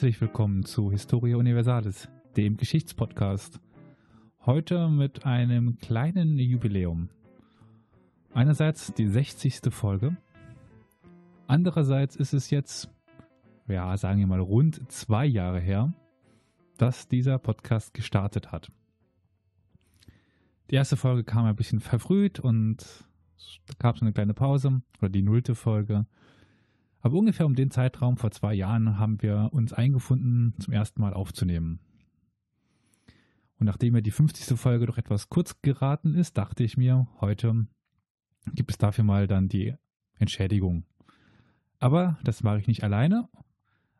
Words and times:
Herzlich 0.00 0.22
willkommen 0.22 0.64
zu 0.64 0.90
Historia 0.90 1.36
Universalis, 1.36 2.08
dem 2.34 2.56
Geschichtspodcast. 2.56 3.60
Heute 4.46 4.88
mit 4.88 5.26
einem 5.26 5.76
kleinen 5.78 6.38
Jubiläum. 6.38 7.10
Einerseits 8.32 8.94
die 8.94 9.06
60. 9.06 9.60
Folge. 9.68 10.16
Andererseits 11.46 12.16
ist 12.16 12.32
es 12.32 12.48
jetzt, 12.48 12.88
ja, 13.68 13.94
sagen 13.98 14.20
wir 14.20 14.26
mal, 14.26 14.40
rund 14.40 14.90
zwei 14.90 15.26
Jahre 15.26 15.60
her, 15.60 15.92
dass 16.78 17.06
dieser 17.06 17.38
Podcast 17.38 17.92
gestartet 17.92 18.52
hat. 18.52 18.72
Die 20.70 20.76
erste 20.76 20.96
Folge 20.96 21.24
kam 21.24 21.44
ein 21.44 21.56
bisschen 21.56 21.80
verfrüht 21.80 22.40
und 22.40 23.04
gab 23.78 23.96
es 23.96 24.00
eine 24.00 24.14
kleine 24.14 24.32
Pause 24.32 24.80
oder 24.98 25.10
die 25.10 25.20
nullte 25.20 25.54
Folge. 25.54 26.06
Aber 27.00 27.16
ungefähr 27.16 27.46
um 27.46 27.54
den 27.54 27.70
Zeitraum 27.70 28.16
vor 28.16 28.30
zwei 28.30 28.54
Jahren 28.54 28.98
haben 28.98 29.22
wir 29.22 29.50
uns 29.52 29.72
eingefunden, 29.72 30.54
zum 30.58 30.74
ersten 30.74 31.00
Mal 31.00 31.14
aufzunehmen. 31.14 31.80
Und 33.58 33.66
nachdem 33.66 33.92
mir 33.92 34.02
die 34.02 34.10
50. 34.10 34.58
Folge 34.58 34.86
doch 34.86 34.98
etwas 34.98 35.28
kurz 35.28 35.60
geraten 35.62 36.14
ist, 36.14 36.38
dachte 36.38 36.64
ich 36.64 36.76
mir, 36.76 37.08
heute 37.20 37.66
gibt 38.54 38.70
es 38.70 38.78
dafür 38.78 39.04
mal 39.04 39.26
dann 39.26 39.48
die 39.48 39.74
Entschädigung. 40.18 40.84
Aber 41.78 42.18
das 42.24 42.42
mache 42.42 42.58
ich 42.58 42.66
nicht 42.66 42.84
alleine. 42.84 43.28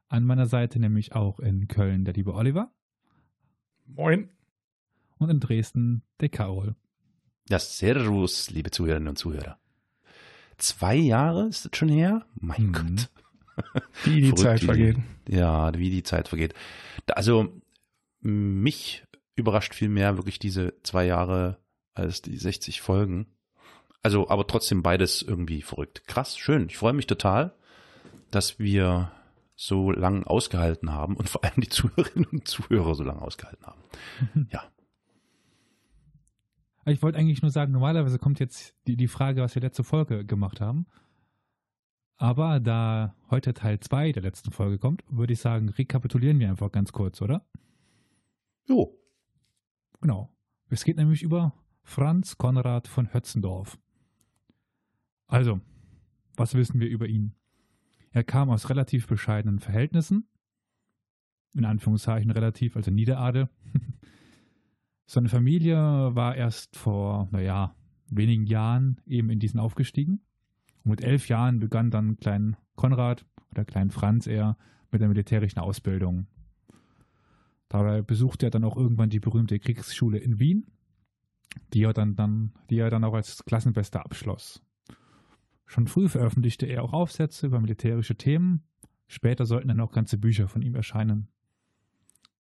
An 0.09 0.25
meiner 0.25 0.47
Seite 0.47 0.81
nämlich 0.81 1.15
auch 1.15 1.41
in 1.41 1.69
Köln 1.69 2.05
der 2.05 2.15
liebe 2.15 2.35
Oliver. 2.35 2.73
Moin. 3.87 4.29
Und 5.19 5.31
in 5.31 5.41
Dresden 5.41 6.03
der 6.21 6.31
Carol. 6.31 6.75
Ja, 7.49 7.59
servus, 7.59 8.51
liebe 8.51 8.71
Zuhörerinnen 8.71 9.09
und 9.09 9.17
Zuhörer. 9.17 9.60
Zwei 10.61 10.95
Jahre 10.95 11.47
ist 11.49 11.65
das 11.65 11.77
schon 11.77 11.89
her? 11.89 12.25
Mein 12.35 12.67
Mhm. 12.67 12.73
Gott. 12.73 13.09
Wie 14.05 14.21
die 14.21 14.35
Zeit 14.35 14.63
vergeht. 14.63 14.97
Ja, 15.29 15.73
wie 15.77 15.91
die 15.91 16.03
Zeit 16.03 16.29
vergeht. 16.29 16.55
Also, 17.09 17.53
mich 18.21 19.05
überrascht 19.37 19.75
viel 19.75 19.89
mehr 19.89 20.17
wirklich 20.17 20.39
diese 20.39 20.75
zwei 20.83 21.05
Jahre 21.05 21.59
als 21.95 22.23
die 22.23 22.37
60 22.37 22.81
Folgen. 22.81 23.27
Also, 24.03 24.29
aber 24.31 24.47
trotzdem 24.47 24.83
beides 24.83 25.21
irgendwie 25.23 25.61
verrückt. 25.63 26.07
Krass, 26.07 26.39
schön. 26.39 26.67
Ich 26.69 26.79
freue 26.79 26.95
mich 26.95 27.07
total, 27.07 27.55
dass 28.31 28.59
wir 28.59 29.13
so 29.57 29.91
lang 29.91 30.25
ausgehalten 30.25 30.93
haben 30.93 31.17
und 31.17 31.29
vor 31.29 31.45
allem 31.45 31.61
die 31.61 31.69
Zuhörerinnen 31.69 32.29
und 32.33 32.49
Zuhörer 32.49 32.95
so 32.95 33.03
lange 33.05 33.21
ausgehalten 33.21 33.67
haben. 33.67 33.83
Ja. 34.51 34.63
Ich 36.87 37.03
wollte 37.03 37.19
eigentlich 37.19 37.43
nur 37.43 37.51
sagen, 37.51 37.73
normalerweise 37.73 38.19
kommt 38.19 38.41
jetzt 38.41 38.75
die, 38.87 38.97
die 38.97 39.09
Frage, 39.09 39.43
was 39.43 39.55
wir 39.55 39.63
letzte 39.63 39.85
Folge 39.85 40.25
gemacht 40.25 40.61
haben. 40.61 40.87
Aber 42.17 42.61
da 42.61 43.15
heute 43.31 43.55
Teil 43.55 43.81
2 43.81 44.13
der 44.13 44.23
letzten 44.23 44.51
Folge 44.51 44.79
kommt, 44.79 45.03
würde 45.09 45.33
ich 45.33 45.41
sagen, 45.41 45.69
rekapitulieren 45.69 46.39
wir 46.39 46.51
einfach 46.51 46.71
ganz 46.71 46.93
kurz, 46.93 47.23
oder? 47.23 47.47
Jo. 48.67 48.95
Genau. 50.01 50.31
Es 50.69 50.85
geht 50.85 50.97
nämlich 50.97 51.23
über 51.23 51.55
Franz 51.83 52.39
Konrad 52.39 52.89
von 52.89 53.13
Hötzendorf. 53.13 53.79
Also, 55.27 55.61
was 56.37 56.55
wissen 56.55 56.81
wir 56.81 56.89
über 56.89 57.07
ihn? 57.07 57.35
Er 58.11 58.25
kam 58.25 58.51
aus 58.51 58.69
relativ 58.69 59.07
bescheidenen 59.07 59.59
Verhältnissen. 59.59 60.29
In 61.55 61.65
Anführungszeichen 61.65 62.31
relativ, 62.31 62.77
also 62.77 62.91
Niederadel. 62.91 63.49
Seine 65.13 65.29
Familie 65.29 65.75
war 66.15 66.37
erst 66.37 66.77
vor, 66.77 67.29
naja, 67.33 67.75
wenigen 68.11 68.47
Jahren 68.47 69.01
eben 69.07 69.29
in 69.29 69.41
diesen 69.41 69.59
aufgestiegen. 69.59 70.21
Und 70.85 70.91
mit 70.93 71.03
elf 71.03 71.27
Jahren 71.29 71.59
begann 71.59 71.91
dann 71.91 72.21
Klein 72.21 72.57
Konrad 72.77 73.27
oder 73.51 73.65
Klein 73.65 73.91
Franz 73.91 74.29
eher 74.29 74.57
mit 74.93 75.01
der 75.01 75.09
militärischen 75.09 75.59
Ausbildung. 75.59 76.29
Dabei 77.69 78.03
besuchte 78.03 78.47
er 78.47 78.51
dann 78.51 78.63
auch 78.63 78.77
irgendwann 78.77 79.11
die 79.11 79.19
berühmte 79.19 79.59
Kriegsschule 79.59 80.19
in 80.19 80.39
Wien, 80.39 80.69
die 81.75 81.83
er 81.83 81.93
dann, 81.93 82.15
dann, 82.15 82.53
die 82.71 82.79
er 82.79 82.91
dann 82.91 83.03
auch 83.03 83.15
als 83.15 83.45
Klassenbester 83.45 84.05
abschloss. 84.05 84.63
Schon 85.67 85.89
früh 85.89 86.09
veröffentlichte 86.09 86.67
er 86.67 86.85
auch 86.85 86.93
Aufsätze 86.93 87.49
über 87.49 87.61
militärische 87.61 88.15
Themen. 88.15 88.63
Später 89.09 89.45
sollten 89.45 89.67
dann 89.67 89.81
auch 89.81 89.91
ganze 89.91 90.19
Bücher 90.19 90.47
von 90.47 90.63
ihm 90.63 90.77
erscheinen. 90.77 91.27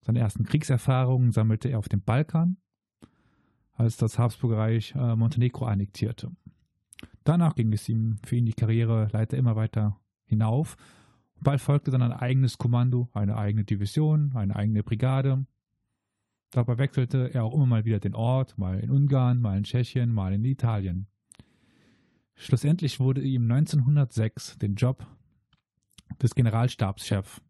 Seine 0.07 0.19
ersten 0.19 0.45
Kriegserfahrungen 0.45 1.33
sammelte 1.33 1.67
er 1.67 1.79
auf 1.79 1.89
dem 1.89 2.01
Balkan, 2.01 2.55
als 3.73 3.97
das 3.97 4.17
Habsburgerreich 4.17 4.95
äh, 4.95 5.17
Montenegro 5.17 5.65
annektierte. 5.65 6.31
Danach 7.25 7.55
ging 7.55 7.73
es 7.73 7.89
ihm 7.89 8.15
für 8.25 8.37
ihn 8.37 8.45
die 8.45 8.53
Karriere 8.53 9.09
leider 9.11 9.35
immer 9.35 9.57
weiter 9.57 9.99
hinauf. 10.23 10.77
Bald 11.41 11.59
folgte 11.59 11.91
dann 11.91 12.01
ein 12.01 12.13
eigenes 12.13 12.57
Kommando, 12.57 13.09
eine 13.11 13.35
eigene 13.35 13.65
Division, 13.65 14.31
eine 14.33 14.55
eigene 14.55 14.81
Brigade. 14.81 15.45
Dabei 16.51 16.77
wechselte 16.77 17.33
er 17.33 17.43
auch 17.43 17.53
immer 17.53 17.65
mal 17.65 17.83
wieder 17.83 17.99
den 17.99 18.15
Ort, 18.15 18.57
mal 18.57 18.79
in 18.79 18.91
Ungarn, 18.91 19.41
mal 19.41 19.57
in 19.57 19.65
Tschechien, 19.65 20.13
mal 20.13 20.31
in 20.31 20.45
Italien. 20.45 21.07
Schlussendlich 22.33 23.01
wurde 23.01 23.19
ihm 23.19 23.51
1906 23.51 24.57
den 24.57 24.75
Job 24.75 25.05
des 26.21 26.33
Generalstabschefs 26.33 27.41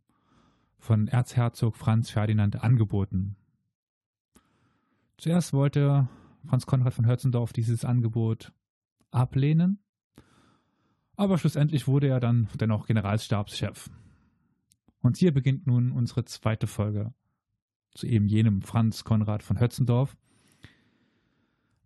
von 0.80 1.08
Erzherzog 1.08 1.76
Franz 1.76 2.10
Ferdinand 2.10 2.64
angeboten. 2.64 3.36
Zuerst 5.18 5.54
wollte 5.54 6.08
Franz 6.46 6.66
Konrad 6.66 6.94
von 6.94 7.08
Hötzendorf 7.08 7.54
dieses 7.54 7.84
Angebot 7.84 8.54
ablehnen, 9.12 9.80
aber 11.16 11.38
schlussendlich 11.38 11.88
wurde 11.88 12.08
er 12.08 12.20
dann 12.20 12.48
dennoch 12.60 12.86
Generalstabschef. 12.86 13.90
Und 15.02 15.18
hier 15.18 15.34
beginnt 15.34 15.66
nun 15.68 15.92
unsere 15.92 16.26
zweite 16.26 16.68
Folge 16.68 17.14
zu 17.92 18.06
eben 18.06 18.28
jenem 18.28 18.62
Franz 18.62 19.04
Konrad 19.04 19.42
von 19.42 19.60
Hötzendorf, 19.60 20.16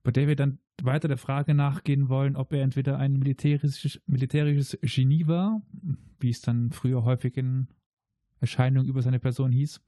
bei 0.03 0.11
der 0.11 0.27
wir 0.27 0.35
dann 0.35 0.59
weiter 0.81 1.07
der 1.07 1.17
Frage 1.17 1.53
nachgehen 1.53 2.09
wollen, 2.09 2.35
ob 2.35 2.53
er 2.53 2.63
entweder 2.63 2.97
ein 2.97 3.13
militärisches, 3.13 4.01
militärisches 4.07 4.77
Genie 4.81 5.27
war, 5.27 5.61
wie 6.19 6.29
es 6.29 6.41
dann 6.41 6.71
früher 6.71 7.03
häufig 7.03 7.37
in 7.37 7.67
Erscheinungen 8.41 8.87
über 8.89 9.01
seine 9.01 9.19
Person 9.19 9.51
hieß, 9.51 9.79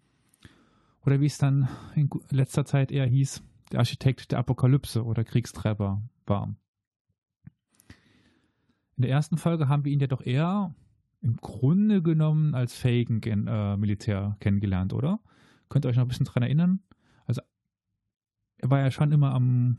oder 1.06 1.20
wie 1.20 1.26
es 1.26 1.38
dann 1.38 1.68
in 1.96 2.10
letzter 2.30 2.64
Zeit 2.64 2.92
eher 2.92 3.06
hieß, 3.06 3.44
der 3.72 3.80
Architekt 3.80 4.32
der 4.32 4.40
Apokalypse 4.40 5.04
oder 5.04 5.24
Kriegstreiber 5.26 6.02
war. 6.26 6.56
In 8.96 9.02
der 9.02 9.10
ersten 9.12 9.38
Folge 9.38 9.68
haben 9.68 9.84
wir 9.86 9.92
ihn 9.92 10.00
ja 10.00 10.08
doch 10.08 10.22
eher 10.26 10.74
im 11.22 11.38
Grunde 11.38 12.02
genommen 12.02 12.54
als 12.54 12.76
fähigen 12.76 13.22
Gen 13.22 13.48
äh, 13.48 13.76
Militär 13.78 14.38
kennengelernt, 14.40 14.94
oder? 14.94 15.20
Könnt 15.70 15.86
ihr 15.86 15.90
euch 15.90 15.96
noch 15.96 16.04
ein 16.06 16.10
bisschen 16.10 16.26
dran 16.26 16.44
erinnern? 16.44 16.80
Also 17.26 17.42
er 18.58 18.70
war 18.70 18.80
ja 18.80 18.92
schon 18.92 19.12
immer 19.12 19.34
am, 19.34 19.78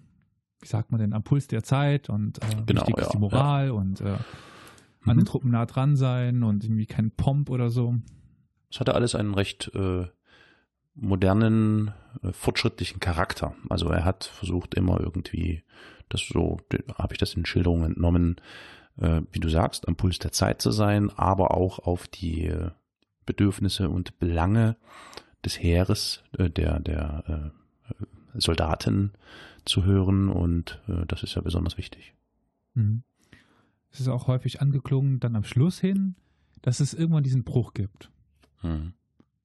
wie 0.60 0.66
sagt 0.66 0.90
man 0.90 1.00
denn, 1.00 1.12
am 1.12 1.22
Puls 1.22 1.46
der 1.46 1.62
Zeit 1.62 2.10
und 2.10 2.42
äh, 2.42 2.62
Genau, 2.66 2.80
wichtig 2.80 2.98
ist 2.98 3.06
ja, 3.06 3.12
die 3.12 3.18
Moral 3.18 3.70
und 3.70 4.00
äh, 4.00 4.16
an 5.06 5.16
Mhm. 5.16 5.20
den 5.20 5.24
Truppen 5.26 5.50
nah 5.50 5.66
dran 5.66 5.96
sein 5.96 6.42
und 6.42 6.64
irgendwie 6.64 6.86
kein 6.86 7.10
Pomp 7.10 7.50
oder 7.50 7.68
so. 7.70 7.94
Es 8.74 8.80
hatte 8.80 8.96
alles 8.96 9.14
einen 9.14 9.34
recht 9.34 9.70
äh, 9.76 10.08
modernen, 10.96 11.92
äh, 12.24 12.32
fortschrittlichen 12.32 12.98
Charakter. 12.98 13.54
Also 13.68 13.88
er 13.88 14.04
hat 14.04 14.24
versucht 14.24 14.74
immer 14.74 14.98
irgendwie, 14.98 15.62
das 16.08 16.26
so, 16.26 16.56
habe 16.96 17.14
ich 17.14 17.18
das 17.18 17.34
in 17.34 17.46
Schilderungen 17.46 17.92
entnommen, 17.92 18.40
äh, 18.96 19.20
wie 19.30 19.38
du 19.38 19.48
sagst, 19.48 19.86
am 19.86 19.94
Puls 19.94 20.18
der 20.18 20.32
Zeit 20.32 20.60
zu 20.60 20.72
sein, 20.72 21.10
aber 21.10 21.56
auch 21.56 21.78
auf 21.78 22.08
die 22.08 22.46
äh, 22.46 22.72
Bedürfnisse 23.26 23.88
und 23.88 24.18
Belange 24.18 24.76
des 25.44 25.62
Heeres, 25.62 26.24
äh, 26.36 26.50
der, 26.50 26.80
der 26.80 27.52
äh, 27.92 28.40
Soldaten 28.40 29.12
zu 29.64 29.84
hören 29.84 30.28
und 30.28 30.82
äh, 30.88 31.06
das 31.06 31.22
ist 31.22 31.36
ja 31.36 31.42
besonders 31.42 31.78
wichtig. 31.78 32.12
Mhm. 32.74 33.04
Es 33.92 34.00
ist 34.00 34.08
auch 34.08 34.26
häufig 34.26 34.60
angeklungen, 34.60 35.20
dann 35.20 35.36
am 35.36 35.44
Schluss 35.44 35.78
hin, 35.78 36.16
dass 36.60 36.80
es 36.80 36.92
irgendwann 36.92 37.22
diesen 37.22 37.44
Bruch 37.44 37.72
gibt. 37.72 38.10
Hm. 38.64 38.92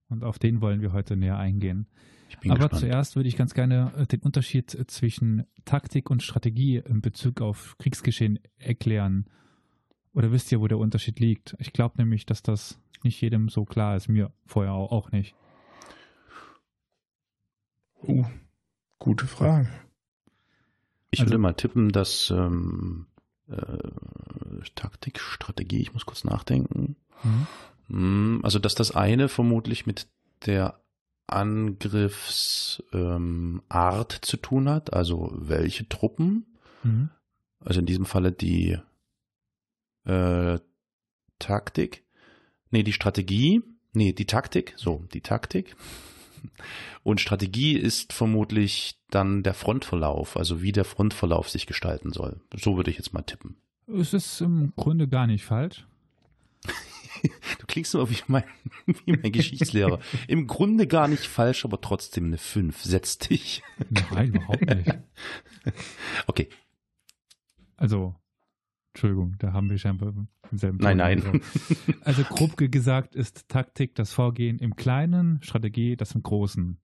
Und 0.10 0.24
auf 0.24 0.39
den 0.39 0.62
wollen 0.62 0.81
wir 0.81 0.92
heute 0.92 1.16
näher 1.16 1.38
eingehen. 1.38 1.86
Ich 2.30 2.38
bin 2.39 2.51
Aber 2.51 2.62
gespannt. 2.69 2.81
zuerst 2.81 3.16
würde 3.16 3.30
ich 3.30 3.38
ganz 3.38 3.54
gerne 3.54 3.92
äh, 3.98 4.06
den 4.07 4.21
Unterschied 4.21 4.74
äh, 4.75 4.88
zwischen 4.88 5.45
Taktik 5.66 6.10
und 6.10 6.24
Strategie 6.24 6.77
in 6.77 7.01
Bezug 7.01 7.42
auf 7.42 7.75
Kriegsgeschehen 7.77 8.39
erklären. 8.57 9.25
Oder 10.13 10.31
wisst 10.31 10.51
ihr, 10.51 10.60
wo 10.60 10.68
der 10.68 10.80
Unterschied 10.80 11.19
liegt? 11.19 11.56
Ich 11.60 11.74
glaube 11.74 11.98
nämlich, 11.98 12.25
dass 12.25 12.42
das 12.42 12.80
nicht 13.04 13.21
jedem 13.21 13.50
so 13.50 13.66
klar 13.66 13.95
ist, 13.95 14.07
mir 14.10 14.31
vorher 14.45 14.74
auch, 14.74 14.92
auch 14.92 15.12
nicht. 15.12 15.36
Uh, 18.04 18.25
gute 18.98 19.27
Frage. 19.27 19.69
Ich 21.12 21.19
Also- 21.19 21.31
würde 21.31 21.39
mal 21.39 21.54
tippen, 21.54 21.89
dass 21.92 22.31
ähm, 22.31 23.07
äh, 23.48 23.77
Taktik, 24.75 25.19
Strategie, 25.19 25.81
ich 25.81 25.94
muss 25.94 26.06
kurz 26.06 26.24
nachdenken. 26.24 26.95
Mhm. 27.24 27.48
Hm, 27.89 28.41
Also, 28.44 28.59
dass 28.59 28.75
das 28.75 28.91
eine 28.95 29.27
vermutlich 29.30 29.86
mit 29.86 30.07
der 30.45 30.80
Angriffsart 31.27 32.83
ähm, 32.94 33.62
zu 34.21 34.38
tun 34.38 34.69
hat, 34.69 34.94
also 34.94 35.30
welche 35.33 35.88
Truppen, 35.88 36.45
Mhm. 36.83 37.09
also 37.59 37.81
in 37.81 37.86
diesem 37.86 38.06
Falle 38.06 38.31
die 38.31 38.77
äh, 40.06 40.59
Taktik, 41.39 42.03
nee, 42.71 42.83
die 42.83 42.94
Strategie, 42.94 43.62
nee, 43.94 44.13
die 44.13 44.25
Taktik, 44.25 44.74
so, 44.77 45.06
die 45.13 45.21
Taktik. 45.21 45.75
Und 47.03 47.19
Strategie 47.19 47.74
ist 47.77 48.13
vermutlich 48.13 48.97
dann 49.09 49.44
der 49.44 49.53
Frontverlauf, 49.53 50.38
also 50.38 50.62
wie 50.62 50.71
der 50.71 50.86
Frontverlauf 50.86 51.50
sich 51.50 51.68
gestalten 51.68 52.13
soll. 52.13 52.39
So 52.56 52.77
würde 52.77 52.91
ich 52.91 52.97
jetzt 52.97 53.13
mal 53.13 53.24
tippen. 53.24 53.57
Es 53.88 54.13
ist 54.13 54.39
im 54.41 54.71
Grunde 54.77 55.07
gar 55.07 55.27
nicht 55.27 55.44
falsch. 55.45 55.86
Du 57.60 57.66
klingst 57.68 57.92
so 57.92 58.10
wie 58.10 58.18
mein, 58.28 58.44
wie 59.06 59.14
mein 59.14 59.32
Geschichtslehrer. 59.32 60.00
Im 60.28 60.48
Grunde 60.48 60.88
gar 60.88 61.08
nicht 61.08 61.26
falsch, 61.26 61.66
aber 61.66 61.82
trotzdem 61.82 62.26
eine 62.26 62.38
5. 62.38 62.84
Setz 62.84 63.18
dich. 63.18 63.64
Nein, 64.12 64.34
überhaupt 64.36 64.62
nicht. 64.66 64.98
Okay. 66.28 66.50
Also, 67.78 68.16
Entschuldigung, 68.94 69.36
da 69.40 69.54
haben 69.54 69.70
wir 69.70 69.78
scheinbar 69.78 70.14
denselben 70.52 70.78
Nein, 70.80 70.98
nein. 70.98 71.24
Also, 71.24 71.40
also 72.02 72.24
grob 72.24 72.58
gesagt 72.58 73.16
ist 73.16 73.48
Taktik 73.48 73.96
das 73.96 74.12
Vorgehen 74.14 74.60
im 74.60 74.76
Kleinen, 74.76 75.42
Strategie 75.42 75.96
das 75.96 76.14
im 76.16 76.24
Großen. 76.24 76.78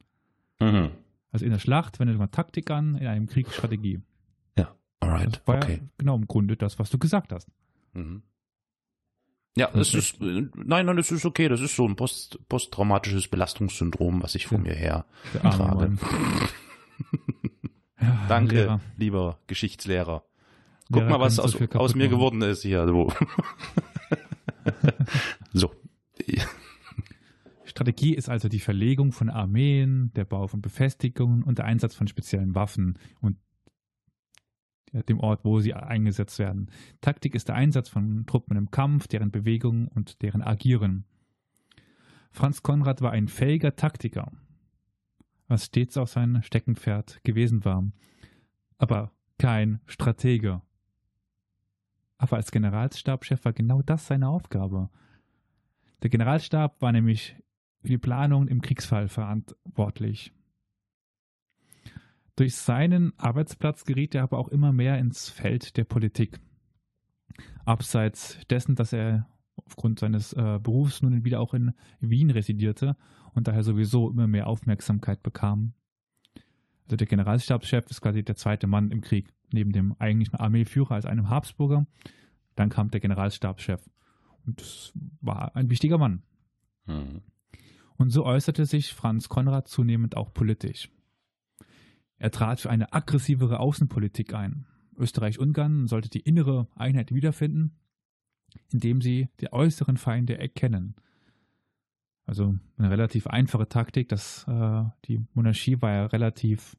Mhm. 0.59 0.91
Also 1.31 1.45
in 1.45 1.51
der 1.51 1.59
Schlacht 1.59 1.99
wendet 1.99 2.17
man 2.17 2.31
Taktik 2.31 2.71
an, 2.71 2.95
in 2.95 3.07
einem 3.07 3.27
Krieg 3.27 3.51
Strategie. 3.51 3.99
Ja, 4.57 4.73
alright. 5.01 5.35
Das 5.35 5.47
war 5.47 5.57
Okay. 5.57 5.79
ja 5.81 5.87
genau 5.97 6.15
im 6.15 6.27
Grunde 6.27 6.55
das, 6.55 6.79
was 6.79 6.89
du 6.89 6.97
gesagt 6.97 7.33
hast. 7.33 7.49
Mhm. 7.93 8.23
Ja, 9.57 9.71
das 9.71 9.93
ist, 9.93 10.21
äh, 10.21 10.49
nein, 10.55 10.85
nein, 10.85 10.97
das 10.97 11.11
ist 11.11 11.25
okay. 11.25 11.47
Das 11.47 11.61
ist 11.61 11.75
so 11.75 11.87
ein 11.87 11.95
post, 11.95 12.39
posttraumatisches 12.49 13.29
Belastungssyndrom, 13.29 14.21
was 14.21 14.35
ich 14.35 14.47
vor 14.47 14.57
mir 14.57 14.73
her 14.73 15.05
trage. 15.41 15.97
Ja, 17.99 18.17
Danke, 18.27 18.55
Lehrer. 18.55 18.81
lieber 18.97 19.39
Geschichtslehrer. 19.47 20.25
Guck 20.91 21.03
Lehrer 21.03 21.09
mal, 21.09 21.19
was 21.21 21.37
können 21.37 21.49
so 21.49 21.59
aus, 21.59 21.75
aus 21.75 21.95
mir 21.95 22.05
machen. 22.05 22.17
geworden 22.17 22.41
ist 22.41 22.63
hier. 22.63 22.85
Du. 22.85 23.11
so. 25.53 25.71
Strategie 27.63 28.13
ist 28.13 28.29
also 28.29 28.49
die 28.49 28.59
Verlegung 28.59 29.11
von 29.11 29.29
Armeen, 29.29 30.11
der 30.15 30.25
Bau 30.25 30.47
von 30.47 30.61
Befestigungen 30.61 31.43
und 31.43 31.57
der 31.57 31.65
Einsatz 31.65 31.95
von 31.95 32.07
speziellen 32.07 32.55
Waffen 32.55 32.99
und 33.21 33.37
dem 35.03 35.19
Ort, 35.19 35.43
wo 35.43 35.59
sie 35.59 35.73
eingesetzt 35.73 36.39
werden. 36.39 36.71
Taktik 37.01 37.35
ist 37.35 37.49
der 37.49 37.55
Einsatz 37.55 37.89
von 37.89 38.25
Truppen 38.25 38.57
im 38.57 38.71
Kampf, 38.71 39.07
deren 39.07 39.31
Bewegung 39.31 39.87
und 39.87 40.21
deren 40.21 40.41
Agieren. 40.41 41.05
Franz 42.31 42.63
Konrad 42.63 43.01
war 43.01 43.11
ein 43.11 43.27
fähiger 43.27 43.75
Taktiker, 43.75 44.31
was 45.47 45.65
stets 45.65 45.97
auch 45.97 46.07
sein 46.07 46.41
Steckenpferd 46.43 47.23
gewesen 47.23 47.63
war, 47.63 47.85
aber 48.77 49.11
kein 49.37 49.79
Stratege. 49.85 50.61
Aber 52.17 52.37
als 52.37 52.51
Generalstabschef 52.51 53.43
war 53.45 53.53
genau 53.53 53.81
das 53.81 54.07
seine 54.07 54.29
Aufgabe. 54.29 54.89
Der 56.01 56.09
Generalstab 56.09 56.81
war 56.81 56.91
nämlich 56.91 57.35
für 57.81 57.89
die 57.89 57.97
Planung 57.97 58.47
im 58.47 58.61
Kriegsfall 58.61 59.07
verantwortlich. 59.07 60.33
Durch 62.35 62.55
seinen 62.55 63.17
Arbeitsplatz 63.17 63.85
geriet 63.85 64.13
er 64.13 64.23
aber 64.23 64.37
auch 64.37 64.49
immer 64.49 64.73
mehr 64.73 64.97
ins 64.97 65.29
Feld 65.29 65.77
der 65.77 65.85
Politik. 65.85 66.39
Abseits 67.65 68.39
dessen, 68.49 68.75
dass 68.75 68.93
er 68.93 69.27
aufgrund 69.55 69.99
seines 69.99 70.33
äh, 70.33 70.59
Berufs 70.61 71.01
nun 71.01 71.23
wieder 71.23 71.39
auch 71.39 71.53
in 71.53 71.73
Wien 71.99 72.29
residierte 72.29 72.97
und 73.33 73.47
daher 73.47 73.63
sowieso 73.63 74.09
immer 74.09 74.27
mehr 74.27 74.47
Aufmerksamkeit 74.47 75.23
bekam. 75.23 75.73
Also 76.83 76.97
der 76.97 77.07
Generalstabschef 77.07 77.89
ist 77.89 78.01
quasi 78.01 78.23
der 78.23 78.35
zweite 78.35 78.67
Mann 78.67 78.91
im 78.91 79.01
Krieg, 79.01 79.33
neben 79.51 79.71
dem 79.71 79.95
eigentlichen 79.97 80.35
Armeeführer 80.35 80.91
als 80.91 81.05
einem 81.05 81.29
Habsburger. 81.29 81.87
Dann 82.55 82.69
kam 82.69 82.91
der 82.91 82.99
Generalstabschef. 82.99 83.89
Und 84.45 84.61
das 84.61 84.93
war 85.21 85.55
ein 85.55 85.69
wichtiger 85.69 85.97
Mann. 85.97 86.21
Mhm. 86.85 87.21
Und 87.97 88.09
so 88.09 88.25
äußerte 88.25 88.65
sich 88.65 88.93
Franz 88.93 89.29
Konrad 89.29 89.67
zunehmend 89.67 90.15
auch 90.15 90.33
politisch. 90.33 90.91
Er 92.25 92.31
trat 92.31 92.59
für 92.59 92.71
eine 92.71 92.91
aggressivere 92.91 93.59
Außenpolitik 93.59 94.33
ein. 94.33 94.65
Österreich-Ungarn 94.97 95.85
sollte 95.85 96.09
die 96.09 96.21
innere 96.21 96.67
Einheit 96.75 97.13
wiederfinden, 97.13 97.75
indem 98.71 98.99
sie 98.99 99.29
die 99.41 99.53
äußeren 99.53 99.95
Feinde 99.95 100.39
erkennen. 100.39 100.95
Also 102.25 102.55
eine 102.79 102.89
relativ 102.89 103.27
einfache 103.27 103.69
Taktik, 103.69 104.09
dass 104.09 104.43
äh, 104.47 104.85
die 105.05 105.23
Monarchie 105.35 105.79
war 105.83 105.91
ja 105.91 106.05
relativ 106.07 106.75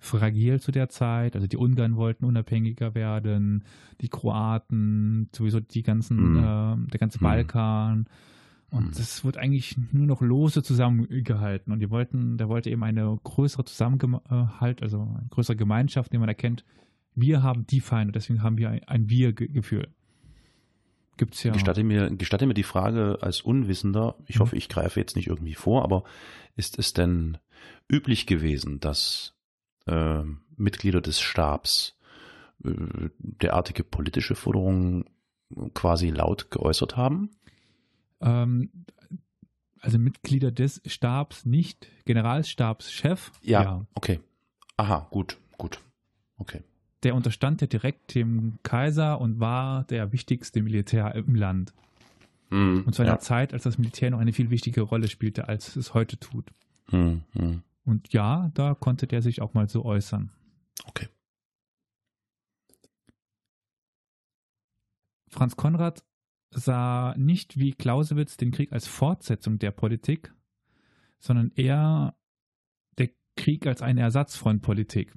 fragil 0.00 0.58
zu 0.58 0.72
der 0.72 0.88
Zeit. 0.88 1.36
Also 1.36 1.46
die 1.46 1.58
Ungarn 1.58 1.94
wollten 1.94 2.24
unabhängiger 2.24 2.96
werden, 2.96 3.62
die 4.00 4.08
Kroaten, 4.08 5.28
sowieso 5.32 5.60
die 5.60 5.84
ganzen, 5.84 6.32
Mhm. 6.32 6.38
äh, 6.38 6.90
der 6.90 6.98
ganze 6.98 7.18
Mhm. 7.18 7.22
Und 8.70 8.86
Mhm. 8.88 8.92
das 8.96 9.24
wird 9.24 9.38
eigentlich 9.38 9.76
nur 9.92 10.06
noch 10.06 10.20
lose 10.20 10.62
zusammengehalten. 10.62 11.72
Und 11.72 11.80
die 11.80 11.90
wollten, 11.90 12.36
der 12.36 12.48
wollte 12.48 12.70
eben 12.70 12.82
eine 12.84 13.18
größere 13.24 13.64
Zusammenhalt, 13.64 14.82
also 14.82 15.00
eine 15.00 15.26
größere 15.30 15.56
Gemeinschaft, 15.56 16.10
in 16.10 16.16
der 16.16 16.20
man 16.20 16.28
erkennt, 16.28 16.64
wir 17.14 17.42
haben 17.42 17.66
die 17.66 17.80
Feinde, 17.80 18.12
deswegen 18.12 18.42
haben 18.42 18.58
wir 18.58 18.70
ein, 18.70 18.84
ein 18.84 19.08
Wir-Gefühl. 19.10 19.88
Gibt's 21.16 21.42
ja. 21.42 21.52
Gestatte, 21.52 21.82
mir, 21.82 22.10
gestatte 22.14 22.46
mir 22.46 22.54
die 22.54 22.62
Frage 22.62 23.18
als 23.22 23.40
Unwissender, 23.40 24.14
ich 24.26 24.36
Mhm. 24.36 24.40
hoffe, 24.40 24.56
ich 24.56 24.68
greife 24.68 25.00
jetzt 25.00 25.16
nicht 25.16 25.26
irgendwie 25.28 25.54
vor, 25.54 25.82
aber 25.82 26.04
ist 26.54 26.78
es 26.78 26.92
denn 26.92 27.38
üblich 27.90 28.26
gewesen, 28.26 28.78
dass 28.80 29.34
äh, 29.86 30.22
Mitglieder 30.56 31.00
des 31.00 31.20
Stabs 31.20 31.96
äh, 32.64 32.70
derartige 33.18 33.82
politische 33.82 34.34
Forderungen 34.36 35.06
quasi 35.74 36.10
laut 36.10 36.50
geäußert 36.50 36.96
haben? 36.96 37.30
Ähm, 38.20 38.70
also 39.80 39.98
Mitglieder 39.98 40.50
des 40.50 40.82
Stabs, 40.86 41.44
nicht 41.44 41.88
Generalstabschef. 42.04 43.32
okay. 43.94 44.20
Aha, 44.76 45.06
gut, 45.10 45.38
gut. 45.56 45.80
Okay. 46.36 46.62
Der 47.02 47.14
unterstand 47.14 47.60
ja 47.60 47.66
direkt 47.66 48.14
dem 48.14 48.58
Kaiser 48.62 49.20
und 49.20 49.38
war 49.40 49.84
der 49.84 50.12
wichtigste 50.12 50.62
Militär 50.62 51.14
im 51.14 51.34
Land. 51.34 51.72
Hm, 52.50 52.84
Und 52.86 52.94
zu 52.94 53.02
einer 53.02 53.12
ja. 53.12 53.18
Zeit, 53.18 53.52
als 53.52 53.64
das 53.64 53.78
Militär 53.78 54.10
noch 54.10 54.18
eine 54.20 54.32
viel 54.32 54.50
wichtigere 54.50 54.84
Rolle 54.84 55.08
spielte, 55.08 55.48
als 55.48 55.76
es 55.76 55.94
heute 55.94 56.18
tut. 56.18 56.50
Hm, 56.90 57.22
hm. 57.32 57.62
Und 57.84 58.12
ja, 58.12 58.50
da 58.54 58.74
konnte 58.74 59.06
der 59.06 59.22
sich 59.22 59.42
auch 59.42 59.54
mal 59.54 59.68
so 59.68 59.84
äußern. 59.84 60.30
Okay. 60.86 61.08
Franz 65.30 65.56
Konrad 65.56 66.02
sah 66.50 67.14
nicht 67.16 67.58
wie 67.58 67.72
Clausewitz 67.72 68.36
den 68.36 68.50
Krieg 68.50 68.72
als 68.72 68.86
Fortsetzung 68.86 69.58
der 69.58 69.70
Politik, 69.70 70.32
sondern 71.18 71.52
eher 71.54 72.16
der 72.98 73.10
Krieg 73.36 73.66
als 73.66 73.82
eine 73.82 74.00
Ersatzfrontpolitik. 74.00 75.14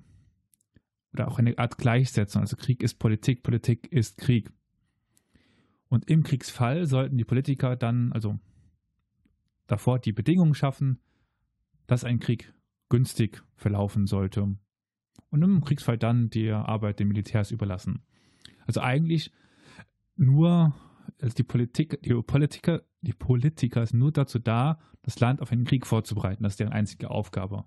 Oder 1.13 1.27
auch 1.27 1.39
eine 1.39 1.57
Art 1.57 1.77
Gleichsetzung. 1.77 2.41
Also 2.41 2.55
Krieg 2.55 2.83
ist 2.83 2.99
Politik, 2.99 3.43
Politik 3.43 3.91
ist 3.91 4.17
Krieg. 4.17 4.49
Und 5.89 6.09
im 6.09 6.23
Kriegsfall 6.23 6.85
sollten 6.85 7.17
die 7.17 7.25
Politiker 7.25 7.75
dann, 7.75 8.13
also 8.13 8.39
davor 9.67 9.99
die 9.99 10.13
Bedingungen 10.13 10.53
schaffen, 10.53 11.01
dass 11.85 12.05
ein 12.05 12.19
Krieg 12.19 12.53
günstig 12.87 13.43
verlaufen 13.55 14.05
sollte. 14.05 14.55
Und 15.29 15.43
im 15.43 15.61
Kriegsfall 15.61 15.97
dann 15.97 16.29
die 16.29 16.49
Arbeit 16.49 16.99
den 16.99 17.09
Militärs 17.09 17.51
überlassen. 17.51 18.03
Also 18.65 18.81
eigentlich 18.81 19.31
nur, 20.15 20.73
also 21.21 21.35
die 21.35 21.43
Politik, 21.43 22.01
die 22.01 22.13
Politiker, 22.21 22.81
die 23.01 23.13
Politiker 23.13 23.85
sind 23.85 23.99
nur 23.99 24.11
dazu 24.11 24.39
da, 24.39 24.79
das 25.03 25.19
Land 25.19 25.41
auf 25.41 25.51
einen 25.51 25.65
Krieg 25.65 25.85
vorzubereiten. 25.85 26.43
Das 26.43 26.53
ist 26.53 26.59
deren 26.59 26.73
einzige 26.73 27.11
Aufgabe. 27.11 27.65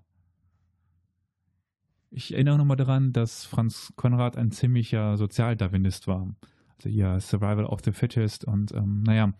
Ich 2.11 2.33
erinnere 2.33 2.57
nochmal 2.57 2.77
daran, 2.77 3.11
dass 3.11 3.45
Franz 3.45 3.93
Konrad 3.95 4.37
ein 4.37 4.51
ziemlicher 4.51 5.17
Sozialdarwinist 5.17 6.07
war. 6.07 6.35
Also 6.77 6.89
hier 6.89 7.19
Survival 7.19 7.65
of 7.65 7.81
the 7.83 7.91
Fittest 7.91 8.45
und 8.45 8.73
ähm, 8.73 9.03
naja, 9.03 9.33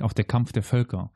auch 0.00 0.12
der 0.12 0.24
Kampf 0.24 0.52
der 0.52 0.62
Völker. 0.62 1.12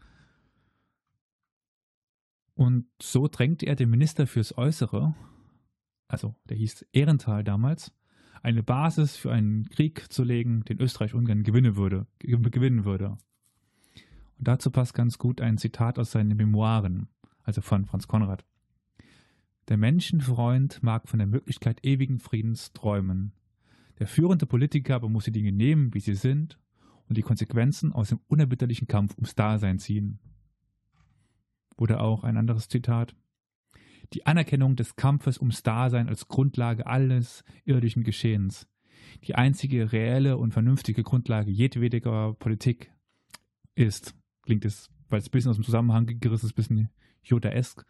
Und 2.55 2.87
so 3.01 3.29
drängte 3.29 3.67
er 3.67 3.77
den 3.77 3.91
Minister 3.91 4.27
fürs 4.27 4.57
Äußere, 4.57 5.15
also 6.07 6.35
der 6.45 6.59
hieß 6.59 6.87
Ehrenthal 6.93 7.45
damals, 7.45 7.93
eine 8.43 8.63
Basis 8.63 9.17
für 9.17 9.33
einen 9.33 9.69
Krieg 9.71 10.13
zu 10.13 10.25
legen, 10.25 10.65
den 10.65 10.81
Österreich-Ungarn 10.81 11.45
gewinnen 11.45 11.77
würde, 11.77 12.07
ge- 12.19 12.37
gewinnen 12.51 12.85
würde. 12.85 13.17
Und 14.39 14.49
dazu 14.49 14.71
passt 14.71 14.95
ganz 14.95 15.19
gut 15.19 15.41
ein 15.41 15.59
Zitat 15.59 15.99
aus 15.99 16.11
seinen 16.11 16.37
Memoiren, 16.37 17.09
also 17.45 17.61
von 17.61 17.87
Franz 17.87 18.09
Konrad. 18.09 18.45
Der 19.69 19.77
Menschenfreund 19.77 20.83
mag 20.83 21.09
von 21.09 21.19
der 21.19 21.29
Möglichkeit 21.29 21.85
ewigen 21.85 22.19
Friedens 22.19 22.73
träumen. 22.73 23.33
Der 24.01 24.09
führende 24.09 24.47
Politiker 24.47 24.97
aber 24.97 25.09
muss 25.09 25.25
die 25.25 25.33
Dinge 25.33 25.53
nehmen, 25.53 25.95
wie 25.95 26.01
sie 26.01 26.17
sind, 26.17 26.59
und 27.09 27.17
die 27.17 27.23
Konsequenzen 27.23 27.93
aus 27.93 28.09
dem 28.09 28.21
unerbitterlichen 28.27 28.89
Kampf 28.89 29.15
ums 29.15 29.35
Dasein 29.37 29.79
ziehen. 29.79 30.19
Oder 31.77 32.01
auch 32.01 32.25
ein 32.25 32.37
anderes 32.37 32.69
Zitat. 32.69 33.15
Die 34.13 34.27
Anerkennung 34.27 34.77
des 34.77 34.97
Kampfes 34.97 35.39
ums 35.39 35.63
Dasein 35.63 36.09
als 36.09 36.29
Grundlage 36.29 36.87
alles 36.87 37.45
irdischen 37.65 38.05
Geschehens. 38.05 38.69
Die 39.25 39.35
einzige 39.35 39.93
reelle 39.93 40.37
und 40.37 40.53
vernünftige 40.53 41.03
Grundlage 41.03 41.51
jedwediger 41.51 42.35
Politik 42.35 42.93
ist, 43.75 44.15
klingt 44.43 44.65
es 44.65 44.93
weil 45.13 45.21
es 45.21 45.29
ein 45.29 45.31
bisschen 45.31 45.51
aus 45.51 45.57
dem 45.57 45.65
Zusammenhang 45.65 46.07
gerissen 46.19 46.47
ist, 46.47 46.53
ein 46.53 46.57
bisschen 46.57 46.89
Yoda-esk. 47.23 47.85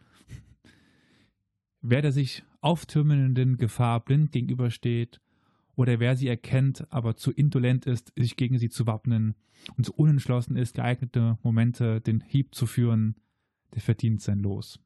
Wer 1.81 2.03
der 2.03 2.13
sich 2.13 2.45
auftürmenden 2.61 3.57
Gefahr 3.57 4.05
blind 4.05 4.33
gegenübersteht 4.33 5.21
oder 5.75 6.01
wer 6.01 6.17
sie 6.17 6.29
erkennt, 6.29 6.93
aber 6.93 7.17
zu 7.17 7.31
indolent 7.31 7.87
ist, 7.87 8.13
sich 8.17 8.37
gegen 8.37 8.59
sie 8.59 8.69
zu 8.69 8.87
wappnen 8.87 9.35
und 9.77 9.85
zu 9.85 9.95
unentschlossen 9.95 10.57
ist, 10.57 10.75
geeignete 10.75 11.39
Momente 11.43 12.01
den 12.01 12.21
Hieb 12.21 12.55
zu 12.55 12.67
führen, 12.67 13.17
der 13.75 13.81
verdient 13.81 14.21
sein 14.21 14.41
Los. 14.41 14.81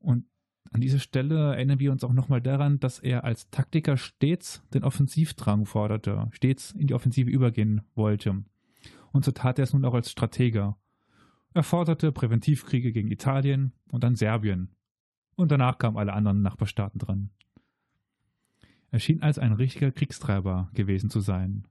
Und 0.00 0.26
an 0.72 0.80
dieser 0.80 0.98
Stelle 0.98 1.54
erinnern 1.54 1.78
wir 1.78 1.92
uns 1.92 2.04
auch 2.04 2.12
nochmal 2.12 2.40
daran, 2.40 2.78
dass 2.80 2.98
er 2.98 3.24
als 3.24 3.50
Taktiker 3.50 3.96
stets 3.96 4.62
den 4.72 4.84
Offensivdrang 4.84 5.66
forderte, 5.66 6.28
stets 6.32 6.72
in 6.72 6.86
die 6.86 6.94
Offensive 6.94 7.30
übergehen 7.30 7.82
wollte. 7.94 8.44
Und 9.12 9.24
so 9.24 9.32
tat 9.32 9.58
er 9.58 9.64
es 9.64 9.72
nun 9.72 9.84
auch 9.84 9.94
als 9.94 10.10
Strateger. 10.10 10.76
Er 11.52 11.62
forderte 11.64 12.12
Präventivkriege 12.12 12.92
gegen 12.92 13.10
Italien 13.10 13.72
und 13.90 14.04
dann 14.04 14.14
Serbien. 14.14 14.70
Und 15.34 15.50
danach 15.50 15.78
kamen 15.78 15.96
alle 15.96 16.12
anderen 16.12 16.42
Nachbarstaaten 16.42 16.98
dran. 16.98 17.30
Er 18.92 19.00
schien 19.00 19.22
als 19.22 19.38
ein 19.38 19.52
richtiger 19.52 19.90
Kriegstreiber 19.90 20.70
gewesen 20.74 21.10
zu 21.10 21.20
sein. 21.20 21.66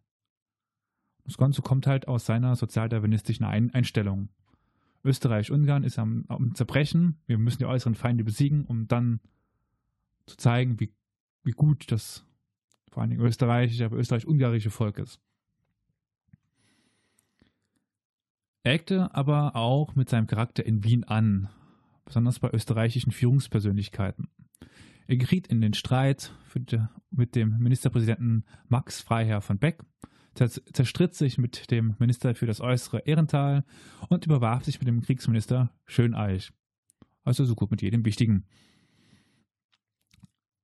Das 1.26 1.38
Ganze 1.38 1.62
kommt 1.62 1.86
halt 1.86 2.08
aus 2.08 2.26
seiner 2.26 2.56
sozialdarwinistischen 2.56 3.46
Einstellung. 3.46 4.30
Österreich-Ungarn 5.04 5.84
ist 5.84 6.00
am, 6.00 6.26
am, 6.28 6.56
Zerbrechen. 6.56 7.18
Wir 7.26 7.38
müssen 7.38 7.60
die 7.60 7.66
äußeren 7.66 7.96
Feinde 7.96 8.24
besiegen, 8.24 8.66
um 8.66 8.88
dann 8.88 9.20
zu 10.26 10.38
zeigen, 10.38 10.80
wie, 10.80 10.94
wie 11.44 11.52
gut 11.52 11.92
das 11.92 12.26
vor 12.92 13.02
allen 13.02 13.12
Dingen 13.12 13.24
österreichische, 13.24 13.86
aber 13.86 13.98
österreich-ungarische 13.98 14.72
Volk 14.72 14.98
ist. 14.98 15.20
Er 18.64 18.74
eckte 18.74 19.14
aber 19.16 19.56
auch 19.56 19.96
mit 19.96 20.10
seinem 20.10 20.28
Charakter 20.28 20.66
in 20.66 20.84
Wien 20.84 21.04
an, 21.04 21.50
besonders 22.04 22.40
bei 22.40 22.52
österreichischen 22.52 23.12
Führungspersönlichkeiten. 23.12 24.28
Er 25.08 25.18
geriet 25.18 25.48
in 25.48 25.62
den 25.62 25.74
Streit 25.74 26.34
mit 27.10 27.36
dem 27.36 27.58
Ministerpräsidenten 27.60 28.44
Max 28.68 29.02
Freiherr 29.02 29.42
von 29.42 29.58
Beck, 29.58 29.80
zerstritt 30.48 31.16
sich 31.16 31.38
mit 31.38 31.72
dem 31.72 31.96
Minister 32.00 32.36
für 32.36 32.46
das 32.46 32.62
äußere 32.62 33.00
Ehrental 33.00 33.66
und 34.08 34.26
überwarf 34.26 34.64
sich 34.64 34.80
mit 34.80 34.88
dem 34.88 35.02
Kriegsminister 35.02 35.72
Schöneich. 35.86 36.52
Also 37.24 37.46
so 37.46 37.56
gut 37.56 37.72
mit 37.72 37.82
jedem 37.82 38.06
Wichtigen. 38.06 38.46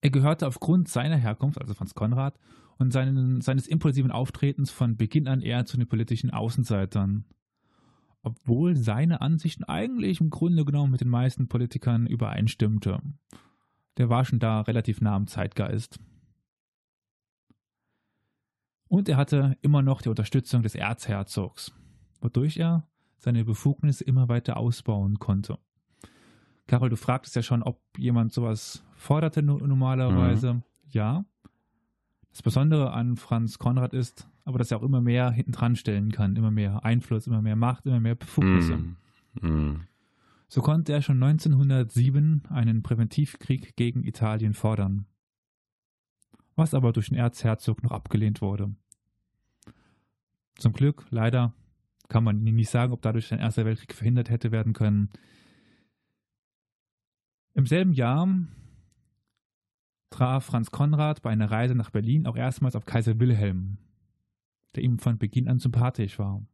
Er 0.01 0.11
gehörte 0.11 0.47
aufgrund 0.47 0.87
seiner 0.87 1.17
Herkunft, 1.17 1.59
also 1.59 1.73
Franz 1.73 1.95
Konrad, 1.95 2.39
und 2.77 2.91
seinen, 2.91 3.41
seines 3.41 3.67
impulsiven 3.67 4.11
Auftretens 4.11 4.69
von 4.69 4.97
Beginn 4.97 5.27
an 5.27 5.41
eher 5.41 5.65
zu 5.65 5.77
den 5.77 5.87
politischen 5.87 6.29
Außenseitern. 6.29 7.25
Obwohl 8.21 8.75
seine 8.75 9.21
Ansichten 9.21 9.63
eigentlich 9.63 10.21
im 10.21 10.29
Grunde 10.29 10.65
genommen 10.65 10.91
mit 10.91 11.01
den 11.01 11.09
meisten 11.09 11.47
Politikern 11.47 12.07
übereinstimmte. 12.07 12.99
Der 13.97 14.09
war 14.09 14.25
schon 14.25 14.39
da 14.39 14.61
relativ 14.61 15.01
nah 15.01 15.15
am 15.15 15.27
Zeitgeist. 15.27 15.99
Und 18.87 19.09
er 19.09 19.17
hatte 19.17 19.57
immer 19.61 19.81
noch 19.81 20.01
die 20.01 20.09
Unterstützung 20.09 20.61
des 20.61 20.75
Erzherzogs, 20.75 21.73
wodurch 22.21 22.57
er 22.57 22.87
seine 23.17 23.43
Befugnisse 23.43 24.03
immer 24.03 24.29
weiter 24.29 24.57
ausbauen 24.57 25.19
konnte. 25.19 25.57
Carol, 26.67 26.89
du 26.89 26.95
fragtest 26.95 27.35
ja 27.35 27.43
schon, 27.43 27.63
ob 27.63 27.79
jemand 27.97 28.33
sowas 28.33 28.83
forderte 28.95 29.41
normalerweise. 29.41 30.55
Mhm. 30.55 30.63
Ja. 30.89 31.25
Das 32.31 32.41
Besondere 32.41 32.91
an 32.91 33.15
Franz 33.15 33.59
Konrad 33.59 33.93
ist, 33.93 34.29
aber 34.43 34.59
dass 34.59 34.71
er 34.71 34.77
auch 34.77 34.83
immer 34.83 35.01
mehr 35.01 35.31
hinten 35.31 35.53
dran 35.53 35.75
stellen 35.75 36.11
kann, 36.11 36.35
immer 36.35 36.51
mehr 36.51 36.83
Einfluss, 36.83 37.27
immer 37.27 37.41
mehr 37.41 37.55
Macht, 37.55 37.85
immer 37.85 37.99
mehr 37.99 38.15
Befugnisse. 38.15 38.77
Mhm. 38.77 38.95
Mhm. 39.41 39.81
So 40.47 40.61
konnte 40.61 40.93
er 40.93 41.01
schon 41.01 41.21
1907 41.21 42.43
einen 42.49 42.83
Präventivkrieg 42.83 43.75
gegen 43.75 44.03
Italien 44.03 44.53
fordern 44.53 45.05
was 46.55 46.73
aber 46.73 46.93
durch 46.93 47.09
den 47.09 47.17
Erzherzog 47.17 47.83
noch 47.83 47.91
abgelehnt 47.91 48.41
wurde. 48.41 48.73
Zum 50.57 50.73
Glück, 50.73 51.05
leider, 51.09 51.53
kann 52.07 52.23
man 52.23 52.43
nicht 52.43 52.69
sagen, 52.69 52.93
ob 52.93 53.01
dadurch 53.01 53.33
ein 53.33 53.39
Erster 53.39 53.65
Weltkrieg 53.65 53.93
verhindert 53.93 54.29
hätte 54.29 54.51
werden 54.51 54.73
können. 54.73 55.09
Im 57.53 57.65
selben 57.65 57.93
Jahr 57.93 58.27
traf 60.09 60.45
Franz 60.45 60.71
Konrad 60.71 61.21
bei 61.21 61.31
einer 61.31 61.49
Reise 61.49 61.75
nach 61.75 61.89
Berlin 61.89 62.25
auch 62.25 62.37
erstmals 62.37 62.75
auf 62.75 62.85
Kaiser 62.85 63.19
Wilhelm, 63.19 63.77
der 64.75 64.83
ihm 64.83 64.99
von 64.99 65.17
Beginn 65.17 65.49
an 65.49 65.59
sympathisch 65.59 66.19
war. 66.19 66.45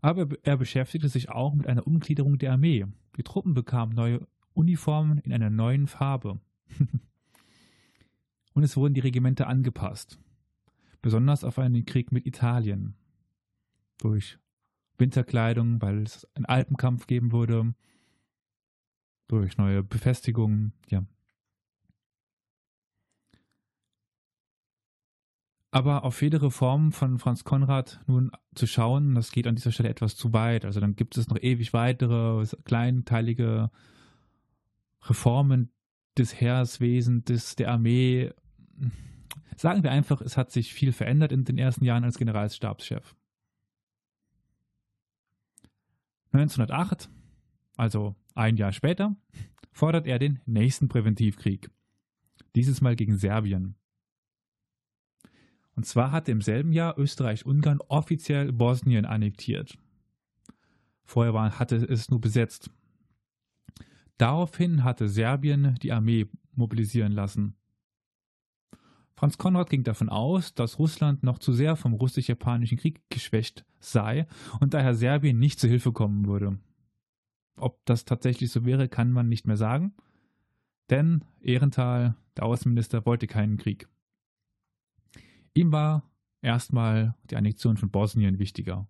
Aber 0.00 0.28
er 0.42 0.56
beschäftigte 0.56 1.08
sich 1.08 1.28
auch 1.28 1.54
mit 1.54 1.66
einer 1.66 1.86
Umgliederung 1.86 2.38
der 2.38 2.52
Armee. 2.52 2.86
Die 3.16 3.24
Truppen 3.24 3.54
bekamen 3.54 3.94
neue 3.94 4.26
Uniformen 4.54 5.18
in 5.18 5.32
einer 5.32 5.50
neuen 5.50 5.86
Farbe. 5.86 6.40
und 8.58 8.64
es 8.64 8.76
wurden 8.76 8.94
die 8.94 9.00
Regimenter 9.00 9.46
angepasst, 9.46 10.18
besonders 11.00 11.44
auf 11.44 11.60
einen 11.60 11.84
Krieg 11.84 12.10
mit 12.10 12.26
Italien. 12.26 12.96
Durch 13.98 14.40
Winterkleidung, 14.98 15.80
weil 15.80 16.02
es 16.02 16.26
einen 16.34 16.44
Alpenkampf 16.44 17.06
geben 17.06 17.30
würde, 17.30 17.72
durch 19.28 19.58
neue 19.58 19.84
Befestigungen, 19.84 20.72
ja. 20.88 21.06
Aber 25.70 26.02
auf 26.02 26.20
jede 26.20 26.42
Reform 26.42 26.90
von 26.90 27.20
Franz 27.20 27.44
Konrad 27.44 28.00
nun 28.08 28.32
zu 28.56 28.66
schauen, 28.66 29.14
das 29.14 29.30
geht 29.30 29.46
an 29.46 29.54
dieser 29.54 29.70
Stelle 29.70 29.90
etwas 29.90 30.16
zu 30.16 30.32
weit. 30.32 30.64
Also 30.64 30.80
dann 30.80 30.96
gibt 30.96 31.16
es 31.16 31.28
noch 31.28 31.38
ewig 31.40 31.72
weitere 31.72 32.44
kleinteilige 32.64 33.70
Reformen 35.02 35.70
des 36.16 36.40
Heereswesens, 36.40 37.22
des, 37.22 37.54
der 37.54 37.70
Armee 37.70 38.32
sagen 39.56 39.82
wir 39.82 39.90
einfach, 39.90 40.20
es 40.20 40.36
hat 40.36 40.50
sich 40.50 40.72
viel 40.72 40.92
verändert 40.92 41.32
in 41.32 41.44
den 41.44 41.58
ersten 41.58 41.84
Jahren 41.84 42.04
als 42.04 42.18
Generalstabschef. 42.18 43.14
1908, 46.32 47.08
also 47.76 48.14
ein 48.34 48.56
Jahr 48.56 48.72
später, 48.72 49.16
fordert 49.72 50.06
er 50.06 50.18
den 50.18 50.40
nächsten 50.46 50.88
Präventivkrieg. 50.88 51.70
Dieses 52.54 52.80
Mal 52.80 52.96
gegen 52.96 53.16
Serbien. 53.16 53.76
Und 55.74 55.84
zwar 55.84 56.10
hatte 56.10 56.32
im 56.32 56.42
selben 56.42 56.72
Jahr 56.72 56.98
Österreich-Ungarn 56.98 57.80
offiziell 57.86 58.52
Bosnien 58.52 59.04
annektiert. 59.04 59.78
Vorher 61.04 61.34
war, 61.34 61.58
hatte 61.58 61.76
es 61.76 62.10
nur 62.10 62.20
besetzt. 62.20 62.70
Daraufhin 64.18 64.82
hatte 64.82 65.08
Serbien 65.08 65.76
die 65.80 65.92
Armee 65.92 66.26
mobilisieren 66.52 67.12
lassen. 67.12 67.54
Franz 69.18 69.36
Konrad 69.36 69.68
ging 69.68 69.82
davon 69.82 70.10
aus, 70.10 70.54
dass 70.54 70.78
Russland 70.78 71.24
noch 71.24 71.40
zu 71.40 71.52
sehr 71.52 71.74
vom 71.74 71.92
russisch-japanischen 71.92 72.78
Krieg 72.78 73.02
geschwächt 73.10 73.64
sei 73.80 74.28
und 74.60 74.74
daher 74.74 74.94
Serbien 74.94 75.40
nicht 75.40 75.58
zu 75.58 75.66
Hilfe 75.66 75.90
kommen 75.90 76.28
würde. 76.28 76.60
Ob 77.56 77.84
das 77.84 78.04
tatsächlich 78.04 78.52
so 78.52 78.64
wäre, 78.64 78.88
kann 78.88 79.10
man 79.10 79.28
nicht 79.28 79.44
mehr 79.44 79.56
sagen, 79.56 79.92
denn 80.88 81.24
Ehrenthal, 81.40 82.14
der 82.36 82.44
Außenminister, 82.44 83.06
wollte 83.06 83.26
keinen 83.26 83.56
Krieg. 83.56 83.88
Ihm 85.52 85.72
war 85.72 86.08
erstmal 86.40 87.16
die 87.28 87.34
Annexion 87.34 87.76
von 87.76 87.90
Bosnien 87.90 88.38
wichtiger. 88.38 88.86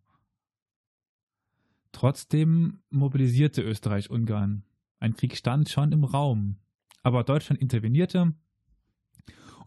Trotzdem 1.90 2.80
mobilisierte 2.90 3.62
Österreich-Ungarn. 3.62 4.62
Ein 4.98 5.14
Krieg 5.14 5.38
stand 5.38 5.70
schon 5.70 5.90
im 5.92 6.04
Raum, 6.04 6.58
aber 7.02 7.24
Deutschland 7.24 7.62
intervenierte 7.62 8.34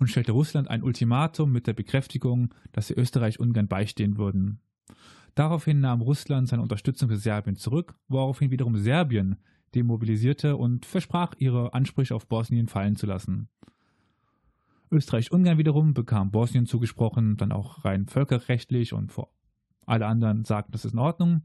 und 0.01 0.07
stellte 0.07 0.31
Russland 0.31 0.67
ein 0.67 0.81
Ultimatum 0.81 1.51
mit 1.51 1.67
der 1.67 1.73
Bekräftigung, 1.73 2.55
dass 2.71 2.87
sie 2.87 2.95
Österreich-Ungarn 2.95 3.67
beistehen 3.67 4.17
würden. 4.17 4.59
Daraufhin 5.35 5.79
nahm 5.79 6.01
Russland 6.01 6.47
seine 6.47 6.63
Unterstützung 6.63 7.07
für 7.07 7.17
Serbien 7.17 7.55
zurück, 7.55 7.93
woraufhin 8.07 8.49
wiederum 8.49 8.77
Serbien 8.77 9.37
demobilisierte 9.75 10.57
und 10.57 10.87
versprach, 10.87 11.35
ihre 11.37 11.75
Ansprüche 11.75 12.15
auf 12.15 12.27
Bosnien 12.27 12.67
fallen 12.67 12.95
zu 12.95 13.05
lassen. 13.05 13.47
Österreich-Ungarn 14.89 15.59
wiederum 15.59 15.93
bekam 15.93 16.31
Bosnien 16.31 16.65
zugesprochen, 16.65 17.37
dann 17.37 17.51
auch 17.51 17.85
rein 17.85 18.07
völkerrechtlich 18.07 18.93
und 18.93 19.11
vor 19.11 19.31
alle 19.85 20.07
anderen 20.07 20.45
sagten, 20.45 20.71
das 20.71 20.83
ist 20.83 20.93
in 20.93 20.99
Ordnung, 20.99 21.43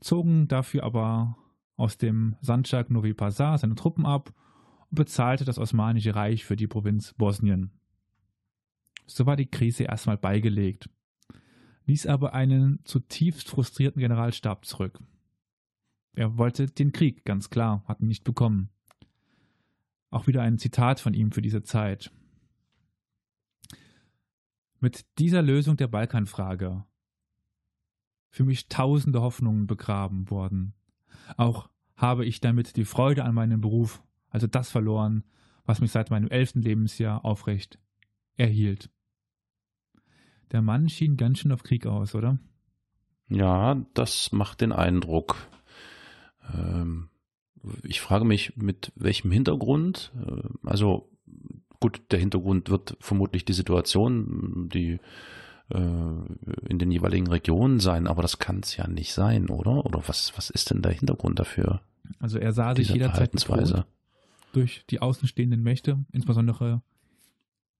zogen 0.00 0.48
dafür 0.48 0.82
aber 0.82 1.38
aus 1.76 1.98
dem 1.98 2.34
Sandschak 2.40 2.90
Novi 2.90 3.14
Pazar 3.14 3.56
seine 3.58 3.76
Truppen 3.76 4.04
ab 4.04 4.34
bezahlte 4.96 5.44
das 5.44 5.58
Osmanische 5.58 6.16
Reich 6.16 6.44
für 6.44 6.56
die 6.56 6.66
Provinz 6.66 7.14
Bosnien. 7.14 7.70
So 9.06 9.26
war 9.26 9.36
die 9.36 9.46
Krise 9.46 9.84
erstmal 9.84 10.18
beigelegt, 10.18 10.90
ließ 11.84 12.06
aber 12.08 12.34
einen 12.34 12.80
zutiefst 12.84 13.48
frustrierten 13.48 14.00
Generalstab 14.00 14.64
zurück. 14.64 15.00
Er 16.14 16.36
wollte 16.36 16.66
den 16.66 16.90
Krieg, 16.90 17.24
ganz 17.24 17.48
klar, 17.50 17.84
hat 17.86 18.00
ihn 18.00 18.08
nicht 18.08 18.24
bekommen. 18.24 18.70
Auch 20.10 20.26
wieder 20.26 20.42
ein 20.42 20.58
Zitat 20.58 20.98
von 20.98 21.14
ihm 21.14 21.30
für 21.30 21.42
diese 21.42 21.62
Zeit. 21.62 22.10
Mit 24.80 25.06
dieser 25.18 25.42
Lösung 25.42 25.76
der 25.76 25.88
Balkanfrage 25.88 26.84
für 28.30 28.44
mich 28.44 28.68
tausende 28.68 29.22
Hoffnungen 29.22 29.66
begraben 29.66 30.28
worden. 30.30 30.74
Auch 31.36 31.70
habe 31.96 32.26
ich 32.26 32.40
damit 32.40 32.76
die 32.76 32.84
Freude 32.84 33.24
an 33.24 33.34
meinem 33.34 33.62
Beruf, 33.62 34.02
also 34.36 34.46
das 34.46 34.70
verloren, 34.70 35.24
was 35.64 35.80
mich 35.80 35.92
seit 35.92 36.10
meinem 36.10 36.28
elften 36.28 36.60
Lebensjahr 36.60 37.24
aufrecht 37.24 37.78
erhielt. 38.36 38.90
Der 40.52 40.60
Mann 40.60 40.90
schien 40.90 41.16
ganz 41.16 41.38
schön 41.38 41.52
auf 41.52 41.62
Krieg 41.62 41.86
aus, 41.86 42.14
oder? 42.14 42.38
Ja, 43.30 43.76
das 43.94 44.32
macht 44.32 44.60
den 44.60 44.72
Eindruck. 44.72 45.36
Ähm, 46.52 47.08
ich 47.82 48.02
frage 48.02 48.26
mich, 48.26 48.58
mit 48.58 48.92
welchem 48.94 49.30
Hintergrund? 49.30 50.12
Äh, 50.26 50.42
also 50.64 51.10
gut, 51.80 52.02
der 52.10 52.18
Hintergrund 52.18 52.68
wird 52.68 52.98
vermutlich 53.00 53.46
die 53.46 53.54
Situation, 53.54 54.68
die 54.70 55.00
äh, 55.70 55.78
in 56.68 56.78
den 56.78 56.90
jeweiligen 56.90 57.28
Regionen 57.28 57.80
sein, 57.80 58.06
aber 58.06 58.20
das 58.20 58.38
kann 58.38 58.58
es 58.58 58.76
ja 58.76 58.86
nicht 58.86 59.14
sein, 59.14 59.48
oder? 59.48 59.86
Oder 59.86 60.02
was, 60.06 60.36
was 60.36 60.50
ist 60.50 60.68
denn 60.68 60.82
der 60.82 60.92
Hintergrund 60.92 61.38
dafür? 61.38 61.80
Also 62.18 62.38
er 62.38 62.52
sah 62.52 62.74
sich 62.74 62.90
jederzeit 62.90 63.32
bedroht 63.32 63.86
durch 64.56 64.84
die 64.88 65.00
außenstehenden 65.00 65.62
Mächte, 65.62 66.04
insbesondere 66.12 66.82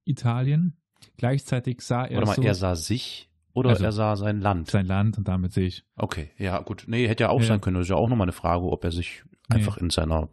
Italien. 0.04 0.76
Gleichzeitig 1.16 1.80
sah 1.80 2.04
er. 2.04 2.18
Warte 2.18 2.26
mal, 2.26 2.34
so, 2.36 2.42
er 2.42 2.54
sah 2.54 2.74
sich 2.76 3.30
oder 3.56 3.70
also 3.70 3.84
er 3.84 3.92
sah 3.92 4.16
sein 4.16 4.40
Land? 4.42 4.70
Sein 4.70 4.86
Land 4.86 5.16
und 5.16 5.28
damit 5.28 5.52
sich. 5.52 5.84
Okay, 5.96 6.30
ja, 6.36 6.60
gut. 6.60 6.84
Nee, 6.88 7.08
hätte 7.08 7.24
ja 7.24 7.30
auch 7.30 7.40
ja. 7.40 7.46
sein 7.46 7.62
können. 7.62 7.76
Das 7.76 7.84
ist 7.84 7.90
ja 7.90 7.96
auch 7.96 8.10
nochmal 8.10 8.26
eine 8.26 8.32
Frage, 8.32 8.66
ob 8.66 8.84
er 8.84 8.92
sich 8.92 9.24
nee. 9.48 9.56
einfach 9.56 9.78
in 9.78 9.88
seiner 9.88 10.28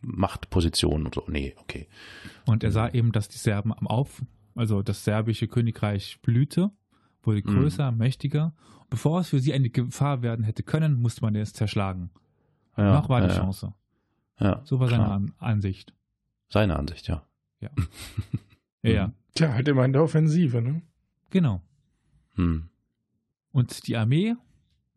Machtposition 0.00 1.06
oder 1.06 1.22
so. 1.22 1.30
Nee, 1.30 1.54
okay. 1.58 1.86
Und 2.46 2.64
er 2.64 2.72
sah 2.72 2.88
eben, 2.88 3.12
dass 3.12 3.28
die 3.28 3.36
Serben 3.36 3.74
am 3.74 3.86
Auf, 3.86 4.22
also 4.54 4.82
das 4.82 5.04
serbische 5.04 5.48
Königreich 5.48 6.20
blühte, 6.22 6.70
wurde 7.22 7.42
mhm. 7.44 7.54
größer, 7.54 7.92
mhm. 7.92 7.98
mächtiger. 7.98 8.54
Bevor 8.88 9.20
es 9.20 9.28
für 9.28 9.40
sie 9.40 9.52
eine 9.52 9.68
Gefahr 9.68 10.22
werden 10.22 10.44
hätte 10.44 10.62
können, 10.62 11.00
musste 11.00 11.20
man 11.20 11.34
es 11.34 11.52
zerschlagen. 11.52 12.10
Ja, 12.76 12.94
Noch 12.94 13.10
war 13.10 13.20
die 13.20 13.28
ja, 13.28 13.36
Chance. 13.36 13.74
Ja, 14.42 14.60
so 14.64 14.80
war 14.80 14.88
seine 14.88 15.08
An 15.08 15.32
Ansicht. 15.38 15.94
Seine 16.48 16.76
Ansicht, 16.76 17.06
ja. 17.06 17.24
Ja. 17.60 17.70
ja. 18.82 19.12
Tja, 19.34 19.52
halt 19.54 19.68
immer 19.68 19.84
in 19.84 19.92
der 19.92 20.02
Offensive, 20.02 20.60
ne? 20.60 20.82
Genau. 21.30 21.62
Hm. 22.34 22.68
Und 23.52 23.86
die 23.86 23.96
Armee, 23.96 24.34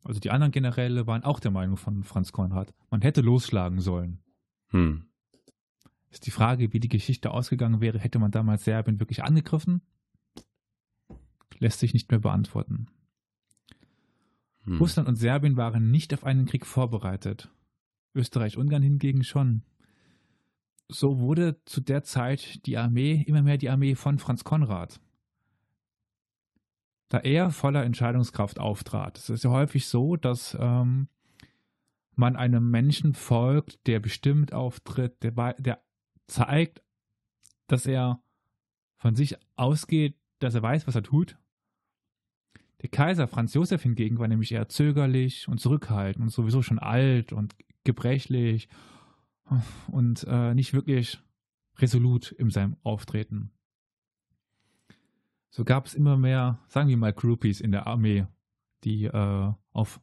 also 0.03 0.19
die 0.19 0.31
anderen 0.31 0.51
Generäle, 0.51 1.05
waren 1.05 1.23
auch 1.23 1.39
der 1.39 1.51
Meinung 1.51 1.77
von 1.77 2.03
Franz 2.03 2.31
Konrad. 2.31 2.73
Man 2.89 3.01
hätte 3.01 3.21
losschlagen 3.21 3.79
sollen. 3.79 4.19
Hm. 4.69 5.05
Ist 6.09 6.25
die 6.25 6.31
Frage, 6.31 6.73
wie 6.73 6.79
die 6.79 6.89
Geschichte 6.89 7.31
ausgegangen 7.31 7.81
wäre, 7.81 7.99
hätte 7.99 8.19
man 8.19 8.31
damals 8.31 8.63
Serbien 8.63 8.99
wirklich 8.99 9.23
angegriffen? 9.23 9.81
Lässt 11.59 11.79
sich 11.79 11.93
nicht 11.93 12.09
mehr 12.09 12.19
beantworten. 12.19 12.87
Hm. 14.63 14.77
Russland 14.79 15.07
und 15.07 15.17
Serbien 15.17 15.55
waren 15.55 15.91
nicht 15.91 16.13
auf 16.13 16.23
einen 16.23 16.47
Krieg 16.47 16.65
vorbereitet. 16.65 17.49
Österreich-Ungarn 18.15 18.81
hingegen 18.81 19.23
schon. 19.23 19.63
So 20.87 21.19
wurde 21.19 21.61
zu 21.65 21.81
der 21.81 22.03
Zeit 22.03 22.65
die 22.65 22.77
Armee 22.77 23.23
immer 23.27 23.41
mehr 23.41 23.57
die 23.57 23.69
Armee 23.69 23.95
von 23.95 24.19
Franz 24.19 24.43
Konrad. 24.43 24.99
Da 27.09 27.19
er 27.19 27.51
voller 27.51 27.83
Entscheidungskraft 27.83 28.59
auftrat. 28.59 29.17
Es 29.17 29.29
ist 29.29 29.43
ja 29.43 29.51
häufig 29.51 29.87
so, 29.87 30.15
dass 30.15 30.57
ähm, 30.59 31.07
man 32.15 32.35
einem 32.35 32.69
Menschen 32.69 33.13
folgt, 33.13 33.85
der 33.87 33.99
bestimmt 33.99 34.53
auftritt, 34.53 35.21
der, 35.23 35.53
der 35.59 35.81
zeigt, 36.27 36.81
dass 37.67 37.85
er 37.85 38.21
von 38.97 39.15
sich 39.15 39.37
ausgeht, 39.55 40.17
dass 40.39 40.55
er 40.55 40.63
weiß, 40.63 40.87
was 40.87 40.95
er 40.95 41.03
tut. 41.03 41.37
Der 42.81 42.89
Kaiser 42.89 43.27
Franz 43.27 43.53
Josef 43.53 43.83
hingegen 43.83 44.19
war 44.19 44.27
nämlich 44.27 44.51
eher 44.51 44.69
zögerlich 44.69 45.47
und 45.47 45.59
zurückhaltend 45.59 46.23
und 46.23 46.29
sowieso 46.29 46.61
schon 46.61 46.79
alt 46.79 47.33
und 47.33 47.55
gebrechlich 47.85 48.67
und 49.87 50.25
äh, 50.27 50.53
nicht 50.53 50.73
wirklich 50.73 51.19
resolut 51.77 52.31
in 52.31 52.49
seinem 52.49 52.77
Auftreten. 52.83 53.51
So 55.49 55.63
gab 55.63 55.85
es 55.85 55.93
immer 55.93 56.17
mehr, 56.17 56.59
sagen 56.67 56.89
wir 56.89 56.97
mal, 56.97 57.13
Groupies 57.13 57.61
in 57.61 57.71
der 57.71 57.87
Armee, 57.87 58.27
die 58.83 59.05
äh, 59.05 59.53
auf 59.71 60.01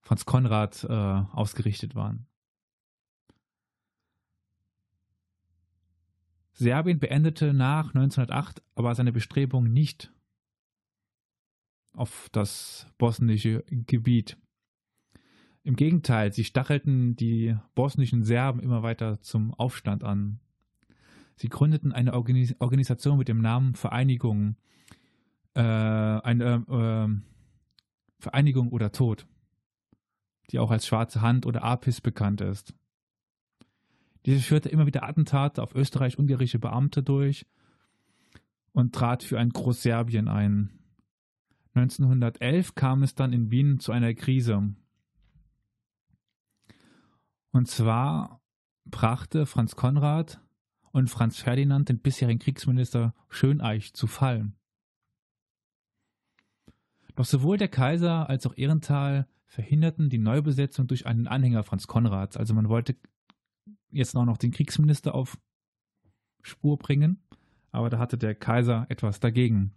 Franz 0.00 0.24
Konrad 0.24 0.84
äh, 0.84 0.92
ausgerichtet 0.92 1.94
waren. 1.94 2.26
Serbien 6.52 6.98
beendete 7.00 7.54
nach 7.54 7.88
1908 7.94 8.62
aber 8.74 8.94
seine 8.94 9.12
Bestrebungen 9.12 9.72
nicht 9.72 10.12
auf 11.94 12.28
das 12.32 12.86
bosnische 12.98 13.64
Gebiet. 13.68 14.38
Im 15.64 15.76
Gegenteil, 15.76 16.32
sie 16.32 16.44
stachelten 16.44 17.14
die 17.14 17.56
bosnischen 17.74 18.24
Serben 18.24 18.60
immer 18.60 18.82
weiter 18.82 19.20
zum 19.20 19.54
Aufstand 19.54 20.02
an. 20.02 20.40
Sie 21.36 21.48
gründeten 21.48 21.92
eine 21.92 22.14
Organis 22.14 22.56
Organisation 22.58 23.18
mit 23.18 23.28
dem 23.28 23.40
Namen 23.40 23.74
Vereinigung, 23.74 24.56
äh, 25.54 25.60
eine 25.60 26.64
äh, 26.68 28.22
Vereinigung 28.22 28.70
oder 28.70 28.92
Tod, 28.92 29.26
die 30.50 30.58
auch 30.58 30.70
als 30.70 30.86
Schwarze 30.86 31.20
Hand 31.20 31.46
oder 31.46 31.62
APIS 31.62 32.00
bekannt 32.00 32.40
ist. 32.40 32.74
Diese 34.26 34.40
führte 34.40 34.68
immer 34.68 34.86
wieder 34.86 35.04
Attentate 35.04 35.62
auf 35.62 35.74
österreich-ungarische 35.74 36.58
Beamte 36.58 37.02
durch 37.02 37.46
und 38.72 38.94
trat 38.94 39.22
für 39.22 39.38
ein 39.38 39.50
Großserbien 39.50 40.28
ein. 40.28 40.70
1911 41.74 42.74
kam 42.74 43.02
es 43.02 43.14
dann 43.14 43.32
in 43.32 43.50
Wien 43.50 43.80
zu 43.80 43.92
einer 43.92 44.12
Krise. 44.14 44.74
Und 47.52 47.68
zwar 47.68 48.40
brachte 48.84 49.46
Franz 49.46 49.76
Konrad 49.76 50.40
und 50.90 51.08
Franz 51.08 51.38
Ferdinand 51.38 51.88
den 51.88 52.00
bisherigen 52.00 52.38
Kriegsminister 52.38 53.14
Schöneich 53.28 53.94
zu 53.94 54.06
Fall. 54.06 54.52
Doch 57.14 57.26
sowohl 57.26 57.58
der 57.58 57.68
Kaiser 57.68 58.28
als 58.28 58.46
auch 58.46 58.56
Ehrenthal 58.56 59.28
verhinderten 59.44 60.08
die 60.08 60.18
Neubesetzung 60.18 60.86
durch 60.86 61.06
einen 61.06 61.28
Anhänger 61.28 61.62
Franz 61.62 61.86
Konrads. 61.86 62.38
Also 62.38 62.54
man 62.54 62.70
wollte 62.70 62.96
jetzt 63.90 64.16
auch 64.16 64.24
noch 64.24 64.38
den 64.38 64.50
Kriegsminister 64.50 65.14
auf 65.14 65.38
Spur 66.40 66.78
bringen, 66.78 67.22
aber 67.70 67.90
da 67.90 67.98
hatte 67.98 68.16
der 68.16 68.34
Kaiser 68.34 68.86
etwas 68.88 69.20
dagegen. 69.20 69.74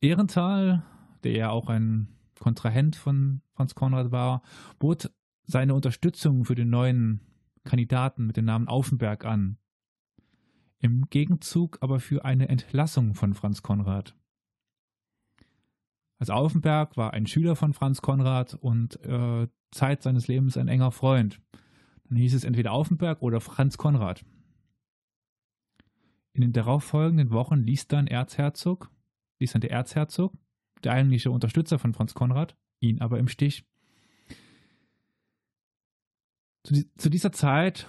Ehrenthal, 0.00 0.82
der 1.24 1.32
ja 1.32 1.50
auch 1.50 1.68
ein 1.68 2.08
Kontrahent 2.38 2.96
von 2.96 3.42
Franz 3.52 3.74
Konrad 3.74 4.10
war, 4.10 4.42
bot 4.78 5.10
seine 5.50 5.74
Unterstützung 5.74 6.44
für 6.44 6.54
den 6.54 6.70
neuen 6.70 7.20
Kandidaten 7.64 8.26
mit 8.26 8.36
dem 8.36 8.44
Namen 8.44 8.68
Aufenberg 8.68 9.24
an. 9.24 9.58
Im 10.78 11.08
Gegenzug 11.10 11.78
aber 11.80 12.00
für 12.00 12.24
eine 12.24 12.48
Entlassung 12.48 13.14
von 13.14 13.34
Franz 13.34 13.62
Konrad. 13.62 14.16
Als 16.18 16.30
Aufenberg 16.30 16.96
war 16.96 17.12
ein 17.12 17.26
Schüler 17.26 17.56
von 17.56 17.72
Franz 17.72 18.02
Konrad 18.02 18.54
und 18.54 19.02
äh, 19.04 19.48
Zeit 19.70 20.02
seines 20.02 20.28
Lebens 20.28 20.56
ein 20.56 20.68
enger 20.68 20.90
Freund. 20.90 21.40
Dann 22.08 22.16
hieß 22.16 22.34
es 22.34 22.44
entweder 22.44 22.72
Aufenberg 22.72 23.22
oder 23.22 23.40
Franz 23.40 23.78
Konrad. 23.78 24.24
In 26.32 26.42
den 26.42 26.52
darauffolgenden 26.52 27.30
Wochen 27.30 27.60
ließ 27.60 27.88
dann 27.88 28.06
Erzherzog, 28.06 28.90
ließ 29.38 29.52
dann 29.52 29.60
der 29.60 29.70
Erzherzog, 29.70 30.34
der 30.84 30.92
eigentliche 30.92 31.30
Unterstützer 31.30 31.78
von 31.78 31.92
Franz 31.92 32.14
Konrad, 32.14 32.56
ihn 32.80 33.00
aber 33.00 33.18
im 33.18 33.28
Stich. 33.28 33.64
Zu, 36.62 36.84
zu, 36.96 37.08
dieser 37.08 37.32
Zeit, 37.32 37.86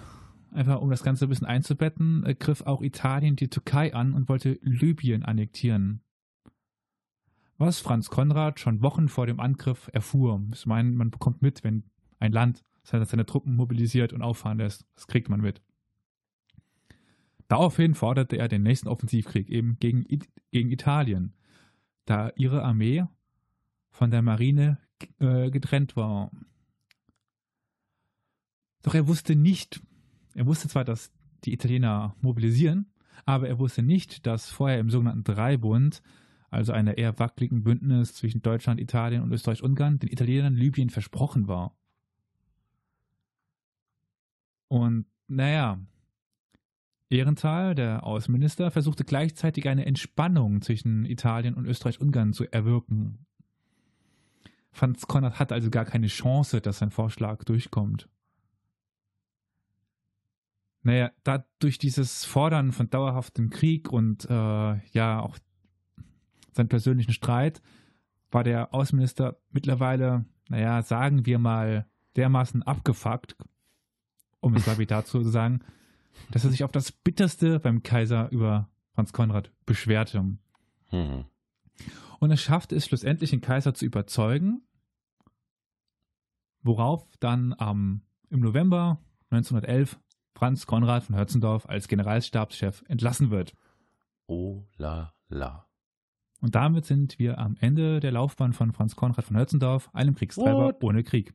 einfach 0.50 0.80
um 0.80 0.90
das 0.90 1.02
Ganze 1.02 1.26
ein 1.26 1.28
bisschen 1.28 1.46
einzubetten, 1.46 2.24
äh, 2.24 2.34
griff 2.34 2.62
auch 2.62 2.82
Italien 2.82 3.36
die 3.36 3.48
Türkei 3.48 3.94
an 3.94 4.14
und 4.14 4.28
wollte 4.28 4.58
Libyen 4.62 5.24
annektieren. 5.24 6.00
Was 7.58 7.80
Franz 7.80 8.08
Konrad 8.08 8.58
schon 8.58 8.82
Wochen 8.82 9.08
vor 9.08 9.26
dem 9.26 9.38
Angriff 9.38 9.88
erfuhr. 9.92 10.42
Ich 10.52 10.66
meine, 10.66 10.90
man 10.90 11.10
bekommt 11.10 11.42
mit, 11.42 11.62
wenn 11.62 11.84
ein 12.18 12.32
Land 12.32 12.64
seine 12.82 13.26
Truppen 13.26 13.54
mobilisiert 13.54 14.12
und 14.12 14.22
auffahren 14.22 14.58
lässt. 14.58 14.84
Das 14.96 15.06
kriegt 15.06 15.28
man 15.28 15.40
mit. 15.40 15.62
Daraufhin 17.48 17.94
forderte 17.94 18.36
er 18.36 18.48
den 18.48 18.62
nächsten 18.62 18.88
Offensivkrieg 18.88 19.50
eben 19.50 19.76
gegen, 19.78 20.06
gegen 20.50 20.70
Italien, 20.70 21.34
da 22.06 22.32
ihre 22.34 22.62
Armee 22.62 23.04
von 23.90 24.10
der 24.10 24.22
Marine 24.22 24.78
äh, 25.18 25.50
getrennt 25.50 25.94
war. 25.94 26.30
Doch 28.82 28.94
er 28.94 29.06
wusste 29.08 29.36
nicht, 29.36 29.80
er 30.34 30.46
wusste 30.46 30.68
zwar, 30.68 30.84
dass 30.84 31.12
die 31.44 31.52
Italiener 31.52 32.16
mobilisieren, 32.20 32.86
aber 33.24 33.48
er 33.48 33.58
wusste 33.58 33.82
nicht, 33.82 34.26
dass 34.26 34.50
vorher 34.50 34.78
im 34.78 34.90
sogenannten 34.90 35.24
Dreibund, 35.24 36.02
also 36.50 36.72
einer 36.72 36.98
eher 36.98 37.18
wackeligen 37.18 37.62
Bündnis 37.62 38.14
zwischen 38.14 38.42
Deutschland, 38.42 38.80
Italien 38.80 39.22
und 39.22 39.32
Österreich-Ungarn, 39.32 39.98
den 39.98 40.10
Italienern 40.10 40.54
Libyen 40.54 40.90
versprochen 40.90 41.48
war. 41.48 41.74
Und 44.68 45.06
naja, 45.28 45.78
Ehrenthal, 47.08 47.74
der 47.74 48.04
Außenminister, 48.04 48.70
versuchte 48.70 49.04
gleichzeitig 49.04 49.68
eine 49.68 49.86
Entspannung 49.86 50.62
zwischen 50.62 51.04
Italien 51.04 51.54
und 51.54 51.66
Österreich-Ungarn 51.66 52.32
zu 52.32 52.50
erwirken. 52.50 53.26
Franz 54.72 55.06
Konrad 55.06 55.38
hat 55.38 55.52
also 55.52 55.70
gar 55.70 55.84
keine 55.84 56.06
Chance, 56.06 56.62
dass 56.62 56.78
sein 56.78 56.90
Vorschlag 56.90 57.44
durchkommt. 57.44 58.08
Naja, 60.82 61.10
da 61.22 61.44
durch 61.58 61.78
dieses 61.78 62.24
Fordern 62.24 62.72
von 62.72 62.90
dauerhaftem 62.90 63.50
Krieg 63.50 63.90
und 63.90 64.28
äh, 64.28 64.74
ja 64.92 65.20
auch 65.20 65.38
seinen 66.52 66.68
persönlichen 66.68 67.12
Streit 67.12 67.62
war 68.30 68.44
der 68.44 68.74
Außenminister 68.74 69.38
mittlerweile, 69.50 70.24
naja, 70.48 70.82
sagen 70.82 71.26
wir 71.26 71.38
mal, 71.38 71.86
dermaßen 72.16 72.62
abgefuckt, 72.62 73.36
um 74.40 74.54
es 74.54 74.66
lapidar 74.66 75.04
zu 75.04 75.22
sagen, 75.22 75.60
dass 76.30 76.44
er 76.44 76.50
sich 76.50 76.64
auf 76.64 76.72
das 76.72 76.92
Bitterste 76.92 77.60
beim 77.60 77.82
Kaiser 77.82 78.30
über 78.30 78.68
Franz 78.94 79.12
Konrad 79.12 79.50
beschwerte. 79.66 80.36
Mhm. 80.90 81.24
Und 82.18 82.30
er 82.30 82.36
schaffte 82.36 82.76
es 82.76 82.86
schlussendlich, 82.86 83.30
den 83.30 83.40
Kaiser 83.40 83.74
zu 83.74 83.84
überzeugen, 83.84 84.62
worauf 86.62 87.06
dann 87.18 87.54
ähm, 87.58 88.02
im 88.30 88.40
November 88.40 89.00
1911 89.30 89.98
Franz 90.34 90.66
Konrad 90.66 91.04
von 91.04 91.16
Hötzendorf 91.16 91.68
als 91.68 91.88
Generalstabschef 91.88 92.84
entlassen 92.88 93.30
wird. 93.30 93.54
Oh 94.26 94.64
la 94.76 95.14
la. 95.28 95.66
Und 96.40 96.54
damit 96.54 96.84
sind 96.84 97.18
wir 97.18 97.38
am 97.38 97.56
Ende 97.60 98.00
der 98.00 98.12
Laufbahn 98.12 98.52
von 98.52 98.72
Franz 98.72 98.96
Konrad 98.96 99.24
von 99.24 99.38
Hötzendorf, 99.38 99.90
einem 99.92 100.14
Kriegstreiber 100.14 100.66
What? 100.66 100.82
ohne 100.82 101.04
Krieg. 101.04 101.34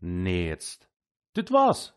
Nee, 0.00 0.48
jetzt. 0.48 0.88
Das 1.34 1.50
war's. 1.50 1.94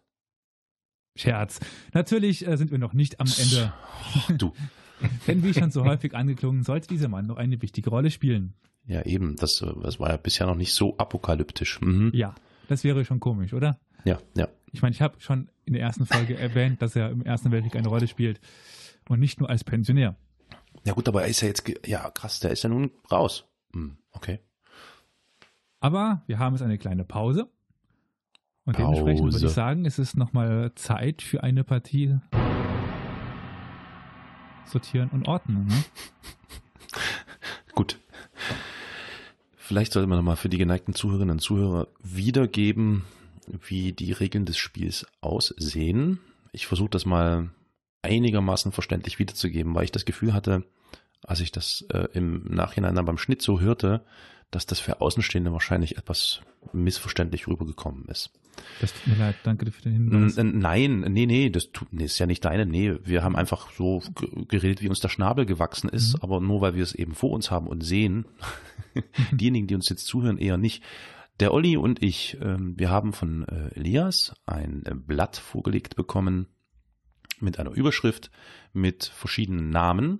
Scherz. 1.15 1.59
Natürlich 1.93 2.47
äh, 2.47 2.57
sind 2.57 2.71
wir 2.71 2.79
noch 2.79 2.93
nicht 2.93 3.19
am 3.19 3.27
Ende. 3.37 3.73
Oh, 4.15 4.33
du. 4.37 4.53
Denn 5.27 5.43
wie 5.43 5.53
schon 5.53 5.71
so 5.71 5.83
häufig 5.83 6.15
angeklungen, 6.15 6.63
sollte 6.63 6.87
dieser 6.87 7.07
Mann 7.07 7.27
noch 7.27 7.37
eine 7.37 7.61
wichtige 7.61 7.89
Rolle 7.89 8.11
spielen. 8.11 8.53
Ja, 8.85 9.03
eben. 9.03 9.35
Das, 9.35 9.61
äh, 9.61 9.71
das 9.83 9.99
war 9.99 10.09
ja 10.09 10.17
bisher 10.17 10.47
noch 10.47 10.55
nicht 10.55 10.73
so 10.73 10.97
apokalyptisch. 10.97 11.81
Mhm. 11.81 12.11
Ja, 12.13 12.33
das 12.67 12.83
wäre 12.83 13.05
schon 13.05 13.19
komisch, 13.19 13.53
oder? 13.53 13.79
Ja, 14.03 14.19
ja. 14.35 14.47
Ich 14.71 14.81
meine, 14.81 14.93
ich 14.93 15.01
habe 15.01 15.19
schon 15.19 15.49
in 15.65 15.73
der 15.73 15.81
ersten 15.81 16.05
Folge 16.05 16.37
erwähnt, 16.37 16.81
dass 16.81 16.95
er 16.95 17.09
im 17.09 17.23
Ersten 17.23 17.51
Weltkrieg 17.51 17.75
eine 17.75 17.87
Rolle 17.87 18.07
spielt 18.07 18.39
und 19.09 19.19
nicht 19.19 19.39
nur 19.39 19.49
als 19.49 19.63
Pensionär. 19.63 20.15
Ja 20.85 20.93
gut, 20.93 21.07
aber 21.07 21.23
er 21.23 21.27
ist 21.27 21.41
ja 21.41 21.47
jetzt, 21.47 21.69
ja 21.85 22.09
krass, 22.09 22.39
der 22.39 22.51
ist 22.51 22.63
ja 22.63 22.69
nun 22.69 22.91
raus. 23.11 23.45
Hm, 23.73 23.97
okay. 24.11 24.39
Aber 25.79 26.23
wir 26.27 26.39
haben 26.39 26.53
jetzt 26.53 26.61
eine 26.61 26.77
kleine 26.77 27.03
Pause. 27.03 27.49
Und 28.65 28.77
dementsprechend 28.77 29.23
würde 29.23 29.33
Pause. 29.33 29.47
ich 29.47 29.51
sagen, 29.51 29.85
es 29.85 29.99
ist 29.99 30.15
nochmal 30.15 30.71
Zeit 30.75 31.21
für 31.21 31.43
eine 31.43 31.63
Partie 31.63 32.19
sortieren 34.65 35.09
und 35.09 35.27
ordnen. 35.27 35.65
Ne? 35.65 35.83
Gut. 37.73 37.99
Vielleicht 39.57 39.93
sollte 39.93 40.07
man 40.07 40.17
nochmal 40.17 40.35
für 40.35 40.49
die 40.49 40.57
geneigten 40.57 40.93
Zuhörerinnen 40.93 41.33
und 41.33 41.39
Zuhörer 41.39 41.87
wiedergeben, 42.03 43.03
wie 43.47 43.91
die 43.93 44.11
Regeln 44.11 44.45
des 44.45 44.57
Spiels 44.57 45.05
aussehen. 45.21 46.19
Ich 46.51 46.67
versuche 46.67 46.89
das 46.89 47.05
mal 47.05 47.49
einigermaßen 48.01 48.71
verständlich 48.71 49.19
wiederzugeben, 49.19 49.75
weil 49.75 49.83
ich 49.85 49.91
das 49.91 50.05
Gefühl 50.05 50.33
hatte, 50.33 50.63
als 51.23 51.39
ich 51.39 51.51
das 51.51 51.85
äh, 51.93 52.07
im 52.13 52.43
Nachhinein 52.45 52.95
dann 52.95 53.05
beim 53.05 53.17
Schnitt 53.17 53.41
so 53.41 53.59
hörte, 53.59 54.03
dass 54.49 54.65
das 54.65 54.79
für 54.79 54.99
Außenstehende 55.01 55.53
wahrscheinlich 55.53 55.97
etwas 55.97 56.41
missverständlich 56.73 57.47
rübergekommen 57.47 58.05
ist. 58.05 58.31
Das 58.81 58.93
tut 58.93 59.07
mir 59.07 59.15
leid, 59.15 59.35
danke 59.43 59.71
für 59.71 59.81
den 59.83 59.93
Hinweis. 59.93 60.35
Nein, 60.37 60.99
nee, 61.09 61.25
nee, 61.25 61.49
das 61.49 61.71
tut, 61.71 61.93
nee, 61.93 62.03
ist 62.03 62.19
ja 62.19 62.25
nicht 62.25 62.43
deine. 62.43 62.65
Nee, 62.65 62.95
wir 63.03 63.23
haben 63.23 63.35
einfach 63.37 63.71
so 63.71 64.01
ge- 64.19 64.45
geredet, 64.47 64.81
wie 64.81 64.89
uns 64.89 64.99
der 64.99 65.07
Schnabel 65.09 65.45
gewachsen 65.45 65.89
ist, 65.89 66.15
Mhm. 66.15 66.19
aber 66.23 66.41
nur 66.41 66.59
weil 66.61 66.75
wir 66.75 66.83
es 66.83 66.93
eben 66.93 67.13
vor 67.15 67.31
uns 67.31 67.49
haben 67.49 67.67
und 67.67 67.81
sehen, 67.81 68.25
diejenigen, 69.31 69.67
die 69.67 69.75
uns 69.75 69.87
jetzt 69.89 70.05
zuhören, 70.05 70.37
eher 70.37 70.57
nicht. 70.57 70.83
Der 71.41 71.55
Olli 71.55 71.75
und 71.75 72.03
ich, 72.03 72.37
ähm, 72.39 72.77
wir 72.77 72.91
haben 72.91 73.13
von 73.13 73.47
äh, 73.47 73.73
Elias 73.73 74.35
ein 74.45 74.85
äh, 74.85 74.93
Blatt 74.93 75.37
vorgelegt 75.37 75.95
bekommen 75.95 76.45
mit 77.39 77.57
einer 77.57 77.71
Überschrift 77.71 78.29
mit 78.73 79.05
verschiedenen 79.05 79.71
Namen 79.71 80.19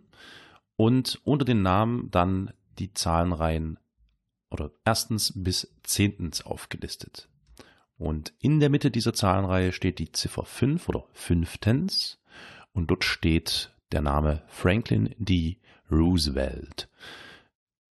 und 0.78 1.22
unter 1.24 1.46
den 1.46 1.62
Namen 1.62 2.10
dann 2.10 2.52
die 2.80 2.96
Zahlenreihen 2.96 3.78
oder 4.50 4.72
erstens 4.84 5.32
bis 5.36 5.72
zehntens 5.84 6.44
aufgelistet. 6.44 7.30
Und 8.00 8.34
in 8.40 8.60
der 8.60 8.72
Mitte 8.72 8.90
dieser 8.90 9.14
Zahlenreihe 9.14 9.74
steht 9.74 10.00
die 10.00 10.12
Ziffer 10.12 10.44
5 10.44 10.90
oder 10.90 11.06
fünftens 11.14 12.20
und 12.74 12.90
dort 12.90 13.04
steht 13.04 13.76
der 13.92 14.02
Name 14.02 14.42
Franklin 14.48 15.14
D. 15.20 15.60
Roosevelt. 15.92 16.90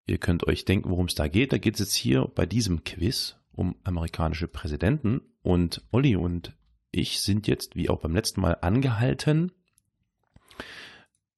Ihr 0.09 0.19
könnt 0.19 0.47
euch 0.47 0.65
denken, 0.65 0.91
worum 0.91 1.07
es 1.07 1.15
da 1.15 1.29
geht. 1.29 1.53
Da 1.53 1.59
geht 1.59 1.75
es 1.75 1.81
jetzt 1.81 1.95
hier 1.95 2.25
bei 2.35 2.47
diesem 2.47 2.83
Quiz 2.83 3.37
um 3.53 3.77
amerikanische 3.85 4.49
Präsidenten 4.49 5.21
und 5.43 5.83
Olli 5.93 6.17
und 6.17 6.57
ich 6.91 7.21
sind 7.21 7.47
jetzt, 7.47 7.77
wie 7.77 7.91
auch 7.91 8.01
beim 8.01 8.15
letzten 8.15 8.41
Mal, 8.41 8.57
angehalten, 8.63 9.53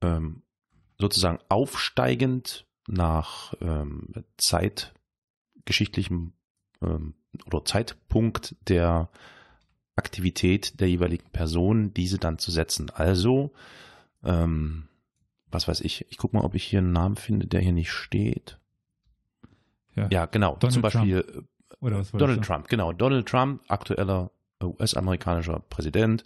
ähm, 0.00 0.42
sozusagen 0.98 1.40
aufsteigend 1.48 2.64
nach 2.86 3.54
ähm, 3.60 4.12
zeitgeschichtlichem 4.38 6.34
ähm, 6.80 7.14
oder 7.46 7.64
Zeitpunkt 7.64 8.54
der 8.68 9.10
Aktivität 9.96 10.78
der 10.80 10.88
jeweiligen 10.88 11.30
Person, 11.30 11.92
diese 11.92 12.18
dann 12.18 12.38
zu 12.38 12.52
setzen. 12.52 12.88
Also, 12.90 13.52
ähm, 14.22 14.86
was 15.50 15.66
weiß 15.66 15.80
ich, 15.80 16.06
ich 16.08 16.18
gucke 16.18 16.36
mal, 16.36 16.44
ob 16.44 16.54
ich 16.54 16.62
hier 16.62 16.78
einen 16.78 16.92
Namen 16.92 17.16
finde, 17.16 17.48
der 17.48 17.60
hier 17.60 17.72
nicht 17.72 17.90
steht. 17.90 18.59
Ja. 20.00 20.08
Ja, 20.10 20.26
genau. 20.26 20.56
Donald 20.56 20.72
Zum 20.72 20.82
Beispiel 20.82 21.24
was 21.80 22.12
wolltest 22.12 22.14
Donald? 22.14 22.44
Trump, 22.44 22.68
genau. 22.68 22.92
Donald 22.92 23.26
Trump, 23.26 23.62
aktueller 23.68 24.30
US-amerikanischer 24.62 25.60
Präsident, 25.70 26.24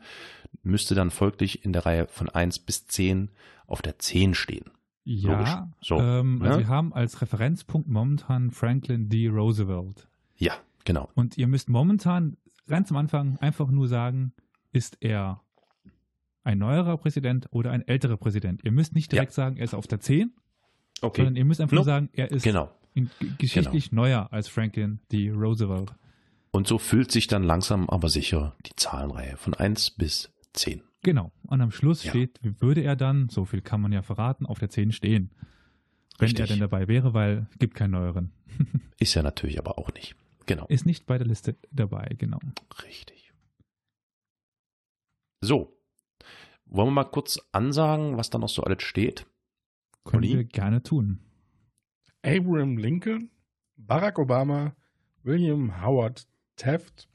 müsste 0.62 0.94
dann 0.94 1.10
folglich 1.10 1.64
in 1.64 1.72
der 1.72 1.86
Reihe 1.86 2.06
von 2.08 2.28
1 2.28 2.60
bis 2.60 2.86
10 2.86 3.30
auf 3.66 3.82
der 3.82 3.98
10 3.98 4.34
stehen. 4.34 4.70
Logisch. 5.04 5.48
Ja, 5.48 5.70
So, 5.80 6.00
ähm, 6.00 6.40
also 6.42 6.54
ne? 6.54 6.64
wir 6.64 6.68
haben 6.68 6.92
als 6.94 7.20
Referenzpunkt 7.20 7.88
momentan 7.88 8.50
Franklin 8.50 9.08
D. 9.08 9.28
Roosevelt. 9.28 10.08
Ja, 10.36 10.54
genau. 10.84 11.10
Und 11.14 11.36
ihr 11.36 11.46
müsst 11.46 11.68
momentan 11.68 12.36
ganz 12.66 12.90
am 12.90 12.96
Anfang 12.96 13.36
einfach 13.38 13.68
nur 13.70 13.86
sagen, 13.86 14.32
ist 14.72 14.96
er 15.00 15.42
ein 16.42 16.58
neuerer 16.58 16.96
Präsident 16.96 17.48
oder 17.50 17.70
ein 17.70 17.86
älterer 17.86 18.16
Präsident. 18.16 18.64
Ihr 18.64 18.72
müsst 18.72 18.94
nicht 18.94 19.12
direkt 19.12 19.32
sagen, 19.32 19.56
er 19.56 19.64
ist 19.64 19.74
auf 19.74 19.86
der 19.86 20.00
10, 20.00 20.32
sondern 21.00 21.36
ihr 21.36 21.44
müsst 21.44 21.60
einfach 21.60 21.74
nur 21.74 21.84
sagen, 21.84 22.08
er 22.12 22.30
ist 22.30 22.42
Genau. 22.42 22.70
Geschichtlich 23.38 23.92
neuer 23.92 24.32
als 24.32 24.48
Franklin 24.48 25.00
D. 25.12 25.30
Roosevelt. 25.30 25.92
Und 26.50 26.68
so 26.68 26.78
füllt 26.78 27.10
sich 27.10 27.26
dann 27.26 27.42
langsam 27.42 27.88
aber 27.90 28.08
sicher 28.08 28.54
die 28.66 28.76
Zahlenreihe 28.76 29.36
von 29.36 29.54
1 29.54 29.90
bis 29.92 30.32
10. 30.52 30.82
Genau. 31.02 31.32
Und 31.42 31.60
am 31.60 31.70
Schluss 31.72 32.04
Ja. 32.04 32.10
steht, 32.10 32.38
wie 32.42 32.60
würde 32.60 32.82
er 32.82 32.96
dann, 32.96 33.28
so 33.28 33.44
viel 33.44 33.60
kann 33.60 33.80
man 33.80 33.92
ja 33.92 34.02
verraten, 34.02 34.46
auf 34.46 34.58
der 34.58 34.70
10 34.70 34.92
stehen. 34.92 35.30
Wenn 36.18 36.26
Richtig. 36.26 36.40
er 36.40 36.46
denn 36.46 36.60
dabei 36.60 36.86
wäre, 36.86 37.12
weil 37.12 37.48
es 37.50 37.58
gibt 37.58 37.74
keinen 37.74 37.90
neueren. 37.90 38.32
Ist 39.00 39.14
ja 39.14 39.22
natürlich 39.22 39.58
aber 39.58 39.78
auch 39.78 39.92
nicht. 39.94 40.14
Genau. 40.46 40.66
Ist 40.68 40.86
nicht 40.86 41.06
bei 41.06 41.18
der 41.18 41.26
Liste 41.26 41.56
dabei, 41.72 42.14
genau. 42.16 42.38
Richtig. 42.84 43.32
So. 45.40 45.76
Wollen 46.66 46.88
wir 46.88 46.92
mal 46.92 47.04
kurz 47.04 47.38
ansagen, 47.52 48.16
was 48.16 48.30
da 48.30 48.38
noch 48.38 48.48
so 48.48 48.62
alles 48.62 48.82
steht? 48.82 49.26
Können 50.04 50.22
Olli? 50.24 50.36
wir 50.36 50.44
gerne 50.44 50.82
tun. 50.82 51.20
Abraham 52.24 52.76
Lincoln, 52.78 53.30
Barack 53.76 54.16
Obama, 54.16 54.72
William 55.22 55.82
Howard 55.82 56.24
Taft, 56.56 57.06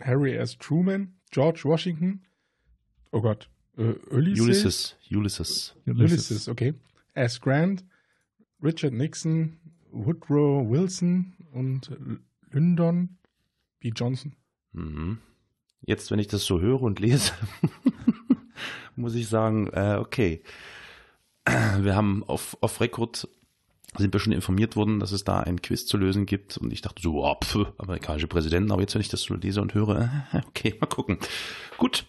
Harry 0.00 0.36
S. 0.36 0.56
Truman, 0.56 1.14
George 1.30 1.64
Washington, 1.64 2.22
oh 3.12 3.20
Gott, 3.20 3.48
äh, 3.76 3.94
Ulysses, 4.10 4.38
Ulysses. 4.40 4.96
Ulysses. 5.10 5.74
Ulysses, 5.86 6.48
okay, 6.48 6.74
S. 7.14 7.40
Grant, 7.40 7.84
Richard 8.62 8.92
Nixon, 8.92 9.58
Woodrow 9.90 10.68
Wilson 10.68 11.34
und 11.52 11.90
Lyndon 12.50 13.18
B. 13.80 13.92
Johnson. 13.94 14.34
Mhm. 14.72 15.18
Jetzt, 15.82 16.10
wenn 16.10 16.18
ich 16.18 16.26
das 16.26 16.44
so 16.44 16.60
höre 16.60 16.82
und 16.82 16.98
lese, 16.98 17.32
muss 18.96 19.14
ich 19.14 19.28
sagen, 19.28 19.68
äh, 19.72 19.96
okay. 20.00 20.42
Wir 21.44 21.94
haben 21.94 22.24
auf, 22.24 22.56
auf 22.60 22.80
Record 22.80 23.28
sind 23.98 24.12
wir 24.12 24.20
schon 24.20 24.32
informiert 24.32 24.76
worden, 24.76 25.00
dass 25.00 25.12
es 25.12 25.24
da 25.24 25.40
ein 25.40 25.60
Quiz 25.62 25.86
zu 25.86 25.96
lösen 25.96 26.26
gibt. 26.26 26.56
Und 26.58 26.72
ich 26.72 26.82
dachte 26.82 27.02
so, 27.02 27.24
oh, 27.24 27.36
pf, 27.42 27.66
amerikanische 27.78 28.26
Präsidenten. 28.28 28.72
Aber 28.72 28.80
jetzt, 28.82 28.94
wenn 28.94 29.00
ich 29.00 29.08
das 29.08 29.22
so 29.22 29.34
lese 29.34 29.60
und 29.62 29.74
höre, 29.74 30.10
okay, 30.48 30.74
mal 30.80 30.86
gucken. 30.86 31.18
Gut. 31.78 32.04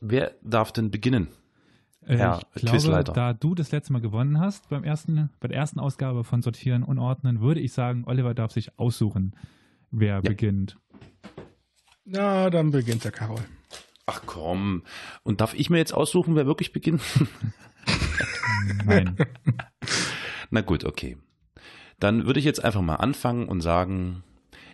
Wer 0.00 0.34
darf 0.42 0.72
denn 0.72 0.90
beginnen? 0.90 1.28
Äh, 2.06 2.18
Ja, 2.18 2.40
ich 2.54 2.62
glaube, 2.62 2.78
Quizleiter. 2.78 3.12
da 3.12 3.32
du 3.32 3.54
das 3.54 3.72
letzte 3.72 3.92
Mal 3.92 4.00
gewonnen 4.02 4.38
hast 4.38 4.68
beim 4.68 4.84
ersten, 4.84 5.30
bei 5.40 5.48
der 5.48 5.56
ersten 5.56 5.80
Ausgabe 5.80 6.22
von 6.22 6.42
Sortieren 6.42 6.82
und 6.82 6.98
Ordnen, 6.98 7.40
würde 7.40 7.60
ich 7.60 7.72
sagen, 7.72 8.04
Oliver 8.06 8.34
darf 8.34 8.52
sich 8.52 8.78
aussuchen, 8.78 9.34
wer 9.90 10.20
beginnt. 10.22 10.76
Na, 12.04 12.50
dann 12.50 12.70
beginnt 12.70 13.04
der 13.04 13.10
Karol. 13.10 13.40
Ach 14.06 14.22
komm. 14.26 14.84
Und 15.24 15.40
darf 15.40 15.54
ich 15.54 15.70
mir 15.70 15.78
jetzt 15.78 15.92
aussuchen, 15.92 16.36
wer 16.36 16.46
wirklich 16.46 16.72
beginnt? 16.72 17.00
Nein. 18.84 19.16
Na 20.50 20.60
gut, 20.60 20.84
okay. 20.84 21.16
Dann 21.98 22.26
würde 22.26 22.38
ich 22.38 22.44
jetzt 22.44 22.64
einfach 22.64 22.82
mal 22.82 22.96
anfangen 22.96 23.48
und 23.48 23.60
sagen, 23.60 24.22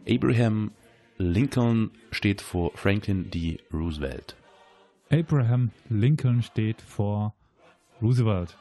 Abraham 0.09 0.73
Lincoln 1.19 1.91
steht 2.11 2.41
vor 2.41 2.73
Franklin 2.75 3.31
D. 3.31 3.61
Roosevelt. 3.73 4.37
Abraham 5.11 5.71
Lincoln 5.89 6.43
steht 6.43 6.83
vor 6.83 7.35
Roosevelt. 8.01 8.57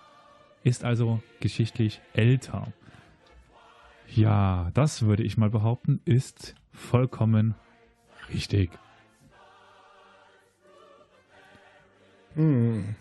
Ist 0.63 0.83
also 0.83 1.21
geschichtlich 1.39 2.01
älter. 2.13 2.71
Ja, 4.07 4.69
das 4.73 5.03
würde 5.03 5.23
ich 5.23 5.37
mal 5.37 5.49
behaupten, 5.49 6.01
ist 6.05 6.53
vollkommen 6.73 7.55
richtig. 8.31 8.69
Hm. 12.35 12.95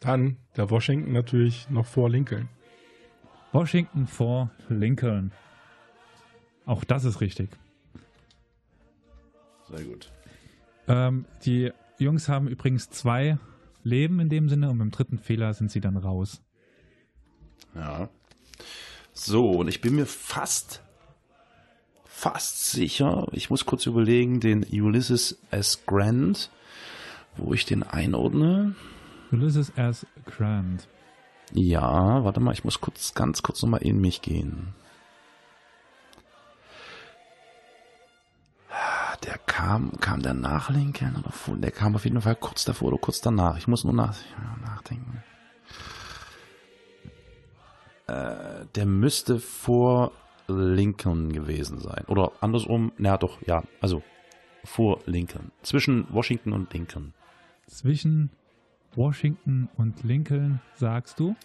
Dann 0.00 0.36
der 0.56 0.70
Washington 0.70 1.12
natürlich 1.12 1.70
noch 1.70 1.86
vor 1.86 2.10
Lincoln. 2.10 2.48
Washington 3.52 4.06
vor 4.06 4.50
Lincoln. 4.68 5.32
Auch 6.66 6.84
das 6.84 7.04
ist 7.04 7.20
richtig. 7.20 7.50
Sehr 9.68 9.84
gut. 9.84 10.10
Ähm, 10.88 11.24
die 11.44 11.72
Jungs 11.98 12.28
haben 12.28 12.48
übrigens 12.48 12.90
zwei 12.90 13.38
Leben 13.82 14.20
in 14.20 14.28
dem 14.28 14.48
Sinne 14.48 14.70
und 14.70 14.78
beim 14.78 14.90
dritten 14.90 15.18
Fehler 15.18 15.54
sind 15.54 15.70
sie 15.70 15.80
dann 15.80 15.96
raus. 15.96 16.42
Ja. 17.74 18.08
So, 19.12 19.50
und 19.50 19.68
ich 19.68 19.80
bin 19.80 19.96
mir 19.96 20.06
fast, 20.06 20.82
fast 22.04 22.70
sicher, 22.70 23.28
ich 23.32 23.50
muss 23.50 23.66
kurz 23.66 23.86
überlegen, 23.86 24.40
den 24.40 24.64
Ulysses 24.64 25.38
S. 25.50 25.84
Grant, 25.86 26.50
wo 27.36 27.52
ich 27.52 27.64
den 27.66 27.82
einordne. 27.82 28.74
Ulysses 29.32 29.70
S. 29.76 30.06
Grant. 30.24 30.88
Ja, 31.52 32.24
warte 32.24 32.40
mal, 32.40 32.52
ich 32.52 32.64
muss 32.64 32.80
kurz, 32.80 33.14
ganz 33.14 33.42
kurz 33.42 33.62
nochmal 33.62 33.82
in 33.82 34.00
mich 34.00 34.22
gehen. 34.22 34.74
Der 39.24 39.36
kam, 39.36 39.92
kam 40.00 40.22
der 40.22 40.32
nach 40.32 40.70
Lincoln 40.70 41.16
oder 41.16 41.30
vor? 41.30 41.56
Der 41.56 41.70
kam 41.70 41.94
auf 41.94 42.04
jeden 42.04 42.20
Fall 42.20 42.36
kurz 42.36 42.64
davor 42.64 42.88
oder 42.88 42.98
kurz 42.98 43.20
danach. 43.20 43.58
Ich 43.58 43.68
muss 43.68 43.84
nur 43.84 43.92
nach, 43.92 44.16
nachdenken. 44.64 45.22
Äh, 48.06 48.64
der 48.74 48.86
müsste 48.86 49.38
vor 49.38 50.12
Lincoln 50.48 51.32
gewesen 51.32 51.78
sein. 51.80 52.04
Oder 52.06 52.32
andersrum, 52.40 52.92
na 52.96 53.18
doch, 53.18 53.38
ja, 53.46 53.62
also 53.80 54.02
vor 54.64 55.00
Lincoln. 55.06 55.52
Zwischen 55.62 56.06
Washington 56.10 56.52
und 56.52 56.72
Lincoln. 56.72 57.12
Zwischen 57.66 58.30
Washington 58.94 59.68
und 59.76 60.02
Lincoln 60.04 60.60
sagst 60.74 61.20
du? 61.20 61.36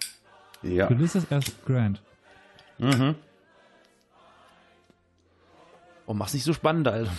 Ja. 0.63 0.89
Ulysses 0.89 1.25
S. 1.31 1.55
Grant. 1.65 2.01
Mhm. 2.77 3.15
Oh, 6.07 6.13
mach's 6.13 6.33
nicht 6.33 6.43
so 6.43 6.53
spannend, 6.53 6.87
Alter. 6.87 7.11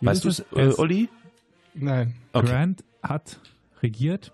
Weißt 0.00 0.24
du's, 0.24 0.40
äh. 0.54 0.72
Olli? 0.78 1.08
Nein. 1.74 2.14
Okay. 2.32 2.46
Grant 2.46 2.84
hat 3.02 3.38
regiert 3.82 4.32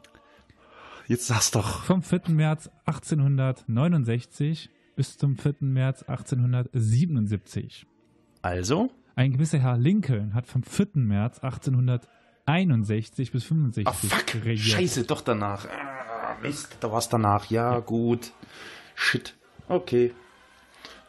Jetzt 1.06 1.26
sag's 1.26 1.50
doch. 1.50 1.84
vom 1.84 2.02
4. 2.02 2.22
März 2.28 2.70
1869 2.86 4.70
bis 4.96 5.16
zum 5.16 5.36
4. 5.36 5.54
März 5.60 6.02
1877. 6.02 7.86
Also? 8.42 8.90
Ein 9.14 9.32
gewisser 9.32 9.58
Herr 9.58 9.76
Lincoln 9.78 10.34
hat 10.34 10.46
vom 10.46 10.62
4. 10.62 10.88
März 10.94 11.38
1861 12.48 13.30
bis 13.32 13.44
65 13.44 13.86
Ah, 13.86 13.92
fuck. 13.92 14.34
regiert. 14.44 14.58
Scheiße, 14.78 15.04
doch 15.04 15.20
danach. 15.20 15.66
Ah, 15.66 16.36
Mist, 16.42 16.78
da 16.80 16.90
war's 16.90 17.08
danach. 17.08 17.50
Ja, 17.50 17.78
gut. 17.80 18.32
Shit. 18.94 19.34
Okay. 19.68 20.12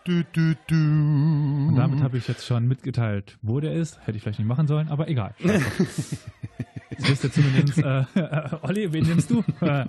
Du, 0.03 0.23
du, 0.33 0.55
du. 0.67 0.75
Und 0.75 1.75
damit 1.75 2.01
habe 2.01 2.17
ich 2.17 2.27
jetzt 2.27 2.45
schon 2.45 2.67
mitgeteilt, 2.67 3.37
wo 3.41 3.59
der 3.59 3.73
ist. 3.73 3.99
Hätte 4.05 4.17
ich 4.17 4.23
vielleicht 4.23 4.39
nicht 4.39 4.47
machen 4.47 4.67
sollen, 4.67 4.87
aber 4.89 5.07
egal. 5.07 5.33
Jetzt 6.91 7.07
wisst 7.07 7.23
ihr 7.25 7.31
zumindest, 7.31 7.77
äh, 7.77 7.99
äh, 8.19 8.49
Olli, 8.63 8.91
wen 8.91 9.05
nimmst 9.05 9.29
du? 9.29 9.43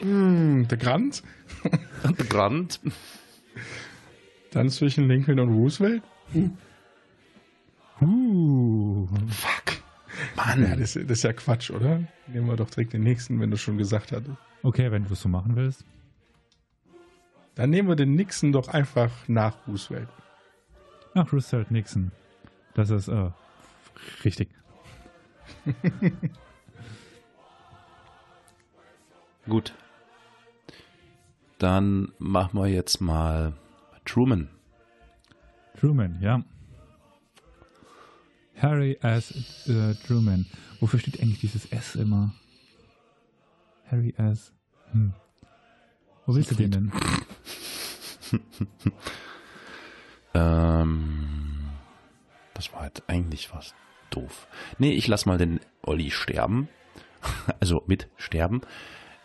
Hm, 0.00 0.66
der 0.68 0.76
Grant. 0.78 1.22
Brand. 2.28 2.80
Dann 4.50 4.68
zwischen 4.68 5.08
Lincoln 5.08 5.38
und 5.40 5.48
Roosevelt. 5.50 6.02
Uh, 8.00 9.06
Fuck. 9.28 9.82
Ja, 10.36 10.56
Mann. 10.56 10.78
das, 10.78 10.94
das 10.94 11.02
ist 11.04 11.22
ja 11.22 11.32
Quatsch, 11.32 11.70
oder? 11.70 12.02
Nehmen 12.26 12.46
wir 12.46 12.56
doch 12.56 12.70
direkt 12.70 12.92
den 12.92 13.02
nächsten, 13.02 13.40
wenn 13.40 13.50
du 13.50 13.56
schon 13.56 13.78
gesagt 13.78 14.12
hattest. 14.12 14.36
okay, 14.62 14.90
wenn 14.90 15.04
du 15.04 15.12
es 15.12 15.20
so 15.20 15.28
machen 15.28 15.56
willst. 15.56 15.84
Dann 17.54 17.70
nehmen 17.70 17.88
wir 17.88 17.96
den 17.96 18.14
Nixon 18.14 18.52
doch 18.52 18.68
einfach 18.68 19.10
nach 19.28 19.56
Roosevelt. 19.66 20.08
Ach, 21.14 21.32
Roosevelt 21.32 21.70
Nixon. 21.70 22.10
Das 22.74 22.90
ist 22.90 23.08
äh, 23.08 23.30
richtig. 24.24 24.48
Gut. 29.48 29.74
Dann 31.58 32.12
machen 32.18 32.58
wir 32.60 32.66
jetzt 32.66 33.00
mal 33.00 33.52
Truman. 34.04 34.48
Truman, 35.78 36.18
ja. 36.20 36.42
Harry 38.56 38.98
S. 39.02 39.66
Äh, 39.66 39.94
Truman. 40.06 40.46
Wofür 40.80 40.98
steht 41.00 41.20
eigentlich 41.20 41.40
dieses 41.40 41.66
S 41.66 41.96
immer? 41.96 42.34
Harry 43.90 44.14
S. 44.16 44.52
Hm. 44.92 45.12
Wo 46.26 46.34
willst 46.34 46.50
du 46.50 46.54
den 46.54 46.70
denn? 46.70 46.92
Ähm, 50.34 51.70
das 52.54 52.72
war 52.72 52.82
halt 52.82 53.04
eigentlich 53.06 53.54
was 53.54 53.74
doof. 54.10 54.48
Nee, 54.78 54.92
ich 54.92 55.06
lass 55.06 55.26
mal 55.26 55.38
den 55.38 55.60
Olli 55.82 56.10
sterben. 56.10 56.68
Also 57.58 57.82
mit 57.86 58.08
sterben. 58.16 58.60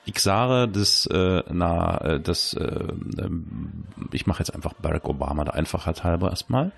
Ich 0.05 0.19
sage, 0.19 0.71
dass, 0.71 1.05
äh, 1.07 1.43
na, 1.51 1.97
äh, 1.97 2.19
das, 2.21 2.53
äh, 2.53 2.63
ähm, 2.63 3.83
ich 4.13 4.25
mache 4.25 4.39
jetzt 4.39 4.55
einfach 4.55 4.73
Barack 4.73 5.09
Obama 5.09 5.43
der 5.43 5.55
Einfachheit 5.55 6.05
halber 6.05 6.29
erstmal. 6.29 6.71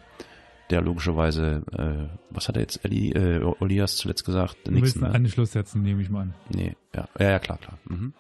Der 0.71 0.81
logischerweise, 0.81 1.63
äh, 1.77 2.17
was 2.29 2.47
hat 2.47 2.55
er 2.55 2.62
jetzt, 2.62 2.84
Elli, 2.86 3.12
äh, 3.12 3.43
Olias 3.60 3.97
zuletzt 3.97 4.23
gesagt? 4.23 4.55
Du 4.63 4.71
willst 4.71 4.95
Nixon, 4.95 5.03
einen 5.03 5.12
ne? 5.12 5.17
Anschluss 5.27 5.51
setzen, 5.51 5.81
nehme 5.81 6.01
ich 6.01 6.10
mal 6.10 6.21
an. 6.21 6.34
Nee, 6.49 6.75
ja, 6.95 7.07
ja, 7.19 7.29
ja 7.31 7.39
klar, 7.39 7.57
klar. 7.57 7.77
Mhm. 7.86 8.13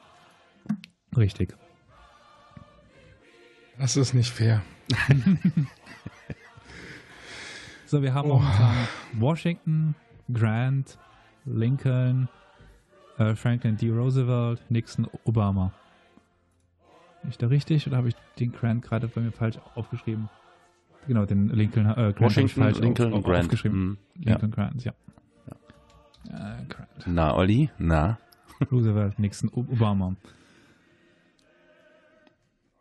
Richtig. 1.15 1.55
Das 3.79 3.95
ist 3.97 4.13
nicht 4.13 4.29
fair. 4.31 4.61
So, 7.85 8.01
wir 8.01 8.13
haben 8.13 8.31
Oh. 8.31 8.41
Washington, 9.19 9.95
Grant, 10.31 10.97
Lincoln, 11.43 12.29
äh, 13.17 13.35
Franklin 13.35 13.75
D. 13.75 13.89
Roosevelt, 13.89 14.61
Nixon, 14.69 15.09
Obama. 15.25 15.73
Bin 17.21 17.31
ich 17.31 17.37
da 17.37 17.47
richtig 17.47 17.85
oder 17.87 17.97
habe 17.97 18.07
ich 18.07 18.15
den 18.39 18.53
Grant 18.53 18.83
gerade 18.83 19.09
bei 19.09 19.19
mir 19.19 19.33
falsch 19.33 19.57
aufgeschrieben? 19.75 20.29
Genau, 21.07 21.25
den 21.25 21.49
Lincoln, 21.49 21.85
äh, 21.87 21.93
Grant 21.93 22.19
Washington, 22.21 22.61
falsch 22.61 22.79
Lincoln, 22.79 23.11
auf, 23.13 23.19
auf, 23.19 23.25
Grant. 23.25 23.45
aufgeschrieben. 23.45 23.79
Mhm. 23.79 23.97
Ja. 24.19 24.31
Lincoln, 24.33 24.51
Grant, 24.51 24.83
ja. 24.83 24.93
Äh, 26.29 26.65
Grant. 26.69 26.89
Na, 27.07 27.35
Olli, 27.35 27.69
na. 27.77 28.19
Roosevelt, 28.71 29.17
Nixon, 29.19 29.49
Obama. 29.53 30.15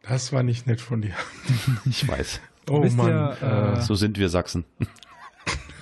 Das 0.02 0.32
war 0.32 0.42
nicht 0.42 0.66
nett 0.66 0.80
von 0.80 1.02
dir. 1.02 1.14
Ich 1.86 2.06
weiß. 2.06 2.40
Oh 2.68 2.82
Wisst 2.82 2.96
Mann. 2.96 3.08
ihr, 3.08 3.36
äh, 3.42 3.72
äh, 3.78 3.80
So 3.80 3.94
sind 3.94 4.18
wir 4.18 4.28
Sachsen. 4.28 4.64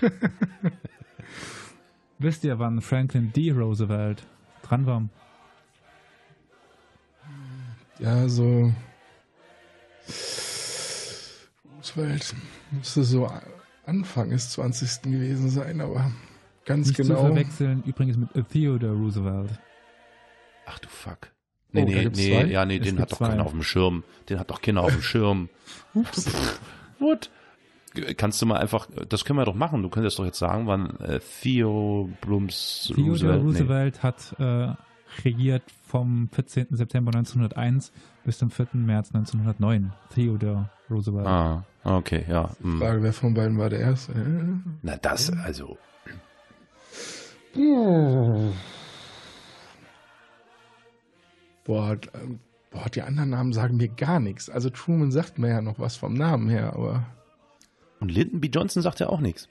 Wisst 2.18 2.44
ihr, 2.44 2.58
wann 2.58 2.80
Franklin 2.80 3.32
D. 3.32 3.50
Roosevelt 3.52 4.24
dran 4.62 4.86
war? 4.86 5.08
ja, 7.98 8.28
so. 8.28 8.72
Roosevelt 11.96 12.34
müsste 12.70 13.04
so 13.04 13.30
Anfang 13.86 14.30
des 14.30 14.50
20. 14.50 15.02
gewesen 15.02 15.48
sein, 15.48 15.80
aber 15.80 16.10
ganz 16.64 16.88
Nicht 16.88 16.96
zu 16.96 17.02
genau. 17.02 17.26
verwechseln 17.26 17.82
übrigens 17.86 18.16
mit 18.16 18.28
Theodore 18.50 18.92
Roosevelt. 18.92 19.58
Ach 20.66 20.78
du 20.78 20.88
Fuck. 20.88 21.30
Nee, 21.72 21.82
Oh, 21.82 21.84
nee, 21.84 22.04
nee, 22.04 22.12
zwei? 22.12 22.44
ja, 22.46 22.64
nee, 22.64 22.78
Es 22.78 22.84
den 22.84 22.98
hat 23.00 23.12
doch 23.12 23.18
zwei. 23.18 23.28
keiner 23.28 23.44
auf 23.44 23.52
dem 23.52 23.62
Schirm. 23.62 24.04
Den 24.28 24.38
hat 24.38 24.50
doch 24.50 24.60
keiner 24.62 24.82
auf 24.82 24.92
dem 24.92 25.02
Schirm. 25.02 25.48
What? 26.98 27.30
Kannst 28.16 28.40
du 28.40 28.46
mal 28.46 28.58
einfach, 28.58 28.86
das 29.08 29.24
können 29.24 29.38
wir 29.38 29.44
doch 29.44 29.54
machen. 29.54 29.82
Du 29.82 29.88
könntest 29.88 30.18
doch 30.18 30.24
jetzt 30.24 30.38
sagen, 30.38 30.66
wann 30.66 30.98
äh, 31.00 31.20
Theo 31.42 32.10
Blums 32.20 32.90
Theodore 32.94 33.38
Roosevelt, 33.38 33.42
Roosevelt, 33.42 34.02
hat 34.02 34.34
äh, 34.38 34.72
regiert 35.24 35.62
vom 35.86 36.28
14. 36.32 36.68
September 36.70 37.14
1901 37.14 37.92
bis 38.24 38.38
zum 38.38 38.50
4. 38.50 38.68
März 38.74 39.08
1909. 39.14 39.92
Theodore 40.14 40.70
Roosevelt. 40.90 41.26
Ah, 41.26 41.64
okay, 41.84 42.24
ja. 42.28 42.50
hm. 42.60 42.78
Frage, 42.78 43.02
wer 43.02 43.12
von 43.12 43.34
beiden 43.34 43.58
war 43.58 43.70
der 43.70 43.80
erste? 43.80 44.12
Äh, 44.12 44.72
Na, 44.82 44.96
das, 44.96 45.30
also. 45.30 45.78
Boah, 51.64 51.96
ähm, 52.14 52.40
Boah, 52.70 52.88
die 52.90 53.02
anderen 53.02 53.30
Namen 53.30 53.52
sagen 53.52 53.76
mir 53.76 53.88
gar 53.88 54.20
nichts. 54.20 54.50
Also 54.50 54.70
Truman 54.70 55.10
sagt 55.10 55.38
mir 55.38 55.48
ja 55.48 55.62
noch 55.62 55.78
was 55.78 55.96
vom 55.96 56.14
Namen 56.14 56.48
her, 56.48 56.74
aber. 56.74 57.06
Und 58.00 58.10
Lyndon 58.12 58.40
B. 58.40 58.48
Johnson 58.48 58.82
sagt 58.82 59.00
ja 59.00 59.08
auch 59.08 59.20
nichts. 59.20 59.48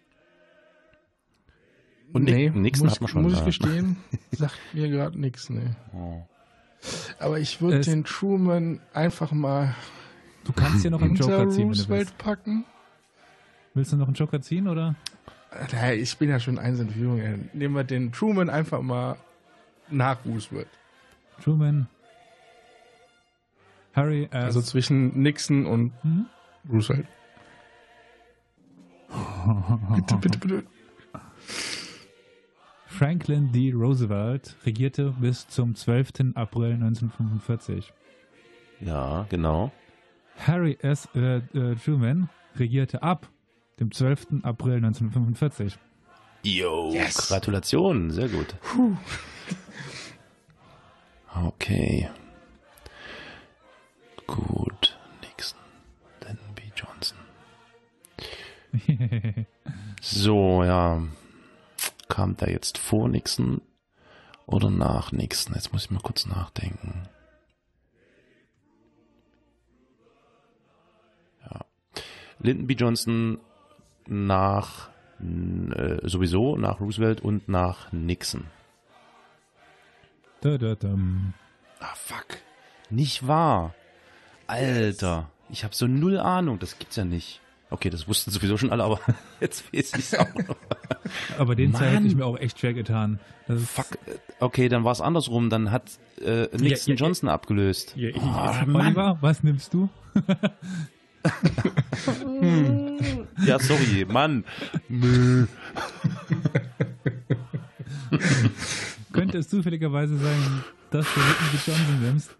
Und 2.13 2.23
nee, 2.23 2.49
Nixon 2.49 2.85
muss, 2.87 2.93
hat 2.95 3.01
man 3.01 3.07
schon. 3.09 3.21
Muss 3.23 3.33
ich 3.33 3.45
gestehen, 3.45 3.97
sagt 4.31 4.57
mir 4.73 4.89
gerade 4.89 5.19
nichts, 5.19 5.49
nee. 5.49 5.69
Oh. 5.93 6.23
Aber 7.19 7.39
ich 7.39 7.59
würde 7.61 7.81
den 7.81 8.03
Truman 8.03 8.79
einfach 8.93 9.31
mal 9.31 9.75
Du 10.45 10.53
kannst 10.53 10.81
hier 10.83 10.91
noch 10.91 11.01
einen 11.01 11.15
Joker 11.15 11.49
ziehen, 11.49 11.49
wenn 11.49 11.57
du 11.57 11.63
Roosevelt 11.67 11.99
willst. 12.07 12.17
packen. 12.17 12.63
Willst 13.73 13.91
du 13.91 13.97
noch 13.97 14.07
einen 14.07 14.15
Joker 14.15 14.41
ziehen, 14.41 14.67
oder? 14.67 14.95
Naja, 15.73 15.93
ich 15.93 16.17
bin 16.17 16.29
ja 16.29 16.39
schon 16.39 16.57
eins 16.59 16.79
in 16.79 16.89
Führung. 16.89 17.19
ey. 17.19 17.35
Nehmen 17.53 17.75
wir 17.75 17.83
den 17.83 18.11
Truman 18.11 18.49
einfach 18.49 18.81
mal 18.81 19.17
nach 19.89 20.23
Roosevelt. 20.25 20.67
Truman. 21.43 21.87
Harry 23.93 24.27
as 24.31 24.45
Also 24.45 24.61
zwischen 24.61 25.21
Nixon 25.21 25.65
und 25.65 25.91
Hm? 26.03 26.27
Roosevelt. 26.71 27.07
Bitte, 29.95 30.15
bitte, 30.17 30.37
bitte. 30.39 30.63
Franklin 32.97 33.51
D. 33.51 33.71
Roosevelt 33.73 34.55
regierte 34.65 35.13
bis 35.19 35.47
zum 35.47 35.75
12. 35.75 36.33
April 36.33 36.73
1945. 36.73 37.93
Ja, 38.79 39.27
genau. 39.29 39.71
Harry 40.47 40.79
S. 40.81 41.07
Äh, 41.13 41.37
äh, 41.53 41.75
Truman 41.75 42.27
regierte 42.57 43.03
ab 43.03 43.29
dem 43.79 43.91
12. 43.91 44.43
April 44.43 44.77
1945. 44.77 45.77
Yo, 46.43 46.91
Yes. 46.91 47.27
Gratulation, 47.27 48.09
sehr 48.09 48.29
gut. 48.29 48.55
Okay. 51.45 52.09
Gut, 54.25 54.97
Nixon, 55.21 55.59
Lyndon 56.25 56.55
B. 56.55 56.63
Johnson. 56.75 57.17
So, 60.01 60.63
ja. 60.63 61.01
Kam 62.07 62.37
der 62.37 62.51
jetzt 62.51 62.77
vor 62.77 63.09
Nixon 63.09 63.61
oder 64.45 64.69
nach 64.69 65.11
Nixon? 65.11 65.55
Jetzt 65.55 65.73
muss 65.73 65.85
ich 65.85 65.91
mal 65.91 66.01
kurz 66.01 66.25
nachdenken. 66.25 67.07
Ja. 71.43 71.65
Lyndon 72.39 72.67
B. 72.67 72.73
Johnson 72.73 73.39
nach 74.07 74.89
äh, 75.19 76.07
sowieso 76.07 76.55
nach 76.57 76.79
Roosevelt 76.79 77.21
und 77.21 77.49
nach 77.49 77.91
Nixon. 77.91 78.45
da, 80.41 80.57
da, 80.57 80.75
dam. 80.75 81.33
Ah, 81.79 81.95
fuck. 81.95 82.37
Nicht 82.89 83.27
wahr. 83.27 83.73
Alter, 84.45 85.29
ich 85.49 85.63
habe 85.63 85.75
so 85.75 85.87
null 85.87 86.19
Ahnung, 86.19 86.59
das 86.59 86.79
gibt's 86.79 86.95
ja 86.95 87.03
nicht. 87.03 87.41
Okay, 87.69 87.89
das 87.89 88.07
wussten 88.07 88.31
sowieso 88.31 88.57
schon 88.57 88.71
alle, 88.71 88.83
aber 88.83 88.99
jetzt 89.41 89.71
weiß 89.73 89.93
ich's 89.97 90.13
auch 90.15 90.33
noch. 90.35 90.55
Aber 91.37 91.55
den 91.55 91.71
Teil 91.73 91.95
hätte 91.95 92.07
ich 92.07 92.15
mir 92.15 92.25
auch 92.25 92.37
echt 92.37 92.59
schwer 92.59 92.73
getan. 92.73 93.19
Fuck. 93.47 93.93
äh, 94.07 94.15
Okay, 94.41 94.67
dann 94.67 94.83
war 94.83 94.91
es 94.91 94.99
andersrum. 94.99 95.49
Dann 95.49 95.71
hat 95.71 95.99
äh, 96.21 96.47
Nixon 96.57 96.93
ja, 96.93 96.95
ja. 96.99 97.05
Johnson 97.05 97.29
abgelöst. 97.29 97.93
Ja, 97.95 98.09
ich, 98.09 98.21
Ah, 98.21 98.63
Mann. 98.65 98.87
Oliver, 98.87 99.17
was 99.21 99.43
nimmst 99.43 99.73
du? 99.73 99.89
Ja, 103.45 103.59
sorry, 103.59 104.05
Mann. 104.09 104.43
Könnte 109.11 109.37
es 109.39 109.49
zufälligerweise 109.49 110.17
sein, 110.17 110.63
dass 110.91 111.05
du 111.13 111.19
Lyndon. 111.19 111.59
Johnson 111.65 112.01
nimmst? 112.01 112.37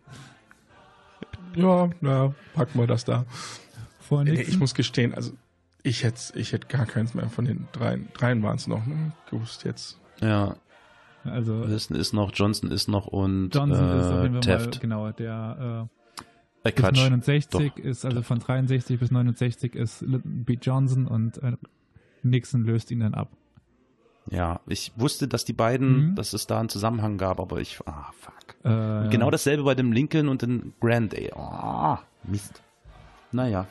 Ja, 1.56 1.90
na, 2.02 2.34
packen 2.54 2.80
wir 2.80 2.88
das 2.88 3.04
da. 3.06 3.26
Vor 4.08 4.24
Nixon? 4.24 4.46
ich 4.48 4.60
muss 4.60 4.74
gestehen, 4.74 5.14
also 5.14 5.32
ich 5.84 6.04
hätte 6.04 6.38
ich 6.40 6.52
hätte 6.54 6.68
gar 6.68 6.86
keins 6.86 7.14
mehr 7.14 7.30
von 7.30 7.46
den 7.46 7.68
dreien. 7.72 8.08
Dreien 8.14 8.42
waren 8.44 8.56
es 8.56 8.68
noch, 8.68 8.86
ne? 8.86 9.12
Gewusst 9.30 9.64
jetzt. 9.64 10.00
Ja, 10.22 10.56
also 11.24 11.68
Wilson 11.68 11.96
ist 11.98 12.14
noch, 12.14 12.32
Johnson 12.34 12.72
ist 12.72 12.88
noch 12.88 13.08
und 13.08 13.50
Johnson 13.54 13.86
äh, 13.90 14.00
ist 14.00 14.06
auf 14.08 14.24
jeden 14.24 14.34
Fall 14.42 14.42
Taft. 14.58 14.76
mal, 14.76 14.80
genau, 14.80 15.12
der 15.12 15.88
Äh, 16.64 16.70
äh, 16.70 16.72
bis 16.72 16.76
Quatsch. 16.76 16.98
69 16.98 17.72
Doch. 17.74 17.84
ist, 17.84 18.06
also 18.06 18.22
von 18.22 18.40
63 18.40 19.00
bis 19.00 19.12
69 19.12 19.76
ist 19.76 20.02
Lyndon 20.02 20.44
B. 20.46 20.58
Johnson 20.62 21.08
und 21.08 21.42
äh, 21.44 21.54
Nixon 22.24 22.64
löst 22.64 22.92
ihn 22.92 23.02
dann 23.02 23.14
ab. 23.14 23.30
Ja, 24.30 24.60
ich 24.68 24.92
wusste, 24.98 25.28
dass 25.30 25.46
die 25.46 25.54
beiden, 25.54 26.10
Mhm. 26.12 26.16
dass 26.16 26.34
es 26.34 26.48
da 26.48 26.60
einen 26.60 26.68
Zusammenhang 26.70 27.18
gab, 27.18 27.40
aber 27.40 27.62
ich, 27.62 27.80
ah, 27.86 28.12
fuck. 28.20 28.56
Äh, 28.66 29.10
Genau 29.10 29.32
dasselbe 29.32 29.64
bei 29.64 29.76
dem 29.76 29.94
Lincoln 29.94 30.28
und 30.28 30.42
dem 30.42 30.74
Grant, 30.82 31.14
ey. 31.14 31.32
Ah, 31.34 32.00
Mist. 32.24 32.62
Naja, 33.32 33.68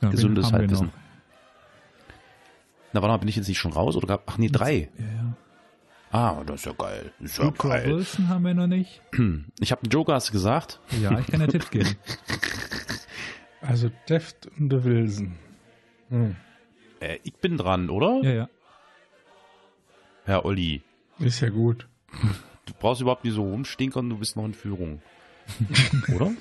ja, 0.00 0.08
gesundes 0.10 0.52
Halbwissen. 0.52 0.90
Na, 2.92 3.02
warte 3.02 3.12
mal, 3.12 3.18
bin 3.18 3.28
ich 3.28 3.36
jetzt 3.36 3.48
nicht 3.48 3.58
schon 3.58 3.72
raus 3.72 3.96
oder 3.96 4.06
gab, 4.06 4.22
ach 4.26 4.38
nee, 4.38 4.48
drei. 4.48 4.90
Ja, 4.98 5.04
ja. 5.04 5.36
Ah, 6.12 6.44
das 6.44 6.60
ist 6.60 6.66
ja 6.66 6.72
geil. 6.78 7.12
Das 7.18 7.32
ist 7.32 7.38
ja 7.38 7.44
Woodrow 7.46 7.70
geil. 7.70 7.86
Wilson 7.86 8.28
haben 8.28 8.44
wir 8.44 8.54
noch 8.54 8.68
nicht. 8.68 9.02
Ich 9.58 9.72
habe 9.72 9.88
Joker, 9.88 10.14
hast 10.14 10.28
du 10.28 10.32
gesagt? 10.32 10.78
Ja, 11.02 11.18
ich 11.18 11.26
kann 11.26 11.40
ja 11.40 11.46
Tipps 11.46 11.70
geben. 11.70 11.96
Also 13.60 13.90
Deft 14.10 14.46
und 14.58 14.68
der 14.68 14.84
Wilson. 14.84 15.36
Hm. 16.10 16.36
Äh, 17.00 17.18
ich 17.22 17.32
bin 17.34 17.56
dran, 17.56 17.88
oder? 17.88 18.20
Ja, 18.22 18.30
ja. 18.30 18.48
Herr 20.26 20.44
Olli. 20.44 20.82
Ist 21.18 21.40
ja 21.40 21.48
gut. 21.48 21.88
Du 22.66 22.74
brauchst 22.78 23.00
überhaupt 23.00 23.24
nicht 23.24 23.34
so 23.34 23.42
rumstinkern, 23.42 24.10
du 24.10 24.18
bist 24.18 24.36
noch 24.36 24.44
in 24.44 24.52
Führung. 24.52 25.00
oder? 26.14 26.32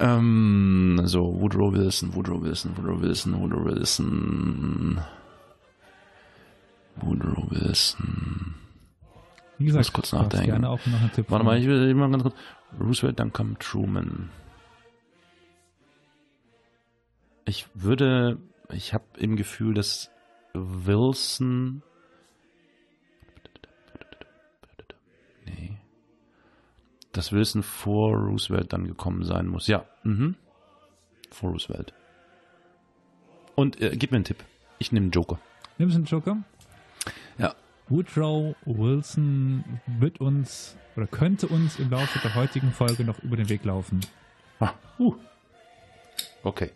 Ähm, 0.00 0.98
so, 1.04 1.40
Woodrow 1.40 1.72
Wilson, 1.72 2.14
Woodrow 2.14 2.42
Wilson, 2.42 2.74
Woodrow 2.76 3.00
Wilson, 3.00 3.38
Woodrow 3.38 3.64
Wilson. 3.64 5.00
Woodrow 6.96 7.50
Wilson. 7.50 8.54
Wie 9.58 9.66
gesagt, 9.66 9.84
muss 9.84 9.92
kurz 9.92 10.12
nachdenken. 10.12 10.46
gerne 10.46 10.70
auch 10.70 10.84
noch 10.86 11.00
einen 11.00 11.12
Tipp 11.12 11.26
Warte 11.28 11.44
mal, 11.44 11.58
ich 11.58 11.64
ich 11.64 11.68
will 11.68 11.94
mal 11.94 12.10
ganz 12.10 12.22
kurz. 12.22 12.34
Roosevelt, 12.80 13.20
dann 13.20 13.32
kommt 13.32 13.60
Truman. 13.60 14.30
Ich 17.44 17.66
würde, 17.74 18.38
ich 18.72 18.94
habe 18.94 19.04
im 19.18 19.36
Gefühl, 19.36 19.74
dass 19.74 20.10
Wilson. 20.54 21.82
Dass 27.12 27.32
Wilson 27.32 27.62
vor 27.62 28.14
Roosevelt 28.16 28.72
dann 28.72 28.86
gekommen 28.86 29.24
sein 29.24 29.46
muss. 29.46 29.66
Ja, 29.66 29.84
mhm. 30.04 30.36
Vor 31.30 31.50
Roosevelt. 31.50 31.92
Und 33.54 33.80
äh, 33.80 33.96
gib 33.96 34.10
mir 34.12 34.16
einen 34.16 34.24
Tipp. 34.24 34.44
Ich 34.78 34.92
nehme 34.92 35.04
einen 35.04 35.10
Joker. 35.10 35.38
Nimmst 35.78 35.94
du 35.94 35.98
einen 35.98 36.06
Joker? 36.06 36.36
Ja. 37.38 37.54
Woodrow 37.88 38.54
Wilson 38.64 39.64
wird 39.86 40.20
uns 40.20 40.76
oder 40.96 41.06
könnte 41.06 41.48
uns 41.48 41.78
im 41.78 41.90
Laufe 41.90 42.18
der 42.20 42.34
heutigen 42.34 42.72
Folge 42.72 43.04
noch 43.04 43.18
über 43.20 43.36
den 43.36 43.48
Weg 43.48 43.64
laufen. 43.64 44.00
Ah, 44.60 44.72
uh. 44.98 45.14
Okay. 46.42 46.70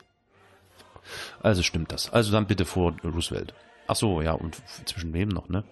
Also 1.40 1.62
stimmt 1.62 1.92
das. 1.92 2.10
Also 2.10 2.32
dann 2.32 2.46
bitte 2.46 2.64
vor 2.64 2.94
Roosevelt. 3.04 3.54
Ach 3.86 3.96
so, 3.96 4.22
ja, 4.22 4.32
und 4.32 4.56
zwischen 4.86 5.12
wem 5.12 5.28
noch, 5.28 5.48
ne? 5.48 5.64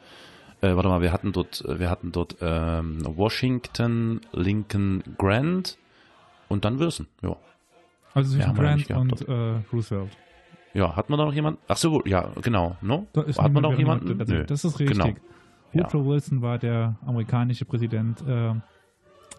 Äh, 0.62 0.76
warte 0.76 0.88
mal, 0.88 1.02
wir 1.02 1.12
hatten 1.12 1.32
dort, 1.32 1.64
äh, 1.64 1.78
wir 1.78 1.90
hatten 1.90 2.12
dort 2.12 2.36
ähm, 2.40 3.00
Washington, 3.04 4.20
Lincoln, 4.32 5.02
Grant 5.18 5.76
und 6.48 6.64
dann 6.64 6.78
Wilson. 6.78 7.08
Ja. 7.20 7.36
Also 8.14 8.38
Ja, 8.38 8.44
zwischen 8.44 8.54
Grant 8.54 8.90
und 8.90 9.28
äh, 9.28 9.60
Roosevelt. 9.72 10.16
Ja, 10.72 10.96
hat 10.96 11.10
man 11.10 11.18
da 11.18 11.26
noch 11.26 11.34
jemanden? 11.34 11.60
Ach 11.68 11.76
so, 11.76 12.02
ja, 12.06 12.30
genau, 12.40 12.76
no? 12.80 13.06
Da 13.12 13.22
ist 13.22 13.38
Hat 13.40 13.52
man 13.52 13.62
noch 13.62 13.76
jemanden? 13.76 14.18
Also, 14.20 14.32
Nö. 14.32 14.44
das 14.44 14.64
ist 14.64 14.78
richtig. 14.78 14.98
Genau. 14.98 15.14
Ja. 15.72 15.84
Woodrow 15.84 16.06
Wilson 16.06 16.42
war 16.42 16.58
der 16.58 16.96
amerikanische 17.04 17.64
Präsident 17.64 18.22
äh, 18.26 18.54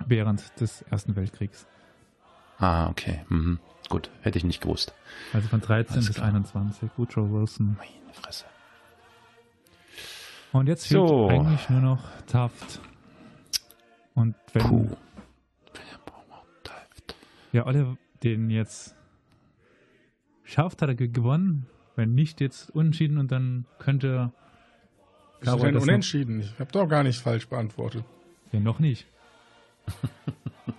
während 0.06 0.60
des 0.60 0.82
Ersten 0.84 1.16
Weltkriegs. 1.16 1.68
Ah, 2.58 2.90
okay. 2.90 3.22
Mhm. 3.30 3.60
Gut, 3.90 4.10
hätte 4.22 4.38
ich 4.38 4.44
nicht 4.44 4.62
gewusst. 4.62 4.94
Also 5.34 5.48
von 5.48 5.62
13 5.62 5.96
Alles 5.96 6.08
bis 6.08 6.16
klar. 6.16 6.28
21. 6.28 6.90
Woodrow 6.98 7.32
Wilson. 7.32 7.78
Meine 7.78 8.14
Fresse. 8.14 8.46
Und 10.54 10.68
jetzt 10.68 10.88
fehlt 10.88 11.08
So. 11.08 11.28
eigentlich 11.28 11.70
nur 11.70 11.82
noch 11.82 12.00
Taft. 12.28 12.80
Und 14.14 14.36
wenn 14.54 14.64
Puh. 14.64 14.88
ja 17.52 17.66
Olle 17.66 17.98
den 18.24 18.50
jetzt 18.50 18.96
schafft, 20.44 20.82
hat 20.82 20.90
er 20.90 20.96
ge- 20.96 21.08
gewonnen. 21.10 21.66
Wenn 21.96 22.14
nicht, 22.16 22.42
jetzt 22.42 22.70
unentschieden 22.72 23.18
und 23.18 23.32
dann 23.32 23.66
könnte 23.80 24.32
Caro 25.42 25.64
denn 25.64 25.74
noch- 25.76 25.82
unentschieden? 25.84 26.40
Ich 26.42 26.60
habe 26.60 26.72
doch 26.72 26.88
gar 26.88 27.04
nicht 27.04 27.20
falsch 27.20 27.48
beantwortet. 27.48 28.04
Ja, 28.52 28.60
noch 28.60 28.80
nicht. 28.80 29.06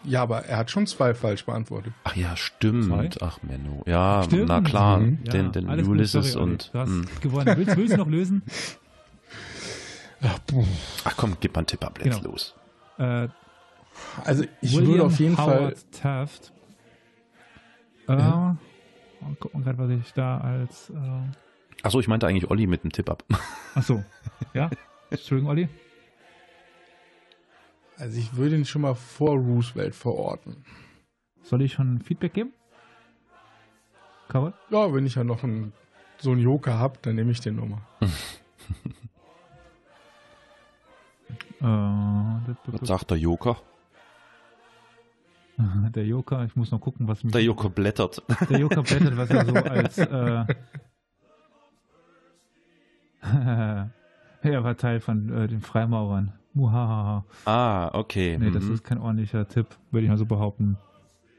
Ja, 0.07 0.23
aber 0.23 0.45
er 0.45 0.59
hat 0.59 0.71
schon 0.71 0.87
zwei 0.87 1.15
falsch 1.15 1.45
beantwortet. 1.47 1.93
Ach 2.05 2.15
ja, 2.15 2.37
stimmt. 2.37 2.85
Zwei? 2.85 3.09
Ach 3.23 3.39
Menno. 3.43 3.83
Ja, 3.87 4.23
Stimmt. 4.23 4.49
na 4.49 4.61
klar. 4.61 4.99
Mhm. 5.01 5.19
Ja, 5.25 5.33
Den, 5.33 5.53
den 5.53 5.67
alles 5.69 5.87
gut, 5.87 5.93
Ulysses 5.97 6.37
und. 6.37 6.71
Du 6.75 6.79
hast 6.79 6.89
hm. 6.91 7.07
gewonnen. 7.23 7.57
Willst, 7.57 7.77
willst 7.77 7.93
du 7.95 7.97
noch 7.99 8.07
lösen? 8.09 8.43
Ach, 11.05 11.17
komm, 11.17 11.37
gib 11.41 11.55
mal 11.55 11.61
einen 11.61 11.67
Tipp 11.67 11.85
ab, 11.85 11.99
let's 11.99 12.17
Genau. 12.19 12.31
los. 12.31 12.55
Äh, 12.99 13.29
Also 14.25 14.45
ich 14.61 14.73
William 14.75 14.89
würde 14.93 15.05
auf 15.05 15.19
jeden 15.21 15.37
Howard 15.39 15.79
Fall. 15.79 16.01
Taft. 16.01 16.53
Äh, 18.09 18.13
Ja. 18.19 18.57
Guck 19.41 19.55
mal 19.55 19.63
gerade, 19.63 19.79
was 19.79 19.91
ich 19.91 20.13
da 20.15 20.39
als. 20.39 20.91
Äh, 20.91 21.83
Achso, 21.83 22.01
ich 22.01 22.09
meinte 22.09 22.27
eigentlich 22.27 22.51
Olli 22.51 22.67
mit 22.67 22.83
dem 22.85 22.93
Tipp 22.93 23.09
ab. 23.11 23.25
achso. 23.75 24.03
Ja? 24.53 24.71
Entschuldigung, 25.11 25.51
Olli. 25.51 25.69
Also 27.97 28.19
ich 28.19 28.35
würde 28.37 28.57
ihn 28.57 28.65
schon 28.65 28.83
mal 28.83 28.95
vor 28.95 29.37
Roosevelt 29.37 29.95
verorten. 29.95 30.65
Soll 31.43 31.63
ich 31.63 31.75
schon 31.75 32.01
Feedback 32.01 32.33
geben? 32.35 32.53
Karol? 34.29 34.53
Ja, 34.71 34.93
wenn 34.93 35.07
ich 35.07 35.15
ja 35.15 35.23
noch 35.25 35.45
einen, 35.45 35.73
so 36.19 36.33
einen 36.33 36.41
Joker 36.41 36.79
habe, 36.79 36.99
dann 37.03 37.15
nehme 37.15 37.31
ich 37.31 37.41
den 37.41 37.57
nochmal. 37.57 37.83
Äh, 41.65 42.55
Was 42.67 42.89
sagt 42.89 43.11
der 43.11 43.19
Joker? 43.19 43.57
der 45.95 46.05
Joker, 46.05 46.45
ich 46.45 46.57
muss 46.57 46.71
noch 46.71 46.81
gucken, 46.81 47.09
was 47.09 47.25
mich. 47.25 47.33
Der 47.33 47.43
Joker 47.43 47.71
blättert. 47.71 48.23
Der 48.51 48.59
Joker 48.59 48.83
blättert, 48.83 49.17
was 49.17 49.31
er 49.31 49.45
so 49.47 49.55
als. 49.71 49.99
Äh, 49.99 50.45
er 54.43 54.65
war 54.65 54.77
Teil 54.77 55.01
von 55.01 55.31
äh, 55.33 55.49
den 55.49 55.63
Freimaurern. 55.63 56.33
Muhahaha. 56.53 57.25
Ah, 57.47 57.91
okay. 57.95 58.37
Nee, 58.39 58.51
das 58.51 58.65
mhm. 58.65 58.75
ist 58.75 58.85
kein 58.85 58.99
ordentlicher 58.99 59.49
Tipp, 59.49 59.67
würde 59.91 60.05
ich 60.05 60.11
mal 60.11 60.19
so 60.19 60.27
behaupten. 60.27 60.77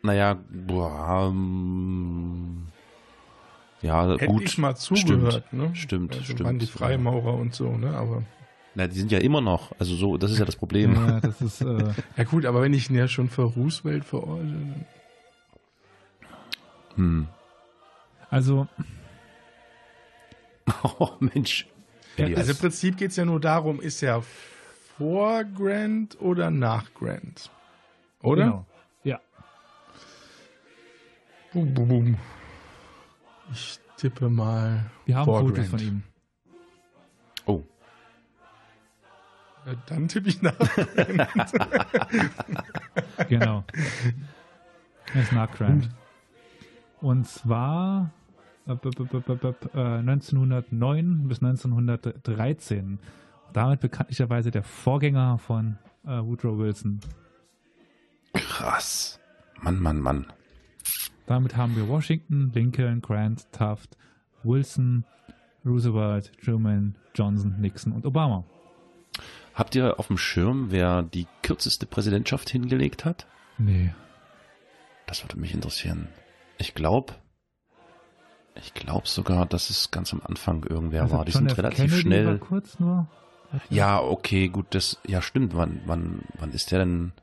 Naja, 0.02 0.38
boah, 0.50 1.30
ähm, 1.30 2.68
ja, 3.82 4.08
Hätte 4.10 4.26
gut. 4.26 4.44
ich 4.44 4.58
mal 4.58 4.76
zugehört, 4.76 5.54
ne? 5.54 5.70
Stimmt, 5.74 6.14
also 6.14 6.24
stimmt. 6.26 6.44
waren 6.44 6.60
die 6.60 6.66
Freimaurer 6.66 7.36
und 7.36 7.54
so, 7.54 7.78
ne? 7.78 7.96
Aber 7.96 8.24
Na, 8.76 8.88
die 8.88 9.00
sind 9.00 9.12
ja 9.12 9.20
immer 9.20 9.40
noch. 9.42 9.72
Also 9.80 9.96
so, 9.96 10.18
das 10.18 10.32
ist 10.32 10.40
ja 10.40 10.46
das 10.46 10.58
Problem. 10.58 10.94
Ja, 10.96 11.20
das 11.22 11.42
ist. 11.42 11.62
Äh, 11.62 11.94
ja 12.18 12.24
gut, 12.26 12.46
aber 12.46 12.62
wenn 12.62 12.74
ich 12.74 12.90
ihn 12.90 12.96
ja 12.98 13.08
schon 13.08 13.30
für 13.30 13.44
Roosevelt 13.44 14.04
verorte, 14.06 14.44
dann 14.44 14.86
Hm. 16.96 17.28
also, 18.30 18.68
Oh, 21.00 21.10
Mensch. 21.20 21.68
Ja. 22.18 22.28
Also 22.38 22.52
im 22.52 22.58
Prinzip 22.58 22.98
geht 22.98 23.12
es 23.12 23.18
ja 23.18 23.26
nur 23.26 23.40
darum, 23.42 23.82
ist 23.82 24.02
er 24.02 24.24
vor 24.98 25.44
Grant 25.44 26.20
oder 26.22 26.50
nach 26.52 26.94
Grant? 26.94 27.52
Oder? 28.22 28.44
Genau. 28.46 28.66
Ja. 29.04 29.20
Bum, 31.52 31.74
bum, 31.74 31.88
bum. 31.88 32.18
Ich 33.52 33.78
tippe 33.98 34.30
mal 34.30 34.86
Wir 35.06 35.18
haben 35.18 35.26
vor 35.26 35.42
Fotos 35.42 35.56
Grant. 35.56 35.70
von 35.70 35.80
ihm. 35.80 36.04
Dann 39.88 40.08
tippe 40.08 40.30
ich 40.30 40.42
nach. 40.42 40.54
Genau. 43.30 43.64
Er 45.14 45.22
ist 45.22 45.32
nach 45.32 45.52
Grant. 45.52 45.90
Und 47.02 47.26
zwar 47.28 48.12
äh, 48.68 48.76
b- 48.76 48.90
b- 48.90 49.04
b- 49.06 49.20
b- 49.20 49.36
b- 49.36 49.54
äh, 49.74 49.98
1909 50.00 51.28
bis 51.28 51.42
1913. 51.42 53.00
Damit 53.54 53.80
bekanntlicherweise 53.80 54.52
der 54.52 54.64
Vorgänger 54.64 55.38
von 55.38 55.78
äh, 56.06 56.10
Woodrow 56.22 56.58
Wilson. 56.58 57.00
krass. 58.34 59.20
Mann, 59.62 59.80
Mann, 59.80 60.00
Mann. 60.02 60.26
Damit 61.26 61.56
haben 61.56 61.76
wir 61.76 61.88
Washington, 61.88 62.52
Lincoln, 62.54 63.02
Grant, 63.02 63.52
Taft, 63.52 63.98
Wilson, 64.44 65.06
Roosevelt, 65.66 66.32
Truman, 66.44 66.96
Johnson, 67.16 67.56
Nixon 67.60 67.94
und 67.94 68.06
Obama. 68.06 68.44
Habt 69.56 69.74
ihr 69.76 70.00
auf 70.00 70.08
dem 70.08 70.18
Schirm, 70.18 70.68
wer 70.72 71.02
die 71.02 71.28
kürzeste 71.42 71.86
Präsidentschaft 71.86 72.50
hingelegt 72.50 73.06
hat? 73.06 73.26
Nee. 73.58 73.94
Das 75.08 75.24
würde 75.24 75.40
mich 75.40 75.54
interessieren. 75.54 76.10
Ich 76.58 76.74
glaube, 76.76 77.14
ich 78.56 78.74
glaube 78.74 79.08
sogar, 79.08 79.46
dass 79.46 79.70
es 79.70 79.92
ganz 79.92 80.14
am 80.14 80.22
Anfang 80.24 80.64
irgendwer 80.64 81.04
Also 81.04 81.16
war. 81.18 81.26
Die 81.26 81.32
John 81.32 81.44
sind 81.44 81.52
F. 81.52 81.58
relativ 81.58 81.78
Kennedy 81.78 82.02
schnell. 82.02 82.38
Kurz 82.40 82.80
nur. 82.80 83.08
Ja, 83.70 84.02
okay, 84.02 84.50
gut, 84.50 84.68
das, 84.72 85.00
ja 85.08 85.22
stimmt. 85.22 85.56
Wann, 85.56 85.80
wann, 85.86 86.24
wann 86.38 86.52
ist 86.52 86.72
der 86.72 86.80
denn 86.80 87.14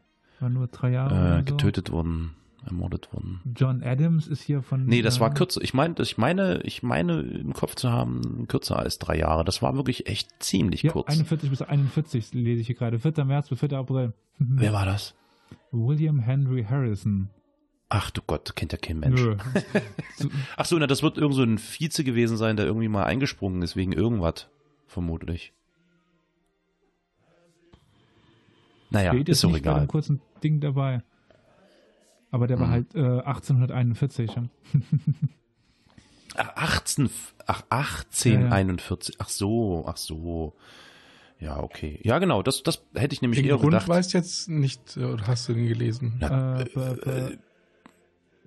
War 0.41 0.49
nur 0.49 0.67
drei 0.69 0.91
Jahre. 0.91 1.15
äh, 1.15 1.19
oder 1.19 1.39
so. 1.39 1.45
getötet 1.45 1.91
worden, 1.93 2.35
ermordet 2.67 3.13
worden? 3.13 3.41
John 3.57 3.83
Adams 3.83 4.27
ist 4.27 4.43
hier 4.43 4.63
von. 4.63 4.87
Nee, 4.87 5.03
das 5.03 5.21
war 5.21 5.33
kürzer. 5.35 5.61
Ich 5.63 5.75
meine, 5.75 5.95
ich 6.01 6.19
meine, 6.19 6.61
ich 6.63 6.83
meine 6.83 7.21
im 7.21 7.53
Kopf 7.53 7.75
zu 7.75 7.91
haben, 7.91 8.47
kürzer 8.49 8.79
als 8.79 8.99
drei 8.99 9.19
Jahre. 9.19 9.45
Das 9.45 9.63
war 9.63 9.77
wirklich 9.77 10.07
echt 10.07 10.43
ziemlich 10.43 10.83
Ja, 10.83 10.93
kurz. 10.93 11.09
41 11.09 11.51
bis 11.51 11.63
41 11.63 12.33
lese 12.35 12.61
ich 12.61 12.67
hier 12.67 12.77
gerade. 12.77 12.99
4. 12.99 13.25
März 13.25 13.49
bis 13.49 13.61
4. 13.61 13.73
April. 13.73 14.13
Wer 14.39 14.73
war 14.73 14.87
das? 14.87 15.15
William 15.71 16.19
Henry 16.21 16.65
Harrison. 16.65 17.29
Ach 17.89 18.11
du 18.11 18.23
Gott, 18.27 18.57
kennt 18.57 18.73
ja 18.73 18.79
kein 18.79 19.01
Mensch. 19.01 19.21
Ach 20.57 20.65
so, 20.65 20.79
na, 20.79 20.87
das 20.87 21.03
wird 21.03 21.19
irgend 21.19 21.35
so 21.35 21.43
ein 21.43 21.59
Vize 21.59 22.05
gewesen 22.05 22.39
sein, 22.39 22.57
der 22.57 22.65
irgendwie 22.65 22.89
mal 22.89 23.05
eingesprungen 23.05 23.61
ist 23.61 23.77
wegen 23.77 23.93
irgendwas. 23.93 24.49
Vermutlich. 24.87 25.53
Naja, 28.91 29.13
Steht 29.13 29.29
ist 29.29 29.45
doch 29.45 29.55
egal. 29.57 29.77
einem 29.81 29.89
kurzen 29.89 30.21
Ding 30.43 30.61
dabei. 30.61 31.03
Aber 32.33 32.47
der 32.49 32.59
war 32.59 32.67
Hm. 32.67 32.73
halt 32.73 32.95
äh, 32.97 33.21
1841. 33.21 34.31
ja. 34.35 34.43
Ach, 36.35 36.51
18, 36.57 37.11
ach, 37.47 37.63
1841. 37.69 39.17
Ach 39.19 39.29
so, 39.29 39.85
ach 39.87 39.99
so. 39.99 40.55
Ja, 41.39 41.61
okay. 41.63 42.01
Ja, 42.05 42.19
genau, 42.19 42.43
das, 42.43 42.63
das 42.63 42.83
hätte 42.95 43.15
ich 43.15 43.21
nämlich 43.21 43.41
Den 43.41 43.49
eher 43.51 43.57
Grund 43.57 43.73
gedacht. 43.73 43.89
weißt 43.89 44.13
jetzt 44.15 44.49
nicht, 44.49 44.97
äh, 44.97 45.05
oder 45.05 45.27
hast 45.27 45.49
du 45.49 45.53
den 45.55 45.67
gelesen? 45.69 46.15
Na, 46.21 46.61
Äh, 46.61 46.65
b- 46.65 46.71
b- 46.75 47.11
äh, 47.11 47.37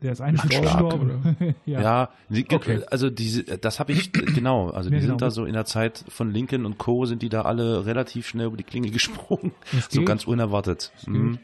der 0.01 0.11
ist 0.13 0.21
eigentlich 0.21 0.43
Anschlag, 0.43 0.63
gestorben. 0.63 1.55
ja. 1.65 1.81
Ja, 1.81 2.09
die, 2.29 2.45
Okay. 2.51 2.81
also 2.89 3.09
diese, 3.09 3.43
das 3.43 3.79
habe 3.79 3.91
ich, 3.91 4.11
genau, 4.13 4.69
also 4.71 4.89
die 4.89 4.95
Ja, 4.95 5.01
genau. 5.01 5.11
sind 5.13 5.21
da 5.21 5.29
so 5.29 5.45
in 5.45 5.53
der 5.53 5.65
Zeit 5.65 6.05
von 6.07 6.31
Lincoln 6.31 6.65
und 6.65 6.77
Co. 6.79 7.05
sind 7.05 7.21
die 7.21 7.29
da 7.29 7.43
alle 7.43 7.86
relativ 7.86 8.27
schnell 8.27 8.47
über 8.47 8.57
die 8.57 8.63
Klinge 8.63 8.89
gesprungen. 8.91 9.51
Es 9.77 9.89
So 9.91 10.03
ganz 10.05 10.25
unerwartet. 10.25 10.91
Mhm. 11.05 11.38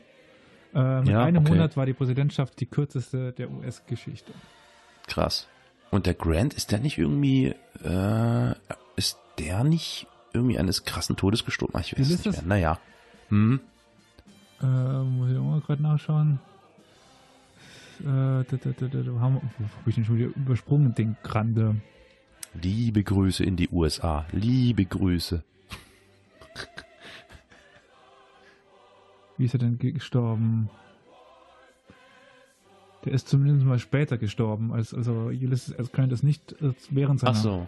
Äh, 0.73 0.99
mit 0.99 1.09
Ja, 1.09 1.23
einem 1.23 1.43
okay. 1.43 1.53
Monat 1.53 1.77
war 1.77 1.85
die 1.85 1.93
Präsidentschaft 1.93 2.59
die 2.59 2.65
kürzeste 2.65 3.33
der 3.33 3.51
US-Geschichte. 3.51 4.31
Krass. 5.07 5.47
Und 5.89 6.05
der 6.05 6.13
Grant, 6.13 6.53
ist 6.53 6.71
der 6.71 6.79
nicht 6.79 6.97
irgendwie, 6.97 7.53
äh, 7.83 8.55
ist 8.95 9.17
der 9.39 9.63
nicht 9.63 10.07
irgendwie 10.33 10.57
eines 10.57 10.85
krassen 10.85 11.17
Todes 11.17 11.43
gestorben? 11.43 11.73
Ach, 11.75 11.81
ich 11.81 11.97
Wie 11.97 12.01
weiß 12.01 12.09
es 12.09 12.25
nicht 12.25 12.37
mehr. 12.37 12.43
Naja. 12.45 12.79
Hm. 13.29 13.59
Äh, 14.61 14.65
muss 14.65 15.31
ich 15.31 15.37
auch 15.37 15.43
mal 15.43 15.61
gerade 15.61 15.81
nachschauen. 15.81 16.39
Äh, 17.99 18.03
da, 18.03 18.43
da, 18.43 18.57
da, 18.57 18.87
da, 18.87 19.01
da 19.01 19.19
haben, 19.19 19.35
wo 19.35 19.65
hab 19.65 19.87
ich 19.87 19.95
den 19.95 20.05
schon 20.05 20.17
wieder 20.17 20.29
übersprungen, 20.35 20.95
den 20.95 21.17
Grande. 21.23 21.75
Liebe 22.53 23.03
Grüße 23.03 23.43
in 23.43 23.55
die 23.55 23.69
USA. 23.69 24.25
Liebe 24.31 24.85
Grüße. 24.85 25.43
Wie 29.37 29.45
ist 29.45 29.53
er 29.53 29.59
denn 29.59 29.77
ge- 29.77 29.91
gestorben? 29.91 30.69
Der 33.05 33.13
ist 33.13 33.27
zumindest 33.27 33.65
mal 33.65 33.79
später 33.79 34.17
gestorben, 34.17 34.71
als 34.73 34.93
also 34.93 35.13
Ulysses 35.25 35.73
S. 35.73 35.91
Grant 35.91 36.13
ist 36.13 36.23
nicht 36.23 36.53
äh, 36.61 36.73
während 36.91 37.19
seiner. 37.19 37.33
Ach 37.35 37.41
so. 37.41 37.67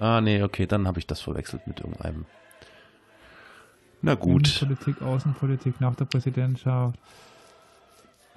Ah, 0.00 0.20
nee, 0.20 0.42
okay, 0.42 0.66
dann 0.66 0.86
habe 0.88 0.98
ich 0.98 1.06
das 1.06 1.20
verwechselt 1.20 1.66
mit 1.66 1.80
irgendeinem. 1.80 2.24
Na 4.00 4.14
gut. 4.16 4.60
Innenpolitik, 4.62 5.02
Außenpolitik 5.02 5.80
nach 5.80 5.94
der 5.94 6.06
Präsidentschaft. 6.06 6.98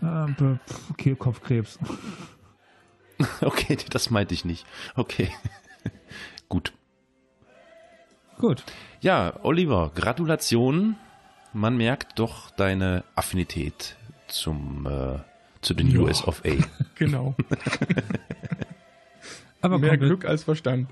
Äh, 0.02 0.28
pf, 0.68 0.96
Kehlkopfkrebs. 0.98 1.80
Okay, 3.42 3.78
das 3.90 4.12
meinte 4.12 4.36
ich 4.36 4.46
nicht. 4.46 4.68
Okay. 4.96 5.30
gut. 6.50 6.74
Gut. 8.38 8.64
Ja, 9.02 9.34
Oliver, 9.44 9.92
Gratulation. 9.96 10.98
Man 11.56 11.78
merkt 11.78 12.20
doch 12.20 12.52
deine 12.52 13.04
Affinität 13.16 13.96
zum, 14.28 14.86
äh, 14.86 15.20
zu 15.62 15.74
den 15.74 15.88
Ja. 15.90 16.02
US 16.02 16.24
of 16.28 16.44
A. 16.46 16.50
Genau. 16.96 17.34
Aber 19.62 19.80
Mehr 19.80 19.98
Glück 19.98 20.26
als 20.26 20.44
Verstand. 20.44 20.90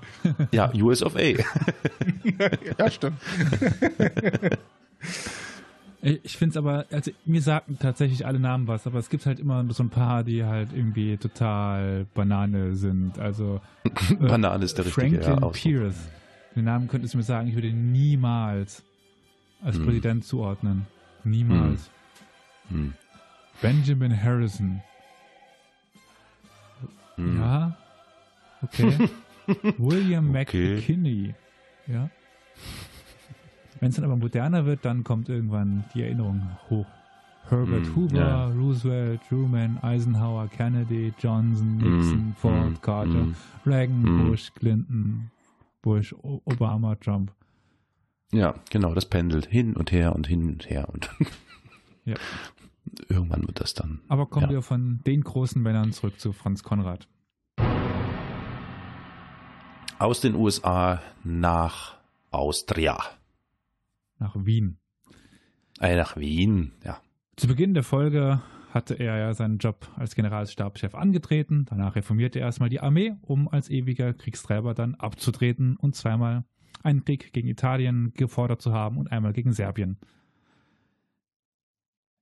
ja, 0.52 0.72
US 0.74 1.02
of 1.02 1.16
A. 1.16 1.20
Ja, 2.78 2.90
stimmt. 2.90 3.18
Ich 6.00 6.36
finde 6.38 6.50
es 6.52 6.56
aber, 6.56 6.86
also 6.90 7.10
mir 7.24 7.40
sagten 7.40 7.78
tatsächlich 7.78 8.26
alle 8.26 8.40
Namen 8.40 8.66
was, 8.66 8.86
aber 8.86 8.98
es 8.98 9.08
gibt 9.10 9.24
halt 9.26 9.38
immer 9.40 9.64
so 9.70 9.82
ein 9.82 9.90
paar, 9.90 10.24
die 10.24 10.44
halt 10.44 10.70
irgendwie 10.74 11.16
total 11.18 12.06
Banane 12.14 12.74
sind. 12.74 13.18
Also 13.18 13.60
äh, 13.84 14.14
Banane 14.16 14.64
ist 14.64 14.76
der 14.76 14.86
richtige 14.86 15.08
Franklin 15.08 15.22
ja, 15.22 15.34
Ausdruck. 15.42 15.52
Pierce. 15.52 16.08
Den 16.56 16.64
Namen 16.64 16.88
könntest 16.88 17.14
du 17.14 17.18
mir 17.18 17.24
sagen, 17.24 17.48
ich 17.48 17.54
würde 17.54 17.68
ihn 17.68 17.92
niemals 17.92 18.82
als 19.64 19.76
Hm. 19.76 19.84
Präsident 19.84 20.24
zuordnen. 20.24 20.86
Niemals. 21.24 21.90
Hm. 22.68 22.92
Benjamin 23.60 24.22
Harrison. 24.22 24.80
Hm. 27.16 27.36
Ja. 27.38 27.76
Okay. 28.62 29.08
William 29.78 30.30
Okay. 30.34 30.76
McKinney. 30.76 31.34
Ja. 31.86 32.08
Wenn 33.80 33.90
es 33.90 33.96
dann 33.96 34.04
aber 34.04 34.16
moderner 34.16 34.64
wird, 34.64 34.84
dann 34.84 35.04
kommt 35.04 35.28
irgendwann 35.28 35.84
die 35.94 36.02
Erinnerung 36.02 36.42
hoch. 36.70 36.86
Herbert 37.50 37.84
Mm, 37.88 37.96
Hoover, 37.96 38.16
ja. 38.16 38.46
Roosevelt, 38.46 39.20
Truman, 39.28 39.78
Eisenhower, 39.82 40.48
Kennedy, 40.48 41.12
Johnson, 41.18 41.76
Nixon, 41.76 42.28
Mm, 42.30 42.34
Ford, 42.36 42.70
mm, 42.70 42.80
Carter. 42.80 43.26
Reagan. 43.66 44.26
Bush, 44.30 44.50
Clinton, 44.54 45.30
Bush, 45.82 46.14
Obama, 46.46 46.98
Trump. 46.98 47.30
Ja, 48.32 48.54
genau, 48.70 48.94
das 48.94 49.06
pendelt 49.06 49.46
hin 49.46 49.76
und 49.76 49.92
her 49.92 50.14
und 50.14 50.26
hin 50.26 50.48
und 50.48 50.68
her 50.68 50.88
und 50.92 51.10
Ja. 52.04 52.16
irgendwann 53.08 53.46
wird 53.46 53.60
das 53.60 53.74
dann. 53.74 54.00
Aber 54.08 54.26
kommen 54.26 54.46
Ja. 54.46 54.52
wir 54.52 54.62
von 54.62 55.00
den 55.06 55.22
großen 55.22 55.62
Männern 55.62 55.92
zurück 55.92 56.18
zu 56.20 56.32
Franz 56.32 56.62
Konrad. 56.62 57.08
Aus 59.98 60.20
den 60.20 60.34
USA 60.34 61.00
nach 61.22 61.96
Austria. 62.30 62.98
Nach 64.18 64.34
Wien. 64.36 64.78
Äh, 65.80 65.96
nach 65.96 66.16
Wien, 66.16 66.72
ja. 66.84 66.98
Zu 67.36 67.46
Beginn 67.48 67.74
der 67.74 67.82
Folge 67.84 68.42
hatte 68.72 68.94
er 68.94 69.16
ja 69.18 69.34
seinen 69.34 69.58
Job 69.58 69.88
als 69.96 70.14
Generalstabschef 70.14 70.94
angetreten. 70.94 71.64
Danach 71.68 71.94
reformierte 71.96 72.40
er 72.40 72.46
erstmal 72.46 72.68
die 72.68 72.80
Armee, 72.80 73.14
um 73.22 73.48
als 73.48 73.70
ewiger 73.70 74.12
Kriegstreiber 74.12 74.74
dann 74.74 74.94
abzutreten 74.96 75.76
und 75.76 75.94
zweimal 75.94 76.44
einen 76.82 77.04
Krieg 77.04 77.32
gegen 77.32 77.48
Italien 77.48 78.12
gefordert 78.14 78.62
zu 78.62 78.72
haben 78.72 78.98
und 78.98 79.10
einmal 79.10 79.32
gegen 79.32 79.52
Serbien. 79.52 79.98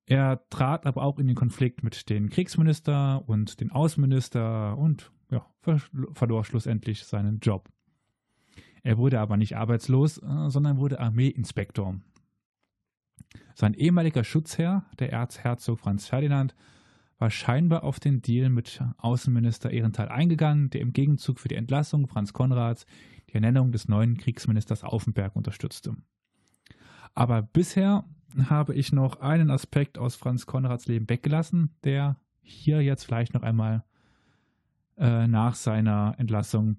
Er 0.06 0.42
trat 0.50 0.86
aber 0.86 1.02
auch 1.02 1.18
in 1.18 1.26
den 1.26 1.36
Konflikt 1.36 1.82
mit 1.82 2.10
den 2.10 2.28
Kriegsminister 2.28 3.22
und 3.26 3.60
den 3.60 3.70
Außenminister 3.70 4.76
und 4.76 5.12
ja, 5.30 5.46
ver 5.60 5.80
verlor 6.12 6.44
schlussendlich 6.44 7.04
seinen 7.04 7.38
Job. 7.38 7.68
Er 8.82 8.98
wurde 8.98 9.20
aber 9.20 9.36
nicht 9.36 9.56
arbeitslos, 9.56 10.18
äh, 10.18 10.50
sondern 10.50 10.78
wurde 10.78 11.00
Armeeinspektor. 11.00 12.00
Sein 13.54 13.74
ehemaliger 13.74 14.24
Schutzherr, 14.24 14.84
der 14.98 15.12
Erzherzog 15.12 15.78
Franz 15.78 16.08
Ferdinand, 16.08 16.54
war 17.18 17.30
scheinbar 17.30 17.84
auf 17.84 18.00
den 18.00 18.20
Deal 18.20 18.50
mit 18.50 18.82
Außenminister 18.98 19.70
Ehrenthal 19.70 20.08
eingegangen, 20.08 20.70
der 20.70 20.80
im 20.80 20.92
Gegenzug 20.92 21.38
für 21.38 21.48
die 21.48 21.54
Entlassung 21.54 22.08
Franz 22.08 22.32
Konrads 22.32 22.84
die 23.32 23.36
Ernennung 23.36 23.72
des 23.72 23.88
neuen 23.88 24.16
Kriegsministers 24.18 24.84
Aufenberg 24.84 25.34
unterstützte. 25.34 25.96
Aber 27.14 27.42
bisher 27.42 28.04
habe 28.48 28.74
ich 28.74 28.92
noch 28.92 29.20
einen 29.20 29.50
Aspekt 29.50 29.98
aus 29.98 30.16
Franz 30.16 30.46
Konrads 30.46 30.86
Leben 30.86 31.08
weggelassen, 31.08 31.74
der 31.84 32.16
hier 32.42 32.82
jetzt 32.82 33.04
vielleicht 33.04 33.34
noch 33.34 33.42
einmal 33.42 33.84
äh, 34.96 35.26
nach 35.26 35.54
seiner 35.54 36.14
Entlassung 36.18 36.76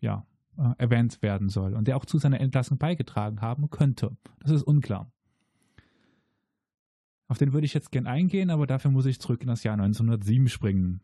ja, 0.00 0.26
äh, 0.56 0.72
erwähnt 0.78 1.22
werden 1.22 1.48
soll 1.48 1.74
und 1.74 1.88
der 1.88 1.96
auch 1.96 2.04
zu 2.04 2.18
seiner 2.18 2.40
Entlassung 2.40 2.78
beigetragen 2.78 3.40
haben 3.40 3.70
könnte. 3.70 4.16
Das 4.40 4.50
ist 4.50 4.62
unklar. 4.62 5.10
Auf 7.28 7.38
den 7.38 7.52
würde 7.52 7.64
ich 7.66 7.74
jetzt 7.74 7.90
gern 7.90 8.06
eingehen, 8.06 8.50
aber 8.50 8.66
dafür 8.66 8.90
muss 8.90 9.06
ich 9.06 9.20
zurück 9.20 9.42
in 9.42 9.48
das 9.48 9.64
Jahr 9.64 9.74
1907 9.74 10.48
springen. 10.48 11.00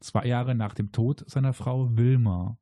Zwei 0.00 0.26
Jahre 0.26 0.54
nach 0.54 0.74
dem 0.74 0.92
Tod 0.92 1.24
seiner 1.30 1.54
Frau 1.54 1.96
Wilma. 1.96 2.58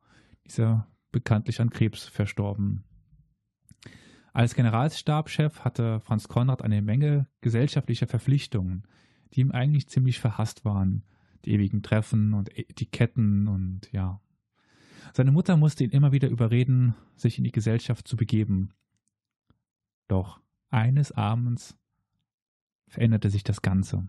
Dieser 0.47 0.87
bekanntlich 1.15 1.61
an 1.61 1.71
Krebs 1.71 2.05
verstorben. 2.05 2.85
Als 4.35 4.57
Generalstabschef 4.57 5.61
hatte 5.61 6.01
Franz 6.01 6.27
Konrad 6.27 6.61
eine 6.61 6.83
Menge 6.83 7.29
gesellschaftlicher 7.41 8.09
Verpflichtungen, 8.09 8.83
die 9.33 9.41
ihm 9.41 9.53
eigentlich 9.53 9.89
ziemlich 9.89 10.19
verhasst 10.19 10.65
waren. 10.65 11.05
Die 11.45 11.53
ewigen 11.53 11.83
Treffen 11.83 12.35
und 12.35 12.59
Etiketten 12.59 13.47
und 13.47 13.93
ja. 13.93 14.21
Seine 15.13 15.31
Mutter 15.31 15.57
musste 15.57 15.85
ihn 15.85 15.91
immer 15.91 16.11
wieder 16.11 16.29
überreden, 16.29 16.95
sich 17.15 17.39
in 17.39 17.45
die 17.45 17.53
Gesellschaft 17.53 18.09
zu 18.09 18.17
begeben. 18.17 18.71
Doch 20.09 20.41
eines 20.71 21.13
Abends 21.13 21.77
veränderte 22.89 23.31
sich 23.31 23.45
das 23.45 23.63
Ganze. 23.63 24.09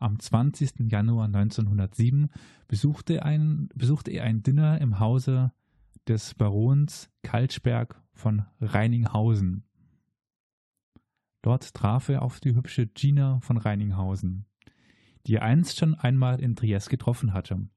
Am 0.00 0.18
20. 0.18 0.90
Januar 0.90 1.26
1907 1.26 2.30
besuchte, 2.66 3.22
ein, 3.22 3.68
besuchte 3.74 4.10
er 4.10 4.24
ein 4.24 4.42
Dinner 4.42 4.80
im 4.80 4.98
Hause 4.98 5.52
des 6.08 6.34
Barons 6.34 7.10
Kaltschberg 7.22 8.02
von 8.12 8.46
Reininghausen. 8.60 9.64
Dort 11.42 11.74
traf 11.74 12.08
er 12.08 12.22
auf 12.22 12.40
die 12.40 12.54
hübsche 12.54 12.86
Gina 12.86 13.40
von 13.40 13.58
Reininghausen, 13.58 14.46
die 15.26 15.34
er 15.34 15.42
einst 15.42 15.78
schon 15.78 15.94
einmal 15.94 16.40
in 16.40 16.56
Triest 16.56 16.88
getroffen 16.88 17.34
hatte. 17.34 17.68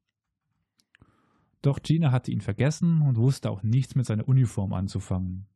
Doch 1.62 1.82
Gina 1.84 2.12
hatte 2.12 2.32
ihn 2.32 2.42
vergessen 2.42 3.02
und 3.02 3.18
wusste 3.18 3.52
auch 3.52 3.64
nichts 3.64 3.96
mit 3.96 4.06
seiner 4.06 4.28
Uniform 4.28 4.74
anzufangen. 4.74 5.48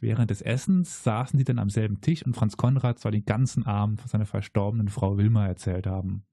Während 0.00 0.30
des 0.30 0.40
Essens 0.40 1.02
saßen 1.02 1.36
sie 1.36 1.44
dann 1.44 1.58
am 1.58 1.70
selben 1.70 2.00
Tisch 2.00 2.24
und 2.24 2.34
Franz 2.34 2.56
Konrad 2.56 3.00
soll 3.00 3.12
den 3.12 3.24
ganzen 3.24 3.66
Abend 3.66 4.00
von 4.00 4.08
seiner 4.08 4.26
verstorbenen 4.26 4.88
Frau 4.88 5.18
Wilma 5.18 5.46
erzählt 5.46 5.88
haben. 5.88 6.27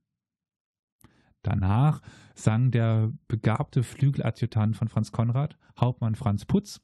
Danach 1.46 2.02
sang 2.34 2.72
der 2.72 3.14
begabte 3.28 3.84
Flügeladjutant 3.84 4.76
von 4.76 4.88
Franz 4.88 5.12
Konrad, 5.12 5.60
Hauptmann 5.80 6.16
Franz 6.16 6.44
Putz, 6.44 6.82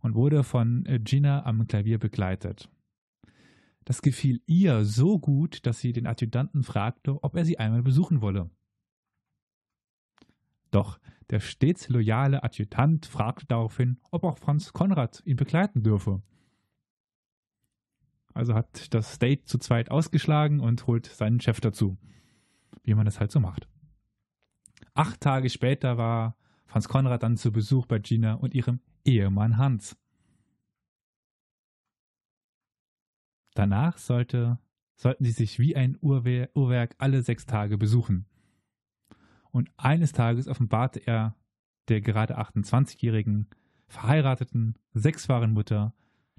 und 0.00 0.14
wurde 0.14 0.44
von 0.44 0.84
Gina 1.02 1.46
am 1.46 1.66
Klavier 1.66 1.98
begleitet. 1.98 2.68
Das 3.86 4.02
gefiel 4.02 4.42
ihr 4.44 4.84
so 4.84 5.18
gut, 5.18 5.64
dass 5.64 5.80
sie 5.80 5.94
den 5.94 6.06
Adjutanten 6.06 6.62
fragte, 6.62 7.24
ob 7.24 7.34
er 7.34 7.46
sie 7.46 7.58
einmal 7.58 7.82
besuchen 7.82 8.20
wolle. 8.20 8.50
Doch 10.70 11.00
der 11.30 11.40
stets 11.40 11.88
loyale 11.88 12.42
Adjutant 12.42 13.06
fragte 13.06 13.46
daraufhin, 13.46 13.98
ob 14.10 14.24
auch 14.24 14.36
Franz 14.36 14.74
Konrad 14.74 15.22
ihn 15.24 15.36
begleiten 15.36 15.82
dürfe. 15.82 16.22
Also 18.34 18.54
hat 18.54 18.92
das 18.92 19.14
State 19.14 19.44
zu 19.46 19.56
zweit 19.56 19.90
ausgeschlagen 19.90 20.60
und 20.60 20.86
holt 20.86 21.06
seinen 21.06 21.40
Chef 21.40 21.60
dazu. 21.60 21.96
Wie 22.82 22.94
man 22.94 23.04
das 23.04 23.20
halt 23.20 23.30
so 23.30 23.40
macht. 23.40 23.68
Acht 24.94 25.20
Tage 25.20 25.50
später 25.50 25.98
war 25.98 26.36
Franz 26.66 26.88
Konrad 26.88 27.22
dann 27.22 27.36
zu 27.36 27.52
Besuch 27.52 27.86
bei 27.86 27.98
Gina 27.98 28.34
und 28.34 28.54
ihrem 28.54 28.80
Ehemann 29.04 29.58
Hans. 29.58 29.96
Danach 33.54 33.98
sollte, 33.98 34.58
sollten 34.96 35.24
sie 35.24 35.32
sich 35.32 35.58
wie 35.58 35.76
ein 35.76 35.98
Uhrwe 36.00 36.50
Uhrwerk 36.54 36.94
alle 36.98 37.22
sechs 37.22 37.46
Tage 37.46 37.76
besuchen. 37.76 38.26
Und 39.50 39.70
eines 39.76 40.12
Tages 40.12 40.46
offenbarte 40.46 41.00
er 41.06 41.36
der 41.88 42.00
gerade 42.00 42.38
28-jährigen, 42.38 43.48
verheirateten, 43.88 44.78
sechsfachen 44.92 45.52
Mutter, 45.52 45.92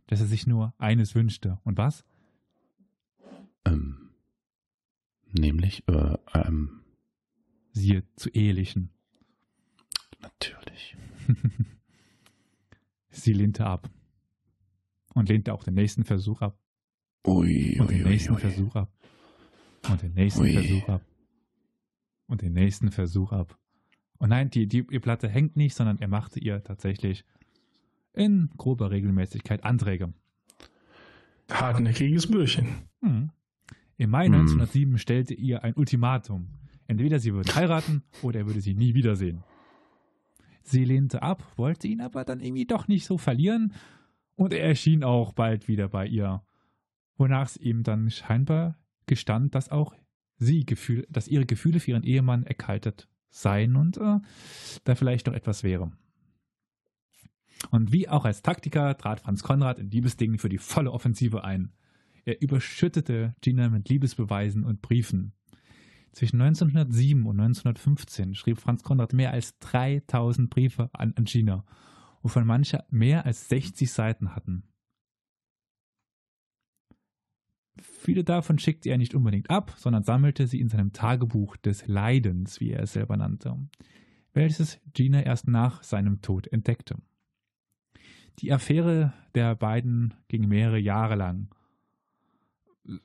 dass 0.08 0.22
er 0.22 0.28
sich 0.28 0.48
nur 0.48 0.74
eines 0.78 1.14
wünschte. 1.14 1.60
Und 1.64 1.78
was? 1.78 2.06
Ähm, 3.66 4.11
nämlich, 5.34 5.88
äh, 5.88 6.18
ähm, 6.34 6.82
Siehe 7.74 8.04
zu 8.16 8.30
ehelichen. 8.30 8.90
natürlich. 10.22 10.96
Sie 13.10 13.34
lehnte 13.34 13.66
ab. 13.66 13.90
Und 15.14 15.28
lehnte 15.30 15.54
auch 15.54 15.64
den 15.64 15.74
nächsten 15.74 16.04
Versuch 16.06 16.42
ab. 16.42 16.58
Ui, 17.28 17.78
Und 17.80 17.90
den 17.92 18.04
ui, 18.06 18.10
nächsten 18.10 18.34
ui. 18.34 18.40
Versuch 18.40 18.76
ab. 18.76 18.92
Und 19.90 20.02
den 20.02 20.14
nächsten 20.14 20.42
Ui. 20.42 20.54
Versuch 20.54 20.88
ab. 20.90 21.02
Und 22.28 22.42
den 22.42 22.54
nächsten 22.54 22.92
Versuch 22.92 23.32
ab. 23.34 23.58
Und 24.18 24.30
nein, 24.30 24.50
die, 24.50 24.68
die, 24.68 24.86
die 24.86 25.00
Platte 25.00 25.28
hängt 25.28 25.56
nicht, 25.58 25.76
sondern 25.76 26.00
er 26.00 26.08
machte 26.08 26.40
ihr 26.40 26.64
tatsächlich 26.64 27.26
in 28.14 28.50
grober 28.58 28.92
Regelmäßigkeit 28.92 29.64
Anträge. 29.64 30.14
Hartnäckiges 31.50 32.28
Bürchen. 32.28 32.68
Hm. 33.02 33.32
Im 34.02 34.10
Mai 34.10 34.26
Hm. 34.26 34.34
1907 34.34 34.98
stellte 34.98 35.36
ihr 35.36 35.64
ein 35.64 35.76
Ultimatum. 35.76 36.48
Entweder 36.88 37.20
sie 37.20 37.36
würde 37.36 37.54
heiraten 37.54 38.02
oder 38.24 38.40
er 38.40 38.48
würde 38.48 38.60
sie 38.60 38.74
nie 38.74 38.96
wiedersehen. 38.96 39.44
Sie 40.64 40.84
lehnte 40.86 41.22
ab, 41.22 41.46
wollte 41.56 41.88
ihn 41.88 42.02
aber 42.02 42.26
dann 42.26 42.40
irgendwie 42.40 42.66
doch 42.66 42.88
nicht 42.88 43.06
so 43.06 43.20
verlieren 43.20 43.74
und 44.36 44.54
er 44.54 44.64
erschien 44.64 45.04
auch 45.04 45.34
bald 45.34 45.68
wieder 45.68 45.88
bei 45.88 46.08
ihr. 46.08 46.42
Wonach 47.16 47.46
es 47.46 47.58
ihm 47.58 47.84
dann 47.84 48.10
scheinbar 48.10 48.80
gestand, 49.06 49.54
dass 49.54 49.70
auch 49.70 49.94
sie 50.38 50.66
Gefühl, 50.66 51.06
dass 51.12 51.28
ihre 51.28 51.46
Gefühle 51.46 51.80
für 51.80 51.92
ihren 51.92 52.04
Ehemann 52.04 52.42
erkaltet 52.42 53.08
seien 53.30 53.76
und 53.76 53.98
äh, 53.98 54.18
da 54.84 54.96
vielleicht 54.96 55.28
noch 55.28 55.36
etwas 55.36 55.64
wäre. 55.64 55.92
Und 57.70 57.92
wie 57.92 58.10
auch 58.10 58.26
als 58.26 58.42
Taktiker 58.42 58.98
trat 58.98 59.20
Franz 59.20 59.44
Konrad 59.44 59.78
in 59.78 59.92
Liebesdingen 59.92 60.40
für 60.40 60.50
die 60.50 60.58
volle 60.58 60.92
Offensive 60.92 61.44
ein. 61.44 61.72
Er 62.26 62.42
überschüttete 62.42 63.36
Gina 63.42 63.70
mit 63.70 63.90
Liebesbeweisen 63.90 64.64
und 64.64 64.82
Briefen. 64.82 65.34
Zwischen 66.12 66.42
1907 66.42 67.26
und 67.26 67.40
1915 67.40 68.36
schrieb 68.36 68.60
Franz 68.60 68.84
Konrad 68.84 69.14
mehr 69.14 69.32
als 69.32 69.58
3000 69.60 70.50
Briefe 70.50 70.90
an, 70.94 71.14
Gina, 71.24 71.66
wovon 72.22 72.46
manche 72.46 72.84
mehr 72.90 73.26
als 73.26 73.48
60 73.50 73.92
Seiten 73.92 74.36
hatten. 74.36 74.64
Viele 77.80 78.24
davon 78.24 78.60
schickte 78.60 78.90
er 78.90 78.98
nicht 78.98 79.16
unbedingt 79.16 79.50
ab, 79.50 79.74
sondern 79.78 80.04
sammelte 80.04 80.46
sie 80.46 80.60
in 80.60 80.70
seinem 80.70 80.92
Tagebuch 80.92 81.56
des 81.58 81.88
Leidens, 81.88 82.60
wie 82.60 82.72
er 82.72 82.84
es 82.84 82.94
selber 82.94 83.18
nannte, 83.18 83.58
welches 84.34 84.80
Gina 84.94 85.22
erst 85.22 85.48
nach 85.48 85.82
seinem 85.82 86.22
Tod 86.22 86.48
entdeckte. 86.48 86.98
Die 88.40 88.52
Affäre 88.52 89.14
der 89.34 89.56
beiden 89.56 90.14
ging 90.28 90.48
mehrere 90.48 90.80
Jahre 90.80 91.16
lang. 91.16 91.50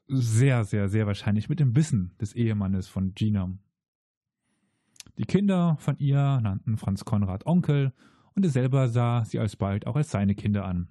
Sehr, 0.09 0.65
sehr, 0.65 0.89
sehr 0.89 1.07
wahrscheinlich 1.07 1.49
mit 1.49 1.61
dem 1.61 1.77
Wissen 1.77 2.15
des 2.21 2.35
Ehemannes 2.35 2.89
von 2.89 3.15
Gina. 3.15 3.57
Die 5.19 5.25
Kinder 5.25 5.77
von 5.79 5.99
ihr 5.99 6.41
nannten 6.41 6.77
Franz 6.77 7.05
Konrad 7.05 7.47
Onkel 7.47 7.93
und 8.35 8.45
er 8.45 8.51
selber 8.51 8.89
sah 8.89 9.25
sie 9.25 9.39
alsbald 9.39 9.87
auch 9.87 9.97
als 9.97 10.11
seine 10.11 10.35
Kinder 10.35 10.65
an. 10.65 10.89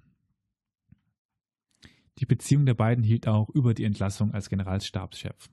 Die 2.18 2.26
Beziehung 2.26 2.64
der 2.66 2.74
beiden 2.74 3.04
hielt 3.04 3.28
auch 3.28 3.50
über 3.50 3.74
die 3.74 3.84
Entlassung 3.84 4.32
als 4.32 4.48
Generalstabschef. 4.48 5.48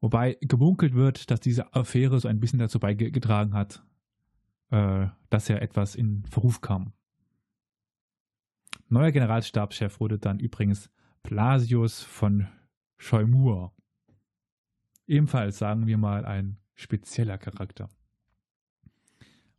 Wobei 0.00 0.38
gemunkelt 0.40 0.94
wird, 0.94 1.30
dass 1.30 1.40
diese 1.40 1.74
Affäre 1.74 2.20
so 2.20 2.28
ein 2.28 2.40
bisschen 2.40 2.58
dazu 2.58 2.78
beigetragen 2.80 3.52
hat, 3.52 3.84
äh, 4.70 5.08
dass 5.28 5.50
er 5.50 5.60
etwas 5.60 5.94
in 5.94 6.24
Verruf 6.24 6.60
kam. 6.60 6.92
Neuer 8.88 9.12
Generalstabschef 9.12 10.00
wurde 10.00 10.18
dann 10.18 10.38
übrigens 10.38 10.90
Blasius 11.22 12.02
von 12.02 12.48
Scheumur. 12.96 13.72
Ebenfalls, 15.06 15.58
sagen 15.58 15.86
wir 15.86 15.98
mal, 15.98 16.24
ein 16.24 16.58
spezieller 16.74 17.38
Charakter. 17.38 17.88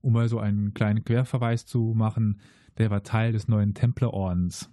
Um 0.02 0.14
mal 0.14 0.28
so 0.28 0.40
einen 0.40 0.74
kleinen 0.74 1.04
Querverweis 1.04 1.66
zu 1.66 1.94
machen, 1.96 2.42
der 2.78 2.90
war 2.90 3.04
Teil 3.04 3.32
des 3.32 3.48
neuen 3.48 3.74
Templerordens. 3.74 4.72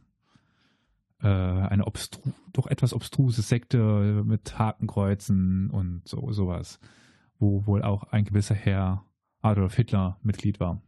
Äh, 1.20 1.28
eine 1.28 1.84
doch 2.52 2.66
etwas 2.66 2.94
obstruse 2.94 3.42
Sekte 3.42 4.22
mit 4.24 4.58
Hakenkreuzen 4.58 5.70
und 5.70 6.02
so 6.06 6.32
sowas, 6.32 6.78
wo 7.38 7.66
wohl 7.66 7.82
auch 7.82 8.04
ein 8.04 8.24
gewisser 8.24 8.54
Herr 8.54 9.04
Adolf 9.42 9.74
Hitler 9.74 10.18
Mitglied 10.22 10.60
war. 10.60 10.80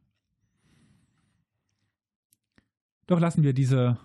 Doch 3.07 3.18
lassen 3.18 3.42
wir 3.42 3.53
diese 3.53 3.98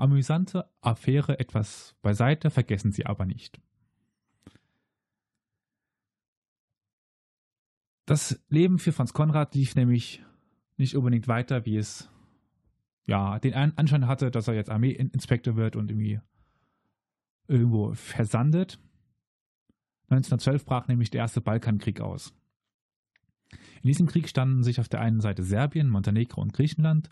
amüsante 0.00 0.70
Affäre 0.80 1.38
etwas 1.38 1.94
beiseite, 2.02 2.50
vergessen 2.50 2.92
Sie 2.92 3.06
aber 3.06 3.26
nicht. 3.26 3.60
Das 8.06 8.42
Leben 8.48 8.78
für 8.78 8.92
Franz 8.92 9.12
Konrad 9.12 9.54
lief 9.54 9.76
nämlich 9.76 10.22
nicht 10.76 10.96
unbedingt 10.96 11.28
weiter, 11.28 11.64
wie 11.64 11.76
es 11.76 12.10
ja 13.06 13.38
den 13.38 13.54
Anschein 13.54 14.06
hatte, 14.08 14.30
dass 14.30 14.48
er 14.48 14.54
jetzt 14.54 14.70
Armeeinspektor 14.70 15.56
wird 15.56 15.76
und 15.76 15.90
irgendwie 15.90 16.20
irgendwo 17.46 17.94
versandet. 17.94 18.80
1912 20.08 20.64
brach 20.64 20.88
nämlich 20.88 21.10
der 21.10 21.20
erste 21.20 21.40
Balkankrieg 21.40 22.00
aus. 22.00 22.34
In 23.82 23.88
diesem 23.88 24.06
Krieg 24.06 24.28
standen 24.28 24.62
sich 24.62 24.80
auf 24.80 24.88
der 24.88 25.00
einen 25.00 25.20
Seite 25.20 25.42
Serbien, 25.42 25.88
Montenegro 25.88 26.40
und 26.40 26.52
Griechenland 26.52 27.10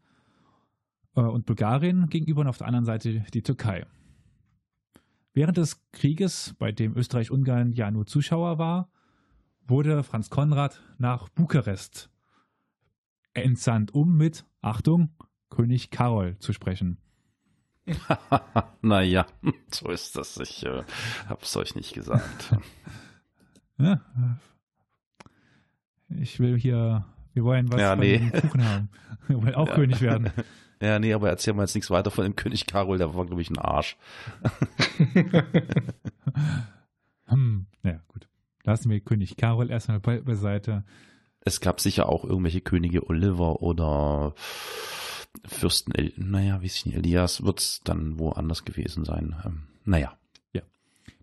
und 1.27 1.47
Bulgarien 1.47 2.09
gegenüber 2.09 2.43
und 2.43 2.49
auf 2.49 2.59
der 2.59 2.67
anderen 2.67 2.85
Seite 2.85 3.25
die 3.35 3.43
Türkei. 3.43 3.87
Während 5.35 5.57
des 5.57 5.81
Krieges, 5.93 6.55
bei 6.59 6.73
dem 6.73 6.97
Österreich-Ungarn 6.97 7.73
ja 7.73 7.91
nur 7.91 8.07
Zuschauer 8.07 8.59
war, 8.59 8.91
wurde 9.67 10.03
Franz 10.03 10.31
Konrad 10.31 10.83
nach 10.99 11.29
Bukarest 11.29 12.11
entsandt, 13.35 13.95
um 13.95 14.17
mit, 14.17 14.45
Achtung, 14.63 15.11
König 15.51 15.91
Karol 15.91 16.37
zu 16.39 16.53
sprechen. 16.53 16.99
naja, 18.83 19.27
so 19.71 19.91
ist 19.91 20.17
das. 20.17 20.37
Ich 20.39 20.65
äh, 20.65 20.83
hab's 21.29 21.57
euch 21.57 21.75
nicht 21.75 21.95
gesagt. 21.95 22.57
ja, 23.79 24.01
ich 26.09 26.41
will 26.41 26.59
hier, 26.59 27.05
wir 27.33 27.45
wollen 27.45 27.71
was 27.73 27.81
ja, 27.81 27.97
nee. 27.97 28.31
Kuchen 28.41 28.65
haben. 28.65 28.89
Wir 29.27 29.43
wollen 29.43 29.55
auch 29.55 29.69
ja. 29.69 29.75
König 29.75 30.01
werden. 30.01 30.31
Ja, 30.81 30.99
nee, 30.99 31.13
aber 31.13 31.29
erzähl 31.29 31.55
mal 31.55 31.63
jetzt 31.63 31.75
nichts 31.75 31.91
weiter 31.91 32.11
von 32.11 32.25
dem 32.25 32.37
König 32.37 32.67
Karol, 32.67 32.99
der 32.99 33.15
war, 33.15 33.27
glaube 33.27 33.43
ich, 33.43 33.51
ein 33.51 33.59
Arsch. 33.59 33.97
hm, 37.27 37.67
naja, 37.83 38.01
gut. 38.09 38.29
Lassen 38.65 38.91
wir 38.91 39.01
König 39.01 39.37
Karol 39.37 39.71
erstmal 39.71 40.01
be 40.01 40.23
beiseite. 40.23 40.85
Es 41.41 41.61
gab 41.61 41.81
sicher 41.81 42.09
auch 42.09 42.25
irgendwelche 42.25 42.61
Könige 42.61 43.09
Oliver 43.09 43.63
oder 43.63 44.35
Fürsten, 45.45 45.93
El 45.93 46.13
naja, 46.17 46.61
wie 46.63 46.67
ich 46.67 46.85
nicht, 46.85 46.97
Elias 46.97 47.45
wird 47.45 47.61
es 47.61 47.81
dann 47.85 48.19
woanders 48.19 48.65
gewesen 48.65 49.05
sein. 49.05 49.37
Ähm, 49.45 49.63
naja. 49.85 50.19
Ja. 50.53 50.63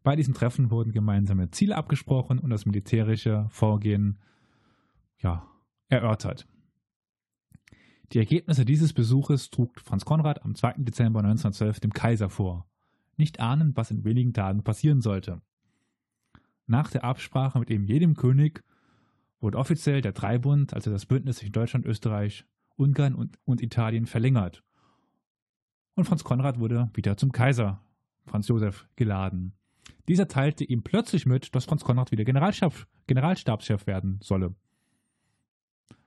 Bei 0.03 0.15
diesen 0.15 0.33
Treffen 0.33 0.71
wurden 0.71 0.91
gemeinsame 0.91 1.51
Ziele 1.51 1.75
abgesprochen 1.75 2.39
und 2.39 2.49
das 2.49 2.65
militärische 2.65 3.47
Vorgehen 3.49 4.17
ja, 5.19 5.45
erörtert. 5.89 6.47
Die 8.11 8.19
Ergebnisse 8.19 8.65
dieses 8.65 8.93
Besuches 8.93 9.49
trug 9.49 9.79
Franz 9.79 10.05
Konrad 10.05 10.43
am 10.43 10.55
2. 10.55 10.75
Dezember 10.77 11.19
1912 11.19 11.79
dem 11.79 11.93
Kaiser 11.93 12.29
vor, 12.29 12.67
nicht 13.17 13.39
ahnend, 13.39 13.75
was 13.77 13.91
in 13.91 14.03
wenigen 14.03 14.33
Tagen 14.33 14.63
passieren 14.63 15.01
sollte. 15.01 15.41
Nach 16.67 16.89
der 16.91 17.03
Absprache 17.03 17.59
mit 17.59 17.69
eben 17.71 17.85
jedem 17.85 18.15
König 18.15 18.63
wurde 19.39 19.57
offiziell 19.57 20.01
der 20.01 20.13
Dreibund, 20.13 20.73
also 20.73 20.91
das 20.91 21.05
Bündnis 21.05 21.37
zwischen 21.37 21.51
Deutschland, 21.51 21.85
Österreich, 21.85 22.45
Ungarn 22.75 23.15
und, 23.15 23.37
und 23.45 23.61
Italien, 23.61 24.05
verlängert. 24.05 24.63
Und 25.95 26.05
Franz 26.05 26.23
Konrad 26.23 26.59
wurde 26.59 26.89
wieder 26.93 27.17
zum 27.17 27.31
Kaiser, 27.31 27.81
Franz 28.25 28.47
Josef, 28.47 28.87
geladen. 28.95 29.53
Dieser 30.07 30.27
teilte 30.27 30.63
ihm 30.63 30.83
plötzlich 30.83 31.25
mit, 31.25 31.55
dass 31.55 31.65
Franz 31.65 31.83
Konrad 31.83 32.11
wieder 32.11 32.25
Generalstab, 32.25 32.87
Generalstabschef 33.07 33.87
werden 33.87 34.19
solle. 34.21 34.55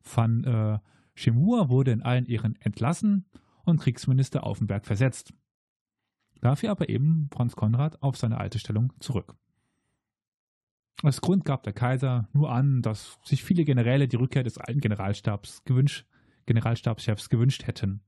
Van 0.03 0.45
äh, 0.45 0.79
Chemur 1.19 1.69
wurde 1.69 1.91
in 1.91 2.03
allen 2.03 2.27
Ehren 2.27 2.57
entlassen 2.61 3.27
und 3.65 3.81
Kriegsminister 3.81 4.45
Aufenberg 4.45 4.87
versetzt. 4.87 5.35
Dafür 6.41 6.71
aber 6.71 6.89
eben 6.89 7.29
Franz 7.33 7.57
Konrad 7.57 8.01
auf 8.03 8.17
seine 8.17 8.39
alte 8.39 8.61
Stellung 8.61 8.93
zurück. 9.01 9.35
Als 11.03 11.21
Grund 11.21 11.45
gab 11.45 11.65
der 11.65 11.73
Kaiser 11.73 12.29
nur 12.33 12.53
an, 12.53 12.83
dass 12.83 13.19
sich 13.25 13.43
viele 13.43 13.65
Generäle 13.65 14.07
die 14.07 14.17
Rückkehr 14.17 14.45
des 14.45 14.59
alten 14.59 14.81
Generalstabs 14.81 15.65
gewünscht, 15.65 16.07
Generalstabschefs 16.47 17.29
gewünscht 17.29 17.67
hätten. 17.67 18.01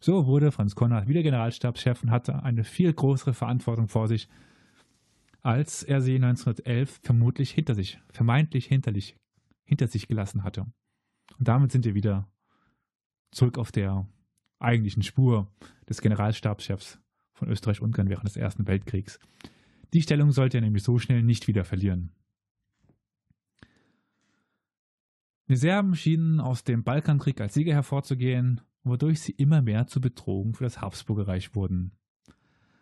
So 0.00 0.26
wurde 0.26 0.52
Franz 0.52 0.74
Konrad 0.74 1.08
wieder 1.08 1.22
Generalstabschef 1.22 2.02
und 2.02 2.10
hatte 2.10 2.42
eine 2.42 2.64
viel 2.64 2.92
größere 2.92 3.34
Verantwortung 3.34 3.88
vor 3.88 4.08
sich, 4.08 4.28
als 5.42 5.82
er 5.84 6.00
sie 6.00 6.16
1911 6.16 7.00
vermutlich 7.02 7.52
hinter 7.52 7.74
sich, 7.74 8.00
vermeintlich 8.10 8.66
hinter 8.66 8.92
sich 9.86 10.08
gelassen 10.08 10.42
hatte. 10.42 10.66
Und 11.38 11.48
damit 11.48 11.72
sind 11.72 11.84
wir 11.84 11.94
wieder 11.94 12.28
zurück 13.30 13.58
auf 13.58 13.72
der 13.72 14.06
eigentlichen 14.58 15.02
Spur 15.02 15.48
des 15.88 16.00
Generalstabschefs 16.00 16.98
von 17.32 17.48
Österreich-Ungarn 17.48 18.08
während 18.08 18.26
des 18.26 18.36
Ersten 18.36 18.66
Weltkriegs. 18.66 19.18
Die 19.92 20.02
Stellung 20.02 20.32
sollte 20.32 20.58
er 20.58 20.60
nämlich 20.60 20.82
so 20.82 20.98
schnell 20.98 21.22
nicht 21.22 21.46
wieder 21.46 21.64
verlieren. 21.64 22.12
Die 25.48 25.56
Serben 25.56 25.94
schienen 25.94 26.40
aus 26.40 26.64
dem 26.64 26.84
Balkankrieg 26.84 27.40
als 27.40 27.54
Sieger 27.54 27.74
hervorzugehen, 27.74 28.62
wodurch 28.82 29.20
sie 29.20 29.32
immer 29.32 29.60
mehr 29.60 29.86
zur 29.86 30.00
Bedrohung 30.00 30.54
für 30.54 30.64
das 30.64 30.80
Habsburgerreich 30.80 31.54
wurden. 31.54 31.92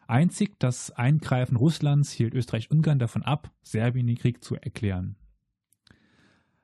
Einzig 0.06 0.58
das 0.58 0.90
Eingreifen 0.90 1.56
Russlands 1.56 2.12
hielt 2.12 2.34
Österreich-Ungarn 2.34 2.98
davon 2.98 3.22
ab, 3.22 3.50
Serbien 3.62 4.06
den 4.06 4.16
Krieg 4.16 4.44
zu 4.44 4.56
erklären. 4.56 5.16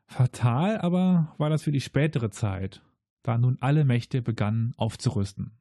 Fatal 0.09 0.79
aber 0.79 1.35
war 1.37 1.51
das 1.51 1.63
für 1.63 1.73
die 1.73 1.83
spätere 1.83 2.31
Zeit, 2.31 2.83
da 3.23 3.37
nun 3.37 3.59
alle 3.61 3.85
Mächte 3.85 4.23
begannen 4.23 4.73
aufzurüsten. 4.79 5.61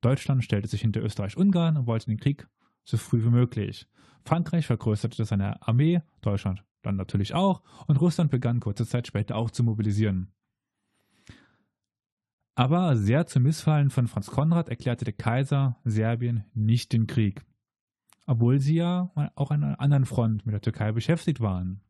Deutschland 0.00 0.44
stellte 0.44 0.68
sich 0.68 0.80
hinter 0.80 1.02
Österreich-Ungarn 1.02 1.76
und 1.76 1.86
wollte 1.86 2.06
den 2.06 2.18
Krieg 2.18 2.48
so 2.84 2.96
früh 2.96 3.24
wie 3.24 3.30
möglich. 3.30 3.88
Frankreich 4.24 4.66
vergrößerte 4.66 5.24
seine 5.24 5.62
Armee, 5.66 6.02
Deutschland 6.20 6.64
dann 6.82 6.96
natürlich 6.96 7.34
auch, 7.34 7.62
und 7.86 8.00
Russland 8.00 8.30
begann 8.30 8.60
kurze 8.60 8.86
Zeit 8.86 9.06
später 9.06 9.36
auch 9.36 9.50
zu 9.50 9.62
mobilisieren. 9.62 10.32
Aber 12.56 12.96
sehr 12.96 13.26
zum 13.26 13.44
Missfallen 13.44 13.90
von 13.90 14.08
Franz 14.08 14.26
Konrad 14.26 14.68
erklärte 14.68 15.04
der 15.04 15.14
Kaiser 15.14 15.76
Serbien 15.84 16.44
nicht 16.52 16.92
den 16.92 17.06
Krieg, 17.06 17.44
obwohl 18.26 18.58
sie 18.58 18.74
ja 18.74 19.12
auch 19.36 19.52
an 19.52 19.62
einer 19.62 19.80
anderen 19.80 20.04
Front 20.04 20.46
mit 20.46 20.52
der 20.52 20.60
Türkei 20.60 20.90
beschäftigt 20.90 21.40
waren. 21.40 21.80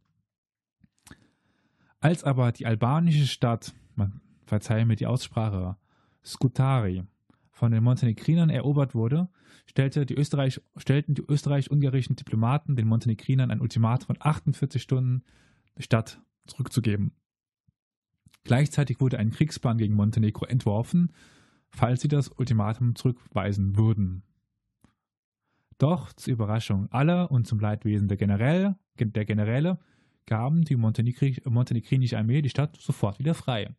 Als 2.00 2.22
aber 2.22 2.52
die 2.52 2.66
albanische 2.66 3.26
Stadt, 3.26 3.74
man 3.96 4.20
verzeihe 4.44 4.86
mir 4.86 4.96
die 4.96 5.06
Aussprache, 5.06 5.76
Skutari, 6.24 7.04
von 7.50 7.72
den 7.72 7.82
Montenegrinern 7.82 8.50
erobert 8.50 8.94
wurde, 8.94 9.28
stellte 9.66 10.06
die 10.06 10.14
Österreich, 10.14 10.60
stellten 10.76 11.14
die 11.14 11.24
österreich-ungarischen 11.28 12.14
Diplomaten 12.14 12.76
den 12.76 12.86
Montenegrinern 12.86 13.50
ein 13.50 13.60
Ultimatum 13.60 14.06
von 14.06 14.16
48 14.20 14.80
Stunden, 14.80 15.24
die 15.76 15.82
Stadt 15.82 16.20
zurückzugeben. 16.46 17.12
Gleichzeitig 18.44 19.00
wurde 19.00 19.18
ein 19.18 19.30
Kriegsplan 19.30 19.76
gegen 19.76 19.94
Montenegro 19.94 20.46
entworfen, 20.46 21.12
falls 21.70 22.00
sie 22.00 22.08
das 22.08 22.28
Ultimatum 22.28 22.94
zurückweisen 22.94 23.76
würden. 23.76 24.22
Doch 25.78 26.12
zur 26.12 26.32
Überraschung 26.32 26.90
aller 26.92 27.30
und 27.30 27.46
zum 27.46 27.58
Leidwesen 27.58 28.08
der, 28.08 28.16
Generäle, 28.16 28.76
der 28.98 29.24
Generäle 29.24 29.78
gaben 30.28 30.62
die 30.62 30.76
montenegrinische 30.76 32.18
Armee 32.18 32.42
die 32.42 32.50
Stadt 32.50 32.76
sofort 32.76 33.18
wieder 33.18 33.32
frei. 33.32 33.74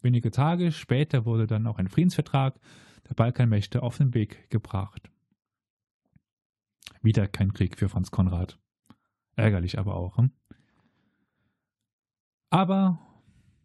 Wenige 0.00 0.30
Tage 0.30 0.70
später 0.70 1.26
wurde 1.26 1.48
dann 1.48 1.66
auch 1.66 1.78
ein 1.78 1.88
Friedensvertrag 1.88 2.60
der 3.08 3.14
Balkanmächte 3.14 3.82
auf 3.82 3.98
den 3.98 4.14
Weg 4.14 4.48
gebracht. 4.50 5.10
Wieder 7.02 7.26
kein 7.26 7.52
Krieg 7.52 7.76
für 7.76 7.88
Franz 7.88 8.12
Konrad. 8.12 8.60
Ärgerlich 9.34 9.78
aber 9.80 9.96
auch. 9.96 10.16
Hm? 10.18 10.30
Aber, 12.50 13.00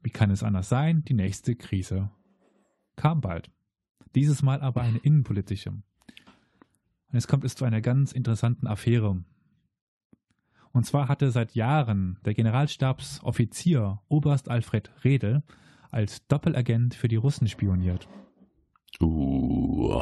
wie 0.01 0.09
kann 0.09 0.31
es 0.31 0.41
anders 0.41 0.69
sein, 0.69 1.03
die 1.05 1.13
nächste 1.13 1.55
Krise 1.55 2.09
kam 2.95 3.21
bald. 3.21 3.51
Dieses 4.15 4.41
Mal 4.41 4.61
aber 4.61 4.81
eine 4.81 4.97
innenpolitische. 4.97 5.69
Und 5.69 5.83
jetzt 7.11 7.27
kommt 7.27 7.43
es 7.43 7.55
zu 7.55 7.65
einer 7.65 7.81
ganz 7.81 8.11
interessanten 8.11 8.65
Affäre. 8.65 9.23
Und 10.73 10.85
zwar 10.85 11.07
hatte 11.07 11.31
seit 11.31 11.55
Jahren 11.55 12.17
der 12.25 12.33
Generalstabsoffizier 12.33 14.01
Oberst 14.09 14.49
Alfred 14.49 14.91
Redel 15.03 15.43
als 15.91 16.27
Doppelagent 16.27 16.95
für 16.95 17.07
die 17.07 17.15
Russen 17.15 17.47
spioniert. 17.47 18.09
Uh. 18.99 20.01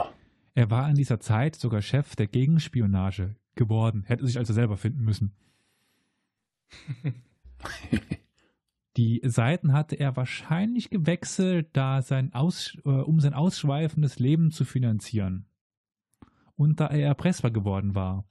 Er 0.53 0.69
war 0.69 0.89
in 0.89 0.95
dieser 0.95 1.19
Zeit 1.19 1.55
sogar 1.55 1.81
Chef 1.81 2.15
der 2.15 2.27
Gegenspionage 2.27 3.35
geworden, 3.55 4.03
hätte 4.05 4.25
sich 4.25 4.37
also 4.37 4.53
selber 4.53 4.77
finden 4.77 5.03
müssen. 5.03 5.33
Die 8.97 9.21
Seiten 9.23 9.71
hatte 9.73 9.95
er 9.95 10.15
wahrscheinlich 10.15 10.89
gewechselt, 10.89 11.69
da 11.73 12.01
sein 12.01 12.33
Aus, 12.33 12.77
äh, 12.85 12.89
um 12.89 13.19
sein 13.19 13.33
ausschweifendes 13.33 14.19
Leben 14.19 14.51
zu 14.51 14.65
finanzieren. 14.65 15.45
Und 16.55 16.79
da 16.79 16.87
er 16.87 17.07
erpressbar 17.07 17.51
geworden 17.51 17.95
war, 17.95 18.25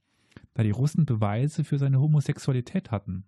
da 0.61 0.65
die 0.65 0.73
Russen 0.73 1.07
Beweise 1.07 1.65
für 1.65 1.79
seine 1.79 2.01
Homosexualität 2.01 2.91
hatten. 2.91 3.25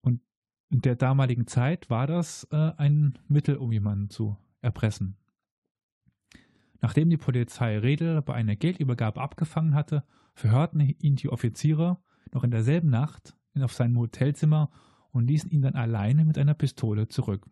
Und 0.00 0.22
in 0.70 0.80
der 0.80 0.96
damaligen 0.96 1.46
Zeit 1.46 1.90
war 1.90 2.06
das 2.06 2.48
äh, 2.52 2.72
ein 2.78 3.18
Mittel, 3.28 3.56
um 3.56 3.70
jemanden 3.70 4.08
zu 4.08 4.38
erpressen. 4.62 5.18
Nachdem 6.80 7.10
die 7.10 7.18
Polizei 7.18 7.78
Redel 7.78 8.22
bei 8.22 8.32
einer 8.32 8.56
Geldübergabe 8.56 9.20
abgefangen 9.20 9.74
hatte, 9.74 10.04
verhörten 10.32 10.80
ihn 10.80 11.16
die 11.16 11.28
Offiziere 11.28 11.98
noch 12.32 12.44
in 12.44 12.50
derselben 12.50 12.88
Nacht 12.88 13.36
auf 13.60 13.74
seinem 13.74 13.98
Hotelzimmer 13.98 14.70
und 15.10 15.26
ließen 15.26 15.50
ihn 15.50 15.60
dann 15.60 15.74
alleine 15.74 16.24
mit 16.24 16.38
einer 16.38 16.54
Pistole 16.54 17.08
zurück. 17.08 17.46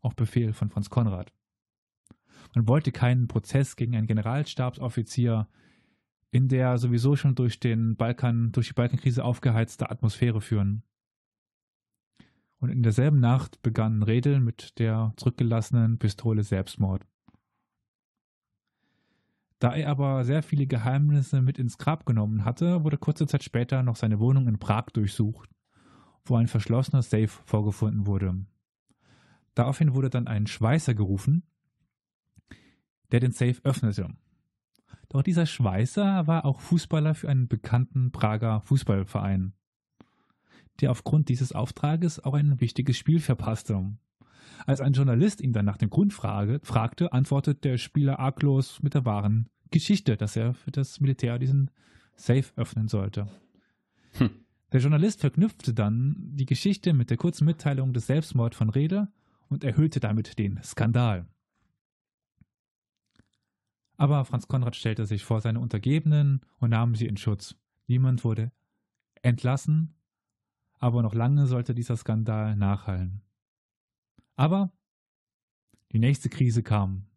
Auf 0.00 0.16
Befehl 0.16 0.54
von 0.54 0.70
Franz 0.70 0.88
Konrad. 0.88 1.30
Man 2.54 2.66
wollte 2.66 2.90
keinen 2.90 3.28
Prozess 3.28 3.76
gegen 3.76 3.94
einen 3.94 4.06
Generalstabsoffizier 4.06 5.46
in 6.30 6.48
der 6.48 6.78
sowieso 6.78 7.16
schon 7.16 7.34
durch 7.34 7.60
den 7.60 7.96
Balkan, 7.96 8.52
durch 8.52 8.68
die 8.68 8.74
Balkankrise 8.74 9.24
aufgeheizte 9.24 9.90
Atmosphäre 9.90 10.40
führen. 10.40 10.82
Und 12.58 12.70
in 12.70 12.82
derselben 12.82 13.20
Nacht 13.20 13.62
begann 13.62 14.02
Redel 14.02 14.40
mit 14.40 14.78
der 14.78 15.12
zurückgelassenen 15.16 15.98
Pistole 15.98 16.42
Selbstmord. 16.42 17.06
Da 19.58 19.74
er 19.74 19.90
aber 19.90 20.24
sehr 20.24 20.42
viele 20.42 20.66
Geheimnisse 20.66 21.42
mit 21.42 21.58
ins 21.58 21.78
Grab 21.78 22.06
genommen 22.06 22.44
hatte, 22.44 22.84
wurde 22.84 22.96
kurze 22.96 23.26
Zeit 23.26 23.44
später 23.44 23.82
noch 23.82 23.96
seine 23.96 24.18
Wohnung 24.18 24.46
in 24.46 24.58
Prag 24.58 24.86
durchsucht 24.92 25.50
wo 26.24 26.36
ein 26.36 26.48
verschlossener 26.48 27.02
Safe 27.02 27.28
vorgefunden 27.28 28.06
wurde. 28.06 28.46
Daraufhin 29.54 29.94
wurde 29.94 30.10
dann 30.10 30.26
ein 30.26 30.46
Schweißer 30.46 30.94
gerufen, 30.94 31.42
der 33.10 33.20
den 33.20 33.32
Safe 33.32 33.56
öffnete. 33.64 34.08
Doch 35.08 35.22
dieser 35.22 35.46
Schweißer 35.46 36.26
war 36.26 36.44
auch 36.44 36.60
Fußballer 36.60 37.14
für 37.14 37.28
einen 37.28 37.48
bekannten 37.48 38.12
Prager 38.12 38.60
Fußballverein, 38.62 39.54
der 40.80 40.90
aufgrund 40.90 41.28
dieses 41.28 41.52
Auftrages 41.52 42.22
auch 42.22 42.34
ein 42.34 42.60
wichtiges 42.60 42.96
Spiel 42.96 43.20
verpasste. 43.20 43.96
Als 44.66 44.80
ein 44.80 44.92
Journalist 44.92 45.40
ihn 45.40 45.52
dann 45.52 45.64
nach 45.64 45.78
dem 45.78 45.90
Grund 45.90 46.12
frage, 46.12 46.60
fragte, 46.62 47.12
antwortet 47.12 47.64
der 47.64 47.78
Spieler 47.78 48.20
arglos 48.20 48.82
mit 48.82 48.94
der 48.94 49.04
wahren 49.04 49.48
Geschichte, 49.70 50.16
dass 50.16 50.36
er 50.36 50.54
für 50.54 50.70
das 50.70 51.00
Militär 51.00 51.38
diesen 51.38 51.70
Safe 52.14 52.44
öffnen 52.56 52.88
sollte. 52.88 53.28
Hm. 54.18 54.30
Der 54.72 54.80
Journalist 54.80 55.20
verknüpfte 55.20 55.74
dann 55.74 56.14
die 56.34 56.46
Geschichte 56.46 56.92
mit 56.92 57.10
der 57.10 57.16
kurzen 57.16 57.44
Mitteilung 57.44 57.92
des 57.92 58.06
Selbstmords 58.06 58.56
von 58.56 58.70
Rede 58.70 59.08
und 59.48 59.64
erhöhte 59.64 59.98
damit 59.98 60.38
den 60.38 60.60
Skandal. 60.62 61.26
Aber 64.00 64.24
Franz 64.24 64.48
Konrad 64.48 64.76
stellte 64.76 65.04
sich 65.04 65.24
vor 65.24 65.42
seine 65.42 65.60
Untergebenen 65.60 66.40
und 66.58 66.70
nahm 66.70 66.94
sie 66.94 67.04
in 67.04 67.18
Schutz. 67.18 67.54
Niemand 67.86 68.24
wurde 68.24 68.50
entlassen, 69.20 69.94
aber 70.78 71.02
noch 71.02 71.12
lange 71.12 71.46
sollte 71.46 71.74
dieser 71.74 71.98
Skandal 71.98 72.56
nachhallen. 72.56 73.20
Aber 74.36 74.72
die 75.92 75.98
nächste 75.98 76.30
Krise 76.30 76.62
kam. 76.62 77.08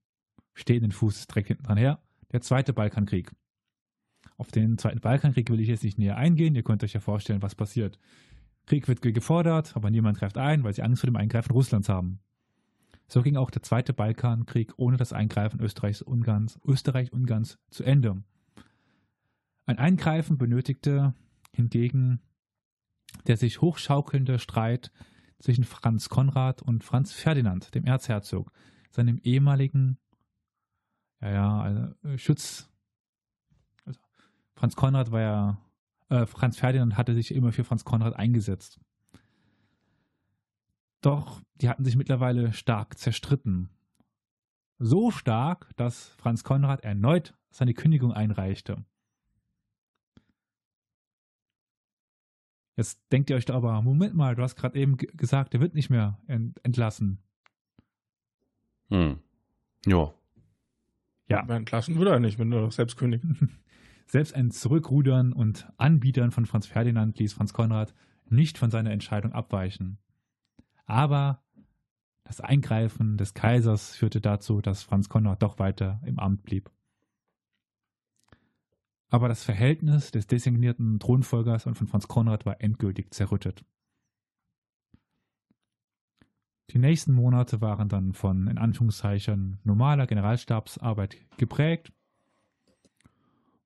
Stehenden 0.55 0.91
Fußes 0.91 1.27
direkt 1.27 1.47
hinten 1.47 1.63
dran 1.63 1.77
her, 1.77 2.03
der 2.33 2.41
zweite 2.41 2.73
Balkankrieg. 2.73 3.31
Auf 4.35 4.51
den 4.51 4.77
Zweiten 4.77 4.99
Balkankrieg 4.99 5.49
will 5.49 5.61
ich 5.61 5.69
jetzt 5.69 5.85
nicht 5.85 5.97
näher 5.97 6.17
eingehen. 6.17 6.53
Ihr 6.53 6.63
könnt 6.63 6.83
euch 6.83 6.91
ja 6.91 6.99
vorstellen, 6.99 7.41
was 7.41 7.55
passiert. 7.55 7.97
Krieg 8.65 8.89
wird 8.89 9.01
gefordert, 9.01 9.77
aber 9.77 9.89
niemand 9.89 10.17
greift 10.17 10.37
ein, 10.37 10.65
weil 10.65 10.73
sie 10.73 10.83
Angst 10.83 10.99
vor 10.99 11.09
dem 11.09 11.15
Eingreifen 11.15 11.53
Russlands 11.53 11.87
haben. 11.87 12.19
So 13.13 13.21
ging 13.21 13.37
auch 13.37 13.51
der 13.51 13.61
Zweite 13.61 13.93
Balkankrieg 13.93 14.73
ohne 14.77 14.97
das 14.97 15.13
Eingreifen 15.13 15.61
Österreichs 15.61 16.01
Ungarns, 16.01 16.59
Österreich-Ungarns 16.65 17.59
zu 17.69 17.83
Ende. 17.83 18.23
Ein 19.67 19.77
Eingreifen 19.77 20.39
benötigte 20.39 21.13
hingegen 21.51 22.21
der 23.27 23.37
sich 23.37 23.61
hochschaukelnde 23.61 24.39
Streit 24.39 24.91
zwischen 25.37 25.63
Franz 25.63 26.09
Konrad 26.09 26.63
und 26.63 26.83
Franz 26.83 27.13
Ferdinand, 27.13 27.75
dem 27.75 27.85
Erzherzog, 27.85 28.51
seinem 28.89 29.19
ehemaligen 29.19 29.99
ja, 31.21 31.29
ja, 31.29 31.61
also 31.61 32.17
Schutz, 32.17 32.67
Franz 34.55 34.75
Konrad 34.75 35.11
war 35.11 35.21
ja, 35.21 35.61
äh, 36.09 36.25
Franz 36.25 36.57
Ferdinand 36.57 36.97
hatte 36.97 37.13
sich 37.13 37.31
immer 37.35 37.51
für 37.51 37.63
Franz 37.63 37.85
Konrad 37.85 38.15
eingesetzt. 38.15 38.79
Doch 41.03 41.41
die 41.55 41.67
hatten 41.67 41.83
sich 41.83 41.97
mittlerweile 41.97 42.53
stark 42.53 42.97
zerstritten. 42.97 43.69
So 44.79 45.11
stark, 45.11 45.69
dass 45.75 46.07
Franz 46.17 46.43
Konrad 46.43 46.83
erneut 46.83 47.35
seine 47.51 47.73
Kündigung 47.73 48.13
einreichte. 48.13 48.83
Jetzt 52.75 52.99
denkt 53.11 53.29
ihr 53.29 53.35
euch 53.35 53.45
da 53.45 53.53
aber, 53.53 53.81
Moment 53.81 54.15
mal, 54.15 54.33
du 54.35 54.41
hast 54.41 54.55
gerade 54.55 54.79
eben 54.79 54.97
gesagt, 54.97 55.53
er 55.53 55.59
wird 55.59 55.75
nicht 55.75 55.89
mehr 55.89 56.19
ent 56.25 56.59
entlassen. 56.63 57.19
Hm. 58.89 59.19
Ja. 59.85 60.13
Ja. 61.27 61.45
Entlassen 61.47 61.97
würde 61.97 62.11
er 62.11 62.19
nicht, 62.19 62.39
wenn 62.39 62.49
du 62.49 62.61
doch 62.61 62.71
selbst 62.71 62.97
kündigst. 62.97 63.27
Selbst 64.05 64.35
ein 64.35 64.51
Zurückrudern 64.51 65.31
und 65.31 65.71
Anbietern 65.77 66.31
von 66.31 66.45
Franz 66.45 66.67
Ferdinand 66.67 67.17
ließ 67.19 67.33
Franz 67.33 67.53
Konrad 67.53 67.93
nicht 68.29 68.57
von 68.57 68.69
seiner 68.69 68.91
Entscheidung 68.91 69.31
abweichen. 69.31 69.97
Aber 70.85 71.43
das 72.23 72.41
Eingreifen 72.41 73.17
des 73.17 73.33
Kaisers 73.33 73.95
führte 73.95 74.21
dazu, 74.21 74.61
dass 74.61 74.83
Franz 74.83 75.09
Konrad 75.09 75.41
doch 75.41 75.59
weiter 75.59 76.01
im 76.05 76.19
Amt 76.19 76.43
blieb. 76.43 76.71
Aber 79.09 79.27
das 79.27 79.43
Verhältnis 79.43 80.11
des 80.11 80.27
designierten 80.27 80.99
Thronfolgers 80.99 81.65
und 81.65 81.75
von 81.75 81.87
Franz 81.87 82.07
Konrad 82.07 82.45
war 82.45 82.61
endgültig 82.61 83.13
zerrüttet. 83.13 83.63
Die 86.71 86.79
nächsten 86.79 87.13
Monate 87.13 87.61
waren 87.61 87.89
dann 87.89 88.13
von 88.13 88.47
in 88.47 88.57
Anführungszeichen 88.57 89.59
normaler 89.63 90.07
Generalstabsarbeit 90.07 91.17
geprägt 91.37 91.91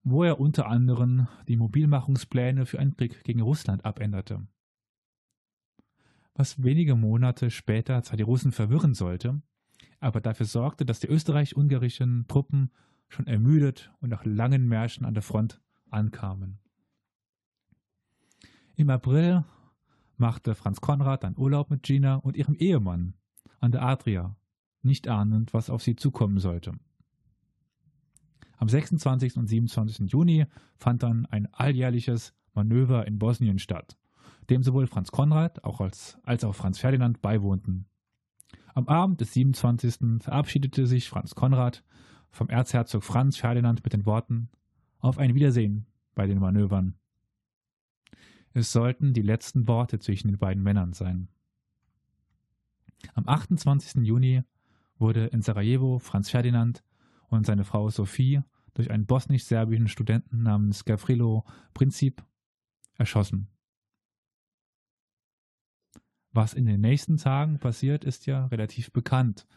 wo 0.10 0.24
er 0.24 0.40
unter 0.40 0.68
anderem 0.68 1.28
die 1.48 1.58
Mobilmachungspläne 1.58 2.66
für 2.66 2.80
einen 2.80 2.96
Krieg 2.96 3.24
gegen 3.24 3.42
Russland 3.42 3.84
abänderte. 3.84 4.48
Was 6.38 6.62
wenige 6.62 6.96
Monate 6.96 7.50
später 7.50 8.04
zwar 8.04 8.16
die 8.16 8.24
Russen 8.24 8.52
verwirren 8.52 8.94
sollte, 8.94 9.42
aber 10.00 10.22
dafür 10.22 10.46
sorgte, 10.46 10.86
dass 10.86 11.00
die 11.00 11.08
österreich-ungarischen 11.08 12.28
Truppen 12.28 12.70
schon 13.10 13.26
ermüdet 13.26 13.92
und 14.02 14.10
nach 14.10 14.24
langen 14.24 14.68
Märschen 14.68 15.04
an 15.04 15.16
der 15.16 15.24
Front 15.24 15.60
ankamen. 15.90 16.60
Im 18.76 18.92
April 18.92 19.46
machte 20.18 20.54
Franz 20.54 20.80
Konrad 20.80 21.26
einen 21.26 21.40
Urlaub 21.40 21.72
mit 21.72 21.82
Gina 21.82 22.18
und 22.18 22.38
ihrem 22.38 22.54
Ehemann 22.54 23.16
an 23.60 23.72
der 23.72 23.82
Adria, 23.82 24.36
nicht 24.84 25.08
ahnend, 25.08 25.56
was 25.56 25.72
auf 25.72 25.82
sie 25.82 25.96
zukommen 25.96 26.38
sollte. 26.38 26.74
Am 28.58 28.70
26. 28.70 29.38
und 29.38 29.48
27. 29.48 30.12
Juni 30.12 30.46
fand 30.76 31.02
dann 31.02 31.26
ein 31.26 31.52
alljährliches 31.52 32.36
Manöver 32.54 33.08
in 33.08 33.18
Bosnien 33.18 33.58
statt, 33.58 33.98
dem 34.50 34.64
sowohl 34.64 34.88
Franz 34.88 35.12
Konrad 35.12 35.64
auch 35.64 35.82
als, 35.82 36.18
als 36.24 36.44
auch 36.44 36.56
Franz 36.56 36.80
Ferdinand 36.80 37.22
beiwohnten. 37.22 37.86
Am 38.74 38.88
Abend 38.88 39.22
des 39.22 39.34
27. 39.34 40.22
verabschiedete 40.22 40.86
sich 40.86 41.10
Franz 41.10 41.36
Konrad 41.36 41.84
vom 42.30 42.50
Erzherzog 42.50 43.04
Franz 43.04 43.38
Ferdinand 43.38 43.84
mit 43.84 43.94
den 43.94 44.06
Worten 44.06 44.50
Auf 45.00 45.18
ein 45.18 45.36
Wiedersehen 45.36 45.88
bei 46.16 46.28
den 46.28 46.40
Manövern. 46.40 46.96
Es 48.54 48.72
sollten 48.72 49.14
die 49.14 49.22
letzten 49.22 49.68
Worte 49.68 50.00
zwischen 50.00 50.30
den 50.30 50.38
beiden 50.38 50.64
Männern 50.64 50.94
sein. 50.94 51.30
Am 53.14 53.28
28. 53.28 54.04
Juni 54.04 54.44
wurde 54.98 55.28
in 55.28 55.42
Sarajevo 55.42 56.00
Franz 56.00 56.30
Ferdinand 56.30 56.84
und 57.28 57.46
seine 57.46 57.64
Frau 57.64 57.90
Sophie 57.90 58.42
durch 58.74 58.92
einen 58.92 59.06
bosnisch-serbischen 59.06 59.88
Studenten 59.88 60.44
namens 60.44 60.86
Gavrilo 60.86 61.46
Princip 61.74 62.24
erschossen. 62.96 63.48
Was 66.38 66.54
in 66.54 66.68
den 66.68 66.82
nächsten 66.82 67.18
Tagen 67.18 67.58
passiert, 67.58 68.06
ist 68.06 68.28
ja 68.28 68.46
relativ 68.46 68.92
bekannt. 68.92 69.48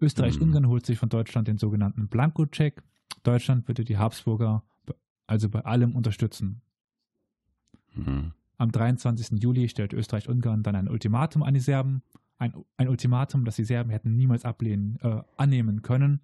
Österreich-Ungarn 0.00 0.68
holt 0.68 0.86
sich 0.86 0.98
von 0.98 1.10
Deutschland 1.10 1.48
den 1.48 1.58
sogenannten 1.58 2.08
Blankocheck. 2.08 2.82
Deutschland 3.24 3.68
würde 3.68 3.84
die 3.84 3.98
Habsburger 3.98 4.64
also 5.26 5.50
bei 5.50 5.60
allem 5.66 5.94
unterstützen. 5.94 6.62
Mhm. 7.92 8.32
Am 8.56 8.72
23. 8.72 9.42
Juli 9.42 9.68
stellt 9.68 9.92
Österreich-Ungarn 9.92 10.62
dann 10.62 10.76
ein 10.76 10.88
Ultimatum 10.88 11.42
an 11.42 11.52
die 11.52 11.60
Serben. 11.60 12.02
Ein, 12.38 12.54
ein 12.78 12.88
Ultimatum, 12.88 13.44
das 13.44 13.56
die 13.56 13.64
Serben 13.64 13.90
hätten 13.90 14.16
niemals 14.16 14.46
ablehnen, 14.46 14.98
äh, 15.02 15.20
annehmen 15.36 15.82
können, 15.82 16.22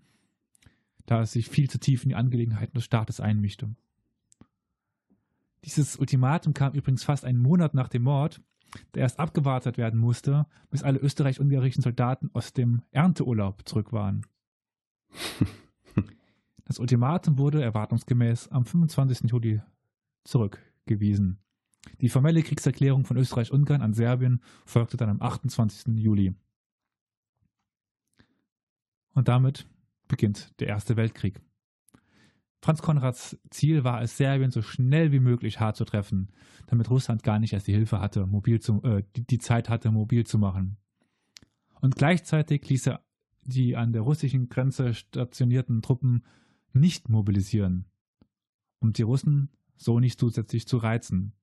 da 1.04 1.20
es 1.20 1.32
sich 1.32 1.50
viel 1.50 1.68
zu 1.68 1.78
tief 1.78 2.04
in 2.04 2.08
die 2.08 2.14
Angelegenheiten 2.14 2.74
des 2.74 2.86
Staates 2.86 3.20
einmischte. 3.20 3.68
Dieses 5.66 5.96
Ultimatum 5.96 6.54
kam 6.54 6.72
übrigens 6.72 7.04
fast 7.04 7.26
einen 7.26 7.38
Monat 7.38 7.74
nach 7.74 7.88
dem 7.88 8.04
Mord 8.04 8.40
der 8.94 9.02
erst 9.02 9.18
abgewartet 9.18 9.78
werden 9.78 9.98
musste, 9.98 10.46
bis 10.70 10.82
alle 10.82 10.98
österreich-ungarischen 10.98 11.82
Soldaten 11.82 12.30
aus 12.32 12.52
dem 12.52 12.82
Ernteurlaub 12.90 13.66
zurück 13.68 13.92
waren. 13.92 14.26
Das 16.66 16.80
Ultimatum 16.80 17.38
wurde 17.38 17.62
erwartungsgemäß 17.62 18.48
am 18.48 18.66
25. 18.66 19.30
Juli 19.30 19.62
zurückgewiesen. 20.24 21.38
Die 22.00 22.08
formelle 22.08 22.42
Kriegserklärung 22.42 23.04
von 23.04 23.16
Österreich-Ungarn 23.16 23.82
an 23.82 23.94
Serbien 23.94 24.42
folgte 24.64 24.96
dann 24.96 25.08
am 25.08 25.22
28. 25.22 25.94
Juli. 25.96 26.34
Und 29.14 29.28
damit 29.28 29.68
beginnt 30.08 30.58
der 30.60 30.66
Erste 30.66 30.96
Weltkrieg. 30.96 31.40
Franz 32.62 32.82
Konrads 32.82 33.38
Ziel 33.50 33.84
war 33.84 34.02
es, 34.02 34.16
Serbien 34.16 34.50
so 34.50 34.62
schnell 34.62 35.12
wie 35.12 35.20
möglich 35.20 35.60
hart 35.60 35.76
zu 35.76 35.84
treffen, 35.84 36.32
damit 36.66 36.90
Russland 36.90 37.22
gar 37.22 37.38
nicht 37.38 37.52
erst 37.52 37.66
die 37.66 37.74
Hilfe 37.74 38.00
hatte, 38.00 38.26
mobil 38.26 38.60
zu, 38.60 38.82
äh, 38.82 39.04
die, 39.14 39.38
Zeit 39.38 39.68
hatte, 39.68 39.90
mobil 39.90 40.26
zu 40.26 40.38
machen. 40.38 40.78
Und 41.80 41.96
gleichzeitig 41.96 42.68
ließ 42.68 42.88
er 42.88 43.04
die 43.42 43.76
an 43.76 43.92
der 43.92 44.02
russischen 44.02 44.48
Grenze 44.48 44.94
stationierten 44.94 45.82
Truppen 45.82 46.24
nicht 46.72 47.08
mobilisieren, 47.08 47.86
um 48.80 48.92
die 48.92 49.02
Russen 49.02 49.50
so 49.76 50.00
nicht 50.00 50.18
zusätzlich 50.18 50.66
zu 50.66 50.78
reizen. 50.78 51.34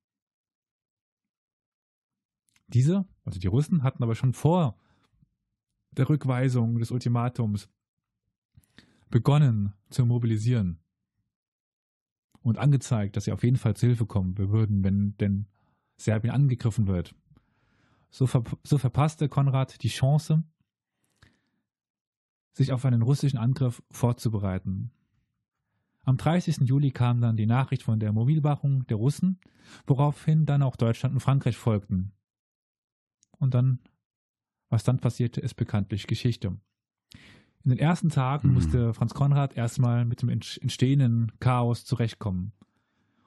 Diese, 2.67 3.05
also 3.23 3.39
die 3.39 3.47
Russen, 3.47 3.83
hatten 3.83 4.03
aber 4.03 4.15
schon 4.15 4.33
vor 4.33 4.77
der 5.91 6.09
Rückweisung 6.09 6.79
des 6.79 6.91
Ultimatums 6.91 7.69
begonnen 9.09 9.73
zu 9.91 10.05
mobilisieren 10.05 10.82
und 12.43 12.57
angezeigt, 12.57 13.15
dass 13.15 13.25
sie 13.25 13.31
auf 13.31 13.43
jeden 13.43 13.57
Fall 13.57 13.75
zu 13.75 13.87
Hilfe 13.87 14.05
kommen 14.05 14.37
würden, 14.37 14.83
wenn 14.83 15.15
denn 15.17 15.47
Serbien 15.97 16.33
angegriffen 16.33 16.87
wird. 16.87 17.15
So, 18.09 18.27
ver 18.27 18.43
so 18.63 18.77
verpasste 18.77 19.29
Konrad 19.29 19.81
die 19.81 19.89
Chance, 19.89 20.43
sich 22.51 22.71
auf 22.71 22.85
einen 22.85 23.01
russischen 23.01 23.39
Angriff 23.39 23.81
vorzubereiten. 23.89 24.91
Am 26.03 26.17
30. 26.17 26.57
Juli 26.67 26.91
kam 26.91 27.21
dann 27.21 27.37
die 27.37 27.45
Nachricht 27.45 27.83
von 27.83 27.99
der 27.99 28.11
Mobilmachung 28.11 28.85
der 28.87 28.97
Russen, 28.97 29.39
woraufhin 29.87 30.45
dann 30.45 30.61
auch 30.61 30.75
Deutschland 30.75 31.15
und 31.15 31.21
Frankreich 31.21 31.55
folgten. 31.55 32.11
Und 33.39 33.53
dann, 33.53 33.79
was 34.69 34.83
dann 34.83 34.99
passierte, 34.99 35.39
ist 35.39 35.55
bekanntlich 35.55 36.05
Geschichte. 36.05 36.57
In 37.63 37.69
den 37.69 37.79
ersten 37.79 38.09
Tagen 38.09 38.49
mhm. 38.49 38.53
musste 38.55 38.93
Franz 38.93 39.13
Konrad 39.13 39.55
erstmal 39.55 40.05
mit 40.05 40.21
dem 40.21 40.29
entstehenden 40.29 41.31
Chaos 41.39 41.85
zurechtkommen. 41.85 42.51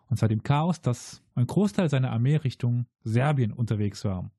Und 0.09 0.19
zwar 0.19 0.29
dem 0.29 0.43
Chaos, 0.43 0.81
dass 0.81 1.23
ein 1.35 1.47
Großteil 1.47 1.89
seiner 1.89 2.13
Armee 2.13 2.37
Richtung 2.37 2.87
Serbien 3.03 3.53
unterwegs 3.53 4.05
war. 4.05 4.31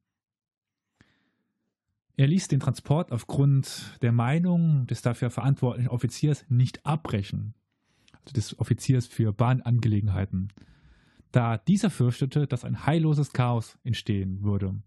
Er 2.16 2.28
ließ 2.28 2.48
den 2.48 2.60
Transport 2.60 3.12
aufgrund 3.12 4.00
der 4.02 4.12
Meinung 4.12 4.88
des 4.88 5.02
dafür 5.02 5.30
verantwortlichen 5.30 5.90
Offiziers 5.90 6.46
nicht 6.50 6.86
abbrechen, 6.86 7.54
also 8.24 8.34
des 8.34 8.60
Offiziers 8.60 9.06
für 9.06 9.34
Bahnangelegenheiten, 9.34 10.52
da 11.32 11.58
dieser 11.58 11.92
fürchtete, 11.92 12.48
dass 12.48 12.66
ein 12.66 12.88
heilloses 12.88 13.34
Chaos 13.34 13.78
entstehen 13.84 14.42
würde. 14.42 14.82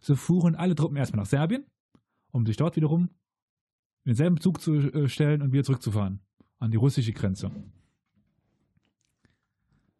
So 0.00 0.14
fuhren 0.14 0.56
alle 0.56 0.74
Truppen 0.74 0.96
erstmal 0.96 1.22
nach 1.22 1.30
Serbien, 1.30 1.64
um 2.32 2.44
sich 2.44 2.56
dort 2.56 2.76
wiederum 2.76 3.08
in 4.08 4.12
denselben 4.12 4.40
Zug 4.40 4.62
zu 4.62 4.74
äh, 4.74 5.06
stellen 5.06 5.42
und 5.42 5.52
wieder 5.52 5.64
zurückzufahren 5.64 6.20
an 6.58 6.70
die 6.70 6.78
russische 6.78 7.12
Grenze. 7.12 7.50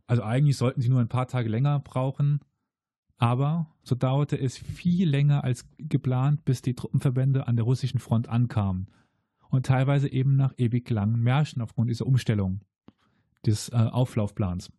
Also 0.06 0.22
eigentlich 0.22 0.56
sollten 0.56 0.80
sie 0.80 0.88
nur 0.88 1.00
ein 1.00 1.10
paar 1.10 1.28
Tage 1.28 1.50
länger 1.50 1.78
brauchen, 1.80 2.40
aber 3.18 3.70
so 3.82 3.94
dauerte 3.94 4.40
es 4.40 4.56
viel 4.56 5.10
länger 5.10 5.44
als 5.44 5.68
geplant, 5.76 6.46
bis 6.46 6.62
die 6.62 6.74
Truppenverbände 6.74 7.46
an 7.46 7.56
der 7.56 7.66
russischen 7.66 8.00
Front 8.00 8.30
ankamen 8.30 8.86
und 9.50 9.66
teilweise 9.66 10.10
eben 10.10 10.36
nach 10.36 10.54
ewig 10.56 10.88
langen 10.88 11.20
Märschen 11.20 11.60
aufgrund 11.60 11.90
dieser 11.90 12.06
Umstellung 12.06 12.62
des 13.44 13.68
äh, 13.68 13.76
Auflaufplans. 13.76 14.72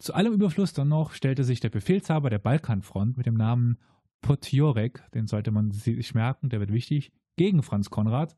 Zu 0.00 0.12
allem 0.12 0.32
Überfluss 0.32 0.72
dann 0.72 0.88
noch 0.88 1.12
stellte 1.12 1.44
sich 1.44 1.60
der 1.60 1.70
Befehlshaber 1.70 2.30
der 2.30 2.40
Balkanfront 2.40 3.16
mit 3.16 3.26
dem 3.26 3.36
Namen 3.36 3.78
Potjorek, 4.26 5.08
den 5.12 5.28
sollte 5.28 5.52
man 5.52 5.70
sich 5.70 6.12
merken, 6.12 6.48
der 6.48 6.58
wird 6.58 6.72
wichtig, 6.72 7.12
gegen 7.36 7.62
Franz 7.62 7.90
Konrad 7.90 8.34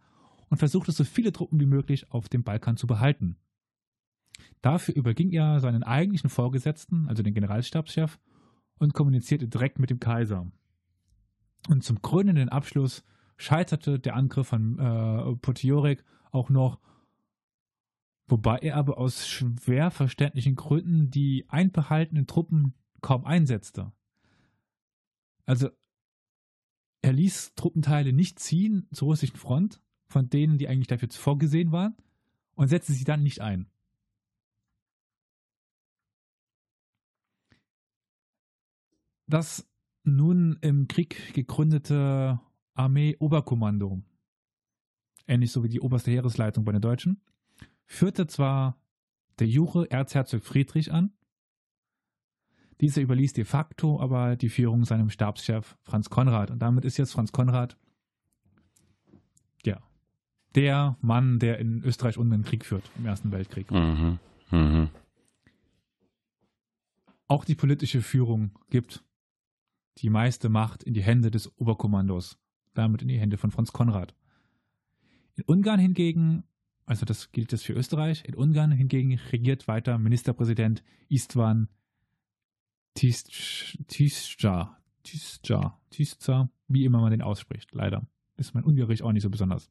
und 0.50 0.58
versuchte 0.58 0.92
so 0.92 1.02
viele 1.02 1.32
Truppen 1.32 1.58
wie 1.60 1.66
möglich 1.66 2.10
auf 2.12 2.28
dem 2.28 2.42
Balkan 2.44 2.76
zu 2.76 2.86
behalten. 2.86 3.36
Dafür 4.60 4.94
überging 4.94 5.30
er 5.30 5.60
seinen 5.60 5.82
eigentlichen 5.82 6.28
Vorgesetzten, 6.28 7.08
also 7.08 7.22
den 7.22 7.32
Generalstabschef, 7.32 8.18
und 8.78 8.92
kommunizierte 8.92 9.48
direkt 9.48 9.78
mit 9.78 9.88
dem 9.88 9.98
Kaiser. 9.98 10.46
Und 11.68 11.84
zum 11.84 12.02
krönenden 12.02 12.50
Abschluss 12.50 13.02
scheiterte 13.38 13.98
der 13.98 14.14
Angriff 14.14 14.48
von 14.48 14.78
äh, 14.78 15.36
Potjorek 15.36 16.04
auch 16.30 16.50
noch, 16.50 16.80
wobei 18.26 18.58
er 18.58 18.76
aber 18.76 18.98
aus 18.98 19.26
schwer 19.26 19.90
verständlichen 19.90 20.54
Gründen 20.54 21.10
die 21.10 21.46
einbehaltenen 21.48 22.26
Truppen 22.26 22.74
kaum 23.00 23.24
einsetzte. 23.24 23.92
Also 25.46 25.70
er 27.02 27.12
ließ 27.12 27.54
Truppenteile 27.54 28.12
nicht 28.12 28.38
ziehen 28.38 28.88
zur 28.92 29.08
russischen 29.08 29.36
Front, 29.36 29.80
von 30.08 30.28
denen, 30.28 30.58
die 30.58 30.68
eigentlich 30.68 30.88
dafür 30.88 31.08
vorgesehen 31.10 31.72
waren, 31.72 31.96
und 32.54 32.68
setzte 32.68 32.92
sie 32.92 33.04
dann 33.04 33.22
nicht 33.22 33.40
ein. 33.40 33.70
Das 39.26 39.68
nun 40.04 40.58
im 40.62 40.88
Krieg 40.88 41.34
gegründete 41.34 42.40
Armee-Oberkommando, 42.74 44.02
ähnlich 45.26 45.52
so 45.52 45.62
wie 45.62 45.68
die 45.68 45.80
oberste 45.80 46.10
Heeresleitung 46.10 46.64
bei 46.64 46.72
den 46.72 46.80
Deutschen, 46.80 47.20
führte 47.84 48.26
zwar 48.26 48.80
der 49.38 49.46
Jure 49.46 49.90
Erzherzog 49.90 50.42
Friedrich 50.42 50.92
an, 50.92 51.12
dieser 52.80 53.02
überließ 53.02 53.32
de 53.32 53.44
facto 53.44 54.00
aber 54.00 54.36
die 54.36 54.48
Führung 54.48 54.84
seinem 54.84 55.10
Stabschef 55.10 55.76
Franz 55.82 56.10
Konrad. 56.10 56.50
Und 56.50 56.60
damit 56.60 56.84
ist 56.84 56.96
jetzt 56.96 57.12
Franz 57.12 57.32
Konrad 57.32 57.76
ja, 59.64 59.82
der 60.54 60.96
Mann, 61.00 61.38
der 61.38 61.58
in 61.58 61.82
Österreich 61.82 62.18
unten 62.18 62.32
den 62.32 62.44
Krieg 62.44 62.64
führt, 62.64 62.90
im 62.96 63.06
Ersten 63.06 63.32
Weltkrieg. 63.32 63.70
Mhm. 63.70 64.18
Mhm. 64.50 64.88
Auch 67.26 67.44
die 67.44 67.54
politische 67.54 68.00
Führung 68.00 68.52
gibt 68.70 69.04
die 69.98 70.10
meiste 70.10 70.48
Macht 70.48 70.82
in 70.82 70.94
die 70.94 71.02
Hände 71.02 71.30
des 71.30 71.58
Oberkommandos, 71.58 72.38
damit 72.74 73.02
in 73.02 73.08
die 73.08 73.18
Hände 73.18 73.36
von 73.36 73.50
Franz 73.50 73.72
Konrad. 73.72 74.14
In 75.34 75.44
Ungarn 75.44 75.78
hingegen, 75.80 76.44
also 76.86 77.04
das 77.04 77.32
gilt 77.32 77.52
das 77.52 77.62
für 77.62 77.74
Österreich, 77.74 78.24
in 78.24 78.34
Ungarn 78.34 78.72
hingegen 78.72 79.18
regiert 79.30 79.68
weiter 79.68 79.98
Ministerpräsident 79.98 80.82
Istvan 81.08 81.68
Tisca, 82.98 84.76
Tisca, 85.04 85.80
Tisca, 85.90 86.50
wie 86.66 86.84
immer 86.84 87.00
man 87.00 87.12
den 87.12 87.22
ausspricht, 87.22 87.72
leider. 87.72 88.06
Ist 88.36 88.54
mein 88.54 88.64
Ungarisch 88.64 89.02
auch 89.02 89.12
nicht 89.12 89.22
so 89.22 89.30
besonders. 89.30 89.70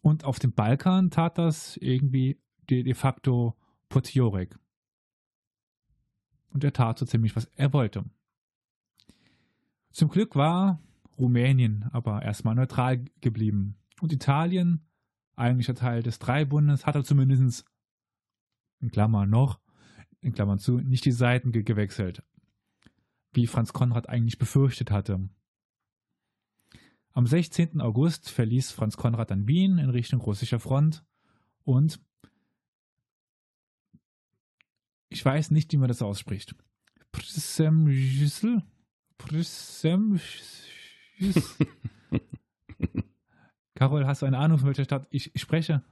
Und 0.00 0.24
auf 0.24 0.38
dem 0.38 0.52
Balkan 0.52 1.10
tat 1.10 1.38
das 1.38 1.76
irgendwie 1.76 2.40
de, 2.68 2.82
de 2.82 2.94
facto 2.94 3.56
Potjorek. 3.88 4.58
Und 6.50 6.64
er 6.64 6.72
tat 6.72 6.98
so 6.98 7.06
ziemlich, 7.06 7.36
was 7.36 7.46
er 7.54 7.72
wollte. 7.72 8.04
Zum 9.90 10.08
Glück 10.08 10.36
war 10.36 10.80
Rumänien 11.18 11.88
aber 11.92 12.22
erstmal 12.22 12.54
neutral 12.54 13.04
geblieben. 13.20 13.76
Und 14.00 14.12
Italien, 14.12 14.84
eigentlicher 15.36 15.74
Teil 15.74 16.02
des 16.02 16.18
Dreibundes, 16.18 16.86
hat 16.86 16.94
er 16.94 17.04
zumindest, 17.04 17.64
in 18.80 18.90
Klammern 18.90 19.30
noch, 19.30 19.60
in 20.26 20.32
Klammern 20.32 20.58
zu, 20.58 20.78
nicht 20.78 21.04
die 21.04 21.12
Seiten 21.12 21.52
ge 21.52 21.62
gewechselt, 21.62 22.22
wie 23.32 23.46
Franz 23.46 23.72
Konrad 23.72 24.08
eigentlich 24.08 24.38
befürchtet 24.38 24.90
hatte. 24.90 25.28
Am 27.12 27.26
16. 27.26 27.80
August 27.80 28.28
verließ 28.28 28.72
Franz 28.72 28.96
Konrad 28.96 29.30
dann 29.30 29.46
Wien 29.46 29.78
in 29.78 29.88
Richtung 29.88 30.20
russischer 30.20 30.58
Front 30.58 31.04
und 31.62 32.00
ich 35.08 35.24
weiß 35.24 35.52
nicht, 35.52 35.72
wie 35.72 35.76
man 35.76 35.88
das 35.88 36.02
ausspricht. 36.02 36.56
Przemysl? 37.12 38.62
Przemysl? 39.16 40.66
Carol, 43.74 44.06
hast 44.06 44.22
du 44.22 44.26
eine 44.26 44.38
Ahnung, 44.38 44.58
von 44.58 44.66
welcher 44.66 44.84
Stadt 44.84 45.06
ich, 45.10 45.34
ich 45.34 45.40
spreche? 45.40 45.84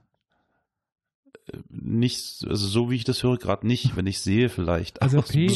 Nicht, 1.69 2.43
also 2.47 2.67
so 2.67 2.89
wie 2.89 2.95
ich 2.95 3.03
das 3.03 3.21
höre, 3.23 3.37
gerade 3.37 3.67
nicht, 3.67 3.95
wenn 3.95 4.07
ich 4.07 4.19
sehe 4.19 4.49
vielleicht. 4.49 5.01
Also 5.01 5.21
P- 5.21 5.47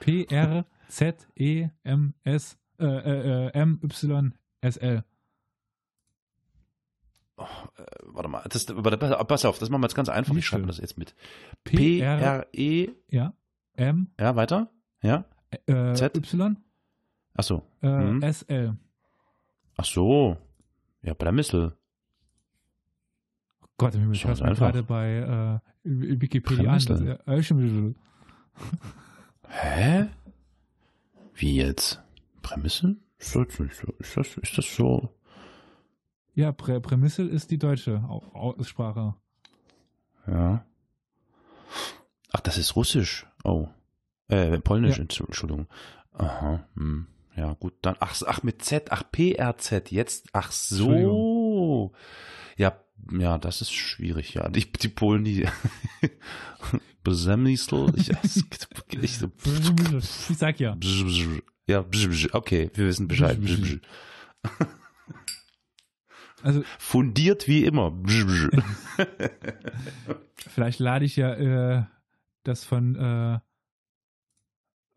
P 0.00 0.24
R 0.26 0.66
Z 0.88 1.28
E 1.34 1.68
M 1.84 2.14
S 2.24 2.58
äh, 2.78 2.84
äh, 2.84 3.46
äh, 3.46 3.50
M 3.52 3.80
Y 3.82 4.34
S 4.60 4.76
L. 4.76 5.04
Warte 8.04 8.28
mal, 8.28 8.44
das, 8.48 8.66
pass- 9.26 9.44
auf, 9.44 9.58
das 9.58 9.70
machen 9.70 9.80
wir 9.80 9.86
jetzt 9.86 9.94
ganz 9.94 10.08
einfach. 10.08 10.36
Ich 10.36 10.46
schreibe 10.46 10.66
das 10.66 10.78
jetzt 10.78 10.98
mit. 10.98 11.14
P 11.64 12.00
R 12.00 12.42
P-R-E, 12.52 12.90
ja 13.08 13.32
M 13.74 14.08
ja, 14.20 14.36
weiter? 14.36 14.70
Ja? 15.02 15.24
äh, 15.66 15.94
Z? 15.94 16.16
Y 16.16 16.56
Ach 17.34 17.42
so. 17.42 17.62
äh, 17.82 17.86
Mhm. 17.88 18.22
S 18.22 18.42
L. 18.42 18.76
Ach 19.76 19.84
so. 19.86 20.36
Ja, 21.02 21.14
Bremissel. 21.14 21.74
Gott, 23.84 23.94
ich 23.94 24.22
So 24.22 24.28
höre 24.28 24.46
mir 24.48 24.54
gerade 24.54 24.82
bei 24.82 25.60
äh, 25.84 25.88
Wikipedia 26.20 26.72
an. 26.72 27.18
Äh, 27.26 27.92
Hä? 29.48 30.06
Wie 31.34 31.56
jetzt? 31.56 32.02
Bremissel? 32.42 32.96
Ist 33.18 33.36
das, 33.36 33.46
ist 33.98 34.16
das, 34.16 34.36
ist 34.38 34.58
das 34.58 34.74
so? 34.76 35.08
ja, 36.34 36.50
Prä 36.52 36.80
Prämissel 36.80 37.28
ist 37.28 37.50
die 37.50 37.58
deutsche 37.58 38.02
Aussprache. 38.32 39.14
Ja. 40.26 40.64
Ach, 42.32 42.40
das 42.40 42.56
ist 42.58 42.74
Russisch. 42.76 43.26
Oh. 43.44 43.68
Äh, 44.28 44.58
Polnisch, 44.60 44.96
Ja. 44.98 45.04
Entschu- 45.04 45.26
Entschuldigung. 45.26 45.66
Aha. 46.14 46.66
Hm. 46.76 47.06
Ja, 47.36 47.54
gut, 47.54 47.74
dann. 47.82 47.96
Ach, 48.00 48.14
ach, 48.26 48.42
mit 48.42 48.62
Z. 48.62 48.90
Ach, 48.92 49.02
PRZ. 49.10 49.90
Jetzt. 49.90 50.28
Ach 50.32 50.52
so. 50.52 51.92
Ja, 52.56 52.78
ja, 53.10 53.38
das 53.38 53.60
ist 53.60 53.72
schwierig, 53.72 54.34
ja. 54.34 54.48
Die, 54.48 54.70
die 54.70 54.88
Polen, 54.88 55.24
die. 55.24 55.46
Brzemisl. 57.04 57.92
Ich, 57.96 58.10
nicht 58.96 59.18
so. 59.18 59.30
Ich 60.30 60.38
sag 60.38 60.60
ja. 60.60 60.76
Ja, 61.66 61.84
okay, 62.32 62.70
wir 62.74 62.86
wissen 62.86 63.08
Bescheid. 63.08 63.38
Also 66.44 66.64
Fundiert 66.78 67.46
wie 67.46 67.64
immer. 67.64 67.96
vielleicht 70.34 70.80
lade 70.80 71.04
ich 71.04 71.14
ja 71.14 71.34
äh, 71.34 71.84
das 72.42 72.64
von 72.64 72.96
äh, 72.96 73.38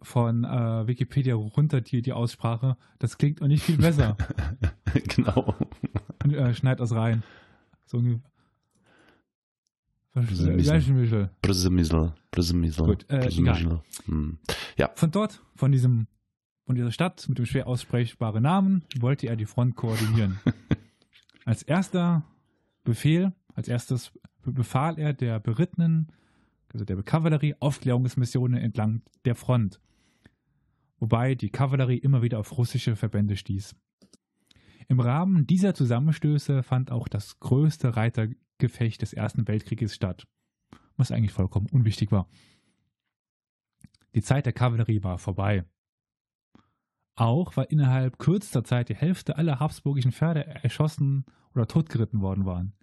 von 0.01 0.43
äh, 0.43 0.87
Wikipedia 0.87 1.35
runter, 1.35 1.81
die, 1.81 2.01
die 2.01 2.13
Aussprache. 2.13 2.77
Das 2.97 3.19
klingt 3.19 3.43
auch 3.43 3.47
nicht 3.47 3.63
viel 3.63 3.77
besser. 3.77 4.17
genau. 5.15 5.55
Und, 6.23 6.33
äh, 6.33 6.55
schneid 6.55 6.79
das 6.79 6.93
rein. 6.93 7.21
So. 7.85 8.01
Brzemisl. 10.13 11.29
Brzemisl. 11.41 12.13
Brzemisl. 12.31 12.83
Gut, 12.85 13.05
äh, 13.09 13.19
Brzemisl. 13.19 13.81
Hm. 14.05 14.37
Von 14.95 15.11
dort, 15.11 15.41
von 15.55 15.71
diesem, 15.71 16.07
von 16.65 16.75
dieser 16.75 16.91
Stadt 16.91 17.27
mit 17.27 17.37
dem 17.37 17.45
schwer 17.45 17.67
aussprechbaren 17.67 18.41
Namen, 18.43 18.83
wollte 18.99 19.27
er 19.27 19.35
die 19.35 19.45
Front 19.45 19.75
koordinieren. 19.75 20.39
als 21.45 21.63
erster 21.63 22.23
Befehl, 22.83 23.33
als 23.55 23.67
erstes 23.67 24.11
be- 24.41 24.53
befahl 24.53 24.97
er 24.97 25.13
der 25.13 25.39
berittenen, 25.39 26.11
also 26.73 26.85
der 26.85 27.01
Kavallerie, 27.03 27.55
Aufklärungsmissionen 27.59 28.57
entlang 28.61 29.01
der 29.25 29.35
Front. 29.35 29.79
Wobei 30.99 31.35
die 31.35 31.49
Kavallerie 31.49 31.97
immer 31.97 32.21
wieder 32.21 32.39
auf 32.39 32.57
russische 32.57 32.95
Verbände 32.95 33.35
stieß. 33.35 33.75
Im 34.87 34.99
Rahmen 34.99 35.47
dieser 35.47 35.73
Zusammenstöße 35.73 36.61
fand 36.63 36.91
auch 36.91 37.07
das 37.07 37.39
größte 37.39 37.95
Reitergefecht 37.95 39.01
des 39.01 39.13
Ersten 39.13 39.47
Weltkrieges 39.47 39.95
statt, 39.95 40.27
was 40.95 41.11
eigentlich 41.11 41.33
vollkommen 41.33 41.67
unwichtig 41.71 42.11
war. 42.11 42.27
Die 44.13 44.21
Zeit 44.21 44.45
der 44.45 44.53
Kavallerie 44.53 45.03
war 45.03 45.17
vorbei. 45.17 45.65
Auch 47.15 47.55
weil 47.57 47.67
innerhalb 47.69 48.19
kürzester 48.19 48.63
Zeit 48.63 48.89
die 48.89 48.95
Hälfte 48.95 49.37
aller 49.37 49.59
habsburgischen 49.59 50.11
Pferde 50.11 50.45
erschossen 50.45 51.25
oder 51.53 51.67
totgeritten 51.67 52.21
worden 52.21 52.45
waren. 52.45 52.73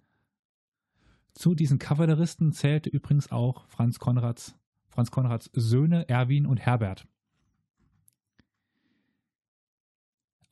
Zu 1.33 1.55
diesen 1.55 1.79
Kavalleristen 1.79 2.51
zählte 2.51 2.89
übrigens 2.89 3.31
auch 3.31 3.65
Franz 3.67 3.99
Konrads, 3.99 4.55
Franz 4.89 5.09
Konrads 5.09 5.49
Söhne 5.53 6.07
Erwin 6.09 6.45
und 6.45 6.57
Herbert. 6.57 7.07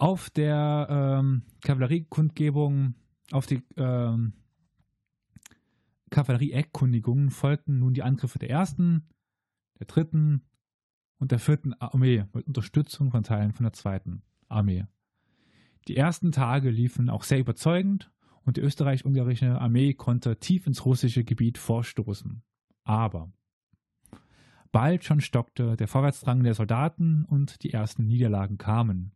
Auf 0.01 0.31
der 0.31 0.87
ähm, 0.89 1.43
Kavalleriekundgebung, 1.61 2.95
auf 3.31 3.45
die 3.45 3.61
ähm, 3.77 4.33
Kavallerie-Erkundigungen 6.09 7.29
folgten 7.29 7.77
nun 7.77 7.93
die 7.93 8.01
Angriffe 8.01 8.39
der 8.39 8.49
ersten, 8.49 9.07
der 9.79 9.85
dritten 9.85 10.41
und 11.19 11.31
der 11.31 11.37
vierten 11.37 11.75
Armee 11.75 12.25
mit 12.33 12.47
Unterstützung 12.47 13.11
von 13.11 13.21
Teilen 13.21 13.53
von 13.53 13.63
der 13.63 13.73
zweiten 13.73 14.23
Armee. 14.47 14.87
Die 15.87 15.97
ersten 15.97 16.31
Tage 16.31 16.71
liefen 16.71 17.11
auch 17.11 17.21
sehr 17.21 17.37
überzeugend 17.37 18.11
und 18.43 18.57
die 18.57 18.61
österreich-ungarische 18.61 19.61
Armee 19.61 19.93
konnte 19.93 20.39
tief 20.39 20.65
ins 20.65 20.83
russische 20.83 21.23
Gebiet 21.23 21.59
vorstoßen. 21.59 22.41
Aber 22.85 23.31
bald 24.71 25.03
schon 25.03 25.21
stockte 25.21 25.75
der 25.75 25.87
Vorwärtsdrang 25.87 26.41
der 26.41 26.55
Soldaten 26.55 27.23
und 27.23 27.61
die 27.61 27.71
ersten 27.71 28.07
Niederlagen 28.07 28.57
kamen. 28.57 29.11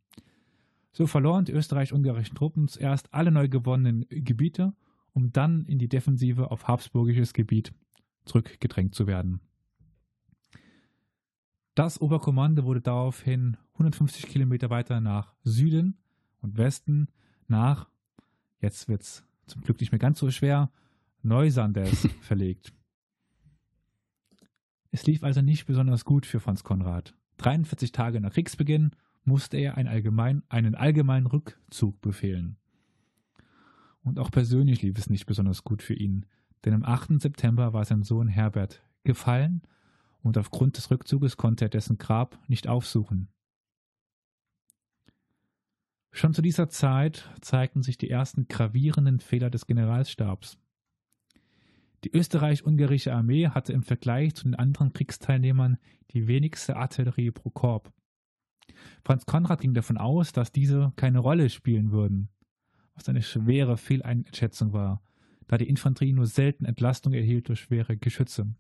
So 0.96 1.08
verloren 1.08 1.44
die 1.44 1.52
österreich-ungarischen 1.52 2.38
Truppen 2.38 2.70
zuerst 2.70 3.14
alle 3.14 3.30
neu 3.30 3.50
gewonnenen 3.50 4.06
Gebiete, 4.08 4.74
um 5.12 5.34
dann 5.34 5.66
in 5.66 5.78
die 5.78 5.90
Defensive 5.90 6.52
auf 6.52 6.70
habsburgisches 6.70 7.34
Gebiet 7.34 7.74
zurückgedrängt 8.24 8.96
zu 8.96 9.06
werden. 9.06 9.42
Das 11.76 12.00
Oberkommando 12.00 12.64
wurde 12.64 12.80
daraufhin 12.80 13.58
150 13.74 14.28
Kilometer 14.28 14.70
weiter 14.70 15.02
nach 15.02 15.34
Süden 15.44 15.98
und 16.40 16.58
Westen 16.58 17.10
nach, 17.50 17.90
jetzt 18.62 18.88
wird 18.88 19.02
es 19.02 19.26
zum 19.48 19.64
Glück 19.64 19.82
nicht 19.82 19.92
mehr 19.92 20.00
ganz 20.00 20.18
so 20.18 20.32
schwer, 20.32 20.72
Neusanders 21.24 22.08
verlegt. 22.22 22.72
Es 24.92 25.06
lief 25.06 25.26
also 25.26 25.42
nicht 25.42 25.66
besonders 25.66 26.06
gut 26.06 26.26
für 26.26 26.40
Franz 26.40 26.64
Konrad. 26.64 27.14
43 27.36 27.92
Tage 27.92 28.22
nach 28.22 28.32
Kriegsbeginn 28.32 28.92
musste 29.26 29.58
er 29.58 29.78
einen, 29.78 29.90
allgemein, 29.90 30.44
einen 30.50 30.76
allgemeinen 30.76 31.26
Rückzug 31.26 32.02
befehlen. 32.02 32.58
Und 34.04 34.20
auch 34.20 34.32
persönlich 34.32 34.82
lief 34.82 34.98
es 34.98 35.10
nicht 35.10 35.26
besonders 35.26 35.64
gut 35.64 35.82
für 35.82 35.96
ihn, 35.96 36.26
denn 36.64 36.74
am 36.74 36.84
8. 36.84 37.22
September 37.22 37.74
war 37.74 37.86
sein 37.86 38.04
Sohn 38.04 38.28
Herbert 38.28 38.84
gefallen 39.04 39.62
und 40.22 40.38
aufgrund 40.38 40.78
des 40.78 40.90
Rückzuges 40.92 41.38
konnte 41.38 41.66
er 41.66 41.70
dessen 41.70 41.98
Grab 41.98 42.40
nicht 42.48 42.68
aufsuchen. 42.68 43.30
Schon 46.12 46.34
zu 46.34 46.42
dieser 46.42 46.70
Zeit 46.70 47.30
zeigten 47.42 47.84
sich 47.84 47.98
die 47.98 48.10
ersten 48.10 48.48
gravierenden 48.48 49.20
Fehler 49.20 49.50
des 49.50 49.66
Generalstabs. 49.66 50.58
Die 52.06 52.16
österreich-ungarische 52.16 53.14
Armee 53.14 53.50
hatte 53.50 53.74
im 53.74 53.84
Vergleich 53.84 54.36
zu 54.36 54.46
den 54.46 54.56
anderen 54.56 54.94
Kriegsteilnehmern 54.94 55.78
die 56.12 56.28
wenigste 56.28 56.78
Artillerie 56.78 57.32
pro 57.32 57.50
Korps. 57.50 57.92
Franz 59.04 59.26
Konrad 59.26 59.62
ging 59.62 59.74
davon 59.74 59.98
aus, 59.98 60.32
dass 60.32 60.52
diese 60.52 60.94
keine 60.96 61.20
Rolle 61.20 61.50
spielen 61.50 61.92
würden, 61.92 62.30
was 62.96 63.10
eine 63.10 63.22
schwere 63.22 63.78
Fehleinschätzung 63.78 64.74
war, 64.74 65.02
da 65.48 65.58
die 65.58 65.70
Infanterie 65.70 66.14
nur 66.14 66.26
selten 66.26 66.66
Entlastung 66.66 67.14
erhielt 67.14 67.50
durch 67.50 67.62
schwere 67.62 67.98
Geschütze. 67.98 68.54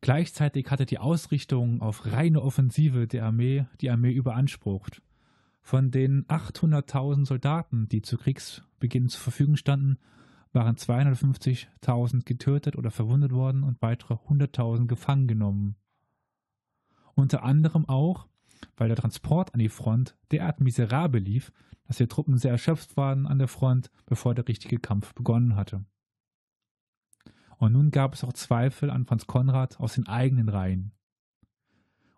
Gleichzeitig 0.00 0.68
hatte 0.68 0.84
die 0.84 0.98
Ausrichtung 0.98 1.80
auf 1.80 2.06
reine 2.06 2.42
Offensive 2.42 3.06
der 3.06 3.24
Armee 3.24 3.66
die 3.80 3.88
Armee 3.88 4.12
überansprucht. 4.12 5.00
Von 5.60 5.92
den 5.92 6.26
800.000 6.26 7.24
Soldaten, 7.24 7.88
die 7.88 8.02
zu 8.02 8.16
Kriegsbeginn 8.16 9.08
zur 9.08 9.20
Verfügung 9.20 9.54
standen, 9.54 9.98
waren 10.52 10.74
250.000 10.74 12.24
getötet 12.24 12.76
oder 12.76 12.90
verwundet 12.90 13.32
worden 13.32 13.62
und 13.62 13.80
weitere 13.80 14.14
100.000 14.14 14.86
gefangen 14.86 15.28
genommen. 15.28 15.76
Unter 17.14 17.42
anderem 17.42 17.88
auch, 17.88 18.26
weil 18.76 18.88
der 18.88 18.96
Transport 18.96 19.54
an 19.54 19.60
die 19.60 19.68
Front 19.68 20.16
derart 20.30 20.60
miserabel 20.60 21.20
lief, 21.20 21.52
dass 21.86 21.98
die 21.98 22.06
Truppen 22.06 22.38
sehr 22.38 22.52
erschöpft 22.52 22.96
waren 22.96 23.26
an 23.26 23.38
der 23.38 23.48
Front, 23.48 23.90
bevor 24.06 24.34
der 24.34 24.48
richtige 24.48 24.78
Kampf 24.78 25.14
begonnen 25.14 25.56
hatte. 25.56 25.84
Und 27.58 27.72
nun 27.72 27.90
gab 27.90 28.14
es 28.14 28.24
auch 28.24 28.32
Zweifel 28.32 28.90
an 28.90 29.04
Franz 29.04 29.26
Konrad 29.26 29.78
aus 29.78 29.94
den 29.94 30.08
eigenen 30.08 30.48
Reihen. 30.48 30.92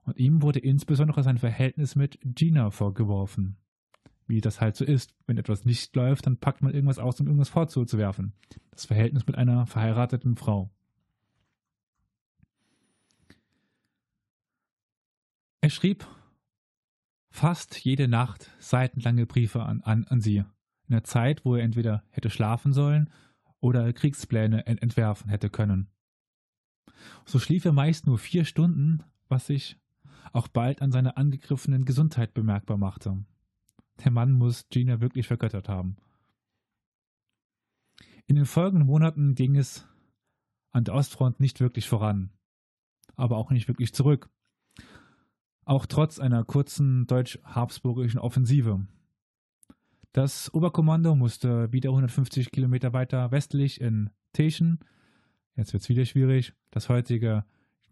Und 0.05 0.19
ihm 0.19 0.43
wurde 0.43 0.59
insbesondere 0.59 1.23
sein 1.23 1.39
Verhältnis 1.39 1.97
mit 1.97 2.19
Gina 2.23 2.71
vorgeworfen. 2.71 3.57
Wie 4.27 4.41
das 4.41 4.61
halt 4.61 4.77
so 4.77 4.85
ist. 4.85 5.15
Wenn 5.27 5.37
etwas 5.37 5.65
nicht 5.65 5.95
läuft, 5.97 6.27
dann 6.27 6.39
packt 6.39 6.63
man 6.63 6.73
irgendwas 6.73 6.99
aus, 6.99 7.21
um 7.21 7.27
irgendwas 7.27 7.51
fortzuwerfen. 7.51 8.33
Das 8.71 8.87
Verhältnis 8.87 9.27
mit 9.27 9.37
einer 9.37 9.67
verheirateten 9.67 10.37
Frau. 10.37 10.71
Er 15.65 15.71
schrieb 15.71 16.07
fast 17.31 17.83
jede 17.83 18.07
Nacht 18.07 18.51
seitenlange 18.59 19.25
Briefe 19.25 19.63
an, 19.63 19.81
an, 19.81 20.05
an 20.05 20.21
sie. 20.21 20.41
In 20.41 20.91
der 20.91 21.05
Zeit, 21.05 21.47
wo 21.47 21.55
er 21.55 21.63
entweder 21.63 22.05
hätte 22.11 22.29
schlafen 22.29 22.75
sollen 22.75 23.11
oder 23.61 23.91
Kriegspläne 23.95 24.67
ent 24.67 24.83
entwerfen 24.83 25.31
hätte 25.31 25.49
können. 25.49 25.89
So 27.25 27.39
schlief 27.39 27.65
er 27.65 27.73
meist 27.73 28.07
nur 28.07 28.19
vier 28.19 28.45
Stunden, 28.45 29.05
was 29.29 29.47
sich 29.47 29.81
auch 30.35 30.49
bald 30.49 30.83
an 30.83 30.93
seiner 30.93 31.17
angegriffenen 31.17 31.87
Gesundheit 31.87 32.35
bemerkbar 32.35 32.77
machte. 32.77 33.25
Der 34.05 34.11
Mann 34.11 34.33
muss 34.33 34.69
Gina 34.69 35.01
wirklich 35.01 35.27
vergöttert 35.27 35.71
haben. 35.71 35.97
In 38.27 38.37
den 38.37 38.45
folgenden 38.45 38.87
Monaten 38.87 39.35
ging 39.35 39.57
es 39.57 39.89
an 40.73 40.85
der 40.85 40.93
Ostfront 40.93 41.41
nicht 41.41 41.61
wirklich 41.61 41.89
voran, 41.89 42.35
aber 43.17 43.39
auch 43.39 43.51
nicht 43.51 43.67
wirklich 43.67 43.95
zurück. 43.95 44.29
Auch 45.65 45.87
trotz 45.87 46.19
einer 46.19 46.45
kurzen 46.45 47.07
deutsch-habsburgischen 47.07 48.21
Offensive. 48.21 48.87
Das 50.13 50.53
Oberkommando 50.55 51.17
musste 51.17 51.73
wieder 51.73 51.91
150 51.91 52.53
Kilometer 52.53 52.93
weiter 52.93 53.31
westlich 53.33 53.81
in 53.81 54.11
Teschen, 54.33 54.79
jetzt 55.57 55.73
wird 55.73 55.83
es 55.83 55.89
wieder 55.89 56.05
schwierig, 56.05 56.53
das 56.71 56.89
heutige 56.89 57.45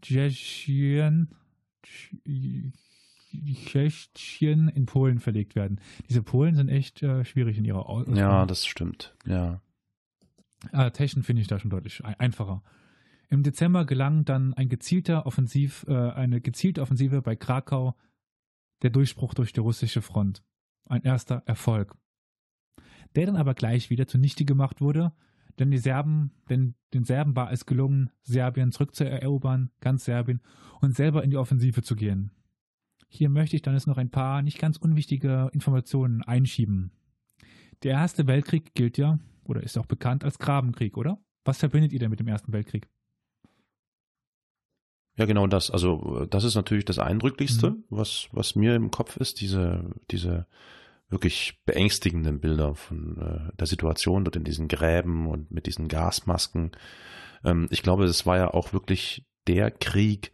Tschechien, 0.03 1.35
Tschechien 3.33 4.69
in 4.69 4.87
Polen 4.87 5.19
verlegt 5.19 5.57
werden. 5.57 5.81
Diese 6.09 6.23
Polen 6.23 6.55
sind 6.55 6.69
echt 6.69 7.03
äh, 7.03 7.25
schwierig 7.25 7.59
in 7.59 7.65
ihrer 7.65 7.89
Ausgabe. 7.89 8.19
Ja, 8.19 8.47
das 8.47 8.67
stimmt, 8.67 9.17
ja. 9.27 9.61
Äh, 10.73 10.91
Teschen 10.93 11.23
finde 11.23 11.43
ich 11.43 11.49
da 11.49 11.59
schon 11.59 11.71
deutlich 11.71 12.05
einfacher. 12.05 12.63
Im 13.33 13.43
Dezember 13.43 13.87
gelang 13.87 14.27
dann 14.27 14.53
ein 14.53 14.69
gezielter 14.69 15.25
Offensiv, 15.25 15.87
äh, 15.89 15.95
eine 15.95 16.43
gezielte 16.43 16.83
Offensive 16.83 17.23
bei 17.23 17.35
Krakau, 17.35 17.97
der 18.83 18.91
Durchbruch 18.91 19.33
durch 19.33 19.55
die 19.55 19.61
russische 19.61 20.03
Front. 20.03 20.45
Ein 20.85 21.01
erster 21.01 21.43
Erfolg. 21.47 21.97
Der 23.17 23.25
dann 23.25 23.37
aber 23.37 23.55
gleich 23.55 23.89
wieder 23.89 24.07
zunichte 24.07 24.45
gemacht 24.45 24.83
wurde, 24.83 25.15
denn 25.59 25.71
die 25.71 25.79
Serben, 25.79 26.33
denn 26.51 26.75
den 26.93 27.05
Serben 27.05 27.35
war 27.35 27.51
es 27.51 27.65
gelungen, 27.65 28.11
Serbien 28.21 28.71
zurückzuerobern, 28.71 29.71
ganz 29.81 30.05
Serbien, 30.05 30.43
und 30.83 30.95
selber 30.95 31.25
in 31.25 31.31
die 31.31 31.39
Offensive 31.39 31.81
zu 31.81 31.97
gehen. 31.97 32.33
Hier 33.09 33.31
möchte 33.31 33.57
ich 33.57 33.63
dann 33.63 33.73
jetzt 33.73 33.87
noch 33.87 33.97
ein 33.97 34.11
paar 34.11 34.43
nicht 34.43 34.59
ganz 34.59 34.77
unwichtige 34.77 35.49
Informationen 35.55 36.21
einschieben. 36.21 36.93
Der 37.83 37.93
Erste 37.93 38.27
Weltkrieg 38.27 38.75
gilt 38.75 38.99
ja, 38.99 39.19
oder 39.45 39.63
ist 39.63 39.79
auch 39.79 39.87
bekannt 39.87 40.23
als 40.23 40.39
Grabenkrieg, 40.39 40.99
oder? 40.99 41.19
Was 41.47 41.61
verbindet 41.61 41.95
ihr 41.95 41.99
denn 41.99 42.11
mit 42.11 42.21
dem 42.21 42.29
Ersten 42.29 42.53
Weltkrieg? 42.53 42.91
Ja, 45.17 45.27
genau 45.27 45.47
das. 45.47 45.71
Also 45.71 46.27
das 46.31 46.45
ist 46.45 46.55
natürlich 46.55 46.85
das 46.85 46.99
Eindrücklichste, 46.99 47.71
mhm. 47.71 47.85
was, 47.91 48.29
was 48.33 48.57
mir 48.57 48.75
im 48.75 48.91
Kopf 48.91 49.17
ist, 49.17 49.41
diese, 49.41 49.91
diese 50.11 50.47
wirklich 51.11 51.61
beängstigenden 51.67 52.41
Bilder 52.41 52.75
von 52.75 53.19
äh, 53.19 53.57
der 53.57 53.67
Situation 53.67 54.25
dort 54.25 54.37
in 54.37 54.45
diesen 54.45 54.69
Gräben 54.69 55.27
und 55.27 55.51
mit 55.51 55.67
diesen 55.67 55.89
Gasmasken. 55.89 56.73
Ähm, 57.45 57.69
ich 57.71 57.83
glaube, 57.83 58.05
es 58.05 58.25
war 58.25 58.39
ja 58.39 58.55
auch 58.55 58.73
wirklich 58.73 59.27
der 59.47 59.71
Krieg, 59.71 60.33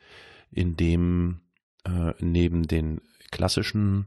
in 0.51 0.77
dem 0.77 1.41
äh, 1.85 2.15
neben 2.21 2.63
den 2.63 3.01
klassischen, 3.31 4.07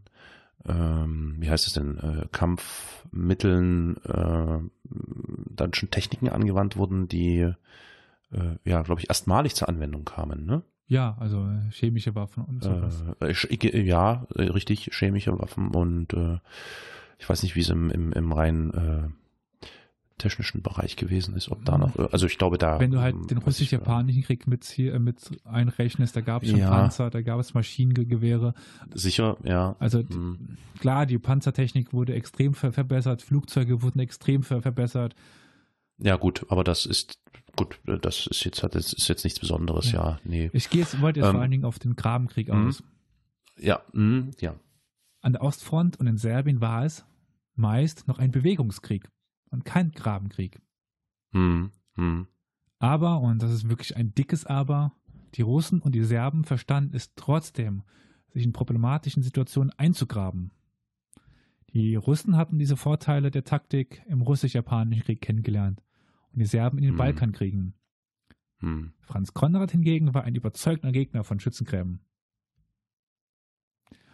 ähm, 0.66 1.36
wie 1.40 1.50
heißt 1.50 1.68
es 1.68 1.74
denn, 1.74 1.98
äh, 1.98 2.28
Kampfmitteln 2.32 3.98
äh, 4.06 4.60
dann 5.50 5.74
schon 5.74 5.92
Techniken 5.92 6.30
angewandt 6.30 6.78
wurden, 6.78 7.08
die 7.08 7.52
äh, 8.32 8.58
ja, 8.70 8.82
glaube 8.82 9.02
ich, 9.02 9.10
erstmalig 9.10 9.56
zur 9.56 9.70
Anwendung 9.70 10.06
kamen, 10.06 10.46
ne? 10.46 10.64
Ja, 10.88 11.16
also 11.20 11.48
äh, 11.48 11.72
chemische 11.72 12.16
Waffen 12.16 12.44
und 12.44 12.64
sowas. 12.64 13.04
Äh, 13.22 13.82
ja, 13.82 14.28
äh, 14.36 14.44
richtig, 14.44 14.90
chemische 14.94 15.38
Waffen 15.40 15.70
und 15.70 16.14
äh, 16.14 16.40
ich 17.18 17.30
weiß 17.30 17.44
nicht, 17.44 17.56
wie 17.56 17.62
es 17.62 17.70
im, 17.70 17.90
im, 17.90 18.12
im 18.12 18.32
rein 18.34 18.74
äh, 18.74 19.68
technischen 20.22 20.62
Bereich 20.62 20.98
gewesen 20.98 21.36
ist, 21.36 21.50
ob 21.50 21.66
da 21.66 21.78
noch, 21.78 21.96
also 22.12 22.28
ich 22.28 22.38
glaube 22.38 22.58
da. 22.58 22.80
Wenn 22.80 22.92
du 22.92 23.00
halt 23.00 23.32
den 23.32 23.40
russisch-japanischen 23.40 24.24
Krieg 24.24 24.48
mit, 24.48 24.66
hier, 24.66 25.00
mit 25.00 25.18
einrechnest, 25.46 26.16
da 26.16 26.22
gab 26.22 26.44
es 26.44 26.50
schon 26.50 26.60
ja. 26.60 26.70
Panzer, 26.70 27.10
da 27.10 27.22
gab 27.22 27.40
es 27.40 27.54
Maschinengewehre. 27.54 28.54
Sicher, 28.94 29.38
ja. 29.44 29.76
Also 29.80 30.00
hm. 30.00 30.58
klar, 30.80 31.06
die 31.06 31.18
Panzertechnik 31.18 31.92
wurde 31.92 32.14
extrem 32.14 32.54
ver 32.54 32.72
verbessert, 32.72 33.22
Flugzeuge 33.22 33.82
wurden 33.82 34.00
extrem 34.00 34.44
ver 34.44 34.62
verbessert. 34.62 35.16
Ja, 36.02 36.18
gut, 36.18 36.46
aber 36.50 36.64
das 36.64 36.86
ist 36.86 37.20
gut, 37.56 37.80
das 37.86 38.28
ist 38.28 38.44
jetzt 38.44 38.64
das 38.64 38.94
ist 38.94 39.08
jetzt 39.08 39.24
nichts 39.24 39.40
Besonderes, 39.40 39.92
ja, 39.92 40.12
ja 40.12 40.20
nee. 40.24 40.50
Ich 40.54 40.70
gehe 40.70 40.82
jetzt, 40.82 41.00
wollte 41.00 41.20
jetzt 41.20 41.28
ähm, 41.28 41.34
vor 41.34 41.42
allen 41.42 41.52
Dingen 41.52 41.66
auf 41.66 41.80
den 41.80 41.96
Grabenkrieg 41.96 42.52
mhm. 42.52 42.68
aus. 42.68 42.84
Ja, 43.58 43.82
mh, 43.94 44.32
ja. 44.40 44.56
An 45.22 45.34
der 45.34 45.44
Ostfront 45.44 46.00
und 46.00 46.08
in 46.08 46.18
Serbien 46.18 46.62
war 46.62 46.84
es 46.86 47.06
meist 47.54 48.08
noch 48.08 48.18
ein 48.18 48.32
Bewegungskrieg 48.32 49.08
und 49.52 49.66
kein 49.66 49.92
Grabenkrieg. 49.92 50.60
Hm, 51.34 51.72
hm. 51.96 52.28
Aber, 52.80 53.20
und 53.20 53.44
das 53.44 53.52
ist 53.52 53.70
wirklich 53.70 53.96
ein 53.96 54.16
dickes 54.16 54.48
Aber, 54.48 54.94
die 55.36 55.44
Russen 55.44 55.82
und 55.82 55.94
die 55.94 56.04
Serben 56.04 56.44
verstanden 56.44 56.96
es 56.96 57.14
trotzdem, 57.14 57.84
sich 58.34 58.44
in 58.44 58.54
problematischen 58.54 59.22
Situationen 59.22 59.72
einzugraben. 59.78 60.52
Die 61.74 61.96
Russen 61.96 62.36
hatten 62.36 62.58
diese 62.58 62.76
Vorteile 62.76 63.30
der 63.30 63.44
Taktik 63.44 64.02
im 64.08 64.22
russisch-japanischen 64.22 65.04
Krieg 65.04 65.22
kennengelernt 65.22 65.82
und 66.34 66.40
die 66.40 66.46
Serben 66.46 66.78
in 66.78 66.84
den 66.84 66.92
hm. 66.92 66.98
Balkankriegen. 66.98 67.74
Hm. 68.60 68.94
Franz 69.00 69.34
Konrad 69.34 69.72
hingegen 69.72 70.14
war 70.14 70.24
ein 70.24 70.36
überzeugter 70.36 70.92
Gegner 70.92 71.24
von 71.24 71.40
Schützengräben. 71.40 72.02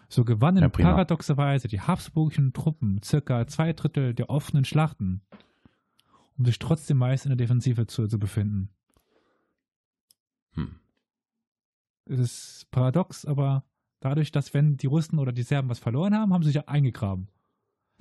So 0.09 0.23
gewannen 0.23 0.61
ja, 0.61 0.69
paradoxerweise 0.69 1.67
die 1.67 1.81
habsburgischen 1.81 2.53
Truppen 2.53 3.01
circa 3.03 3.45
zwei 3.47 3.73
Drittel 3.73 4.13
der 4.13 4.29
offenen 4.29 4.63
Schlachten, 4.63 5.21
um 6.37 6.45
sich 6.45 6.59
trotzdem 6.59 6.97
meist 6.97 7.25
in 7.25 7.29
der 7.29 7.35
Defensive 7.37 7.87
zu, 7.87 8.07
zu 8.07 8.17
befinden. 8.17 8.69
Hm. 10.53 10.79
Es 12.05 12.19
ist 12.19 12.67
paradox, 12.71 13.25
aber 13.25 13.65
dadurch, 13.99 14.31
dass 14.31 14.53
wenn 14.53 14.77
die 14.77 14.87
Russen 14.87 15.19
oder 15.19 15.33
die 15.33 15.43
Serben 15.43 15.69
was 15.69 15.79
verloren 15.79 16.15
haben, 16.15 16.33
haben 16.33 16.43
sie 16.43 16.49
sich 16.49 16.55
ja 16.55 16.67
eingegraben. 16.67 17.27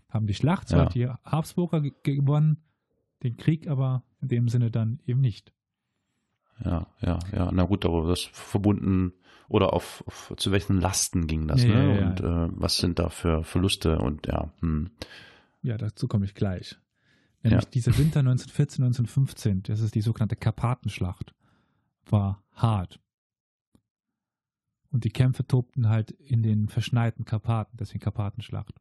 Haben 0.09 0.29
die 0.29 0.35
Schlacht 0.35 0.69
zwar 0.69 0.85
ja. 0.85 0.89
die 0.91 1.09
Habsburger 1.25 1.81
gewonnen, 1.81 2.63
den 3.25 3.37
Krieg 3.37 3.67
aber 3.67 4.05
in 4.21 4.29
dem 4.29 4.49
Sinne 4.49 4.71
dann 4.71 5.01
eben 5.07 5.21
nicht. 5.21 5.53
Ja, 6.65 6.87
ja, 7.01 7.19
ja. 7.33 7.51
Na 7.53 7.65
gut, 7.65 7.85
aber 7.85 8.09
das 8.09 8.23
verbunden 8.23 9.13
oder 9.49 9.73
auf, 9.73 10.03
auf 10.07 10.33
zu 10.37 10.53
welchen 10.53 10.81
Lasten 10.81 11.27
ging 11.27 11.47
das, 11.47 11.63
ja, 11.63 11.69
ne? 11.69 12.01
Ja, 12.01 12.09
und 12.09 12.21
äh, 12.21 12.59
was 12.59 12.79
sind 12.79 12.99
da 12.99 13.11
für 13.11 13.45
Verluste 13.45 13.99
und 13.99 14.27
ja. 14.27 14.53
Hm. 14.61 14.91
Ja, 15.63 15.77
dazu 15.77 16.09
komme 16.09 16.25
ich 16.25 16.35
gleich. 16.35 16.79
Nämlich 17.43 17.67
dieser 17.67 17.97
Winter 17.99 18.21
1914, 18.21 18.85
1915, 18.85 19.63
das 19.65 19.81
ist 19.81 19.95
die 19.95 20.01
sogenannte 20.01 20.37
Karpatenschlacht, 20.37 21.35
war 22.07 22.43
hart. 22.53 22.99
Und 24.91 25.05
die 25.05 25.11
Kämpfe 25.11 25.47
tobten 25.47 25.89
halt 25.89 26.11
in 26.11 26.43
den 26.43 26.69
verschneiten 26.69 27.25
Karpaten, 27.25 27.77
deswegen 27.77 28.01
Karpatenschlacht. 28.01 28.81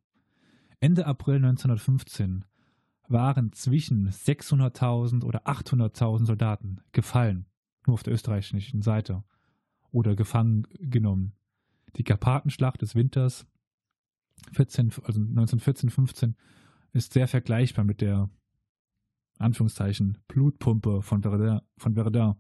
Ende 0.80 1.06
April 1.06 1.38
1915 1.38 2.46
waren 3.08 3.52
zwischen 3.54 4.10
600.000 4.10 5.24
oder 5.24 5.48
800.000 5.48 6.26
Soldaten 6.26 6.82
gefallen, 6.92 7.46
nur 7.86 7.96
auf 7.96 8.04
der 8.04 8.14
österreichischen 8.14 8.82
Seite, 8.82 9.24
oder 9.92 10.16
gefangen 10.16 10.68
genommen. 10.80 11.34
Die 11.96 12.04
Karpatenschlacht 12.04 12.82
des 12.82 12.96
Winters 12.96 13.48
14, 14.54 14.92
also 15.04 15.22
1914, 15.22 15.90
15 15.90 16.36
ist 16.92 17.14
sehr 17.14 17.28
vergleichbar 17.28 17.86
mit 17.86 18.02
der 18.02 18.30
Anführungszeichen 19.38 20.18
Blutpumpe 20.28 21.02
von 21.02 21.22
Verdun, 21.22 21.62
von 21.78 21.94
Verdun. 21.94 22.36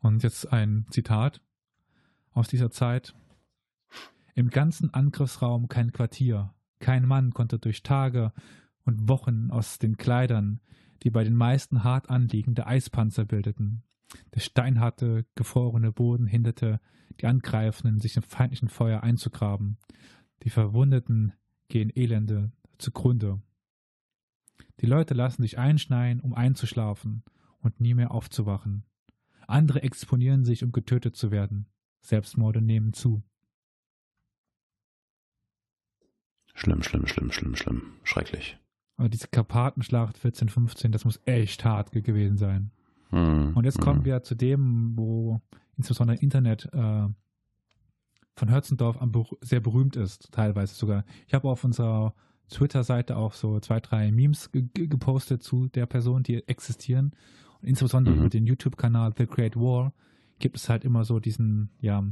Und 0.00 0.22
jetzt 0.22 0.52
ein 0.52 0.86
Zitat 0.90 1.40
aus 2.32 2.48
dieser 2.48 2.70
Zeit. 2.70 3.14
Im 4.34 4.50
ganzen 4.50 4.92
Angriffsraum 4.92 5.68
kein 5.68 5.92
Quartier, 5.92 6.54
kein 6.78 7.06
Mann 7.06 7.32
konnte 7.32 7.58
durch 7.58 7.82
Tage 7.82 8.32
und 8.86 9.08
Wochen 9.08 9.50
aus 9.50 9.78
den 9.78 9.96
Kleidern, 9.96 10.60
die 11.02 11.10
bei 11.10 11.24
den 11.24 11.34
meisten 11.34 11.84
hart 11.84 12.08
anliegende 12.08 12.66
Eispanzer 12.66 13.24
bildeten. 13.24 13.82
Der 14.34 14.40
steinharte, 14.40 15.26
gefrorene 15.34 15.92
Boden 15.92 16.26
hinderte 16.26 16.80
die 17.20 17.26
Angreifenden, 17.26 18.00
sich 18.00 18.16
im 18.16 18.22
feindlichen 18.22 18.68
Feuer 18.68 19.02
einzugraben. 19.02 19.78
Die 20.42 20.50
Verwundeten 20.50 21.32
gehen 21.68 21.90
elende 21.94 22.52
zugrunde. 22.78 23.42
Die 24.80 24.86
Leute 24.86 25.14
lassen 25.14 25.42
sich 25.42 25.58
einschneien, 25.58 26.20
um 26.20 26.34
einzuschlafen 26.34 27.24
und 27.58 27.80
nie 27.80 27.94
mehr 27.94 28.12
aufzuwachen. 28.12 28.84
Andere 29.46 29.82
exponieren 29.82 30.44
sich, 30.44 30.62
um 30.62 30.72
getötet 30.72 31.16
zu 31.16 31.30
werden. 31.30 31.66
Selbstmorde 32.00 32.60
nehmen 32.60 32.92
zu. 32.92 33.22
Schlimm, 36.54 36.82
schlimm, 36.82 37.06
schlimm, 37.06 37.32
schlimm, 37.32 37.56
schlimm. 37.56 37.82
Schrecklich. 38.02 38.58
Aber 38.96 39.08
diese 39.08 39.28
Karpatenschlacht 39.28 40.16
1415, 40.16 40.90
das 40.92 41.04
muss 41.04 41.20
echt 41.26 41.64
hart 41.64 41.92
gewesen 41.92 42.36
sein. 42.38 42.70
Hm, 43.10 43.52
Und 43.54 43.64
jetzt 43.64 43.80
kommen 43.80 44.00
hm. 44.00 44.04
wir 44.04 44.22
zu 44.22 44.34
dem, 44.34 44.92
wo 44.96 45.40
insbesondere 45.76 46.18
Internet 46.18 46.68
äh, 46.72 47.08
von 48.34 48.50
Hötzendorf 48.50 48.98
sehr 49.40 49.60
berühmt 49.60 49.96
ist, 49.96 50.30
teilweise 50.32 50.74
sogar. 50.74 51.04
Ich 51.26 51.34
habe 51.34 51.48
auf 51.48 51.64
unserer 51.64 52.14
Twitter-Seite 52.50 53.16
auch 53.16 53.32
so 53.32 53.58
zwei, 53.60 53.80
drei 53.80 54.12
Memes 54.12 54.50
ge- 54.52 54.68
gepostet 54.74 55.42
zu 55.42 55.68
der 55.68 55.86
Person, 55.86 56.22
die 56.22 56.46
existieren. 56.48 57.12
Und 57.60 57.68
insbesondere 57.68 58.14
Mhm. 58.14 58.20
über 58.20 58.28
den 58.30 58.46
YouTube-Kanal 58.46 59.14
The 59.16 59.26
Great 59.26 59.56
War 59.56 59.92
gibt 60.38 60.56
es 60.56 60.68
halt 60.68 60.84
immer 60.84 61.04
so 61.04 61.18
diesen, 61.18 61.70
ja, 61.80 62.04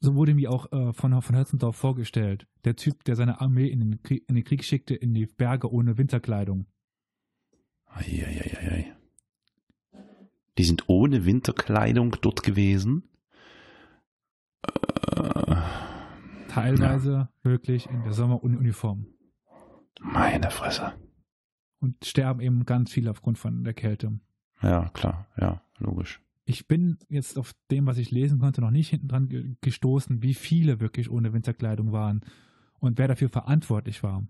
so 0.00 0.14
wurde 0.14 0.34
mir 0.34 0.50
auch 0.50 0.70
äh, 0.72 0.92
von, 0.92 1.20
von 1.22 1.36
Hötzendorf 1.36 1.76
vorgestellt. 1.76 2.46
Der 2.64 2.76
Typ, 2.76 3.04
der 3.04 3.16
seine 3.16 3.40
Armee 3.40 3.68
in 3.68 3.80
den, 3.80 4.02
Krieg, 4.02 4.24
in 4.28 4.34
den 4.34 4.44
Krieg 4.44 4.64
schickte, 4.64 4.94
in 4.94 5.14
die 5.14 5.26
Berge 5.26 5.72
ohne 5.72 5.98
Winterkleidung. 5.98 6.66
Eieieiei. 7.86 8.94
Die 10.58 10.64
sind 10.64 10.88
ohne 10.88 11.24
Winterkleidung 11.24 12.16
dort 12.20 12.42
gewesen. 12.42 13.08
Äh, 15.16 15.56
Teilweise 16.48 17.28
wirklich 17.42 17.86
in 17.90 18.02
der 18.02 18.12
Sommeruniform. 18.12 19.06
meine 20.00 20.50
Fresse. 20.50 20.94
Und 21.80 22.04
sterben 22.04 22.40
eben 22.40 22.64
ganz 22.64 22.90
viele 22.90 23.10
aufgrund 23.10 23.38
von 23.38 23.64
der 23.64 23.74
Kälte. 23.74 24.18
Ja, 24.62 24.88
klar, 24.90 25.26
ja, 25.38 25.60
logisch. 25.78 26.22
Ich 26.48 26.68
bin 26.68 26.98
jetzt 27.08 27.38
auf 27.38 27.54
dem, 27.72 27.86
was 27.86 27.98
ich 27.98 28.12
lesen 28.12 28.38
konnte, 28.38 28.60
noch 28.60 28.70
nicht 28.70 28.90
hinten 28.90 29.08
dran 29.08 29.28
ge 29.28 29.56
gestoßen, 29.60 30.22
wie 30.22 30.34
viele 30.34 30.78
wirklich 30.78 31.10
ohne 31.10 31.32
Winterkleidung 31.32 31.90
waren 31.90 32.20
und 32.78 32.98
wer 32.98 33.08
dafür 33.08 33.28
verantwortlich 33.28 34.04
war. 34.04 34.24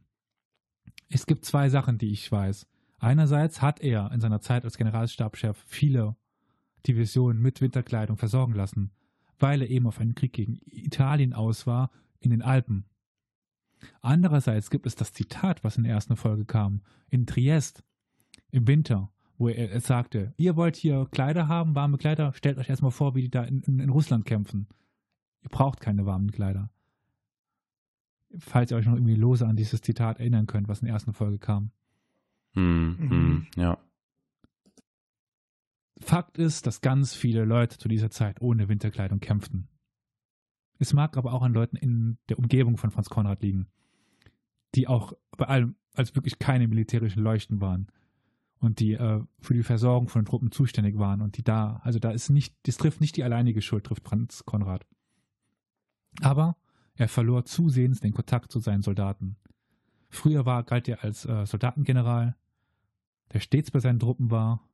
Es 1.11 1.27
gibt 1.27 1.45
zwei 1.45 1.69
Sachen, 1.69 1.99
die 1.99 2.11
ich 2.11 2.33
weiß. 2.33 2.67
Einerseits 2.99 3.61
hat 3.61 3.81
er 3.81 4.11
in 4.13 4.21
seiner 4.21 4.41
Zeit 4.41 4.65
als 4.65 4.79
Generalstabschef 4.79 5.63
viele 5.67 6.17
Divisionen 6.87 7.41
mit 7.43 7.61
Winterkleidung 7.61 8.17
versorgen 8.17 8.55
lassen, 8.55 8.93
weil 9.39 9.61
er 9.61 9.69
eben 9.69 9.87
auf 9.87 10.01
einen 10.01 10.15
Krieg 10.15 10.33
gegen 10.33 10.59
Italien 10.65 11.35
aus 11.35 11.67
war 11.67 11.91
in 12.21 12.31
den 12.31 12.41
Alpen. 12.41 12.87
Andererseits 14.01 14.71
gibt 14.71 14.87
es 14.87 14.95
das 14.95 15.13
Zitat, 15.13 15.65
was 15.65 15.77
in 15.77 15.85
der 15.85 15.93
ersten 15.93 16.17
Folge 16.17 16.47
kam, 16.47 16.81
in 17.11 17.27
Triest 17.27 17.85
im 18.51 18.67
Winter, 18.67 19.13
wo 19.39 19.49
er, 19.49 19.71
er 19.71 19.81
sagte, 19.81 20.33
ihr 20.37 20.57
wollt 20.57 20.77
hier 20.77 21.07
Kleider 21.11 21.49
haben, 21.49 21.75
warme 21.75 21.99
Kleider, 21.99 22.33
stellt 22.33 22.59
euch 22.59 22.69
erstmal 22.69 22.91
vor, 22.91 23.15
wie 23.15 23.23
die 23.23 23.31
da 23.31 23.45
in, 23.45 23.61
in, 23.63 23.79
in 23.81 23.91
Russland 23.91 24.25
kämpfen. 24.25 24.69
Ihr 25.43 25.51
braucht 25.51 25.81
keine 25.81 26.07
warmen 26.07 26.31
Kleider. 26.33 26.71
Falls 28.39 28.71
ihr 28.71 28.77
euch 28.77 28.87
noch 28.87 28.95
irgendwie 28.95 29.15
lose 29.15 29.47
an 29.47 29.57
dieses 29.57 29.81
Zitat 29.83 30.19
erinnern 30.19 30.47
könnt, 30.47 30.69
was 30.69 30.81
in 30.81 30.87
der 30.87 30.95
ersten 30.95 31.13
Folge 31.13 31.39
kam. 31.39 31.71
Hm, 32.53 32.97
Mhm. 32.99 33.11
hm, 33.11 33.47
ja. 33.57 33.79
Fakt 35.99 36.37
ist, 36.39 36.67
dass 36.67 36.81
ganz 36.83 37.15
viele 37.15 37.45
Leute 37.45 37.79
zu 37.79 37.89
dieser 37.89 38.11
Zeit 38.11 38.41
ohne 38.43 38.69
Winterkleidung 38.69 39.21
kämpften. 39.21 39.69
Es 40.79 40.93
mag 40.93 41.17
aber 41.17 41.33
auch 41.33 41.43
an 41.43 41.55
Leuten 41.55 41.77
in 41.77 42.19
der 42.29 42.39
Umgebung 42.39 42.77
von 42.77 42.91
Franz 42.91 43.09
Konrad 43.09 43.43
liegen, 43.43 43.67
die 44.75 44.89
auch 44.89 45.15
bei 45.39 45.47
allem 45.47 45.77
als 45.95 46.15
wirklich 46.15 46.39
keine 46.39 46.69
militärischen 46.69 47.23
Leuchten 47.23 47.63
waren 47.63 47.87
und 48.61 48.81
die 48.81 48.95
äh, 48.95 49.23
für 49.41 49.55
die 49.55 49.63
Versorgung 49.63 50.09
von 50.09 50.25
Truppen 50.25 50.51
zuständig 50.51 50.99
waren 50.99 51.21
und 51.21 51.37
die 51.37 51.43
da, 51.43 51.81
also 51.85 51.99
da 51.99 52.11
ist 52.11 52.31
nicht, 52.31 52.55
das 52.65 52.77
trifft 52.77 53.01
nicht 53.01 53.17
die 53.17 53.25
alleinige 53.25 53.63
Schuld, 53.63 53.85
trifft 53.85 54.07
Franz 54.07 54.45
Konrad. 54.45 54.87
Aber 56.23 56.57
er 56.95 57.09
verlor 57.09 57.45
zusehends 57.45 58.01
den 58.01 58.15
Kontakt 58.15 58.51
zu 58.51 58.59
seinen 58.59 58.83
Soldaten. 58.83 59.37
Früher 60.09 60.47
war, 60.47 60.63
galt 60.63 60.89
er 60.89 61.05
als 61.05 61.27
äh, 61.27 61.45
Soldatengeneral, 61.45 62.37
der 63.33 63.41
stets 63.41 63.71
bei 63.71 63.81
seinen 63.81 63.99
Truppen 63.99 64.31
war 64.31 64.67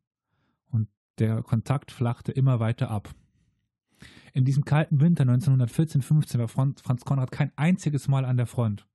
und 0.71 0.89
der 1.19 1.43
Kontakt 1.43 1.91
flachte 1.91 2.33
immer 2.33 2.61
weiter 2.61 2.91
ab. 2.91 3.13
In 4.33 4.45
diesem 4.45 4.65
kalten 4.65 5.01
Winter 5.01 5.25
1914-15 5.25 6.39
war 6.39 6.49
Fran- 6.49 6.77
Franz 6.77 7.05
Konrad 7.05 7.33
kein 7.33 7.53
einziges 7.57 8.09
Mal 8.09 8.25
an 8.25 8.37
der 8.37 8.47
Front. 8.47 8.87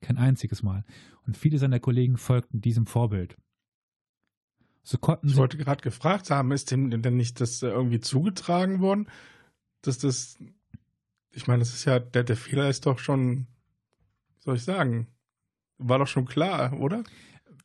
Kein 0.00 0.16
einziges 0.16 0.62
Mal. 0.62 0.84
Und 1.26 1.36
viele 1.36 1.58
seiner 1.58 1.80
Kollegen 1.80 2.16
folgten 2.16 2.60
diesem 2.60 2.86
Vorbild. 2.86 3.36
So 4.88 4.96
konnten 4.96 5.26
Ich 5.26 5.34
sie 5.34 5.38
wollte 5.38 5.58
gerade 5.58 5.82
gefragt 5.82 6.30
haben, 6.30 6.50
ist 6.50 6.70
dem 6.70 7.02
denn 7.02 7.16
nicht 7.18 7.42
das 7.42 7.62
äh, 7.62 7.68
irgendwie 7.68 8.00
zugetragen 8.00 8.80
worden, 8.80 9.06
dass 9.82 9.98
das, 9.98 10.38
ich 11.30 11.46
meine, 11.46 11.58
das 11.58 11.74
ist 11.74 11.84
ja, 11.84 11.98
der, 11.98 12.24
der 12.24 12.38
Fehler 12.38 12.70
ist 12.70 12.86
doch 12.86 12.98
schon, 12.98 13.48
wie 14.36 14.42
soll 14.44 14.56
ich 14.56 14.64
sagen, 14.64 15.06
war 15.76 15.98
doch 15.98 16.06
schon 16.06 16.24
klar, 16.24 16.72
oder? 16.80 17.04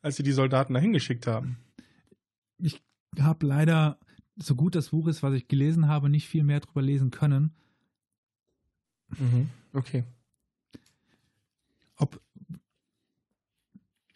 Als 0.01 0.17
sie 0.17 0.23
die 0.23 0.33
Soldaten 0.33 0.73
dahin 0.73 0.91
geschickt 0.91 1.25
haben. 1.25 1.59
ich 2.57 2.83
habe 3.17 3.45
leider, 3.45 3.99
so 4.35 4.55
gut 4.55 4.75
das 4.75 4.89
Buch 4.89 5.07
ist, 5.07 5.23
was 5.23 5.33
ich 5.33 5.47
gelesen 5.47 5.87
habe, 5.87 6.09
nicht 6.09 6.27
viel 6.27 6.43
mehr 6.43 6.59
drüber 6.59 6.81
lesen 6.81 7.09
können. 7.09 7.55
Mhm. 9.17 9.49
Okay. 9.71 10.03
Ob. 11.95 12.19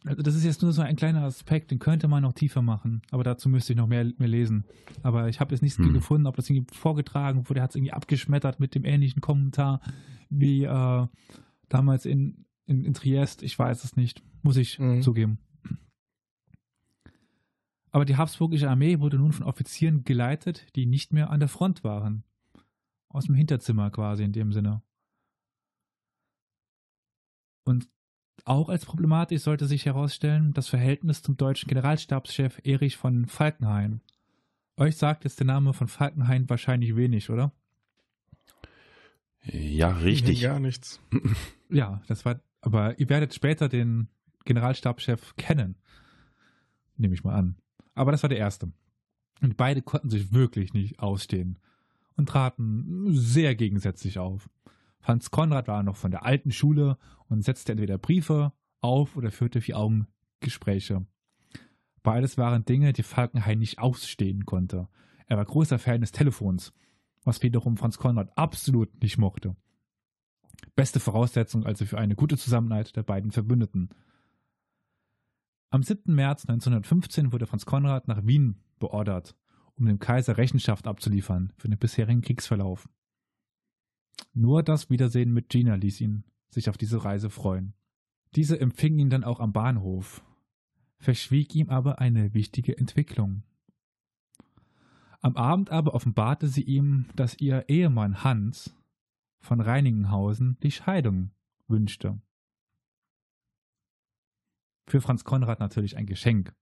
Also 0.06 0.22
das 0.22 0.36
ist 0.36 0.44
jetzt 0.45 0.61
nur 0.61 0.72
so 0.72 0.82
ein 0.82 0.95
kleiner 0.95 1.24
Aspekt, 1.24 1.72
den 1.72 1.80
könnte 1.80 2.07
man 2.07 2.22
noch 2.24 2.34
tiefer 2.34 2.61
machen, 2.61 3.02
aber 3.11 3.24
dazu 3.24 3.49
müsste 3.49 3.74
ich 3.74 3.78
noch 3.78 3.88
mehr, 3.88 4.06
mehr 4.18 4.28
lesen. 4.28 4.64
Aber 5.03 5.28
ich 5.28 5.40
habe 5.40 5.53
jetzt 5.53 5.61
nichts 5.61 5.78
Hm. 5.80 5.91
gefunden, 5.94 6.28
ob 6.28 6.36
das 6.36 6.49
irgendwie 6.49 6.74
vorgetragen 6.74 7.49
wurde, 7.49 7.61
hat 7.61 7.72
es 7.72 7.76
irgendwie 7.76 7.94
abgeschmettert 7.94 8.60
mit 8.60 8.76
dem 8.76 8.86
ähnlichen 8.86 9.22
Kommentar 9.22 9.82
wie 10.30 10.64
äh, 10.64 11.07
damals 11.68 12.06
in, 12.06 12.45
in, 12.68 12.86
in 12.86 12.94
Triest. 12.94 13.41
Ich 13.44 13.57
weiß 13.57 13.84
es 13.84 13.95
nicht, 13.98 14.22
muss 14.44 14.56
ich 14.57 14.78
Mhm. 14.80 15.02
zugeben. 15.02 15.40
Aber 17.91 18.06
die 18.06 18.18
Habsburgische 18.18 18.69
Armee 18.69 18.99
wurde 18.99 19.18
nun 19.18 19.32
von 19.34 19.45
Offizieren 19.45 20.03
geleitet, 20.03 20.68
die 20.76 20.86
nicht 20.86 21.11
mehr 21.14 21.32
an 21.32 21.40
der 21.40 21.49
Front 21.49 21.84
waren. 21.84 22.24
Aus 23.10 23.26
dem 23.26 23.36
Hinterzimmer 23.36 23.90
quasi 23.90 24.24
in 24.24 24.34
dem 24.34 24.53
Sinne. 24.53 24.84
Und 27.65 27.90
auch 28.45 28.69
als 28.69 28.85
problematisch 28.85 29.41
sollte 29.41 29.65
sich 29.65 29.85
herausstellen 29.85 30.53
das 30.53 30.68
Verhältnis 30.68 31.22
zum 31.22 31.38
deutschen 31.38 31.68
Generalstabschef 31.68 32.59
Erich 32.64 32.97
von 32.97 33.26
Falkenhayn. 33.26 34.01
Euch 34.77 34.95
sagt 34.97 35.23
jetzt 35.23 35.39
der 35.39 35.47
Name 35.47 35.73
von 35.73 35.88
Falkenhayn 35.88 36.49
wahrscheinlich 36.49 36.95
wenig, 36.95 37.30
oder? 37.30 37.51
Ja, 39.43 39.91
richtig. 39.91 40.41
Gar 40.41 40.59
nichts. 40.59 40.99
Ja, 41.69 42.01
das 42.07 42.23
war, 42.23 42.39
aber 42.61 42.97
ihr 42.97 43.09
werdet 43.09 43.34
später 43.34 43.68
den 43.68 44.07
Generalstabschef 44.45 45.35
kennen. 45.35 45.76
Nehme 46.95 47.14
ich 47.14 47.26
mal 47.26 47.35
an. 47.35 47.57
Aber 47.93 48.14
das 48.14 48.23
war 48.23 48.30
der 48.30 48.38
erste. 48.38 48.72
Und 49.41 49.57
beide 49.57 49.81
konnten 49.81 50.09
sich 50.09 50.31
wirklich 50.31 50.73
nicht 50.73 50.99
ausstehen 50.99 51.59
und 52.15 52.30
traten 52.30 53.07
sehr 53.09 53.53
gegensätzlich 53.55 54.18
auf. 54.18 54.49
Franz 55.07 55.31
Konrad 55.31 55.69
war 55.69 55.84
noch 55.84 55.95
von 55.95 56.11
der 56.11 56.25
alten 56.25 56.51
Schule 56.51 56.97
und 57.29 57.41
setzte 57.41 57.71
entweder 57.71 57.97
Briefe 57.97 58.51
auf 58.81 59.15
oder 59.15 59.31
führte 59.31 59.61
Vier-Augen-Gespräche. 59.61 61.05
Beides 62.03 62.38
waren 62.38 62.65
Dinge, 62.65 62.91
die 62.91 63.03
Falkenhayn 63.03 63.57
nicht 63.57 63.79
ausstehen 63.79 64.45
konnte. 64.45 64.89
Er 65.25 65.38
war 65.38 65.45
großer 65.45 65.79
Fan 65.79 66.01
des 66.01 66.11
Telefons, 66.11 66.73
was 67.23 67.41
wiederum 67.41 67.77
Franz 67.77 67.97
Konrad 67.97 68.38
absolut 68.38 69.01
nicht 69.01 69.17
mochte. 69.17 69.55
Beste 70.75 70.99
Voraussetzung 70.99 71.65
also 71.65 71.85
für 71.85 71.99
eine 71.99 72.15
gute 72.15 72.35
Zusammenarbeit 72.35 72.93
der 72.97 73.03
beiden 73.03 73.31
Verbündeten. 73.31 73.91
Am 75.69 75.84
7. 75.84 76.13
März 76.13 76.41
1915 76.49 77.31
wurde 77.31 77.47
Franz 77.47 77.65
Konrad 77.65 78.09
nach 78.09 78.25
Wien 78.25 78.61
beordert, 78.77 79.38
um 79.75 79.85
dem 79.85 79.99
Kaiser 79.99 80.35
Rechenschaft 80.35 80.85
abzuliefern 80.85 81.53
für 81.55 81.69
den 81.69 81.79
bisherigen 81.79 82.19
Kriegsverlauf. 82.19 82.89
Nur 84.34 84.64
das 84.64 84.89
Wiedersehen 84.89 85.34
mit 85.34 85.49
Gina 85.49 85.76
ließ 85.76 86.02
ihn 86.02 86.23
sich 86.49 86.69
auf 86.69 86.77
diese 86.77 87.03
Reise 87.03 87.30
freuen. 87.30 87.73
Diese 88.35 88.60
empfing 88.60 88.99
ihn 88.99 89.10
dann 89.10 89.23
auch 89.23 89.39
am 89.39 89.53
Bahnhof, 89.53 90.23
verschwieg 90.99 91.56
ihm 91.56 91.69
aber 91.69 91.99
eine 91.99 92.34
wichtige 92.34 92.77
Entwicklung. 92.77 93.44
Am 95.22 95.35
Abend 95.35 95.72
aber 95.72 95.94
offenbarte 95.94 96.48
sie 96.48 96.64
ihm, 96.64 97.06
dass 97.15 97.39
ihr 97.39 97.68
Ehemann 97.69 98.23
Hans 98.23 98.76
von 99.39 99.61
Reinigenhausen 99.61 100.57
die 100.61 100.72
Scheidung 100.72 101.31
wünschte. 101.68 102.22
Für 104.85 105.02
Franz 105.02 105.23
Konrad 105.23 105.60
natürlich 105.60 105.98
ein 105.98 106.06
Geschenk, 106.06 106.56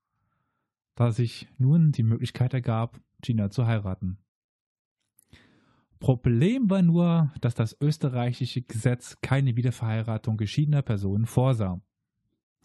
da 0.96 1.12
sich 1.12 1.48
nun 1.58 1.92
die 1.92 2.04
Möglichkeit 2.04 2.54
ergab, 2.54 3.00
Gina 3.22 3.50
zu 3.50 3.68
heiraten. 3.68 4.18
Problem 6.06 6.70
war 6.70 6.84
nur, 6.84 7.34
dass 7.42 7.56
das 7.56 7.76
österreichische 7.82 8.62
Gesetz 8.62 9.18
keine 9.24 9.56
Wiederverheiratung 9.56 10.38
geschiedener 10.38 10.84
Personen 10.84 11.26
vorsah. 11.26 11.82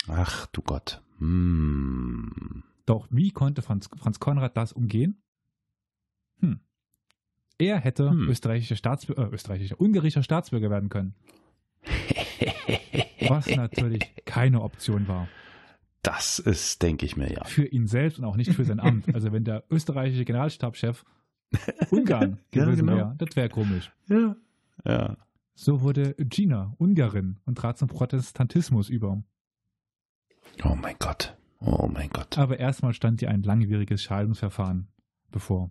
Ach 0.08 0.44
du 0.48 0.60
Gott. 0.60 1.02
Hm. 1.20 2.64
Doch 2.84 3.08
wie 3.10 3.30
konnte 3.30 3.62
Franz, 3.62 3.88
Franz 3.96 4.20
Konrad 4.20 4.58
das 4.58 4.74
umgehen? 4.74 5.22
Hm. 6.40 6.60
Er 7.56 7.78
hätte 7.78 8.10
Hm. 8.10 8.28
österreichischer 8.28 8.76
Staatsbürger, 8.76 9.30
äh, 9.30 9.34
österreichischer, 9.34 9.80
ungarischer 9.80 10.22
Staatsbürger 10.22 10.68
werden 10.68 10.90
können. 10.90 11.14
Was 13.26 13.46
natürlich 13.46 14.02
keine 14.26 14.60
Option 14.60 15.08
war. 15.08 15.28
Das 16.02 16.40
ist, 16.40 16.82
denke 16.82 17.06
ich 17.06 17.16
mir, 17.16 17.32
ja. 17.32 17.44
Für 17.44 17.64
ihn 17.64 17.86
selbst 17.86 18.18
und 18.18 18.26
auch 18.26 18.36
nicht 18.36 18.52
für 18.52 18.66
sein 18.66 18.80
Amt. 18.80 19.14
Also 19.14 19.32
wenn 19.32 19.44
der 19.44 19.64
österreichische 19.70 20.26
Generalstabschef 20.26 21.06
Ungarn 21.90 22.38
Ja, 22.54 22.64
gewesen 22.64 22.86
genau. 22.86 22.96
wäre, 22.96 23.14
das 23.18 23.36
wäre 23.36 23.48
komisch. 23.48 23.92
Ja. 24.08 24.36
Ja. 24.84 25.16
So 25.54 25.82
wurde 25.82 26.14
Gina 26.18 26.74
Ungarin 26.78 27.38
und 27.44 27.56
trat 27.58 27.78
zum 27.78 27.88
Protestantismus 27.88 28.88
über. 28.88 29.22
Oh 30.64 30.74
mein 30.74 30.96
Gott. 30.98 31.36
Oh 31.60 31.88
mein 31.92 32.08
Gott. 32.08 32.38
Aber 32.38 32.58
erstmal 32.58 32.94
stand 32.94 33.20
ihr 33.20 33.30
ein 33.30 33.42
langwieriges 33.42 34.02
Scheidungsverfahren 34.02 34.88
bevor. 35.30 35.70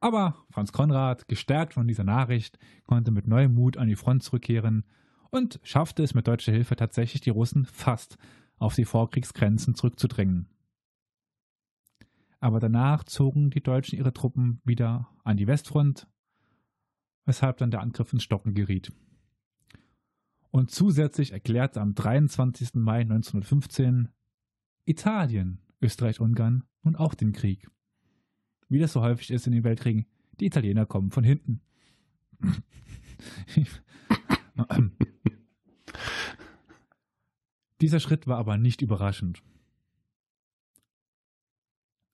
Aber 0.00 0.34
Franz 0.50 0.72
Konrad, 0.72 1.28
gestärkt 1.28 1.74
von 1.74 1.86
dieser 1.86 2.04
Nachricht, 2.04 2.58
konnte 2.86 3.10
mit 3.10 3.26
neuem 3.26 3.54
Mut 3.54 3.76
an 3.76 3.88
die 3.88 3.96
Front 3.96 4.22
zurückkehren 4.22 4.86
und 5.30 5.60
schaffte 5.62 6.02
es 6.02 6.14
mit 6.14 6.26
deutscher 6.26 6.52
Hilfe 6.52 6.74
tatsächlich, 6.76 7.20
die 7.20 7.30
Russen 7.30 7.66
fast 7.66 8.16
auf 8.56 8.74
die 8.74 8.86
Vorkriegsgrenzen 8.86 9.74
zurückzudrängen. 9.74 10.48
Aber 12.40 12.58
danach 12.58 13.04
zogen 13.04 13.50
die 13.50 13.62
Deutschen 13.62 13.98
ihre 13.98 14.12
Truppen 14.12 14.60
wieder 14.64 15.08
an 15.24 15.36
die 15.36 15.46
Westfront, 15.46 16.08
weshalb 17.26 17.58
dann 17.58 17.70
der 17.70 17.80
Angriff 17.80 18.12
ins 18.12 18.22
Stocken 18.22 18.54
geriet. 18.54 18.92
Und 20.50 20.70
zusätzlich 20.70 21.32
erklärte 21.32 21.80
am 21.80 21.94
23. 21.94 22.74
Mai 22.74 23.02
1915 23.02 24.08
Italien, 24.84 25.60
Österreich-Ungarn 25.80 26.64
nun 26.82 26.96
auch 26.96 27.14
den 27.14 27.32
Krieg. 27.32 27.68
Wie 28.68 28.78
das 28.78 28.92
so 28.92 29.02
häufig 29.02 29.30
ist 29.30 29.46
in 29.46 29.52
den 29.52 29.64
Weltkriegen, 29.64 30.06
die 30.40 30.46
Italiener 30.46 30.86
kommen 30.86 31.10
von 31.10 31.24
hinten. 31.24 31.60
Dieser 37.80 38.00
Schritt 38.00 38.26
war 38.26 38.38
aber 38.38 38.56
nicht 38.56 38.82
überraschend. 38.82 39.42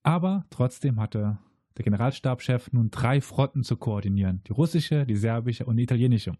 Aber 0.07 0.47
trotzdem 0.51 1.01
hatte 1.01 1.37
der 1.77 1.83
Generalstabschef 1.83 2.73
nun 2.73 2.93
drei 2.93 3.20
Fronten 3.20 3.65
zu 3.65 3.77
koordinieren: 3.77 4.41
die 4.47 4.53
russische, 4.53 5.05
die 5.05 5.16
serbische 5.16 5.66
und 5.66 5.78
die 5.78 5.83
italienische. 5.83 6.39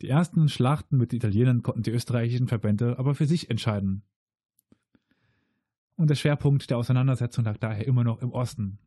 Die 0.00 0.08
ersten 0.08 0.48
Schlachten 0.48 0.96
mit 0.96 1.10
den 1.10 1.16
Italienern 1.16 1.64
konnten 1.64 1.82
die 1.82 1.90
österreichischen 1.90 2.46
Verbände 2.46 3.00
aber 3.00 3.16
für 3.16 3.26
sich 3.26 3.50
entscheiden. 3.50 4.04
Und 5.96 6.08
der 6.08 6.14
Schwerpunkt 6.14 6.70
der 6.70 6.78
Auseinandersetzung 6.78 7.44
lag 7.44 7.56
daher 7.56 7.84
immer 7.84 8.04
noch 8.04 8.22
im 8.22 8.30
Osten. 8.30 8.78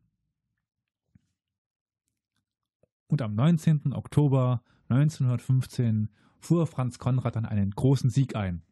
Und 3.08 3.20
am 3.20 3.34
19. 3.34 3.92
Oktober 3.92 4.62
1915 4.88 6.08
fuhr 6.38 6.66
Franz 6.66 6.98
Konrad 6.98 7.36
dann 7.36 7.44
einen 7.44 7.72
großen 7.72 8.08
Sieg 8.08 8.36
ein. 8.36 8.62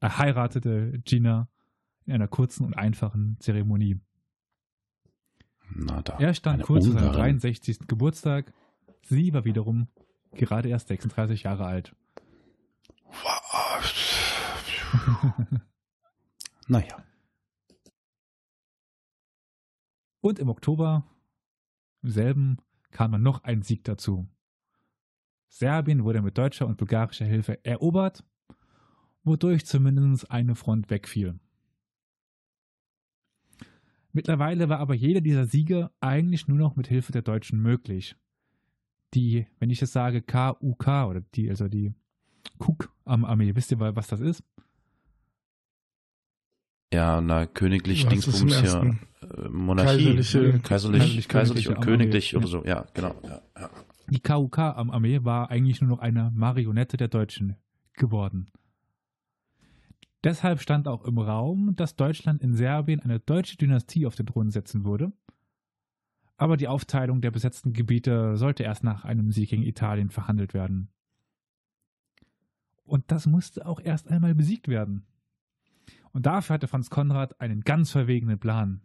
Er 0.00 0.18
heiratete 0.18 1.00
Gina 1.06 1.48
in 2.06 2.12
einer 2.12 2.28
kurzen 2.28 2.64
und 2.64 2.74
einfachen 2.74 3.36
Zeremonie. 3.40 4.00
Na 5.74 6.02
da. 6.02 6.18
Er 6.18 6.34
stand 6.34 6.62
kurz 6.62 6.86
vor 6.86 6.94
seinem 6.94 7.08
Ungarin. 7.08 7.38
63. 7.38 7.86
Geburtstag. 7.86 8.52
Sie 9.02 9.32
war 9.32 9.44
wiederum 9.44 9.88
gerade 10.32 10.68
erst 10.68 10.88
36 10.88 11.44
Jahre 11.44 11.66
alt. 11.66 11.94
Naja. 16.68 17.04
Und 20.20 20.38
im 20.38 20.48
Oktober 20.48 21.04
im 22.02 22.10
selben 22.10 22.58
kam 22.90 23.12
dann 23.12 23.22
noch 23.22 23.44
ein 23.44 23.62
Sieg 23.62 23.84
dazu. 23.84 24.28
Serbien 25.48 26.04
wurde 26.04 26.22
mit 26.22 26.38
deutscher 26.38 26.66
und 26.66 26.78
bulgarischer 26.78 27.26
Hilfe 27.26 27.62
erobert, 27.64 28.24
wodurch 29.24 29.66
zumindest 29.66 30.30
eine 30.30 30.54
Front 30.54 30.88
wegfiel. 30.88 31.38
Mittlerweile 34.12 34.68
war 34.68 34.78
aber 34.78 34.94
jeder 34.94 35.20
dieser 35.20 35.46
Siege 35.46 35.90
eigentlich 36.00 36.46
nur 36.48 36.58
noch 36.58 36.76
mit 36.76 36.86
Hilfe 36.88 37.12
der 37.12 37.22
Deutschen 37.22 37.60
möglich. 37.60 38.16
Die, 39.14 39.46
wenn 39.58 39.70
ich 39.70 39.80
es 39.82 39.92
sage, 39.92 40.22
KUK 40.22 40.86
oder 41.08 41.20
die, 41.34 41.48
also 41.50 41.68
die 41.68 41.94
Kuk-Armee, 42.58 43.54
wisst 43.54 43.70
ihr, 43.70 43.80
was 43.80 44.06
das 44.08 44.20
ist? 44.20 44.42
Ja, 46.92 47.20
na, 47.22 47.46
königlich, 47.46 48.04
im 48.04 48.10
Dingsbums 48.10 48.40
hier, 48.54 48.54
ersten? 48.64 48.98
äh, 49.22 49.48
Monarchie, 49.48 50.16
Kaiserliche- 50.16 50.58
kaiserlich, 50.60 51.02
kaiserlich- 51.02 51.28
kaiserlich 51.28 51.68
und 51.68 51.80
königlich 51.80 52.34
Armee. 52.34 52.44
oder 52.44 52.50
so, 52.50 52.64
ja, 52.64 52.86
genau. 52.92 53.14
Ja, 53.22 53.40
ja. 53.58 53.70
Die 54.10 54.20
KUK-Armee 54.20 55.24
war 55.24 55.50
eigentlich 55.50 55.80
nur 55.80 55.88
noch 55.90 56.00
eine 56.00 56.30
Marionette 56.34 56.98
der 56.98 57.08
Deutschen 57.08 57.56
geworden. 57.94 58.50
Deshalb 60.24 60.60
stand 60.60 60.86
auch 60.86 61.04
im 61.04 61.18
Raum, 61.18 61.74
dass 61.74 61.96
Deutschland 61.96 62.42
in 62.42 62.54
Serbien 62.54 63.00
eine 63.00 63.18
deutsche 63.18 63.56
Dynastie 63.56 64.06
auf 64.06 64.14
den 64.14 64.26
Thron 64.26 64.50
setzen 64.50 64.84
würde. 64.84 65.12
Aber 66.36 66.56
die 66.56 66.68
Aufteilung 66.68 67.20
der 67.20 67.30
besetzten 67.30 67.72
Gebiete 67.72 68.36
sollte 68.36 68.62
erst 68.62 68.84
nach 68.84 69.04
einem 69.04 69.32
Sieg 69.32 69.50
gegen 69.50 69.62
Italien 69.62 70.10
verhandelt 70.10 70.54
werden. 70.54 70.88
Und 72.84 73.10
das 73.10 73.26
musste 73.26 73.66
auch 73.66 73.80
erst 73.80 74.08
einmal 74.08 74.34
besiegt 74.34 74.68
werden. 74.68 75.06
Und 76.12 76.26
dafür 76.26 76.54
hatte 76.54 76.68
Franz 76.68 76.90
Konrad 76.90 77.40
einen 77.40 77.62
ganz 77.62 77.90
verwegenen 77.90 78.38
Plan. 78.38 78.82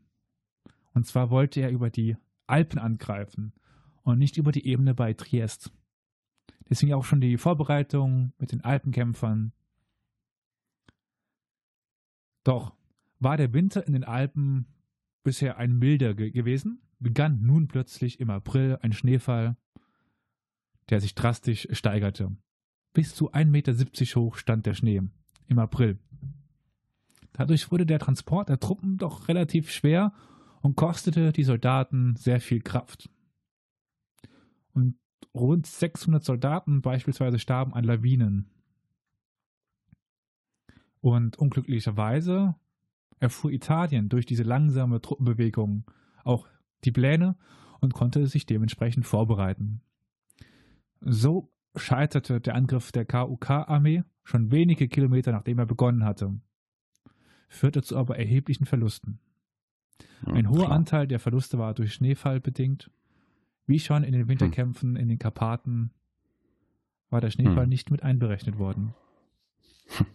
Und 0.94 1.06
zwar 1.06 1.30
wollte 1.30 1.62
er 1.62 1.70
über 1.70 1.90
die 1.90 2.16
Alpen 2.48 2.80
angreifen 2.80 3.54
und 4.04 4.18
nicht 4.18 4.38
über 4.38 4.52
die 4.52 4.66
Ebene 4.66 4.94
bei 4.94 5.14
Triest. 5.14 5.72
Deswegen 6.70 6.94
auch 6.94 7.04
schon 7.06 7.22
die 7.22 7.38
Vorbereitung 7.38 8.34
mit 8.38 8.52
den 8.52 8.64
Alpenkämpfern. 8.64 9.52
Doch 12.48 12.74
war 13.20 13.36
der 13.36 13.52
Winter 13.52 13.86
in 13.86 13.92
den 13.92 14.06
Alpen 14.06 14.68
bisher 15.22 15.58
ein 15.58 15.78
milder 15.78 16.14
ge 16.14 16.32
gewesen, 16.32 16.82
begann 16.98 17.42
nun 17.42 17.68
plötzlich 17.68 18.22
im 18.22 18.30
April 18.30 18.78
ein 18.82 18.94
Schneefall, 18.94 19.58
der 20.90 21.02
sich 21.02 21.14
drastisch 21.14 21.68
steigerte. 21.72 22.38
Bis 22.94 23.14
zu 23.14 23.34
1,70 23.34 23.48
Meter 23.48 24.22
hoch 24.22 24.38
stand 24.38 24.66
der 24.66 24.76
Schnee 24.76 25.02
im 25.48 25.60
April. 25.60 26.00
Dadurch 27.34 27.70
wurde 27.70 27.86
der 27.86 28.00
Transport 28.00 28.48
der 28.48 28.62
Truppen 28.62 28.96
doch 28.96 29.28
relativ 29.28 29.70
schwer 29.70 30.14
und 30.62 30.78
kostete 30.78 31.34
die 31.34 31.44
Soldaten 31.44 32.16
sehr 32.16 32.40
viel 32.40 32.62
Kraft. 32.62 33.10
Und 34.72 34.96
rund 35.34 35.68
600 35.68 36.24
Soldaten 36.24 36.82
beispielsweise 36.82 37.40
starben 37.40 37.74
an 37.74 37.84
Lawinen. 37.84 38.50
Und 41.02 41.38
unglücklicherweise 41.38 42.56
erfuhr 43.20 43.52
Italien 43.52 44.10
durch 44.10 44.26
diese 44.26 44.44
langsame 44.44 45.02
Truppenbewegung 45.02 45.86
auch 46.24 46.48
die 46.84 46.92
Pläne 46.92 47.36
und 47.80 47.94
konnte 47.94 48.28
sich 48.28 48.46
dementsprechend 48.46 49.06
vorbereiten. 49.06 49.82
So 51.02 51.52
scheiterte 51.76 52.42
der 52.42 52.56
Angriff 52.56 52.92
der 52.92 53.06
KUK-Armee 53.06 54.04
schon 54.24 54.52
wenige 54.52 54.88
Kilometer 54.88 55.32
nachdem 55.32 55.60
er 55.60 55.66
begonnen 55.66 56.04
hatte, 56.04 56.40
führte 57.50 57.82
zu 57.82 57.96
aber 57.98 58.18
erheblichen 58.18 58.66
Verlusten. 58.66 59.20
Ein 60.26 60.50
hoher. 60.50 60.72
Anteil 60.72 61.08
der 61.08 61.20
Verluste 61.20 61.58
war 61.58 61.74
durch 61.74 61.94
Schneefall 61.94 62.40
bedingt. 62.40 62.90
Wie 63.66 63.80
schon 63.80 64.04
in 64.04 64.14
den 64.14 64.28
Winterkämpfen 64.28 64.96
in 64.96 65.10
den 65.10 65.20
Karpaten 65.20 65.92
war 67.10 67.22
der 67.22 67.30
Schneefall 67.30 67.64
Hm. 67.64 67.70
nicht 67.70 67.92
mit 67.92 68.04
einberechnet 68.04 68.58
worden. 68.58 68.94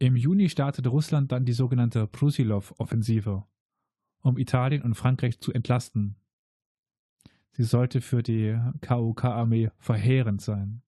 Im 0.00 0.14
Juni 0.14 0.48
startete 0.48 0.90
Russland 0.90 1.32
dann 1.32 1.44
die 1.44 1.52
sogenannte 1.52 2.06
Brusilov-Offensive, 2.06 3.44
um 4.22 4.38
Italien 4.38 4.82
und 4.82 4.94
Frankreich 4.94 5.40
zu 5.40 5.52
entlasten. 5.52 6.14
Sie 7.50 7.64
sollte 7.64 8.00
für 8.00 8.22
die 8.22 8.56
KUK-Armee 8.80 9.70
verheerend 9.78 10.40
sein. 10.40 10.82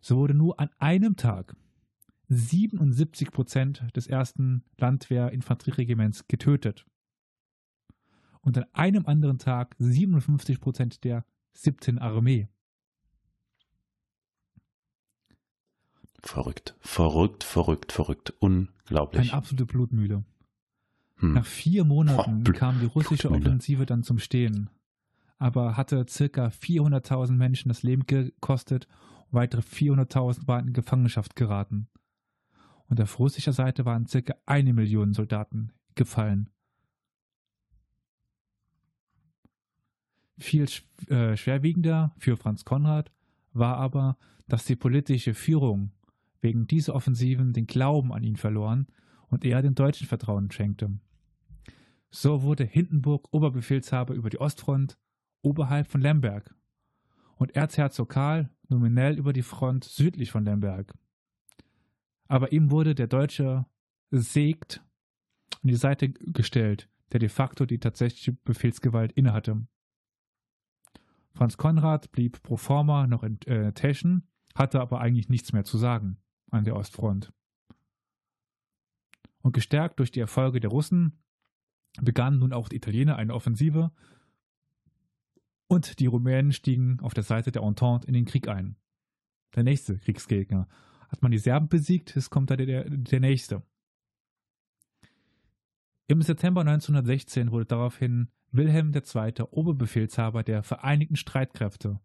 So 0.00 0.16
wurde 0.16 0.32
nur 0.32 0.58
an 0.58 0.70
einem 0.78 1.16
Tag 1.16 1.54
77 2.28 3.30
Prozent 3.30 3.84
des 3.94 4.06
ersten 4.06 4.64
Landwehr-Infanterieregiments 4.78 6.28
getötet. 6.28 6.86
Und 8.40 8.56
an 8.56 8.64
einem 8.72 9.06
anderen 9.06 9.38
Tag 9.38 9.74
57 9.78 10.60
Prozent 10.60 11.04
der 11.04 11.26
17. 11.52 11.98
Armee. 11.98 12.48
Verrückt, 16.22 16.74
verrückt, 16.80 17.44
verrückt, 17.44 17.92
verrückt. 17.92 18.34
Eine 18.40 18.68
Unglaublich. 18.68 19.32
absolute 19.32 19.66
Blutmühle. 19.66 20.24
Hm. 21.16 21.34
Nach 21.34 21.46
vier 21.46 21.84
Monaten 21.84 22.42
Blut- 22.44 22.56
kam 22.56 22.80
die 22.80 22.86
russische 22.86 23.28
Blutmühle. 23.28 23.50
Offensive 23.50 23.86
dann 23.86 24.02
zum 24.02 24.18
Stehen, 24.18 24.70
aber 25.38 25.76
hatte 25.76 26.04
circa 26.08 26.48
400.000 26.48 27.32
Menschen 27.32 27.68
das 27.68 27.82
Leben 27.82 28.06
gekostet 28.06 28.86
und 29.26 29.34
weitere 29.34 29.62
400.000 29.62 30.46
waren 30.48 30.68
in 30.68 30.72
Gefangenschaft 30.72 31.36
geraten. 31.36 31.88
Und 32.88 33.00
auf 33.00 33.18
russischer 33.18 33.52
Seite 33.52 33.84
waren 33.84 34.06
circa 34.06 34.34
eine 34.46 34.72
Million 34.72 35.12
Soldaten 35.12 35.72
gefallen. 35.94 36.50
Viel 40.38 40.66
äh, 41.08 41.36
schwerwiegender 41.36 42.14
für 42.18 42.36
Franz 42.36 42.64
Konrad 42.64 43.10
war 43.52 43.76
aber, 43.76 44.16
dass 44.46 44.64
die 44.64 44.76
politische 44.76 45.34
Führung 45.34 45.90
wegen 46.40 46.66
dieser 46.66 46.94
Offensiven 46.94 47.52
den 47.52 47.66
Glauben 47.66 48.12
an 48.12 48.22
ihn 48.22 48.36
verloren 48.36 48.86
und 49.28 49.44
er 49.44 49.62
dem 49.62 49.74
Deutschen 49.74 50.06
Vertrauen 50.06 50.50
schenkte. 50.50 50.98
So 52.10 52.42
wurde 52.42 52.64
Hindenburg 52.64 53.28
Oberbefehlshaber 53.32 54.14
über 54.14 54.30
die 54.30 54.40
Ostfront 54.40 54.96
oberhalb 55.42 55.86
von 55.88 56.00
Lemberg 56.00 56.54
und 57.36 57.54
Erzherzog 57.54 58.08
Karl 58.08 58.50
nominell 58.68 59.18
über 59.18 59.32
die 59.32 59.42
Front 59.42 59.84
südlich 59.84 60.30
von 60.30 60.44
Lemberg. 60.44 60.94
Aber 62.28 62.52
ihm 62.52 62.70
wurde 62.70 62.94
der 62.94 63.06
Deutsche 63.06 63.66
Segt 64.10 64.82
an 65.62 65.68
die 65.68 65.74
Seite 65.74 66.10
gestellt, 66.10 66.88
der 67.12 67.20
de 67.20 67.28
facto 67.28 67.66
die 67.66 67.78
tatsächliche 67.78 68.32
Befehlsgewalt 68.32 69.12
innehatte. 69.12 69.66
Franz 71.34 71.56
Konrad 71.56 72.10
blieb 72.10 72.42
pro 72.42 72.56
forma 72.56 73.06
noch 73.06 73.22
in 73.22 73.40
äh, 73.42 73.72
Teschen, 73.72 74.26
hatte 74.54 74.80
aber 74.80 75.00
eigentlich 75.00 75.28
nichts 75.28 75.52
mehr 75.52 75.64
zu 75.64 75.78
sagen 75.78 76.18
an 76.50 76.64
der 76.64 76.76
Ostfront. 76.76 77.32
Und 79.40 79.52
gestärkt 79.52 79.98
durch 79.98 80.10
die 80.10 80.20
Erfolge 80.20 80.60
der 80.60 80.70
Russen 80.70 81.22
begannen 82.00 82.38
nun 82.38 82.52
auch 82.52 82.68
die 82.68 82.76
Italiener 82.76 83.16
eine 83.16 83.34
Offensive 83.34 83.92
und 85.68 86.00
die 86.00 86.06
Rumänen 86.06 86.52
stiegen 86.52 87.00
auf 87.00 87.14
der 87.14 87.24
Seite 87.24 87.52
der 87.52 87.62
Entente 87.62 88.06
in 88.06 88.14
den 88.14 88.24
Krieg 88.24 88.48
ein. 88.48 88.76
Der 89.54 89.62
nächste 89.62 89.98
Kriegsgegner. 89.98 90.68
Hat 91.08 91.22
man 91.22 91.30
die 91.30 91.38
Serben 91.38 91.68
besiegt, 91.68 92.16
es 92.16 92.30
kommt 92.30 92.50
da 92.50 92.56
der, 92.56 92.66
der, 92.66 92.84
der 92.90 93.20
nächste. 93.20 93.62
Im 96.06 96.22
September 96.22 96.62
1916 96.62 97.50
wurde 97.50 97.66
daraufhin 97.66 98.28
Wilhelm 98.50 98.94
II. 98.94 99.42
Oberbefehlshaber 99.50 100.42
der 100.42 100.62
Vereinigten 100.62 101.16
Streitkräfte, 101.16 102.00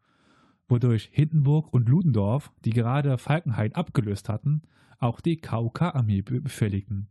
wodurch 0.73 1.09
Hindenburg 1.11 1.71
und 1.71 1.87
Ludendorff, 1.87 2.51
die 2.65 2.71
gerade 2.71 3.19
Falkenhayn 3.19 3.75
abgelöst 3.75 4.27
hatten, 4.27 4.63
auch 4.97 5.21
die 5.21 5.37
KUK-Armee 5.37 6.23
befehligten. 6.23 7.09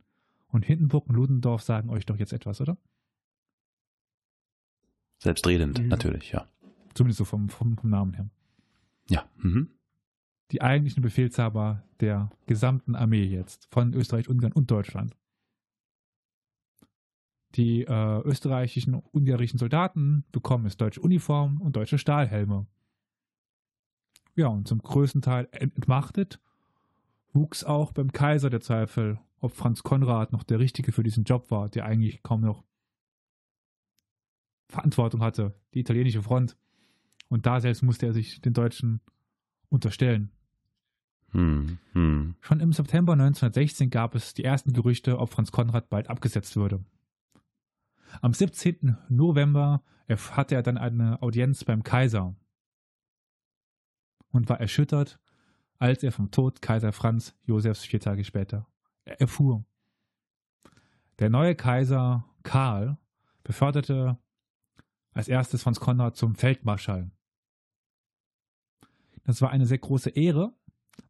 Und 0.48 0.64
Hindenburg 0.64 1.06
und 1.06 1.14
Ludendorff 1.14 1.62
sagen 1.62 1.88
euch 1.88 2.04
doch 2.04 2.16
jetzt 2.16 2.32
etwas, 2.32 2.60
oder? 2.60 2.76
Selbstredend, 5.18 5.80
mhm. 5.80 5.88
natürlich, 5.88 6.32
ja. 6.32 6.48
Zumindest 6.94 7.18
so 7.18 7.24
vom, 7.24 7.48
vom, 7.48 7.78
vom 7.78 7.88
Namen 7.88 8.14
her. 8.14 8.28
Ja. 9.08 9.30
Mhm. 9.36 9.70
Die 10.50 10.60
eigentlichen 10.60 11.02
Befehlshaber 11.02 11.84
der 12.00 12.32
gesamten 12.46 12.96
Armee 12.96 13.24
jetzt, 13.24 13.68
von 13.70 13.94
Österreich, 13.94 14.28
Ungarn 14.28 14.52
und 14.52 14.70
Deutschland. 14.72 15.16
Die 17.54 17.84
äh, 17.84 18.20
österreichischen 18.22 18.96
und 18.96 19.04
ungarischen 19.14 19.58
Soldaten 19.58 20.24
bekommen 20.32 20.66
es 20.66 20.76
deutsche 20.76 21.00
Uniformen 21.00 21.58
und 21.58 21.76
deutsche 21.76 21.98
Stahlhelme. 21.98 22.66
Ja, 24.34 24.48
und 24.48 24.66
zum 24.66 24.80
größten 24.82 25.22
Teil 25.22 25.48
entmachtet 25.52 26.40
wuchs 27.32 27.64
auch 27.64 27.92
beim 27.92 28.12
Kaiser 28.12 28.50
der 28.50 28.60
Zweifel, 28.60 29.18
ob 29.40 29.54
Franz 29.54 29.82
Konrad 29.82 30.32
noch 30.32 30.42
der 30.42 30.58
Richtige 30.58 30.92
für 30.92 31.02
diesen 31.02 31.24
Job 31.24 31.50
war, 31.50 31.68
der 31.68 31.84
eigentlich 31.84 32.22
kaum 32.22 32.42
noch 32.42 32.64
Verantwortung 34.68 35.22
hatte, 35.22 35.54
die 35.74 35.80
italienische 35.80 36.22
Front. 36.22 36.56
Und 37.28 37.46
da 37.46 37.60
selbst 37.60 37.82
musste 37.82 38.06
er 38.06 38.12
sich 38.12 38.40
den 38.40 38.52
Deutschen 38.52 39.00
unterstellen. 39.68 40.30
Hm, 41.30 41.78
hm. 41.92 42.34
Schon 42.40 42.60
im 42.60 42.72
September 42.72 43.14
1916 43.14 43.90
gab 43.90 44.14
es 44.14 44.34
die 44.34 44.44
ersten 44.44 44.72
Gerüchte, 44.72 45.18
ob 45.18 45.30
Franz 45.30 45.50
Konrad 45.50 45.88
bald 45.88 46.08
abgesetzt 46.08 46.56
würde. 46.56 46.84
Am 48.20 48.34
17. 48.34 48.98
November 49.08 49.82
hatte 50.08 50.54
er 50.54 50.62
dann 50.62 50.76
eine 50.76 51.22
Audienz 51.22 51.64
beim 51.64 51.82
Kaiser 51.82 52.34
und 54.32 54.48
war 54.48 54.60
erschüttert, 54.60 55.20
als 55.78 56.02
er 56.02 56.12
vom 56.12 56.30
Tod 56.30 56.62
Kaiser 56.62 56.92
Franz 56.92 57.34
Josefs 57.44 57.84
vier 57.84 58.00
Tage 58.00 58.24
später 58.24 58.66
erfuhr. 59.04 59.64
Der 61.18 61.30
neue 61.30 61.54
Kaiser 61.54 62.24
Karl 62.42 62.98
beförderte 63.44 64.18
als 65.12 65.28
erstes 65.28 65.62
Franz 65.62 65.80
Konrad 65.80 66.16
zum 66.16 66.34
Feldmarschall. 66.34 67.10
Das 69.24 69.40
war 69.42 69.50
eine 69.50 69.66
sehr 69.66 69.78
große 69.78 70.10
Ehre, 70.10 70.54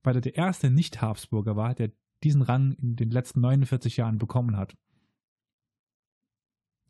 weil 0.03 0.16
er 0.16 0.20
der 0.20 0.36
erste 0.36 0.70
Nicht-Habsburger 0.70 1.57
war, 1.57 1.74
der 1.74 1.93
diesen 2.23 2.43
Rang 2.43 2.73
in 2.73 2.97
den 2.97 3.11
letzten 3.11 3.40
49 3.40 3.97
Jahren 3.97 4.19
bekommen 4.19 4.57
hat. 4.57 4.77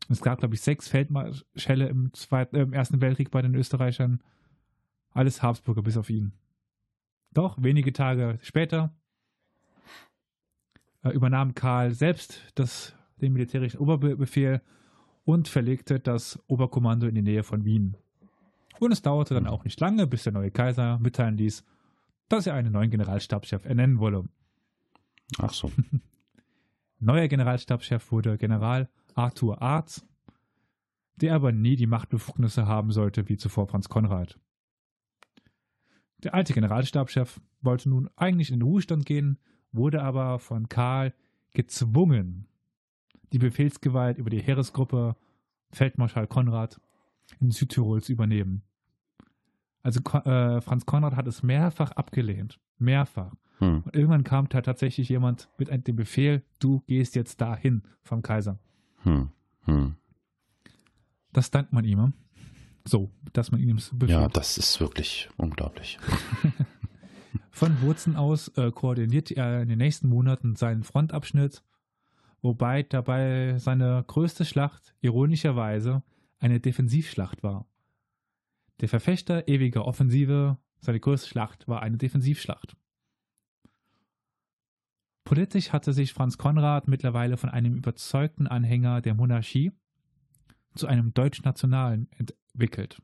Es 0.09 0.21
gab, 0.21 0.39
glaube 0.39 0.55
ich, 0.55 0.61
sechs 0.61 0.89
Feldmarschälle 0.89 1.87
im, 1.87 2.13
Zweiten, 2.13 2.55
äh, 2.55 2.61
im 2.61 2.73
Ersten 2.73 3.01
Weltkrieg 3.01 3.31
bei 3.31 3.41
den 3.41 3.55
Österreichern. 3.55 4.21
Alles 5.13 5.41
Habsburger 5.43 5.81
bis 5.81 5.97
auf 5.97 6.09
ihn. 6.09 6.33
Doch 7.31 7.61
wenige 7.61 7.93
Tage 7.93 8.39
später 8.41 8.95
äh, 11.03 11.09
übernahm 11.09 11.55
Karl 11.55 11.93
selbst 11.93 12.41
das, 12.55 12.95
den 13.21 13.33
militärischen 13.33 13.79
Oberbefehl 13.79 14.61
und 15.25 15.47
verlegte 15.47 15.99
das 15.99 16.41
Oberkommando 16.47 17.07
in 17.07 17.15
die 17.15 17.21
Nähe 17.21 17.43
von 17.43 17.65
Wien. 17.65 17.97
Und 18.79 18.91
es 18.91 19.01
dauerte 19.01 19.33
dann 19.33 19.47
auch 19.47 19.63
nicht 19.63 19.79
lange, 19.79 20.07
bis 20.07 20.23
der 20.23 20.33
neue 20.33 20.51
Kaiser 20.51 20.99
mitteilen 20.99 21.37
ließ, 21.37 21.63
dass 22.27 22.47
er 22.47 22.55
einen 22.55 22.71
neuen 22.71 22.89
Generalstabschef 22.89 23.65
ernennen 23.65 23.99
wolle. 23.99 24.25
Ach 25.37 25.53
so. 25.53 25.71
Neuer 26.99 27.27
Generalstabschef 27.27 28.11
wurde 28.11 28.37
General 28.37 28.89
Arthur 29.13 29.61
Arz, 29.61 30.05
der 31.17 31.35
aber 31.35 31.51
nie 31.51 31.75
die 31.75 31.87
Machtbefugnisse 31.87 32.65
haben 32.65 32.91
sollte 32.91 33.29
wie 33.29 33.37
zuvor 33.37 33.67
Franz 33.67 33.89
Konrad. 33.89 34.39
Der 36.23 36.33
alte 36.33 36.53
Generalstabschef 36.53 37.41
wollte 37.61 37.89
nun 37.89 38.09
eigentlich 38.15 38.49
in 38.49 38.59
den 38.59 38.67
Ruhestand 38.67 39.05
gehen, 39.05 39.37
wurde 39.71 40.01
aber 40.01 40.39
von 40.39 40.69
Karl 40.69 41.13
gezwungen, 41.53 42.47
die 43.33 43.39
Befehlsgewalt 43.39 44.17
über 44.17 44.29
die 44.29 44.41
Heeresgruppe 44.41 45.15
Feldmarschall 45.71 46.27
Konrad 46.27 46.79
in 47.39 47.51
Südtirol 47.51 48.01
zu 48.01 48.11
übernehmen. 48.11 48.63
Also 49.81 49.99
äh, 49.99 50.61
Franz 50.61 50.85
Konrad 50.85 51.15
hat 51.15 51.27
es 51.27 51.43
mehrfach 51.43 51.91
abgelehnt. 51.91 52.59
Mehrfach. 52.77 53.33
Hm. 53.57 53.81
Und 53.83 53.95
irgendwann 53.95 54.23
kam 54.23 54.47
da 54.49 54.61
tatsächlich 54.61 55.09
jemand 55.09 55.49
mit 55.57 55.87
dem 55.87 55.95
Befehl, 55.95 56.43
du 56.59 56.81
gehst 56.87 57.15
jetzt 57.15 57.41
dahin 57.41 57.83
vom 58.01 58.21
Kaiser. 58.21 58.59
Hm. 59.03 59.29
Hm. 59.65 59.95
Das 61.33 61.51
dankt 61.51 61.73
man 61.73 61.83
ihm. 61.83 62.13
So, 62.85 63.11
dass 63.31 63.51
man 63.51 63.61
ihm 63.61 63.77
befiehlt. 63.77 64.09
Ja, 64.09 64.27
das 64.27 64.57
ist 64.57 64.79
wirklich 64.79 65.29
unglaublich. 65.37 65.97
Von 67.51 67.81
Wurzen 67.81 68.15
aus 68.15 68.49
äh, 68.57 68.71
koordiniert 68.71 69.31
er 69.31 69.61
in 69.61 69.69
den 69.69 69.77
nächsten 69.77 70.09
Monaten 70.09 70.55
seinen 70.55 70.83
Frontabschnitt 70.83 71.63
wobei 72.43 72.83
dabei 72.83 73.57
seine 73.57 74.03
größte 74.05 74.45
Schlacht 74.45 74.93
ironischerweise 75.01 76.03
eine 76.39 76.59
Defensivschlacht 76.59 77.41
war. 77.41 77.65
Der 78.81 78.89
Verfechter 78.89 79.47
ewiger 79.47 79.85
Offensive, 79.85 80.57
seine 80.81 80.99
größte 80.99 81.29
Schlacht 81.29 81.67
war 81.67 81.81
eine 81.81 81.97
Defensivschlacht. 81.97 82.75
Politisch 85.23 85.71
hatte 85.71 85.93
sich 85.93 86.13
Franz 86.13 86.37
Konrad 86.37 86.89
mittlerweile 86.89 87.37
von 87.37 87.49
einem 87.49 87.75
überzeugten 87.75 88.45
Anhänger 88.45 89.01
der 89.01 89.13
Monarchie 89.13 89.71
zu 90.75 90.85
einem 90.85 91.13
Deutschnationalen 91.13 92.09
entwickelt. 92.53 93.01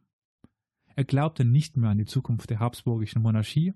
Er 0.95 1.05
glaubte 1.05 1.45
nicht 1.45 1.77
mehr 1.77 1.91
an 1.91 1.97
die 1.97 2.05
Zukunft 2.05 2.49
der 2.49 2.59
habsburgischen 2.59 3.21
Monarchie, 3.21 3.73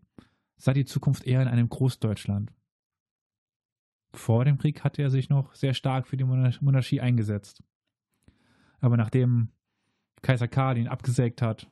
sah 0.57 0.73
die 0.73 0.85
Zukunft 0.85 1.25
eher 1.25 1.41
in 1.41 1.47
einem 1.47 1.69
Großdeutschland 1.69 2.51
vor 4.13 4.45
dem 4.45 4.57
Krieg 4.57 4.83
hatte 4.83 5.01
er 5.01 5.09
sich 5.09 5.29
noch 5.29 5.53
sehr 5.55 5.73
stark 5.73 6.07
für 6.07 6.17
die 6.17 6.23
Monarchie 6.23 7.01
eingesetzt. 7.01 7.63
Aber 8.79 8.97
nachdem 8.97 9.49
Kaiser 10.21 10.47
Karl 10.47 10.77
ihn 10.77 10.87
abgesägt 10.87 11.41
hat, 11.41 11.69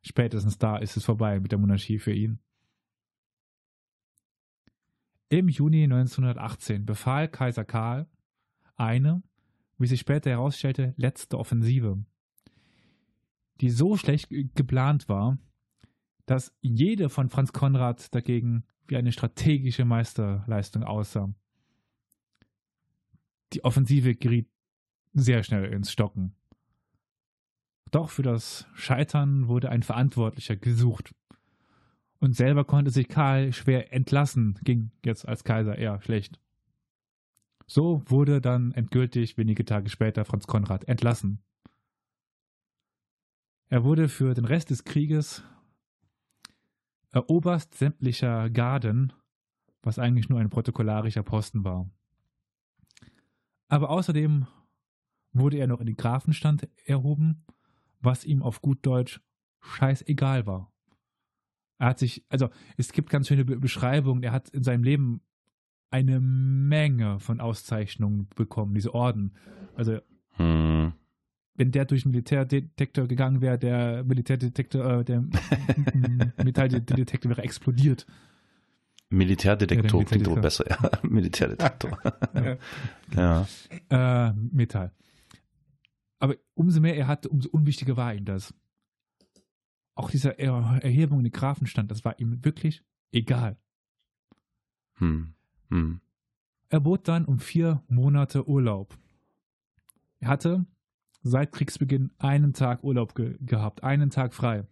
spätestens 0.00 0.58
da 0.58 0.78
ist 0.78 0.96
es 0.96 1.04
vorbei 1.04 1.38
mit 1.38 1.52
der 1.52 1.58
Monarchie 1.58 1.98
für 1.98 2.12
ihn. 2.12 2.40
Im 5.28 5.48
Juni 5.48 5.84
1918 5.84 6.84
befahl 6.84 7.28
Kaiser 7.28 7.64
Karl 7.64 8.08
eine, 8.76 9.22
wie 9.78 9.86
sich 9.86 10.00
später 10.00 10.30
herausstellte, 10.30 10.94
letzte 10.96 11.38
Offensive, 11.38 12.04
die 13.62 13.70
so 13.70 13.96
schlecht 13.96 14.28
geplant 14.54 15.08
war, 15.08 15.38
dass 16.26 16.54
jede 16.60 17.08
von 17.08 17.30
Franz 17.30 17.52
Konrad 17.52 18.14
dagegen 18.14 18.64
wie 18.86 18.96
eine 18.96 19.12
strategische 19.12 19.84
Meisterleistung 19.84 20.82
aussah 20.82 21.32
die 23.52 23.64
Offensive 23.64 24.14
geriet 24.14 24.48
sehr 25.12 25.42
schnell 25.42 25.72
ins 25.72 25.92
Stocken. 25.92 26.34
Doch 27.90 28.08
für 28.08 28.22
das 28.22 28.66
Scheitern 28.74 29.48
wurde 29.48 29.68
ein 29.68 29.82
Verantwortlicher 29.82 30.56
gesucht. 30.56 31.14
Und 32.18 32.34
selber 32.34 32.64
konnte 32.64 32.90
sich 32.90 33.08
Karl 33.08 33.52
schwer 33.52 33.92
entlassen, 33.92 34.58
ging 34.62 34.92
jetzt 35.04 35.26
als 35.28 35.44
Kaiser 35.44 35.76
eher 35.76 36.00
schlecht. 36.00 36.40
So 37.66 38.02
wurde 38.06 38.40
dann 38.40 38.72
endgültig 38.72 39.36
wenige 39.36 39.64
Tage 39.64 39.90
später 39.90 40.24
Franz 40.24 40.46
Konrad 40.46 40.88
entlassen. 40.88 41.42
Er 43.72 43.84
wurde 43.84 44.10
für 44.10 44.34
den 44.34 44.44
Rest 44.44 44.68
des 44.68 44.84
Krieges 44.84 45.42
Oberst 47.26 47.74
sämtlicher 47.74 48.50
Garden, 48.50 49.14
was 49.82 49.98
eigentlich 49.98 50.28
nur 50.28 50.40
ein 50.40 50.50
protokollarischer 50.50 51.22
Posten 51.22 51.64
war. 51.64 51.88
Aber 53.68 53.88
außerdem 53.88 54.46
wurde 55.32 55.56
er 55.56 55.68
noch 55.68 55.80
in 55.80 55.86
den 55.86 55.96
Grafenstand 55.96 56.68
erhoben, 56.84 57.46
was 58.00 58.26
ihm 58.26 58.42
auf 58.42 58.60
gut 58.60 58.84
Deutsch 58.84 59.22
scheißegal 59.62 60.46
war. 60.46 60.70
Er 61.78 61.86
hat 61.86 61.98
sich, 61.98 62.26
also 62.28 62.50
es 62.76 62.92
gibt 62.92 63.08
ganz 63.08 63.28
schöne 63.28 63.46
Be 63.46 63.58
Beschreibungen, 63.58 64.22
er 64.22 64.32
hat 64.32 64.50
in 64.50 64.64
seinem 64.64 64.84
Leben 64.84 65.22
eine 65.90 66.20
Menge 66.20 67.20
von 67.20 67.40
Auszeichnungen 67.40 68.28
bekommen, 68.36 68.74
diese 68.74 68.92
Orden. 68.92 69.34
Also 69.74 69.98
Hm. 70.32 70.92
Wenn 71.54 71.70
der 71.70 71.84
durch 71.84 72.02
den 72.02 72.12
Militärdetektor 72.12 73.06
gegangen 73.06 73.40
wäre, 73.40 73.58
der 73.58 74.04
Militärdetektor, 74.04 75.00
äh, 75.00 75.04
der 75.04 75.20
Metalldetektor 76.44 77.30
wäre 77.30 77.42
explodiert. 77.42 78.06
Militärdetektor 79.10 80.00
Ja, 80.00 80.04
der 80.04 80.06
klingt 80.06 80.26
wohl 80.26 80.36
Militärdetektor. 80.36 80.40
besser, 80.40 80.64
ja. 80.70 81.00
Militärdetektor. 81.08 81.98
Ja. 83.14 83.46
ja. 83.90 84.28
Äh, 84.28 84.32
Metall. 84.32 84.92
Aber 86.18 86.36
umso 86.54 86.80
mehr 86.80 86.96
er 86.96 87.08
hatte, 87.08 87.28
umso 87.28 87.50
unwichtiger 87.50 87.96
war 87.96 88.14
ihm 88.14 88.24
das. 88.24 88.54
Auch 89.94 90.10
diese 90.10 90.38
er 90.38 90.80
Erhebung 90.82 91.18
in 91.18 91.24
den 91.24 91.32
Grafenstand, 91.32 91.90
das 91.90 92.04
war 92.04 92.18
ihm 92.18 92.42
wirklich 92.44 92.82
egal. 93.10 93.58
Hm. 94.94 95.34
Hm. 95.68 96.00
Er 96.70 96.80
bot 96.80 97.06
dann 97.08 97.26
um 97.26 97.38
vier 97.38 97.82
Monate 97.88 98.48
Urlaub. 98.48 98.96
Er 100.20 100.28
hatte 100.28 100.64
seit 101.22 101.52
Kriegsbeginn 101.52 102.10
einen 102.18 102.52
Tag 102.52 102.82
Urlaub 102.84 103.14
ge 103.14 103.36
gehabt, 103.40 103.84
einen 103.84 104.10
Tag 104.10 104.34
frei. 104.34 104.64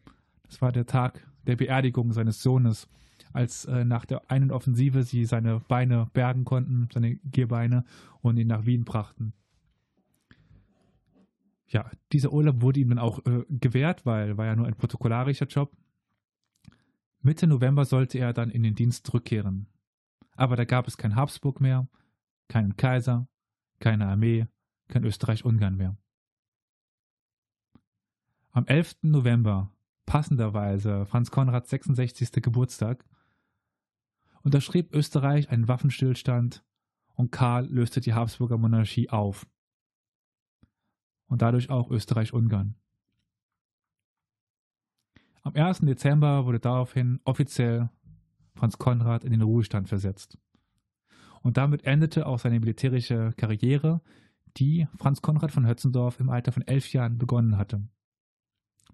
Das 0.45 0.61
war 0.61 0.73
der 0.73 0.87
Tag 0.87 1.27
der 1.47 1.57
Beerdigung 1.57 2.13
seines 2.13 2.43
Sohnes, 2.43 2.89
als 3.33 3.65
äh, 3.67 3.85
nach 3.85 4.05
der 4.05 4.31
einen 4.31 4.51
Offensive 4.51 5.03
sie 5.03 5.25
seine 5.25 5.61
Beine 5.61 6.09
bergen 6.13 6.45
konnten, 6.45 6.89
seine 6.93 7.17
Gierbeine, 7.17 7.85
und 8.21 8.37
ihn 8.37 8.49
nach 8.49 8.67
Wien 8.67 8.85
brachten. 8.85 9.33
Ja, 11.69 11.89
dieser 12.13 12.33
Urlaub 12.33 12.63
wurde 12.63 12.81
ihm 12.81 12.89
dann 12.89 12.99
auch 12.99 13.25
äh, 13.25 13.45
gewährt, 13.49 14.05
weil 14.05 14.37
war 14.37 14.47
ja 14.47 14.57
nur 14.57 14.67
ein 14.67 14.75
protokollarischer 14.75 15.47
Job. 15.47 15.73
Mitte 17.23 17.47
November 17.47 17.85
sollte 17.85 18.19
er 18.19 18.33
dann 18.33 18.51
in 18.51 18.63
den 18.63 18.75
Dienst 18.75 19.07
zurückkehren. 19.07 19.67
Aber 20.37 20.57
da 20.57 20.65
gab 20.65 20.89
es 20.89 20.97
kein 20.97 21.17
Habsburg 21.17 21.61
mehr, 21.61 21.87
keinen 22.49 22.77
Kaiser, 22.77 23.29
keine 23.79 24.07
Armee, 24.09 24.47
kein 24.89 25.05
Österreich-Ungarn 25.05 25.77
mehr. 25.77 25.97
Am 28.53 28.67
11. 28.67 28.97
November, 29.03 29.71
passenderweise 30.07 31.07
Franz 31.07 31.31
Konrads 31.31 31.71
66. 31.71 32.33
Geburtstag, 32.43 33.05
unterschrieb 34.43 34.93
Österreich 34.93 35.51
einen 35.51 35.69
Waffenstillstand 35.69 36.65
und 37.15 37.31
Karl 37.31 37.67
löste 37.67 38.01
die 38.01 38.13
Habsburger 38.13 38.59
Monarchie 38.59 39.09
auf. 39.09 39.47
Und 41.29 41.43
dadurch 41.43 41.71
auch 41.71 41.93
Österreich-Ungarn. 41.93 42.75
Am 45.43 45.55
1. 45.55 45.83
Dezember 45.83 46.45
wurde 46.45 46.59
daraufhin 46.59 47.21
offiziell 47.23 47.89
Franz 48.57 48.79
Konrad 48.79 49.23
in 49.23 49.31
den 49.31 49.43
Ruhestand 49.43 49.89
versetzt. 49.89 50.39
Und 51.43 51.57
damit 51.57 51.85
endete 51.85 52.27
auch 52.27 52.41
seine 52.41 52.59
militärische 52.59 53.33
Karriere, 53.37 54.01
die 54.57 54.89
Franz 54.99 55.23
Konrad 55.23 55.53
von 55.53 55.69
Hötzendorf 55.69 56.19
im 56.19 56.31
Alter 56.31 56.51
von 56.51 56.67
elf 56.67 56.93
Jahren 56.93 57.17
begonnen 57.17 57.57
hatte. 57.57 57.89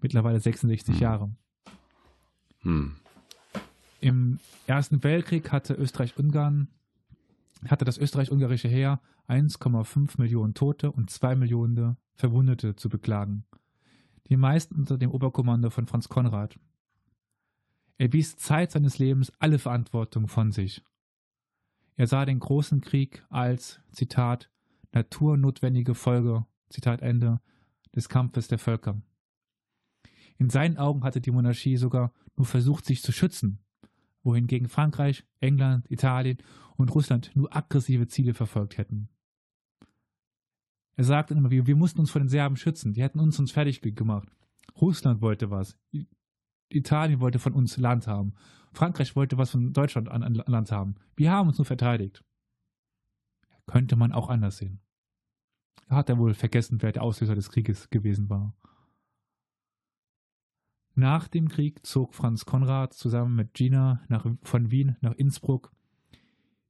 Mittlerweile 0.01 0.39
66 0.39 0.95
Hm. 0.95 1.01
Jahre. 1.01 1.31
Hm. 2.61 2.95
Im 3.99 4.39
Ersten 4.67 5.03
Weltkrieg 5.03 5.51
hatte 5.51 5.73
Österreich-Ungarn, 5.73 6.67
hatte 7.67 7.85
das 7.85 7.97
österreich-ungarische 7.97 8.67
Heer 8.67 9.01
1,5 9.27 10.19
Millionen 10.19 10.53
Tote 10.53 10.91
und 10.91 11.09
2 11.09 11.35
Millionen 11.35 11.97
Verwundete 12.15 12.75
zu 12.75 12.89
beklagen. 12.89 13.45
Die 14.29 14.37
meisten 14.37 14.75
unter 14.75 14.97
dem 14.97 15.11
Oberkommando 15.11 15.69
von 15.69 15.87
Franz 15.87 16.09
Konrad. 16.09 16.59
Er 17.97 18.13
wies 18.13 18.37
Zeit 18.37 18.71
seines 18.71 18.99
Lebens 18.99 19.31
alle 19.39 19.57
Verantwortung 19.57 20.27
von 20.27 20.51
sich. 20.51 20.83
Er 21.95 22.07
sah 22.07 22.25
den 22.25 22.39
großen 22.39 22.81
Krieg 22.81 23.25
als, 23.29 23.79
Zitat, 23.91 24.51
naturnotwendige 24.91 25.95
Folge, 25.95 26.45
Zitat 26.69 27.01
Ende, 27.01 27.41
des 27.95 28.09
Kampfes 28.09 28.47
der 28.47 28.59
Völker. 28.59 29.01
In 30.37 30.49
seinen 30.49 30.77
Augen 30.77 31.03
hatte 31.03 31.21
die 31.21 31.31
Monarchie 31.31 31.77
sogar 31.77 32.13
nur 32.35 32.45
versucht, 32.45 32.85
sich 32.85 33.01
zu 33.01 33.11
schützen, 33.11 33.59
wohingegen 34.23 34.69
Frankreich, 34.69 35.25
England, 35.39 35.89
Italien 35.89 36.37
und 36.75 36.93
Russland 36.93 37.31
nur 37.35 37.55
aggressive 37.55 38.07
Ziele 38.07 38.33
verfolgt 38.33 38.77
hätten. 38.77 39.09
Er 40.95 41.03
sagte 41.03 41.33
immer, 41.33 41.51
wir, 41.51 41.67
wir 41.67 41.75
mussten 41.75 41.99
uns 41.99 42.11
vor 42.11 42.21
den 42.21 42.29
Serben 42.29 42.55
schützen, 42.55 42.93
die 42.93 43.01
hätten 43.01 43.19
uns 43.19 43.39
uns 43.39 43.51
fertig 43.51 43.81
ge- 43.81 43.91
gemacht. 43.91 44.29
Russland 44.79 45.21
wollte 45.21 45.49
was, 45.49 45.77
Italien 46.69 47.19
wollte 47.19 47.39
von 47.39 47.53
uns 47.53 47.77
Land 47.77 48.07
haben, 48.07 48.33
Frankreich 48.73 49.15
wollte 49.15 49.37
was 49.37 49.51
von 49.51 49.73
Deutschland 49.73 50.09
an, 50.09 50.23
an 50.23 50.33
Land 50.33 50.71
haben. 50.71 50.95
Wir 51.15 51.31
haben 51.31 51.47
uns 51.47 51.57
nur 51.57 51.65
verteidigt. 51.65 52.23
Könnte 53.65 53.95
man 53.95 54.11
auch 54.11 54.29
anders 54.29 54.57
sehen. 54.57 54.81
Da 55.87 55.95
hat 55.95 56.09
er 56.09 56.17
wohl 56.17 56.33
vergessen, 56.33 56.81
wer 56.81 56.91
der 56.91 57.01
Auslöser 57.03 57.35
des 57.35 57.49
Krieges 57.49 57.89
gewesen 57.89 58.29
war. 58.29 58.55
Nach 60.97 61.27
dem 61.27 61.47
Krieg 61.47 61.85
zog 61.85 62.15
Franz 62.15 62.45
Konrad 62.45 62.91
zusammen 62.91 63.35
mit 63.35 63.53
Gina 63.53 64.01
nach, 64.07 64.25
von 64.41 64.71
Wien 64.71 64.97
nach 65.01 65.13
Innsbruck 65.13 65.71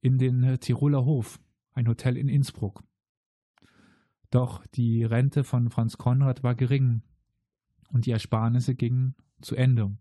in 0.02 0.18
den 0.18 0.44
äh, 0.44 0.58
Tiroler 0.58 1.06
Hof, 1.06 1.40
ein 1.72 1.88
Hotel 1.88 2.18
in 2.18 2.28
Innsbruck. 2.28 2.84
Doch 4.30 4.66
die 4.68 5.06
Rente 5.06 5.46
von 5.46 5.70
Franz 5.70 5.98
Konrad 5.98 6.44
war 6.44 6.56
gering 6.56 7.04
und 7.88 8.06
die 8.06 8.12
Ersparnisse 8.12 8.76
gingen 8.76 9.16
zu 9.40 9.56
Ende. 9.56 9.96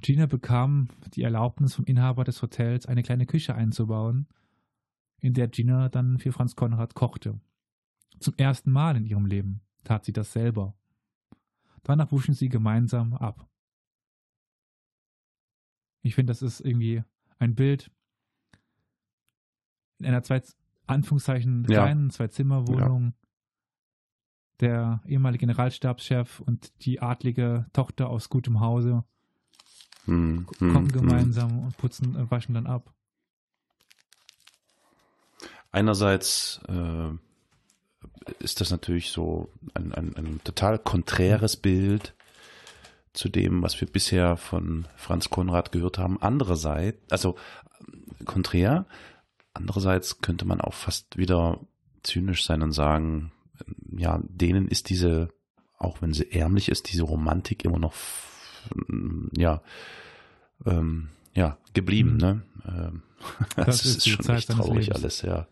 Gina 0.00 0.24
bekam 0.24 0.88
die 1.12 1.20
Erlaubnis 1.20 1.74
vom 1.74 1.84
Inhaber 1.84 2.24
des 2.24 2.40
Hotels, 2.40 2.86
eine 2.86 3.02
kleine 3.02 3.26
Küche 3.26 3.54
einzubauen, 3.54 4.28
in 5.18 5.34
der 5.34 5.48
Gina 5.48 5.90
dann 5.90 6.18
für 6.18 6.32
Franz 6.32 6.56
Konrad 6.56 6.94
kochte. 6.94 7.38
Zum 8.18 8.32
ersten 8.38 8.70
Mal 8.70 8.96
in 8.96 9.04
ihrem 9.04 9.26
Leben 9.26 9.60
tat 9.84 10.06
sie 10.06 10.14
das 10.14 10.32
selber. 10.32 10.74
Danach 11.82 12.12
wuschen 12.12 12.34
sie 12.34 12.48
gemeinsam 12.48 13.14
ab. 13.14 13.48
Ich 16.02 16.14
finde, 16.14 16.30
das 16.30 16.42
ist 16.42 16.60
irgendwie 16.60 17.02
ein 17.38 17.54
Bild 17.54 17.90
in 19.98 20.06
einer 20.06 20.22
zwei 20.22 20.42
Anführungszeichen 20.86 21.64
Ja. 21.68 21.82
kleinen 21.82 22.10
Zwei-Zimmer-Wohnung. 22.10 23.14
Der 24.60 25.00
ehemalige 25.06 25.40
Generalstabschef 25.46 26.40
und 26.40 26.84
die 26.84 27.00
adlige 27.00 27.66
Tochter 27.72 28.08
aus 28.10 28.28
gutem 28.28 28.60
Hause 28.60 29.04
Hm. 30.04 30.44
ko- 30.46 30.54
Hm. 30.58 30.74
Hm. 30.76 30.88
gemeinsam 30.88 31.58
und 31.60 31.76
putzen, 31.78 32.14
äh, 32.16 32.30
waschen 32.30 32.54
dann 32.54 32.66
ab. 32.66 32.94
Einerseits 35.72 36.60
äh, 36.68 37.10
ist 38.38 38.60
das 38.60 38.70
natürlich 38.70 39.10
so 39.10 39.50
ein, 39.74 39.92
ein, 39.92 40.16
ein 40.16 40.40
total 40.44 40.78
konträres 40.78 41.56
Bild 41.56 42.14
zu 43.12 43.28
dem, 43.28 43.62
was 43.62 43.80
wir 43.80 43.88
bisher 43.88 44.36
von 44.36 44.86
Franz 44.96 45.30
Konrad 45.30 45.72
gehört 45.72 45.98
haben. 45.98 46.20
Andererseits, 46.22 46.98
also 47.10 47.36
konträr, 48.24 48.86
andererseits 49.52 50.20
könnte 50.20 50.44
man 50.44 50.60
auch 50.60 50.74
fast 50.74 51.16
wieder 51.16 51.60
zynisch 52.02 52.44
sein 52.44 52.62
und 52.62 52.72
sagen, 52.72 53.32
ja, 53.96 54.20
denen 54.22 54.68
ist 54.68 54.90
diese, 54.90 55.30
auch 55.78 56.00
wenn 56.02 56.12
sie 56.12 56.30
ärmlich 56.30 56.68
ist, 56.68 56.92
diese 56.92 57.02
Romantik 57.02 57.64
immer 57.64 57.78
noch, 57.78 57.94
ja, 59.36 59.60
ähm, 60.66 61.08
ja, 61.34 61.58
geblieben, 61.74 62.12
Mhm. 62.12 62.16
ne? 62.18 62.42
Ähm, 62.66 63.02
Das 63.56 63.66
das, 63.66 63.84
ist 63.84 63.96
ist, 63.98 64.08
schon 64.08 64.24
Zeit 64.24 64.38
echt 64.38 64.50
traurig 64.50 64.94
alles, 64.94 65.22
ja. 65.22 65.46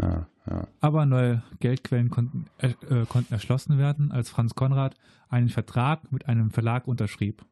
Ja, 0.00 0.26
ja. 0.48 0.68
Aber 0.80 1.06
neue 1.06 1.42
Geldquellen 1.60 2.10
konnten, 2.10 2.46
äh, 2.58 2.68
äh, 2.88 3.06
konnten 3.06 3.32
erschlossen 3.32 3.78
werden, 3.78 4.12
als 4.12 4.30
Franz 4.30 4.54
Konrad 4.54 4.94
einen 5.28 5.48
Vertrag 5.48 6.12
mit 6.12 6.28
einem 6.28 6.50
Verlag 6.50 6.86
unterschrieb. 6.86 7.44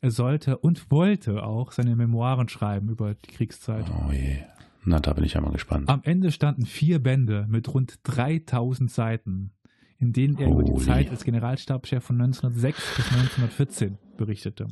Er 0.00 0.10
sollte 0.10 0.58
und 0.58 0.90
wollte 0.90 1.42
auch 1.42 1.72
seine 1.72 1.96
Memoiren 1.96 2.48
schreiben 2.48 2.88
über 2.88 3.14
die 3.14 3.30
Kriegszeit. 3.30 3.84
Oh 3.90 4.12
je. 4.12 4.38
Na, 4.84 5.00
da 5.00 5.12
bin 5.12 5.24
ich 5.24 5.34
ja 5.34 5.40
mal 5.40 5.52
gespannt. 5.52 5.88
Am 5.88 6.00
Ende 6.04 6.32
standen 6.32 6.64
vier 6.64 7.02
Bände 7.02 7.46
mit 7.48 7.72
rund 7.74 7.98
3000 8.04 8.90
Seiten, 8.90 9.52
in 9.98 10.12
denen 10.12 10.38
er 10.38 10.48
über 10.48 10.62
die 10.62 10.72
Holy. 10.72 10.84
Zeit 10.84 11.10
als 11.10 11.24
Generalstabschef 11.24 12.02
von 12.02 12.20
1906 12.20 12.96
bis 12.96 13.06
1914 13.12 13.98
berichtete. 14.16 14.68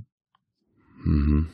Mhm. 1.05 1.49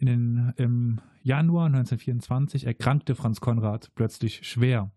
In 0.00 0.06
den, 0.06 0.52
Im 0.56 1.00
Januar 1.24 1.66
1924 1.66 2.66
erkrankte 2.66 3.16
Franz 3.16 3.40
Konrad 3.40 3.90
plötzlich 3.96 4.46
schwer, 4.46 4.92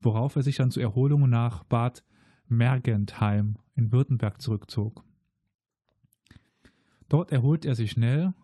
worauf 0.00 0.34
er 0.34 0.42
sich 0.42 0.56
dann 0.56 0.72
zur 0.72 0.82
Erholung 0.82 1.28
nach 1.30 1.62
Bad 1.62 2.04
Mergentheim 2.48 3.56
in 3.76 3.92
Württemberg 3.92 4.42
zurückzog. 4.42 5.04
Dort 7.08 7.30
erholt 7.30 7.64
er 7.64 7.76
sich 7.76 7.92
schnell, 7.92 8.34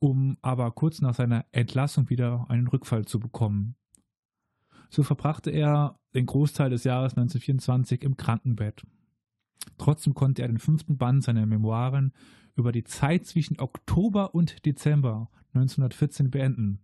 um 0.00 0.36
aber 0.42 0.72
kurz 0.72 1.00
nach 1.00 1.14
seiner 1.14 1.46
Entlassung 1.52 2.10
wieder 2.10 2.46
einen 2.48 2.66
Rückfall 2.66 3.04
zu 3.04 3.20
bekommen. 3.20 3.76
So 4.90 5.04
verbrachte 5.04 5.50
er 5.50 6.00
den 6.14 6.26
Großteil 6.26 6.70
des 6.70 6.82
Jahres 6.82 7.12
1924 7.12 8.02
im 8.02 8.16
Krankenbett. 8.16 8.84
Trotzdem 9.76 10.14
konnte 10.14 10.42
er 10.42 10.48
den 10.48 10.58
fünften 10.58 10.98
Band 10.98 11.22
seiner 11.22 11.46
Memoiren 11.46 12.12
über 12.58 12.72
die 12.72 12.84
Zeit 12.84 13.26
zwischen 13.26 13.60
Oktober 13.60 14.34
und 14.34 14.66
Dezember 14.66 15.30
1914 15.54 16.30
beenden. 16.30 16.80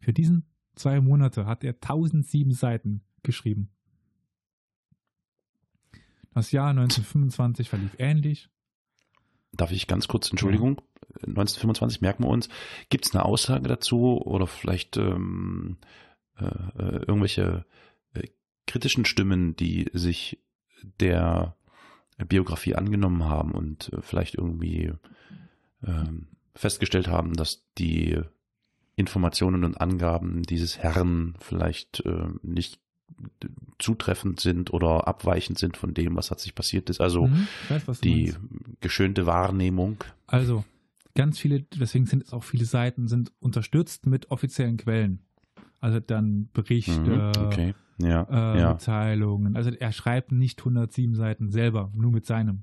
Für 0.00 0.12
diesen 0.12 0.46
zwei 0.76 1.00
Monate 1.00 1.44
hat 1.44 1.64
er 1.64 1.74
1007 1.74 2.52
Seiten 2.52 3.02
geschrieben. 3.22 3.70
Das 6.32 6.52
Jahr 6.52 6.70
1925 6.70 7.68
verlief 7.68 7.96
ähnlich. 7.98 8.48
Darf 9.52 9.72
ich 9.72 9.88
ganz 9.88 10.06
kurz, 10.06 10.30
Entschuldigung, 10.30 10.80
1925 11.14 12.00
merken 12.00 12.22
wir 12.22 12.28
uns. 12.28 12.48
Gibt 12.90 13.06
es 13.06 13.14
eine 13.14 13.24
Aussage 13.24 13.66
dazu 13.66 14.22
oder 14.22 14.46
vielleicht 14.46 14.96
ähm, 14.96 15.78
äh, 16.36 16.44
äh, 16.44 17.04
irgendwelche 17.06 17.64
äh, 18.14 18.28
kritischen 18.66 19.04
Stimmen, 19.04 19.56
die 19.56 19.90
sich 19.94 20.38
der 21.00 21.57
Biografie 22.24 22.74
angenommen 22.74 23.24
haben 23.24 23.52
und 23.52 23.92
äh, 23.92 24.02
vielleicht 24.02 24.34
irgendwie 24.34 24.92
ähm, 25.86 26.28
festgestellt 26.54 27.08
haben, 27.08 27.34
dass 27.34 27.64
die 27.78 28.20
Informationen 28.96 29.64
und 29.64 29.80
Angaben 29.80 30.42
dieses 30.42 30.78
Herrn 30.78 31.34
vielleicht 31.38 32.00
äh, 32.04 32.26
nicht 32.42 32.80
zutreffend 33.78 34.40
sind 34.40 34.72
oder 34.72 35.06
abweichend 35.06 35.58
sind 35.58 35.76
von 35.76 35.94
dem, 35.94 36.16
was 36.16 36.28
tatsächlich 36.28 36.54
passiert 36.54 36.90
ist. 36.90 37.00
Also 37.00 37.28
Mhm, 37.28 37.46
weiß, 37.68 38.00
die 38.00 38.34
geschönte 38.80 39.26
Wahrnehmung. 39.26 40.04
Also, 40.26 40.64
ganz 41.14 41.38
viele, 41.38 41.62
deswegen 41.62 42.06
sind 42.06 42.24
es 42.24 42.32
auch 42.32 42.44
viele 42.44 42.64
Seiten, 42.64 43.08
sind 43.08 43.32
unterstützt 43.40 44.06
mit 44.06 44.30
offiziellen 44.30 44.76
Quellen. 44.76 45.20
Also 45.80 46.00
dann 46.00 46.48
Berichte, 46.52 46.92
Mhm, 46.92 47.44
okay. 47.44 47.74
Ja, 48.00 48.22
äh, 48.30 48.60
ja. 48.60 48.72
Mitteilungen. 48.72 49.56
Also 49.56 49.70
er 49.70 49.92
schreibt 49.92 50.32
nicht 50.32 50.60
107 50.60 51.14
Seiten 51.14 51.50
selber, 51.50 51.90
nur 51.94 52.12
mit 52.12 52.26
seinem, 52.26 52.62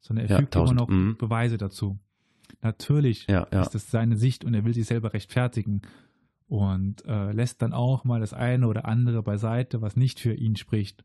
sondern 0.00 0.26
er 0.26 0.30
Ja, 0.30 0.38
fügt 0.38 0.54
immer 0.54 0.70
1000, 0.70 0.80
noch 0.80 0.88
mhm. 0.88 1.16
Beweise 1.16 1.58
dazu. 1.58 1.98
Natürlich 2.60 3.26
Ja, 3.28 3.42
ist 3.44 3.74
das 3.74 3.90
seine 3.90 4.16
Sicht 4.16 4.44
und 4.44 4.54
er 4.54 4.64
will 4.64 4.74
sich 4.74 4.86
selber 4.86 5.14
rechtfertigen 5.14 5.82
und 6.48 7.04
äh, 7.06 7.32
lässt 7.32 7.62
dann 7.62 7.72
auch 7.72 8.04
mal 8.04 8.20
das 8.20 8.34
eine 8.34 8.66
oder 8.66 8.84
andere 8.84 9.22
beiseite, 9.22 9.80
was 9.80 9.96
nicht 9.96 10.20
für 10.20 10.34
ihn 10.34 10.56
spricht. 10.56 11.04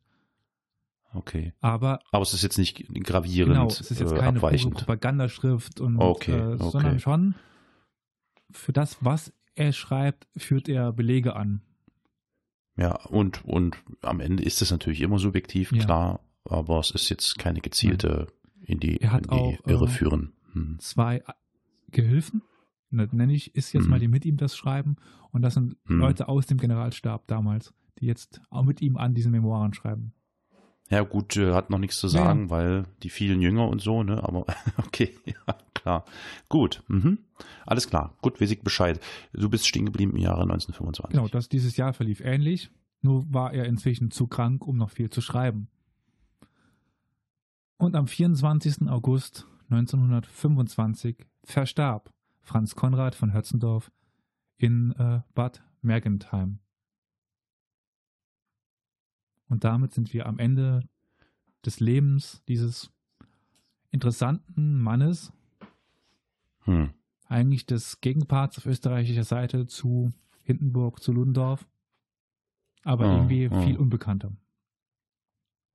Okay. 1.14 1.54
Aber 1.62 2.00
Aber 2.12 2.24
es 2.24 2.34
ist 2.34 2.44
jetzt 2.44 2.58
nicht 2.58 2.86
gravierend 3.04 3.54
genau, 3.54 3.68
es 3.68 3.80
ist 3.80 4.00
jetzt 4.00 4.12
äh, 4.12 4.18
keine. 4.18 4.40
Propagandaschrift 4.40 5.80
und 5.80 6.00
Okay, 6.00 6.32
äh, 6.34 6.56
okay. 6.56 6.70
sondern 6.70 7.00
schon 7.00 7.36
für 8.52 8.74
das, 8.74 8.98
was 9.02 9.34
er 9.56 9.74
schreibt, 9.74 10.28
führt 10.36 10.70
er 10.70 10.92
Belege 10.94 11.36
an. 11.36 11.62
Ja, 12.78 12.96
und, 13.08 13.44
und 13.46 13.76
am 14.02 14.20
Ende 14.20 14.44
ist 14.44 14.62
es 14.62 14.72
natürlich 14.72 15.02
immer 15.02 15.20
subjektiv, 15.20 15.72
Ja. 15.72 15.84
klar, 15.84 16.20
aber 16.46 16.80
es 16.80 16.92
ist 16.92 17.10
jetzt 17.10 17.38
keine 17.40 17.60
gezielte 17.60 18.28
in 18.62 18.80
die, 18.80 18.98
in 18.98 19.10
die 19.24 19.30
auch, 19.30 19.54
Irre 19.68 19.88
führen. 19.88 20.34
Hm. 20.54 20.78
Zwei 20.80 21.24
Gehilfen, 21.92 22.42
ne- 22.90 23.10
nenne 23.12 23.34
ich, 23.34 23.56
ist 23.56 23.74
jetzt 23.74 23.86
Mhm. 23.86 23.90
mal 23.90 24.00
die 24.00 24.08
mit 24.08 24.26
ihm 24.26 24.38
das 24.38 24.56
schreiben 24.56 24.98
und 25.32 25.42
das 25.42 25.54
sind 25.56 25.76
Mhm. 25.86 26.00
Leute 26.00 26.28
aus 26.28 26.46
dem 26.46 26.58
Generalstab 26.58 27.26
damals, 27.28 27.74
die 28.00 28.06
jetzt 28.06 28.42
auch 28.50 28.64
mit 28.64 28.82
ihm 28.82 28.98
an 28.98 29.14
diesen 29.16 29.32
Memoiren 29.32 29.74
schreiben. 29.74 30.14
Ja, 30.90 31.02
gut, 31.02 31.36
äh, 31.36 31.54
hat 31.54 31.70
noch 31.70 31.80
nichts 31.80 32.00
zu 32.00 32.08
Ja, 32.08 32.14
ja. 32.14 32.26
sagen, 32.26 32.50
weil 32.50 32.86
die 33.04 33.10
vielen 33.10 33.42
Jünger 33.42 33.68
und 33.68 33.82
so, 33.82 34.04
ne, 34.04 34.24
aber 34.24 34.46
okay, 34.78 35.14
ja, 35.26 35.56
klar. 35.74 36.06
Gut, 36.50 36.84
mhm. 36.88 37.20
alles 37.66 37.90
klar. 37.90 38.16
Gut, 38.22 38.40
weiß 38.40 38.52
ich 38.52 38.62
Bescheid. 38.62 39.00
Du 39.34 39.50
bist 39.50 39.68
stehen 39.68 39.86
geblieben 39.86 40.12
im 40.12 40.20
Jahre 40.20 40.44
1925. 40.44 41.12
Genau, 41.12 41.28
das, 41.28 41.50
dieses 41.50 41.76
Jahr 41.78 41.94
verlief 41.94 42.22
ähnlich, 42.22 42.72
nur 43.02 43.32
war 43.34 43.54
er 43.54 43.66
inzwischen 43.66 44.12
zu 44.12 44.28
krank, 44.28 44.66
um 44.66 44.78
noch 44.78 44.90
viel 44.90 45.10
zu 45.10 45.22
schreiben. 45.22 45.68
Und 47.78 47.96
am 47.96 48.08
24. 48.08 48.90
August 48.90 49.46
1925 49.70 51.28
verstarb 51.44 52.12
Franz 52.42 52.76
Konrad 52.76 53.14
von 53.14 53.34
Hötzendorf 53.34 53.92
in 54.58 54.94
äh, 54.94 55.22
Bad 55.36 55.64
Mergentheim. 55.82 56.60
Und 59.50 59.64
damit 59.64 59.94
sind 59.94 60.14
wir 60.14 60.26
am 60.26 60.40
Ende 60.40 60.88
des 61.66 61.80
Lebens 61.80 62.44
dieses 62.48 62.92
interessanten 63.92 64.80
Mannes, 64.80 65.32
Hm. 66.66 66.90
eigentlich 67.28 67.66
des 67.66 68.02
Gegenparts 68.02 68.58
auf 68.58 68.66
österreichischer 68.66 69.24
Seite 69.24 69.66
zu 69.68 70.12
Hindenburg, 70.44 71.02
zu 71.02 71.14
Ludendorff, 71.14 71.66
aber 72.84 73.08
Oh, 73.10 73.16
irgendwie 73.16 73.50
oh. 73.50 73.62
viel 73.62 73.78
unbekannter. 73.78 74.32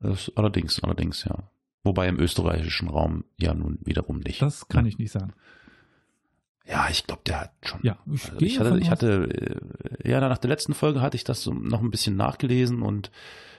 Das 0.01 0.31
allerdings, 0.37 0.83
allerdings, 0.83 1.25
ja. 1.25 1.51
Wobei 1.85 2.09
im 2.09 2.19
österreichischen 2.19 2.89
Raum 2.89 3.25
ja 3.39 3.55
nun 3.55 3.79
wiederum 3.85 4.19
nicht. 4.21 4.41
Das 4.43 4.69
kann 4.69 4.87
ich 4.87 4.99
nicht 4.99 5.11
sagen. 5.13 5.33
Ja, 6.69 6.87
ich 6.91 7.07
glaube, 7.07 7.23
der 7.27 7.41
hat 7.41 7.51
schon. 7.65 7.81
Ja, 7.83 7.99
ich 8.07 8.25
Also 8.31 8.41
ich 8.47 8.59
hatte, 8.61 8.79
ich 8.79 8.91
hatte, 8.91 9.61
äh, 10.05 10.09
ja, 10.11 10.21
nach 10.21 10.39
der 10.39 10.49
letzten 10.51 10.75
Folge 10.75 11.01
hatte 11.01 11.17
ich 11.17 11.25
das 11.25 11.43
so 11.43 11.53
noch 11.53 11.81
ein 11.81 11.91
bisschen 11.91 12.17
nachgelesen 12.17 12.83
und 12.83 13.11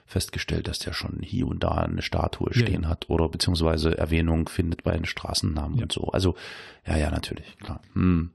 festgestellt, 0.05 0.67
dass 0.67 0.79
der 0.79 0.93
schon 0.93 1.19
hier 1.21 1.47
und 1.47 1.63
da 1.63 1.71
eine 1.71 2.01
Statue 2.01 2.49
Ja, 2.53 2.61
stehen 2.61 2.83
ja. 2.83 2.89
hat 2.89 3.09
oder 3.09 3.29
beziehungsweise 3.29 3.97
Erwähnung 3.97 4.47
findet 4.49 4.83
bei 4.83 4.91
den 4.93 5.05
Straßennamen 5.05 5.77
Ja. 5.77 5.83
und 5.83 5.91
so. 5.91 6.07
Also, 6.09 6.35
ja, 6.85 6.97
ja, 6.97 7.09
natürlich, 7.11 7.57
klar. 7.57 7.81
Hm. 7.93 8.31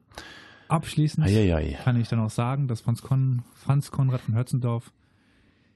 Abschließend 0.69 1.27
Eieiei. 1.27 1.79
kann 1.83 1.99
ich 1.99 2.09
dann 2.09 2.21
auch 2.21 2.31
sagen, 2.31 2.69
dass 2.69 2.83
Franz, 2.83 3.01
Kon 3.03 3.43
Franz 3.55 3.91
Konrad 3.91 4.21
von 4.21 4.35
Hötzendorf 4.35 4.93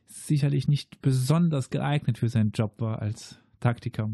sicherlich 0.06 0.68
nicht 0.68 1.00
besonders 1.00 1.70
geeignet 1.70 2.18
für 2.18 2.28
seinen 2.28 2.52
Job 2.52 2.74
war 2.80 3.00
als 3.00 3.38
Taktiker. 3.60 4.10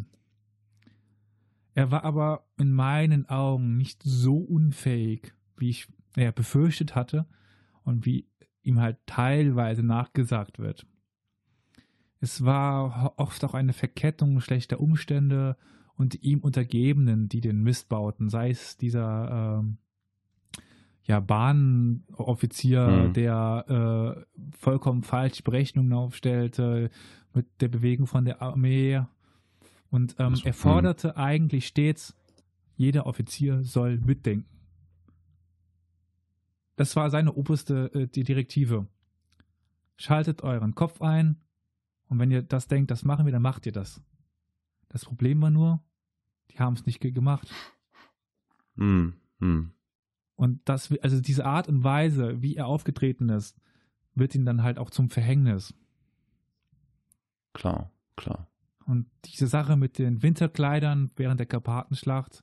Er 1.79 1.93
war 1.93 2.03
aber 2.03 2.45
in 2.57 2.73
meinen 2.73 3.29
Augen 3.29 3.77
nicht 3.77 4.03
so 4.03 4.39
unfähig, 4.39 5.33
wie 5.57 5.71
ich 5.71 5.87
naja, 6.17 6.33
befürchtet 6.33 6.97
hatte 6.97 7.25
und 7.85 8.05
wie 8.05 8.27
ihm 8.65 8.81
halt 8.81 8.97
teilweise 9.07 9.85
nachgesagt 9.85 10.59
wird. 10.59 10.89
Es 12.19 12.45
war 12.45 13.15
oft 13.17 13.45
auch 13.45 13.55
eine 13.55 13.73
Verkettung 13.73 14.41
schlechter 14.41 14.81
Umstände 14.81 15.57
und 15.95 16.15
die 16.15 16.19
ihm 16.27 16.41
Untergebenen, 16.41 17.29
die 17.29 17.41
den 17.41 17.63
Mist 17.63 17.89
bauten, 17.89 18.29
sei 18.29 18.51
es 18.51 18.77
dieser 18.77 19.61
ähm, 19.61 19.79
ja, 21.05 21.21
Bahnoffizier, 21.21 23.05
Hm. 23.05 23.13
der 23.13 24.17
äh, 24.19 24.57
vollkommen 24.57 25.05
falsche 25.05 25.45
Berechnungen 25.45 25.93
aufstellte 25.93 26.91
mit 27.35 27.47
der 27.61 27.69
Bewegung 27.69 28.09
von 28.09 28.25
der 28.25 28.43
Armee. 28.43 29.01
Und 29.91 30.17
ähm, 30.19 30.37
er 30.45 30.53
forderte 30.53 31.17
eigentlich 31.17 31.67
stets, 31.67 32.15
jeder 32.77 33.07
Offizier 33.07 33.63
soll 33.65 33.99
mitdenken. 33.99 34.49
Das 36.77 36.95
war 36.95 37.11
seine 37.11 37.33
oberste 37.33 37.91
äh, 37.95 38.07
Direktive. 38.07 38.87
Schaltet 39.97 40.43
euren 40.43 40.75
Kopf 40.75 41.03
ein 41.03 41.41
und 42.09 42.19
wenn 42.19 42.31
ihr 42.31 42.43
das 42.43 42.69
denkt, 42.69 42.91
das 42.91 43.05
machen 43.05 43.25
wir, 43.25 43.33
dann 43.33 43.43
macht 43.43 43.67
ihr 43.67 43.73
das. 43.73 44.01
Das 44.89 45.05
Problem 45.05 45.41
war 45.43 45.51
nur, 45.51 45.83
die 46.51 46.59
haben 46.59 46.75
es 46.75 46.87
nicht 46.87 47.01
ge- 47.01 47.11
gemacht. 47.11 47.53
Hm. 48.77 49.15
Hm. 49.41 49.73
Und 50.37 50.69
das, 50.69 50.93
also 51.03 51.21
diese 51.21 51.45
Art 51.45 51.67
und 51.69 51.83
Weise, 51.83 52.41
wie 52.43 52.55
er 52.55 52.67
aufgetreten 52.67 53.29
ist, 53.29 53.59
wird 54.15 54.35
ihm 54.35 54.45
dann 54.45 54.63
halt 54.63 54.79
auch 54.79 54.91
zum 54.91 55.11
Verhängnis. 55.11 55.75
Klar, 57.55 57.91
klar. 58.17 58.48
Und 58.89 59.07
diese 59.27 59.47
Sache 59.47 59.77
mit 59.77 59.99
den 59.99 60.23
Winterkleidern 60.23 61.11
während 61.15 61.39
der 61.39 61.47
Karpatenschlacht 61.47 62.43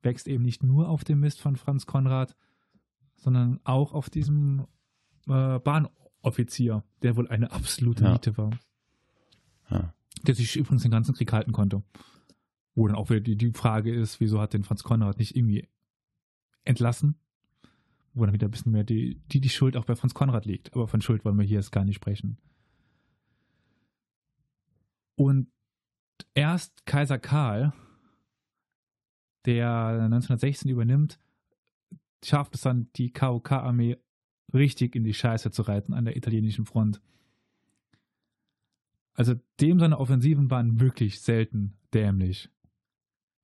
wächst 0.00 0.28
eben 0.28 0.44
nicht 0.44 0.62
nur 0.62 0.88
auf 0.88 1.02
dem 1.02 1.18
Mist 1.18 1.40
von 1.40 1.56
Franz 1.56 1.86
Konrad, 1.86 2.36
sondern 3.16 3.58
auch 3.64 3.92
auf 3.92 4.08
diesem 4.08 4.68
äh, 5.26 5.58
Bahnoffizier, 5.58 6.84
der 7.02 7.16
wohl 7.16 7.26
eine 7.26 7.50
absolute 7.50 8.04
Ja. 8.04 8.36
War. 8.36 8.50
Ja. 9.70 9.92
Der 10.24 10.36
sich 10.36 10.54
übrigens 10.54 10.82
den 10.82 10.92
ganzen 10.92 11.16
Krieg 11.16 11.32
halten 11.32 11.50
konnte. 11.50 11.82
Wo 12.76 12.86
dann 12.86 12.94
auch 12.96 13.10
wieder 13.10 13.20
die, 13.20 13.36
die 13.36 13.50
Frage 13.50 13.92
ist, 13.92 14.20
wieso 14.20 14.40
hat 14.40 14.52
den 14.52 14.62
Franz 14.62 14.84
Konrad 14.84 15.18
nicht 15.18 15.34
irgendwie 15.34 15.68
entlassen? 16.62 17.16
Wo 18.14 18.24
dann 18.24 18.34
wieder 18.34 18.46
ein 18.46 18.52
bisschen 18.52 18.70
mehr 18.70 18.84
die, 18.84 19.20
die, 19.32 19.40
die 19.40 19.48
Schuld 19.48 19.76
auch 19.76 19.84
bei 19.84 19.96
Franz 19.96 20.14
Konrad 20.14 20.46
liegt. 20.46 20.72
Aber 20.76 20.86
von 20.86 21.00
Schuld 21.00 21.24
wollen 21.24 21.38
wir 21.38 21.44
hier 21.44 21.58
jetzt 21.58 21.72
gar 21.72 21.84
nicht 21.84 21.96
sprechen. 21.96 22.38
Und 25.16 25.48
erst 26.34 26.86
Kaiser 26.86 27.18
Karl, 27.18 27.72
der 29.46 29.68
1916 30.04 30.70
übernimmt, 30.70 31.18
schafft 32.24 32.54
es 32.54 32.62
dann, 32.62 32.88
die 32.96 33.12
KOK-Armee 33.12 33.98
richtig 34.54 34.94
in 34.94 35.04
die 35.04 35.14
Scheiße 35.14 35.50
zu 35.50 35.62
reiten 35.62 35.94
an 35.94 36.04
der 36.04 36.16
italienischen 36.16 36.66
Front. 36.66 37.00
Also 39.14 39.34
dem 39.60 39.78
seine 39.78 39.98
Offensiven 39.98 40.50
waren 40.50 40.80
wirklich 40.80 41.20
selten 41.20 41.74
dämlich. 41.92 42.50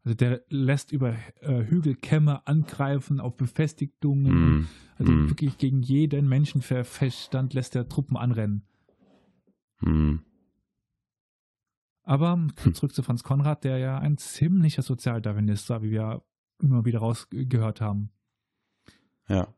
Also 0.04 0.14
der 0.14 0.42
lässt 0.48 0.92
über 0.92 1.16
äh, 1.40 1.64
Hügelkämme 1.64 2.46
angreifen 2.46 3.20
auf 3.20 3.36
Befestigungen. 3.36 4.26
Hm. 4.26 4.68
Also 4.96 5.12
Hm. 5.12 5.28
wirklich 5.28 5.58
gegen 5.58 5.82
jeden 5.82 6.28
Menschenverstand 6.28 7.52
lässt 7.54 7.76
er 7.76 7.88
Truppen 7.88 8.16
anrennen. 8.16 8.62
Hm. 9.80 10.22
Aber 12.08 12.38
Hm. 12.62 12.74
zurück 12.74 12.94
zu 12.94 13.02
Franz 13.02 13.22
Konrad, 13.22 13.64
der 13.64 13.76
ja 13.76 13.98
ein 13.98 14.16
ziemlicher 14.16 14.80
Sozialdarwinist 14.80 15.68
war, 15.68 15.82
wie 15.82 15.90
wir 15.90 16.22
immer 16.58 16.86
wieder 16.86 17.00
rausgehört 17.00 17.82
haben. 17.82 18.08
Ja. 19.28 19.54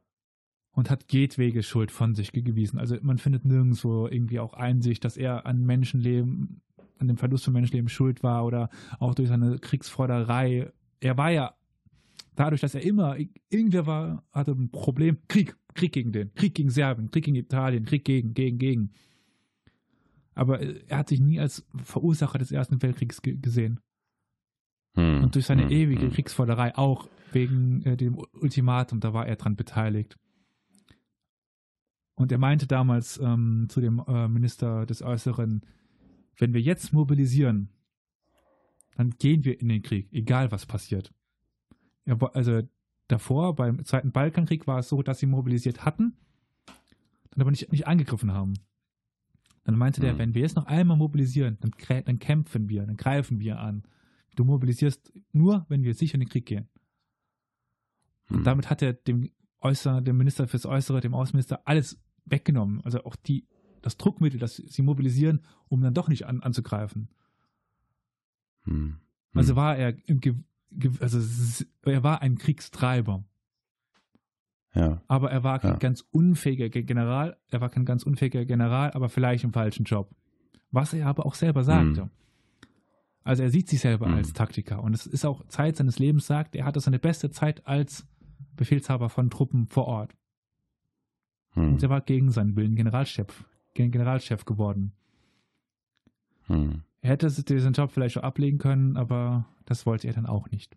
Und 0.72 0.90
hat 0.90 1.12
jedwege 1.12 1.62
Schuld 1.62 1.92
von 1.92 2.16
sich 2.16 2.32
gewiesen. 2.32 2.80
Also 2.80 2.96
man 3.02 3.18
findet 3.18 3.44
nirgendwo 3.44 4.08
irgendwie 4.08 4.40
auch 4.40 4.54
Einsicht, 4.54 5.04
dass 5.04 5.16
er 5.16 5.46
an 5.46 5.64
Menschenleben, 5.64 6.60
an 6.98 7.06
dem 7.06 7.18
Verlust 7.18 7.44
von 7.44 7.52
Menschenleben 7.52 7.88
schuld 7.88 8.24
war 8.24 8.44
oder 8.44 8.68
auch 8.98 9.14
durch 9.14 9.28
seine 9.28 9.60
Kriegsfreuderei. 9.60 10.72
Er 10.98 11.16
war 11.16 11.30
ja 11.30 11.54
dadurch, 12.34 12.62
dass 12.62 12.74
er 12.74 12.82
immer, 12.82 13.16
irgendwer 13.48 13.86
war, 13.86 14.24
hatte 14.32 14.50
ein 14.50 14.72
Problem. 14.72 15.18
Krieg, 15.28 15.56
Krieg 15.74 15.92
gegen 15.92 16.10
den, 16.10 16.34
Krieg 16.34 16.56
gegen 16.56 16.70
Serbien, 16.70 17.12
Krieg 17.12 17.26
gegen 17.26 17.36
Italien, 17.36 17.84
Krieg 17.84 18.04
gegen, 18.04 18.34
gegen, 18.34 18.58
gegen. 18.58 18.92
Aber 20.34 20.60
äh, 20.60 20.82
er 20.88 20.98
hat 20.98 21.08
sich 21.08 21.20
nie 21.20 21.40
als 21.40 21.66
Verursacher 21.82 22.38
des 22.38 22.52
Ersten 22.52 22.82
Weltkriegs 22.82 23.22
ge 23.22 23.36
gesehen. 23.36 23.80
Hm. 24.94 25.24
Und 25.24 25.34
durch 25.34 25.46
seine 25.46 25.64
Hm. 25.64 25.70
ewige 25.70 26.02
Hm. 26.02 26.12
Kriegsfeuerei 26.12 26.76
auch 26.76 27.08
wegen 27.32 27.82
äh, 27.84 27.96
dem 27.96 28.18
Ultimatum, 28.32 29.00
da 29.00 29.12
war 29.12 29.26
er 29.26 29.36
dran 29.36 29.56
beteiligt. 29.56 30.18
Und 32.14 32.32
er 32.32 32.38
meinte 32.38 32.66
damals 32.66 33.18
ähm, 33.18 33.66
zu 33.70 33.80
dem 33.80 34.02
äh, 34.06 34.28
Minister 34.28 34.84
des 34.84 35.02
Äußeren, 35.02 35.64
wenn 36.36 36.52
wir 36.52 36.60
jetzt 36.60 36.92
mobilisieren, 36.92 37.70
dann 38.96 39.10
gehen 39.12 39.44
wir 39.44 39.58
in 39.60 39.68
den 39.68 39.82
Krieg, 39.82 40.12
egal 40.12 40.52
was 40.52 40.66
passiert. 40.66 41.14
Er, 42.04 42.18
also 42.34 42.62
davor, 43.08 43.54
beim 43.56 43.84
Zweiten 43.84 44.12
Balkankrieg, 44.12 44.66
war 44.66 44.80
es 44.80 44.88
so, 44.88 45.02
dass 45.02 45.18
sie 45.18 45.26
mobilisiert 45.26 45.84
hatten, 45.84 46.16
dann 47.30 47.40
aber 47.40 47.50
nicht, 47.50 47.70
nicht 47.72 47.86
angegriffen 47.86 48.32
haben. 48.32 48.54
Dann 49.64 49.76
meinte 49.76 50.00
der, 50.00 50.14
Mhm. 50.14 50.18
wenn 50.18 50.34
wir 50.34 50.42
jetzt 50.42 50.56
noch 50.56 50.66
einmal 50.66 50.96
mobilisieren, 50.96 51.58
dann, 51.60 51.72
dann 52.04 52.18
kämpfen 52.18 52.68
wir, 52.68 52.86
dann 52.86 52.96
greifen 52.96 53.40
wir 53.40 53.60
an. 53.60 53.84
Du 54.36 54.44
mobilisierst 54.44 55.12
nur, 55.32 55.66
wenn 55.68 55.82
wir 55.82 55.94
sicher 55.94 56.14
in 56.14 56.20
den 56.20 56.28
Krieg 56.28 56.46
gehen. 56.46 56.68
Hm. 58.26 58.38
Und 58.38 58.44
damit 58.44 58.70
hat 58.70 58.80
er 58.82 58.92
dem 58.94 59.30
Äußer, 59.60 60.00
dem 60.00 60.16
Minister 60.16 60.48
fürs 60.48 60.64
Äußere, 60.66 61.00
dem 61.00 61.14
Außenminister 61.14 61.66
alles 61.66 62.00
weggenommen. 62.24 62.80
Also 62.82 63.04
auch 63.04 63.16
die, 63.16 63.46
das 63.82 63.96
Druckmittel, 63.96 64.40
das 64.40 64.56
sie 64.56 64.82
mobilisieren, 64.82 65.42
um 65.68 65.82
dann 65.82 65.94
doch 65.94 66.08
nicht 66.08 66.26
an, 66.26 66.40
anzugreifen. 66.42 67.08
Hm. 68.64 68.96
Also 69.34 69.52
Hm. 69.52 69.56
war 69.56 69.76
er 69.76 69.96
im 70.08 70.20
also 71.00 71.64
er 71.82 72.02
war 72.04 72.22
ein 72.22 72.38
Kriegstreiber, 72.38 73.24
Ja. 74.72 75.02
aber 75.08 75.30
er 75.32 75.42
war 75.42 75.58
kein 75.58 75.72
Ja. 75.72 75.76
ganz 75.78 76.04
unfähiger 76.12 76.68
Ge- 76.68 76.84
General, 76.84 77.36
er 77.50 77.60
war 77.60 77.70
kein 77.70 77.84
ganz 77.84 78.04
unfähiger 78.04 78.44
General, 78.44 78.92
aber 78.92 79.08
vielleicht 79.08 79.42
im 79.44 79.52
falschen 79.52 79.84
Job. 79.84 80.14
Was 80.70 80.92
er 80.94 81.06
aber 81.08 81.26
auch 81.26 81.34
selber 81.34 81.64
sagte. 81.64 82.02
Hm. 82.02 82.10
Also 83.24 83.42
er 83.42 83.50
sieht 83.50 83.68
sich 83.68 83.80
selber 83.80 84.06
Hm. 84.06 84.14
als 84.14 84.32
Taktiker 84.32 84.82
und 84.82 84.94
es 84.94 85.06
ist 85.06 85.24
auch 85.24 85.44
Zeit 85.48 85.76
seines 85.76 85.98
Lebens 85.98 86.26
sagt, 86.26 86.54
er 86.54 86.64
hatte 86.64 86.78
seine 86.80 86.98
beste 87.00 87.30
Zeit 87.30 87.66
als 87.66 88.06
Befehlshaber 88.56 89.08
von 89.08 89.28
Truppen 89.28 89.66
vor 89.66 89.86
Ort. 89.86 90.14
Hm. 91.54 91.72
Und 91.72 91.82
er 91.82 91.90
war 91.90 92.00
gegen 92.00 92.30
seinen 92.30 92.54
Willen 92.54 92.76
Generalchef, 92.76 93.44
Gen- 93.74 93.90
Generalchef 93.90 94.44
geworden. 94.44 94.92
Hm. 96.46 96.82
Er 97.00 97.10
hätte 97.10 97.26
diesen 97.42 97.72
Job 97.72 97.90
vielleicht 97.90 98.18
auch 98.18 98.22
ablegen 98.22 98.58
können, 98.58 98.96
aber 98.96 99.46
das 99.66 99.84
wollte 99.84 100.06
er 100.06 100.12
dann 100.14 100.26
auch 100.26 100.48
nicht. 100.50 100.76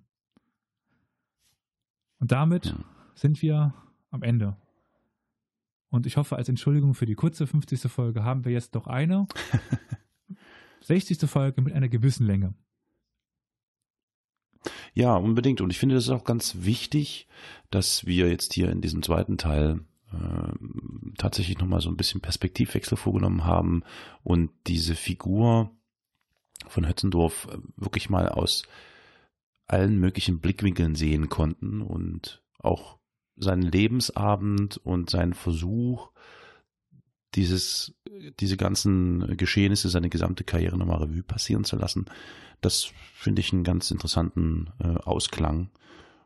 Und 2.20 2.32
damit 2.32 2.66
Ja. 2.66 2.76
Sind 3.16 3.42
wir 3.42 3.74
am 4.12 4.24
Ende. 4.24 4.58
Und 5.90 6.06
ich 6.06 6.18
hoffe, 6.18 6.36
als 6.36 6.50
Entschuldigung 6.50 6.96
für 6.96 7.06
die 7.06 7.16
kurze 7.16 7.46
50. 7.46 7.82
Folge 7.92 8.24
haben 8.24 8.46
wir 8.46 8.52
jetzt 8.52 8.76
doch 8.76 8.88
eine 8.88 9.28
60. 10.82 11.30
Folge 11.30 11.62
mit 11.62 11.74
einer 11.74 11.90
gewissen 11.90 12.26
Länge. 12.26 12.56
Ja, 14.94 15.16
unbedingt. 15.16 15.62
Und 15.62 15.70
ich 15.70 15.80
finde, 15.80 15.96
das 15.96 16.06
ist 16.06 16.10
auch 16.10 16.24
ganz 16.24 16.58
wichtig, 16.62 17.28
dass 17.72 18.06
wir 18.06 18.30
jetzt 18.30 18.54
hier 18.54 18.70
in 18.70 18.82
diesem 18.82 19.04
zweiten 19.04 19.38
Teil 19.38 19.82
äh, 20.12 20.52
tatsächlich 21.18 21.58
nochmal 21.58 21.82
so 21.82 21.90
ein 21.90 21.98
bisschen 21.98 22.22
Perspektivwechsel 22.22 22.98
vorgenommen 22.98 23.46
haben 23.46 23.84
und 24.24 24.52
diese 24.68 24.96
Figur 24.96 25.72
von 26.68 26.88
Hötzendorf 26.88 27.48
äh, 27.52 27.58
wirklich 27.76 28.10
mal 28.10 28.30
aus 28.30 28.64
allen 29.68 30.00
möglichen 30.00 30.40
Blickwinkeln 30.40 30.96
sehen 30.96 31.30
konnten 31.30 31.82
und 31.82 32.44
auch 32.60 33.00
seinen 33.36 33.64
Lebensabend 33.64 34.78
und 34.78 35.10
seinen 35.10 35.34
Versuch, 35.34 36.10
dieses, 37.36 37.96
diese 38.40 38.58
ganzen 38.58 39.38
Geschehnisse, 39.38 39.90
seine 39.90 40.10
gesamte 40.10 40.44
Karriere 40.44 40.78
nochmal 40.78 41.04
Revue 41.04 41.24
passieren 41.24 41.64
zu 41.64 41.76
lassen, 41.76 42.06
das 42.62 42.92
finde 43.16 43.42
ich 43.42 43.52
einen 43.54 43.64
ganz 43.64 43.92
interessanten 43.92 44.70
äh, 44.80 44.98
Ausklang. 45.04 45.70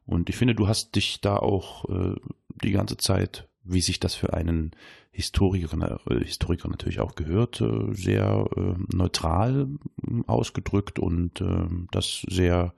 Und 0.06 0.30
ich 0.30 0.36
finde, 0.36 0.56
du 0.56 0.68
hast 0.68 0.96
dich 0.96 1.22
da 1.22 1.38
auch 1.38 1.90
äh, 1.90 2.16
die 2.64 2.72
ganze 2.72 2.98
Zeit, 2.98 3.48
wie 3.64 3.82
sich 3.82 4.00
das 4.00 4.16
für 4.16 4.34
einen 4.34 4.72
Historiker, 5.12 6.00
äh, 6.10 6.24
Historiker 6.24 6.70
natürlich 6.70 7.00
auch 7.00 7.16
gehört, 7.16 7.62
äh, 7.62 7.94
sehr 7.94 8.46
äh, 8.56 8.76
neutral 8.96 9.68
äh, 10.04 10.22
ausgedrückt 10.28 11.00
und 11.00 11.42
äh, 11.42 11.68
das 11.92 12.26
sehr 12.30 12.74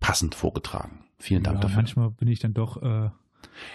passend 0.00 0.34
vorgetragen. 0.34 1.04
Vielen 1.18 1.44
Dank 1.44 1.58
ja, 1.58 1.62
dafür. 1.62 1.76
manchmal 1.76 2.10
bin 2.10 2.26
ich 2.28 2.40
dann 2.40 2.54
doch 2.54 2.82
äh, 2.82 3.10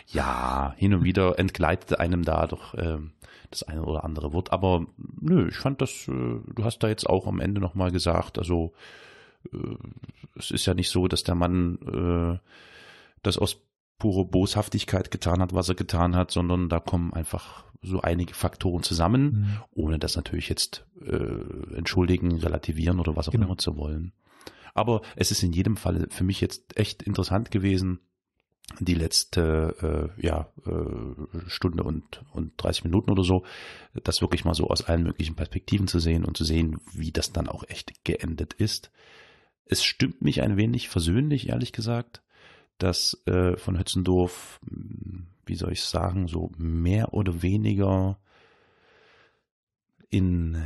Ja, 0.08 0.74
hin 0.78 0.94
und 0.94 1.04
wieder 1.04 1.38
entgleitet 1.40 2.00
einem 2.00 2.24
da 2.24 2.48
doch 2.48 2.74
ähm, 2.78 3.12
das 3.52 3.64
eine 3.64 3.84
oder 3.84 4.04
andere 4.04 4.34
Wort. 4.34 4.52
Aber 4.52 4.86
nö, 5.20 5.48
ich 5.50 5.58
fand 5.58 5.82
das, 5.82 6.08
äh, 6.08 6.12
du 6.12 6.64
hast 6.64 6.80
da 6.80 6.88
jetzt 6.88 7.08
auch 7.10 7.28
am 7.28 7.40
Ende 7.40 7.62
nochmal 7.62 7.92
gesagt, 7.92 8.38
also 8.38 8.74
äh, 9.54 9.58
es 10.36 10.52
ist 10.52 10.66
ja 10.66 10.74
nicht 10.74 10.90
so, 10.90 11.08
dass 11.08 11.24
der 11.24 11.36
Mann 11.36 11.78
äh, 11.86 12.40
das 13.24 13.38
aus 13.38 13.62
pure 14.00 14.26
Boshaftigkeit 14.26 15.10
getan 15.12 15.42
hat, 15.42 15.54
was 15.54 15.70
er 15.70 15.76
getan 15.76 16.16
hat, 16.16 16.32
sondern 16.32 16.70
da 16.70 16.80
kommen 16.80 17.14
einfach 17.14 17.64
so 17.82 18.02
einige 18.02 18.34
Faktoren 18.34 18.84
zusammen, 18.84 19.42
mh, 19.42 19.66
ohne 19.72 20.00
das 20.00 20.16
natürlich 20.16 20.50
jetzt 20.50 20.86
äh, 21.02 21.76
entschuldigen, 21.76 22.38
relativieren 22.38 23.00
oder 23.00 23.16
was 23.16 23.28
auch 23.28 23.32
Genau. 23.32 23.46
immer 23.48 23.58
zu 23.58 23.78
wollen. 23.78 24.14
Aber 24.74 25.02
es 25.16 25.32
ist 25.32 25.42
in 25.42 25.54
jedem 25.54 25.78
Fall 25.78 26.08
für 26.12 26.24
mich 26.24 26.42
jetzt 26.42 26.78
echt 26.78 27.02
interessant 27.02 27.50
gewesen, 27.50 28.00
die 28.80 28.94
letzte 28.94 30.12
äh, 30.18 30.22
ja, 30.26 30.48
äh, 30.66 31.50
Stunde 31.50 31.84
und, 31.84 32.24
und 32.34 32.52
30 32.58 32.84
Minuten 32.84 33.12
oder 33.12 33.24
so, 33.24 33.44
das 34.04 34.22
wirklich 34.22 34.46
mal 34.46 34.54
so 34.54 34.68
aus 34.68 34.84
allen 34.84 35.04
möglichen 35.04 35.36
Perspektiven 35.36 35.88
zu 35.88 36.00
sehen 36.00 36.26
und 36.26 36.38
zu 36.38 36.44
sehen, 36.44 36.80
wie 36.94 37.12
das 37.12 37.32
dann 37.32 37.48
auch 37.48 37.64
echt 37.68 38.04
geendet 38.04 38.54
ist. 38.54 38.92
Es 39.66 39.84
stimmt 39.84 40.22
mich 40.22 40.42
ein 40.42 40.58
wenig 40.58 40.90
versöhnlich, 40.90 41.50
ehrlich 41.50 41.72
gesagt, 41.72 42.22
dass 42.78 43.22
äh, 43.26 43.58
von 43.58 43.80
Hötzendorf, 43.80 44.60
wie 45.46 45.56
soll 45.56 45.72
ich 45.72 45.84
sagen, 45.84 46.28
so 46.28 46.52
mehr 46.58 47.14
oder 47.14 47.42
weniger 47.42 48.20
in 50.10 50.62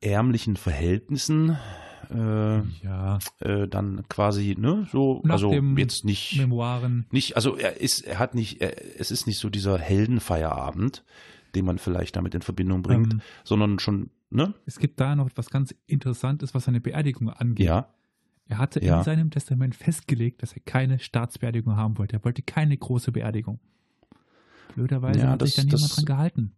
ärmlichen 0.00 0.56
Verhältnissen 0.56 1.58
äh, 2.10 2.62
ja, 2.84 3.18
äh, 3.40 3.68
dann 3.68 4.04
quasi, 4.08 4.56
ne, 4.58 4.86
so, 4.90 5.20
Nach 5.24 5.34
also 5.34 5.52
jetzt 5.52 6.04
nicht, 6.04 6.36
Memoiren. 6.38 7.06
nicht, 7.10 7.36
also 7.36 7.56
er 7.56 7.80
ist, 7.80 8.00
er 8.02 8.18
hat 8.18 8.34
nicht, 8.34 8.60
er, 8.60 9.00
es 9.00 9.10
ist 9.10 9.26
nicht 9.26 9.38
so 9.38 9.48
dieser 9.50 9.78
Heldenfeierabend, 9.78 11.04
den 11.54 11.64
man 11.64 11.78
vielleicht 11.78 12.16
damit 12.16 12.34
in 12.34 12.42
Verbindung 12.42 12.82
bringt, 12.82 13.12
Ähm, 13.14 13.20
sondern 13.44 13.78
schon, 13.78 14.10
ne, 14.30 14.54
es 14.66 14.78
gibt 14.78 15.00
da 15.00 15.14
noch 15.16 15.26
etwas 15.28 15.50
ganz 15.50 15.74
Interessantes, 15.86 16.54
was 16.54 16.64
seine 16.64 16.80
Beerdigung 16.80 17.30
angeht. 17.30 17.66
ja, 17.66 17.88
Er 18.48 18.58
hatte 18.58 18.84
Ja. 18.84 18.98
in 18.98 19.04
seinem 19.04 19.30
Testament 19.30 19.76
festgelegt, 19.76 20.42
dass 20.42 20.52
er 20.54 20.60
keine 20.64 20.98
Staatsbeerdigung 20.98 21.76
haben 21.76 21.98
wollte. 21.98 22.16
Er 22.16 22.24
wollte 22.24 22.42
keine 22.42 22.76
große 22.76 23.12
Beerdigung. 23.12 23.60
Blöderweise 24.74 25.20
Ja, 25.20 25.28
hat 25.30 25.42
sich 25.42 25.54
das- 25.54 25.66
da 25.66 25.74
niemand 25.76 25.96
dran 25.96 26.04
gehalten. 26.04 26.52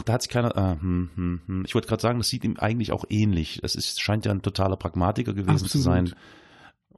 Ach, 0.00 0.04
da 0.04 0.14
hat 0.14 0.22
sich 0.22 0.30
keiner, 0.30 0.56
ah, 0.56 0.76
hm, 0.80 1.10
hm, 1.14 1.40
hm. 1.46 1.64
ich 1.66 1.74
wollte 1.74 1.88
gerade 1.88 2.02
sagen, 2.02 2.18
das 2.18 2.28
sieht 2.28 2.44
ihm 2.44 2.56
eigentlich 2.58 2.92
auch 2.92 3.04
ähnlich, 3.08 3.60
das 3.62 3.74
ist, 3.74 4.00
scheint 4.00 4.24
ja 4.24 4.32
ein 4.32 4.42
totaler 4.42 4.76
Pragmatiker 4.76 5.34
gewesen 5.34 5.66
zu 5.66 5.78
sein, 5.78 6.12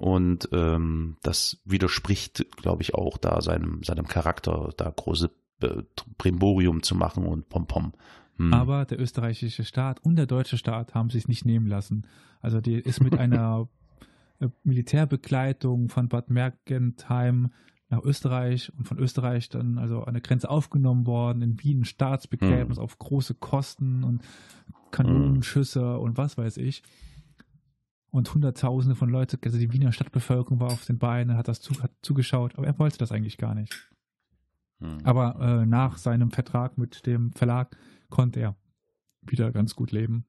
und 0.03 0.49
ähm, 0.53 1.17
das 1.23 1.61
widerspricht, 1.65 2.45
glaube 2.57 2.83
ich, 2.83 2.95
auch 2.95 3.19
da 3.19 3.41
seinem, 3.41 3.85
seinem 3.85 4.09
Charakter, 4.09 4.71
da 4.77 4.91
große 4.91 5.31
äh, 5.63 5.83
Brimborium 6.19 6.83
zu 6.83 6.97
machen 6.97 7.25
und 7.25 7.49
Pompom. 7.49 7.93
Hm. 8.37 8.53
Aber 8.53 8.85
der 8.85 8.99
österreichische 8.99 9.65
Staat 9.65 10.01
und 10.05 10.17
der 10.17 10.27
deutsche 10.27 10.59
Staat 10.59 10.95
haben 10.95 11.11
sich 11.11 11.29
nicht 11.29 11.45
nehmen 11.45 11.69
lassen. 11.69 12.09
Also 12.41 12.61
die 12.61 12.75
ist 12.75 13.01
mit 13.01 13.17
einer 13.19 13.69
äh, 14.41 14.49
Militärbegleitung 14.65 15.89
von 15.89 16.09
Bad 16.09 16.31
Mergentheim 16.31 17.53
nach 17.93 18.03
Österreich 18.03 18.73
und 18.77 18.89
von 18.89 18.99
Österreich 18.99 19.51
dann 19.51 19.77
also 19.77 20.03
an 20.05 20.15
der 20.15 20.23
Grenze 20.23 20.49
aufgenommen 20.49 21.07
worden, 21.07 21.43
in 21.43 21.63
Wien 21.63 21.85
Staatsbegräbnis 21.85 22.79
Hm. 22.79 22.85
auf 22.85 22.99
große 22.99 23.35
Kosten 23.35 24.03
und 24.03 24.23
Kanonenschüsse 24.91 25.99
und 25.99 26.17
was 26.17 26.39
weiß 26.39 26.57
ich. 26.57 26.83
Und 28.11 28.33
Hunderttausende 28.35 28.95
von 28.95 29.11
Leuten, 29.11 29.39
also 29.45 29.59
die 29.59 29.73
Wiener 29.73 29.93
Stadtbevölkerung 29.93 30.59
war 30.59 30.73
auf 30.73 30.87
den 30.87 30.99
Beinen, 30.99 31.37
hat 31.37 31.49
das 31.49 31.61
zu, 31.61 31.83
hat 31.83 31.93
zugeschaut, 32.03 32.57
aber 32.57 32.67
er 32.67 32.79
wollte 32.79 32.99
das 32.99 33.13
eigentlich 33.13 33.37
gar 33.37 33.55
nicht. 33.55 33.91
Hm. 34.81 34.99
Aber 35.05 35.37
äh, 35.41 35.67
nach 35.67 35.99
seinem 35.99 36.31
Vertrag 36.31 36.79
mit 36.79 37.07
dem 37.07 37.33
Verlag 37.33 37.77
konnte 38.09 38.41
er 38.41 38.57
wieder 39.21 39.53
ganz 39.53 39.77
gut 39.77 39.93
leben. 39.93 40.25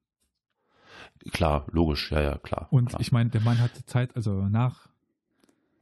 Klar, 1.32 1.66
logisch, 1.72 2.12
ja, 2.12 2.20
ja, 2.20 2.38
klar. 2.38 2.68
Und 2.70 2.90
klar. 2.90 3.00
ich 3.00 3.10
meine, 3.10 3.30
der 3.30 3.40
Mann 3.40 3.58
hatte 3.58 3.84
Zeit, 3.86 4.14
also 4.16 4.48
nach 4.48 4.88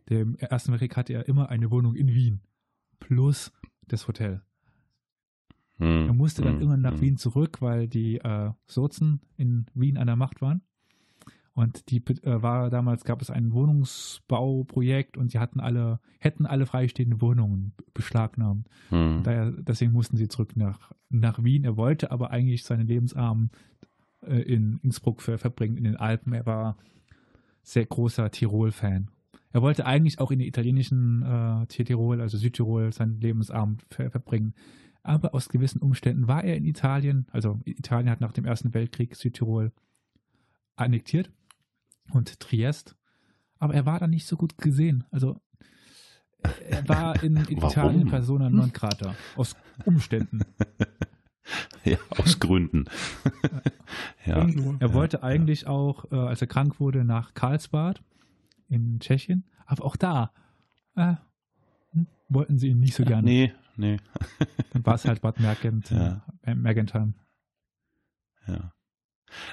dem 0.08 0.36
Ersten 0.36 0.72
Weltkrieg 0.72 0.96
hatte 0.96 1.12
er 1.12 1.28
immer 1.28 1.48
eine 1.48 1.70
Wohnung 1.70 1.94
in 1.94 2.08
Wien 2.08 2.40
plus 2.98 3.52
das 3.88 4.08
Hotel. 4.08 4.42
Hm, 5.78 6.06
Er 6.06 6.14
musste 6.14 6.42
dann 6.42 6.54
hm, 6.54 6.60
irgendwann 6.60 6.80
nach 6.80 6.94
hm. 6.94 7.00
Wien 7.00 7.16
zurück, 7.16 7.60
weil 7.60 7.88
die 7.88 8.18
äh, 8.18 8.50
Sozen 8.66 9.20
in 9.36 9.66
Wien 9.74 9.98
an 9.98 10.06
der 10.06 10.16
Macht 10.16 10.40
waren. 10.40 10.62
Und 11.54 11.90
die 11.90 11.98
äh, 11.98 12.42
war 12.42 12.70
damals 12.70 13.04
gab 13.04 13.20
es 13.20 13.30
ein 13.30 13.52
Wohnungsbauprojekt 13.52 15.18
und 15.18 15.30
sie 15.30 15.38
hatten 15.38 15.60
alle 15.60 16.00
hätten 16.18 16.46
alle 16.46 16.64
freistehende 16.64 17.20
Wohnungen 17.20 17.74
beschlagnahmt. 17.92 18.68
Hm. 18.88 19.22
Daher, 19.22 19.50
deswegen 19.50 19.92
mussten 19.92 20.16
sie 20.16 20.28
zurück 20.28 20.56
nach, 20.56 20.92
nach 21.10 21.42
Wien. 21.42 21.64
Er 21.64 21.76
wollte 21.76 22.10
aber 22.10 22.30
eigentlich 22.30 22.64
seine 22.64 22.84
Lebensabend 22.84 23.52
äh, 24.22 24.40
in 24.40 24.78
Innsbruck 24.82 25.20
ver 25.20 25.38
verbringen, 25.38 25.76
in 25.76 25.84
den 25.84 25.96
Alpen. 25.96 26.32
Er 26.32 26.46
war 26.46 26.76
sehr 27.62 27.84
großer 27.84 28.30
Tirol-Fan. 28.30 29.08
Er 29.52 29.62
wollte 29.62 29.86
eigentlich 29.86 30.18
auch 30.18 30.30
in 30.30 30.38
den 30.38 30.48
italienischen 30.48 31.22
äh, 31.22 31.66
Tirol, 31.66 32.20
also 32.20 32.38
Südtirol, 32.38 32.92
seinen 32.92 33.20
Lebensabend 33.20 33.84
ver 33.90 34.10
verbringen. 34.10 34.54
Aber 35.02 35.34
aus 35.34 35.48
gewissen 35.48 35.80
Umständen 35.80 36.28
war 36.28 36.44
er 36.44 36.56
in 36.56 36.64
Italien, 36.64 37.26
also 37.32 37.60
Italien 37.64 38.10
hat 38.10 38.20
nach 38.20 38.32
dem 38.32 38.44
Ersten 38.44 38.72
Weltkrieg 38.72 39.16
Südtirol 39.16 39.72
annektiert 40.76 41.30
und 42.12 42.38
Triest. 42.40 42.96
Aber 43.58 43.74
er 43.74 43.84
war 43.84 43.98
da 43.98 44.06
nicht 44.06 44.26
so 44.26 44.36
gut 44.36 44.58
gesehen. 44.58 45.04
Also 45.10 45.40
er 46.68 46.88
war 46.88 47.22
in? 47.22 47.36
Italien 47.48 48.08
Persona 48.08 48.50
non 48.50 48.72
grata. 48.72 49.14
Aus 49.36 49.56
Umständen. 49.84 50.40
Ja, 51.84 51.96
aus 52.10 52.38
Gründen. 52.38 52.84
ja. 54.24 54.46
Er 54.46 54.48
Ja, 54.80 54.94
wollte 54.94 55.24
eigentlich 55.24 55.66
auch, 55.66 56.10
äh, 56.12 56.14
als 56.14 56.40
er 56.40 56.46
krank 56.46 56.78
wurde, 56.78 57.04
nach 57.04 57.34
Karlsbad 57.34 58.00
in 58.72 58.98
Tschechien. 59.00 59.44
Aber 59.66 59.84
auch 59.84 59.96
da 59.96 60.32
äh, 60.96 61.14
hm, 61.92 62.06
wollten 62.28 62.58
sie 62.58 62.68
ihn 62.68 62.80
nicht 62.80 62.94
so 62.94 63.04
gerne. 63.04 63.22
Nee, 63.22 63.52
nee. 63.76 63.98
Dann 64.72 64.84
war 64.86 64.94
es 64.94 65.04
halt 65.04 65.20
Bad 65.20 65.40
Mergent, 65.40 65.90
Ja. 65.90 66.24
äh, 66.42 66.54
Mergentheim. 66.54 67.14
Ja. 68.46 68.72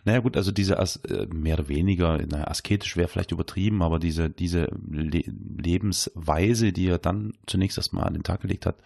Naja 0.03 0.19
gut, 0.19 0.35
also 0.35 0.51
diese 0.51 0.77
As 0.79 0.97
äh, 0.97 1.25
mehr 1.27 1.57
oder 1.57 1.69
weniger, 1.69 2.17
naja, 2.17 2.47
asketisch 2.47 2.97
wäre 2.97 3.07
vielleicht 3.07 3.31
übertrieben, 3.31 3.81
aber 3.81 3.97
diese, 3.99 4.29
diese 4.29 4.69
Le 4.89 5.23
Lebensweise, 5.25 6.73
die 6.73 6.87
er 6.87 6.97
dann 6.97 7.33
zunächst 7.45 7.77
erstmal 7.77 8.05
an 8.05 8.13
den 8.13 8.23
Tag 8.23 8.41
gelegt 8.41 8.65
hat, 8.65 8.77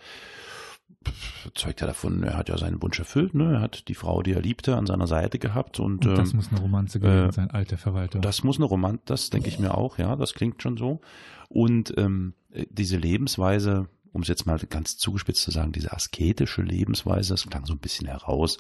zeugt 1.54 1.82
ja 1.82 1.88
davon, 1.88 2.24
er 2.24 2.38
hat 2.38 2.50
ja 2.50 2.58
seinen 2.58 2.82
Wunsch 2.82 3.00
erfüllt, 3.00 3.34
ne? 3.34 3.56
Er 3.56 3.62
hat 3.62 3.88
die 3.88 3.96
Frau, 3.96 4.22
die 4.22 4.34
er 4.34 4.42
liebte, 4.42 4.78
an 4.78 4.86
seiner 4.86 5.08
Seite 5.08 5.40
gehabt 5.40 5.80
und, 5.80 6.06
Und 6.06 6.18
das 6.18 6.32
ähm, 6.32 6.38
muss 6.38 6.50
eine 6.50 6.60
Romanze 6.60 7.00
gewesen 7.00 7.30
äh, 7.30 7.32
sein, 7.32 7.52
alter 7.52 7.78
Verwalter. 7.78 8.20
das 8.20 8.44
muss 8.44 8.58
eine 8.58 8.66
Roman, 8.66 9.00
das 9.06 9.30
denke 9.30 9.50
ich 9.50 9.60
mir 9.60 9.78
auch, 9.78 9.98
ja, 9.98 10.16
das 10.16 10.34
klingt 10.34 10.62
schon 10.62 10.78
so. 10.78 11.02
Und 11.50 11.94
ähm, 11.98 12.34
äh, 12.52 12.66
diese 12.70 12.98
Lebensweise, 12.98 13.88
um 14.12 14.22
es 14.22 14.28
jetzt 14.28 14.46
mal 14.46 14.58
ganz 14.60 14.98
zugespitzt 14.98 15.42
zu 15.42 15.52
sagen, 15.52 15.72
diese 15.72 15.92
asketische 15.94 16.62
Lebensweise, 16.62 17.34
das 17.34 17.48
klang 17.48 17.66
so 17.66 17.74
ein 17.74 17.80
bisschen 17.80 18.08
heraus, 18.08 18.58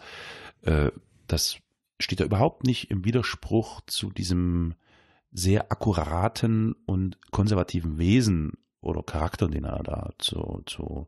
äh, 0.61 0.91
das 1.27 1.57
steht 1.99 2.19
da 2.19 2.25
überhaupt 2.25 2.65
nicht 2.65 2.91
im 2.91 3.05
Widerspruch 3.05 3.81
zu 3.87 4.11
diesem 4.11 4.75
sehr 5.31 5.71
akkuraten 5.71 6.75
und 6.85 7.17
konservativen 7.31 7.97
Wesen 7.97 8.53
oder 8.81 9.01
Charakter, 9.01 9.47
den 9.47 9.63
er 9.63 9.81
da 9.81 10.11
zu, 10.19 10.61
zu 10.65 11.07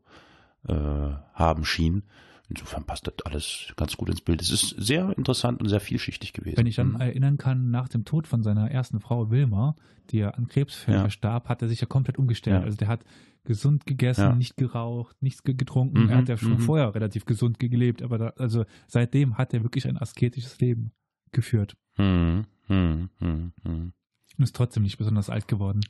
äh, 0.68 1.16
haben 1.34 1.64
schien. 1.64 2.02
Insofern 2.48 2.84
passt 2.84 3.06
das 3.08 3.14
alles 3.24 3.72
ganz 3.76 3.96
gut 3.96 4.08
ins 4.08 4.20
Bild. 4.20 4.40
Es 4.40 4.50
ist 4.50 4.68
sehr 4.78 5.16
interessant 5.18 5.60
und 5.60 5.68
sehr 5.68 5.80
vielschichtig 5.80 6.32
gewesen. 6.32 6.56
Wenn 6.56 6.66
ich 6.66 6.76
dann 6.76 6.90
Mhm. 6.92 7.00
erinnern 7.00 7.38
kann, 7.38 7.70
nach 7.70 7.88
dem 7.88 8.04
Tod 8.04 8.28
von 8.28 8.42
seiner 8.44 8.70
ersten 8.70 9.00
Frau 9.00 9.30
Wilma, 9.30 9.74
die 10.10 10.18
ja 10.18 10.30
an 10.30 10.46
Krebs 10.46 10.86
Ja. 10.86 11.00
verstarb, 11.00 11.48
hat 11.48 11.62
er 11.62 11.68
sich 11.68 11.80
ja 11.80 11.86
komplett 11.88 12.18
umgestellt. 12.18 12.60
Ja. 12.60 12.62
Also 12.64 12.76
der 12.76 12.86
hat 12.86 13.04
gesund 13.42 13.84
gegessen, 13.86 14.20
Ja. 14.22 14.34
nicht 14.34 14.56
geraucht, 14.56 15.16
nichts 15.20 15.42
ge- 15.42 15.54
getrunken. 15.56 16.04
Mhm, 16.04 16.08
Er 16.08 16.16
hat 16.18 16.28
ja 16.28 16.36
schon 16.36 16.52
mhm. 16.52 16.58
vorher 16.60 16.94
relativ 16.94 17.24
gesund 17.24 17.58
ge- 17.58 17.68
gelebt, 17.68 18.02
aber 18.02 18.18
da, 18.18 18.28
also 18.36 18.64
seitdem 18.86 19.38
hat 19.38 19.52
er 19.52 19.64
wirklich 19.64 19.88
ein 19.88 19.98
asketisches 19.98 20.60
Leben 20.60 20.92
geführt 21.32 21.76
Hm, 21.96 22.44
hm, 22.68 23.08
hm, 23.18 23.52
hm. 23.64 23.92
und 24.38 24.42
ist 24.44 24.54
trotzdem 24.54 24.82
nicht 24.84 24.98
besonders 24.98 25.30
alt 25.30 25.48
geworden. 25.48 25.80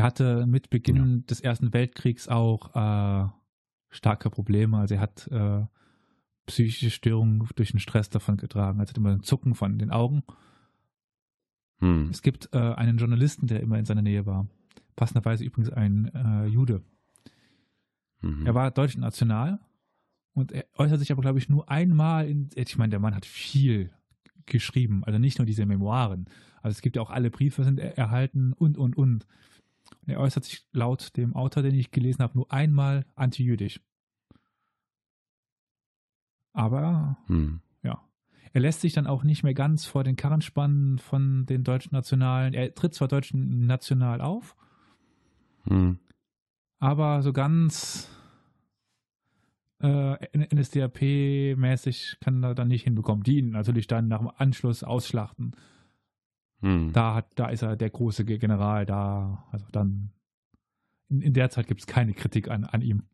Er 0.00 0.04
hatte 0.04 0.46
mit 0.46 0.70
Beginn 0.70 1.26
des 1.26 1.42
Ersten 1.42 1.74
Weltkriegs 1.74 2.26
auch 2.26 2.74
äh, 2.74 3.28
starke 3.90 4.30
Probleme. 4.30 4.78
Also 4.78 4.94
er 4.94 5.00
hat 5.02 5.26
äh, 5.26 5.66
psychische 6.46 6.88
Störungen 6.88 7.46
durch 7.54 7.72
den 7.72 7.80
Stress 7.80 8.08
davon 8.08 8.38
getragen. 8.38 8.80
Also 8.80 8.92
hat 8.92 8.96
immer 8.96 9.10
ein 9.10 9.22
Zucken 9.22 9.54
von 9.54 9.78
den 9.78 9.90
Augen. 9.90 10.22
Hm. 11.80 12.08
Es 12.10 12.22
gibt 12.22 12.48
äh, 12.54 12.58
einen 12.58 12.96
Journalisten, 12.96 13.46
der 13.46 13.60
immer 13.60 13.78
in 13.78 13.84
seiner 13.84 14.00
Nähe 14.00 14.24
war. 14.24 14.46
Passenderweise 14.96 15.44
übrigens 15.44 15.70
ein 15.70 16.10
äh, 16.14 16.46
Jude. 16.46 16.82
Mhm. 18.22 18.46
Er 18.46 18.54
war 18.54 18.70
deutsch 18.70 18.96
national 18.96 19.60
und 20.32 20.50
er 20.50 20.64
äußert 20.78 20.98
sich 20.98 21.12
aber, 21.12 21.20
glaube 21.20 21.38
ich, 21.38 21.50
nur 21.50 21.70
einmal 21.70 22.26
in. 22.26 22.48
Ich 22.54 22.78
meine, 22.78 22.90
der 22.90 23.00
Mann 23.00 23.14
hat 23.14 23.26
viel 23.26 23.90
geschrieben, 24.46 25.04
also 25.04 25.18
nicht 25.18 25.38
nur 25.38 25.44
diese 25.44 25.66
Memoiren. 25.66 26.24
Also 26.62 26.74
es 26.74 26.80
gibt 26.80 26.96
ja 26.96 27.02
auch 27.02 27.10
alle 27.10 27.30
Briefe 27.30 27.64
sind 27.64 27.78
er 27.78 27.98
erhalten 27.98 28.54
und 28.54 28.78
und 28.78 28.96
und. 28.96 29.26
Und 30.02 30.08
er 30.12 30.20
äußert 30.20 30.44
sich 30.44 30.66
laut 30.72 31.16
dem 31.16 31.34
Autor, 31.34 31.62
den 31.62 31.74
ich 31.74 31.90
gelesen 31.90 32.22
habe, 32.22 32.36
nur 32.36 32.50
einmal 32.52 33.06
antijüdisch. 33.14 33.80
Aber 36.52 37.16
Hm. 37.26 37.60
ja. 37.82 38.02
Er 38.52 38.60
lässt 38.60 38.80
sich 38.80 38.92
dann 38.92 39.06
auch 39.06 39.22
nicht 39.22 39.44
mehr 39.44 39.54
ganz 39.54 39.86
vor 39.86 40.02
den 40.02 40.16
Karren 40.16 40.40
spannen 40.40 40.98
von 40.98 41.46
den 41.46 41.62
deutschen 41.62 41.94
Nationalen. 41.94 42.54
Er 42.54 42.74
tritt 42.74 42.94
zwar 42.94 43.08
deutschen 43.08 43.66
national 43.66 44.20
auf, 44.20 44.56
Hm. 45.64 45.98
aber 46.78 47.22
so 47.22 47.32
ganz 47.32 48.10
äh, 49.82 50.16
NSDAP-mäßig 50.36 52.18
kann 52.20 52.42
er 52.42 52.54
dann 52.54 52.68
nicht 52.68 52.84
hinbekommen. 52.84 53.22
Die 53.22 53.38
ihn 53.38 53.50
natürlich 53.50 53.86
dann 53.86 54.08
nach 54.08 54.18
dem 54.18 54.30
Anschluss 54.36 54.82
ausschlachten. 54.84 55.52
Hm. 56.60 56.92
Da, 56.92 57.14
hat, 57.14 57.26
da 57.36 57.48
ist 57.48 57.62
er 57.62 57.76
der 57.76 57.90
große 57.90 58.24
General, 58.24 58.84
da, 58.86 59.46
also 59.50 59.66
dann, 59.72 60.10
in, 61.08 61.22
in 61.22 61.34
der 61.34 61.50
Zeit 61.50 61.66
gibt 61.66 61.80
es 61.80 61.86
keine 61.86 62.12
Kritik 62.12 62.48
an, 62.50 62.64
an 62.64 62.82
ihm. 62.82 63.04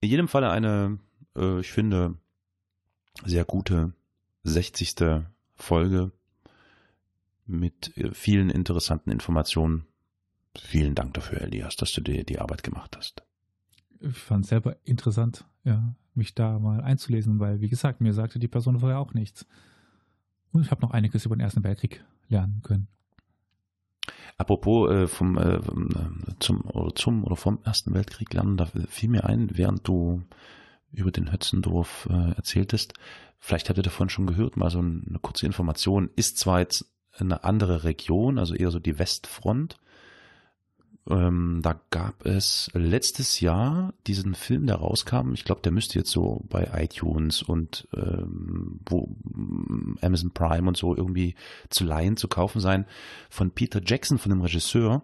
In 0.00 0.08
jedem 0.08 0.28
Falle 0.28 0.50
eine, 0.50 0.98
äh, 1.36 1.60
ich 1.60 1.70
finde, 1.70 2.16
sehr 3.24 3.44
gute 3.44 3.92
60. 4.42 5.24
Folge 5.54 6.10
mit 7.46 7.96
äh, 7.96 8.12
vielen 8.12 8.50
interessanten 8.50 9.10
Informationen. 9.10 9.86
Vielen 10.56 10.94
Dank 10.94 11.14
dafür, 11.14 11.40
Elias, 11.40 11.76
dass 11.76 11.92
du 11.92 12.00
dir 12.00 12.24
die 12.24 12.40
Arbeit 12.40 12.62
gemacht 12.62 12.96
hast. 12.96 13.22
Ich 14.00 14.18
fand 14.18 14.44
es 14.44 14.50
selber 14.50 14.76
interessant, 14.84 15.46
ja, 15.64 15.94
mich 16.14 16.34
da 16.34 16.58
mal 16.58 16.80
einzulesen, 16.80 17.38
weil, 17.38 17.60
wie 17.60 17.68
gesagt, 17.68 18.00
mir 18.00 18.12
sagte 18.12 18.38
die 18.38 18.48
Person 18.48 18.80
vorher 18.80 18.98
auch 18.98 19.14
nichts. 19.14 19.46
Und 20.52 20.62
ich 20.62 20.70
habe 20.70 20.82
noch 20.82 20.90
einiges 20.90 21.24
über 21.24 21.36
den 21.36 21.40
Ersten 21.40 21.64
Weltkrieg 21.64 22.04
lernen 22.28 22.60
können. 22.62 22.88
Apropos 24.36 24.90
äh, 24.90 25.06
vom 25.06 25.38
äh, 25.38 25.60
zum 26.40 26.62
oder 26.62 26.94
zum 26.94 27.24
oder 27.24 27.36
vom 27.36 27.60
Ersten 27.64 27.94
Weltkrieg 27.94 28.32
lernen, 28.32 28.56
da 28.56 28.66
fiel 28.88 29.08
mir 29.08 29.24
ein, 29.24 29.56
während 29.56 29.86
du 29.86 30.22
über 30.92 31.10
den 31.10 31.32
Hötzendorf 31.32 32.08
äh, 32.10 32.32
erzähltest, 32.32 32.94
vielleicht 33.38 33.68
habt 33.68 33.78
ihr 33.78 33.82
davon 33.82 34.08
schon 34.08 34.26
gehört, 34.26 34.56
mal 34.56 34.70
so 34.70 34.80
eine 34.80 35.18
kurze 35.20 35.46
Information, 35.46 36.10
ist 36.16 36.38
zwar 36.38 36.60
jetzt 36.60 36.86
eine 37.16 37.44
andere 37.44 37.84
Region, 37.84 38.38
also 38.38 38.54
eher 38.54 38.70
so 38.70 38.78
die 38.78 38.98
Westfront. 38.98 39.76
Ähm, 41.08 41.60
da 41.62 41.80
gab 41.90 42.24
es 42.24 42.70
letztes 42.74 43.40
Jahr 43.40 43.92
diesen 44.06 44.34
Film, 44.34 44.66
der 44.66 44.76
rauskam. 44.76 45.32
Ich 45.32 45.44
glaube, 45.44 45.60
der 45.62 45.72
müsste 45.72 45.98
jetzt 45.98 46.10
so 46.10 46.44
bei 46.48 46.70
iTunes 46.74 47.42
und 47.42 47.88
ähm, 47.94 48.80
wo 48.86 49.16
Amazon 50.00 50.30
Prime 50.30 50.68
und 50.68 50.76
so 50.76 50.96
irgendwie 50.96 51.34
zu 51.70 51.84
leihen, 51.84 52.16
zu 52.16 52.28
kaufen 52.28 52.60
sein, 52.60 52.86
von 53.30 53.50
Peter 53.50 53.80
Jackson, 53.84 54.18
von 54.18 54.30
dem 54.30 54.42
Regisseur, 54.42 55.02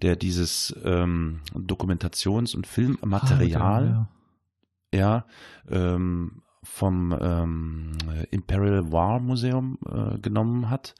der 0.00 0.16
dieses 0.16 0.74
ähm, 0.82 1.40
Dokumentations- 1.52 2.56
und 2.56 2.66
Filmmaterial 2.66 3.84
Ah, 3.84 4.08
ja. 4.92 4.98
ja, 4.98 5.26
ähm, 5.70 6.42
vom 6.62 7.14
ähm, 7.20 7.92
Imperial 8.30 8.90
War 8.90 9.20
Museum 9.20 9.78
äh, 9.86 10.18
genommen 10.18 10.70
hat 10.70 10.94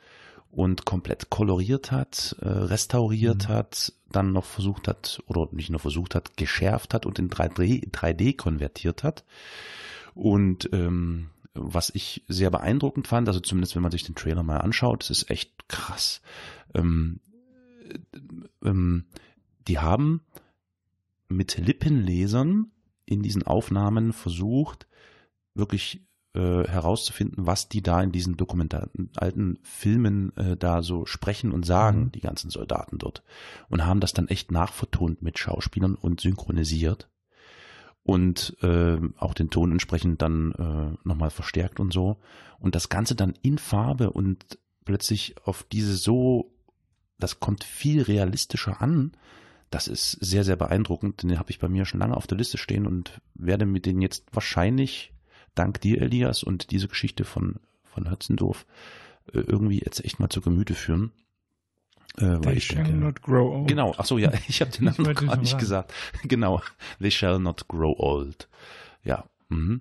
und 0.54 0.84
komplett 0.84 1.30
koloriert 1.30 1.90
hat, 1.90 2.36
äh, 2.40 2.48
restauriert 2.48 3.48
Mhm. 3.48 3.52
hat, 3.52 3.92
dann 4.10 4.32
noch 4.32 4.44
versucht 4.44 4.86
hat, 4.86 5.22
oder 5.26 5.48
nicht 5.50 5.70
nur 5.70 5.80
versucht 5.80 6.14
hat, 6.14 6.36
geschärft 6.36 6.94
hat 6.94 7.06
und 7.06 7.18
in 7.18 7.28
3D, 7.28 7.90
3D 7.90 8.36
konvertiert 8.36 9.02
hat. 9.02 9.24
Und 10.14 10.68
ähm, 10.72 11.30
was 11.54 11.90
ich 11.90 12.24
sehr 12.28 12.50
beeindruckend 12.50 13.08
fand, 13.08 13.28
also 13.28 13.40
zumindest 13.40 13.74
wenn 13.74 13.82
man 13.82 13.90
sich 13.90 14.04
den 14.04 14.14
Trailer 14.14 14.42
mal 14.42 14.58
anschaut, 14.58 15.02
das 15.02 15.10
ist 15.10 15.30
echt 15.30 15.68
krass. 15.68 16.20
Ähm, 16.74 17.20
äh, 17.88 18.68
ähm, 18.68 19.06
die 19.66 19.80
haben 19.80 20.22
mit 21.28 21.58
Lippenlesern 21.58 22.70
in 23.06 23.22
diesen 23.22 23.42
Aufnahmen 23.42 24.12
versucht, 24.12 24.86
wirklich 25.54 26.03
äh, 26.34 26.64
herauszufinden, 26.68 27.46
was 27.46 27.68
die 27.68 27.82
da 27.82 28.02
in 28.02 28.12
diesen 28.12 28.36
dokumentarten 28.36 29.10
alten 29.16 29.58
Filmen 29.62 30.36
äh, 30.36 30.56
da 30.56 30.82
so 30.82 31.06
sprechen 31.06 31.52
und 31.52 31.64
sagen, 31.64 32.04
Mhm. 32.04 32.12
die 32.12 32.20
ganzen 32.20 32.50
Soldaten 32.50 32.98
dort. 32.98 33.22
Und 33.68 33.86
haben 33.86 34.00
das 34.00 34.12
dann 34.12 34.28
echt 34.28 34.50
nachvertont 34.50 35.22
mit 35.22 35.38
Schauspielern 35.38 35.94
und 35.94 36.20
synchronisiert. 36.20 37.08
Und 38.02 38.56
äh, 38.62 38.98
auch 39.16 39.32
den 39.32 39.48
Ton 39.48 39.72
entsprechend 39.72 40.20
dann 40.20 40.52
äh, 40.52 41.08
nochmal 41.08 41.30
verstärkt 41.30 41.80
und 41.80 41.92
so. 41.92 42.18
Und 42.58 42.74
das 42.74 42.90
Ganze 42.90 43.14
dann 43.14 43.34
in 43.40 43.56
Farbe 43.56 44.10
und 44.10 44.58
plötzlich 44.84 45.36
auf 45.44 45.62
diese 45.72 45.94
so, 45.96 46.52
das 47.18 47.40
kommt 47.40 47.64
viel 47.64 48.02
realistischer 48.02 48.82
an. 48.82 49.12
Das 49.70 49.88
ist 49.88 50.10
sehr, 50.20 50.44
sehr 50.44 50.56
beeindruckend. 50.56 51.22
Den 51.22 51.38
habe 51.38 51.50
ich 51.50 51.58
bei 51.58 51.68
mir 51.68 51.86
schon 51.86 52.00
lange 52.00 52.16
auf 52.16 52.26
der 52.26 52.36
Liste 52.36 52.58
stehen 52.58 52.86
und 52.86 53.22
werde 53.34 53.64
mir 53.64 53.80
den 53.80 54.02
jetzt 54.02 54.24
wahrscheinlich, 54.32 55.13
dank 55.54 55.80
dir, 55.80 56.00
Elias, 56.02 56.42
und 56.42 56.70
diese 56.70 56.88
Geschichte 56.88 57.24
von, 57.24 57.56
von 57.84 58.10
Hötzendorf 58.10 58.66
äh, 59.32 59.40
irgendwie 59.40 59.80
jetzt 59.80 60.04
echt 60.04 60.20
mal 60.20 60.28
zu 60.28 60.40
Gemüte 60.40 60.74
führen. 60.74 61.12
Äh, 62.16 62.38
They 62.40 62.54
ich 62.54 62.66
shall 62.66 62.84
denke, 62.84 62.98
not 62.98 63.22
grow 63.22 63.54
old. 63.54 63.68
Genau, 63.68 63.94
ach 63.96 64.04
so, 64.04 64.18
ja, 64.18 64.32
ich 64.48 64.60
habe 64.60 64.70
den 64.70 64.84
Namen 64.84 65.02
noch 65.02 65.14
gar 65.14 65.36
nicht 65.36 65.50
fragen. 65.50 65.60
gesagt. 65.60 65.94
Genau, 66.22 66.62
they 67.00 67.10
shall 67.10 67.38
not 67.38 67.68
grow 67.68 67.98
old. 67.98 68.48
Ja, 69.02 69.24
mhm. 69.48 69.80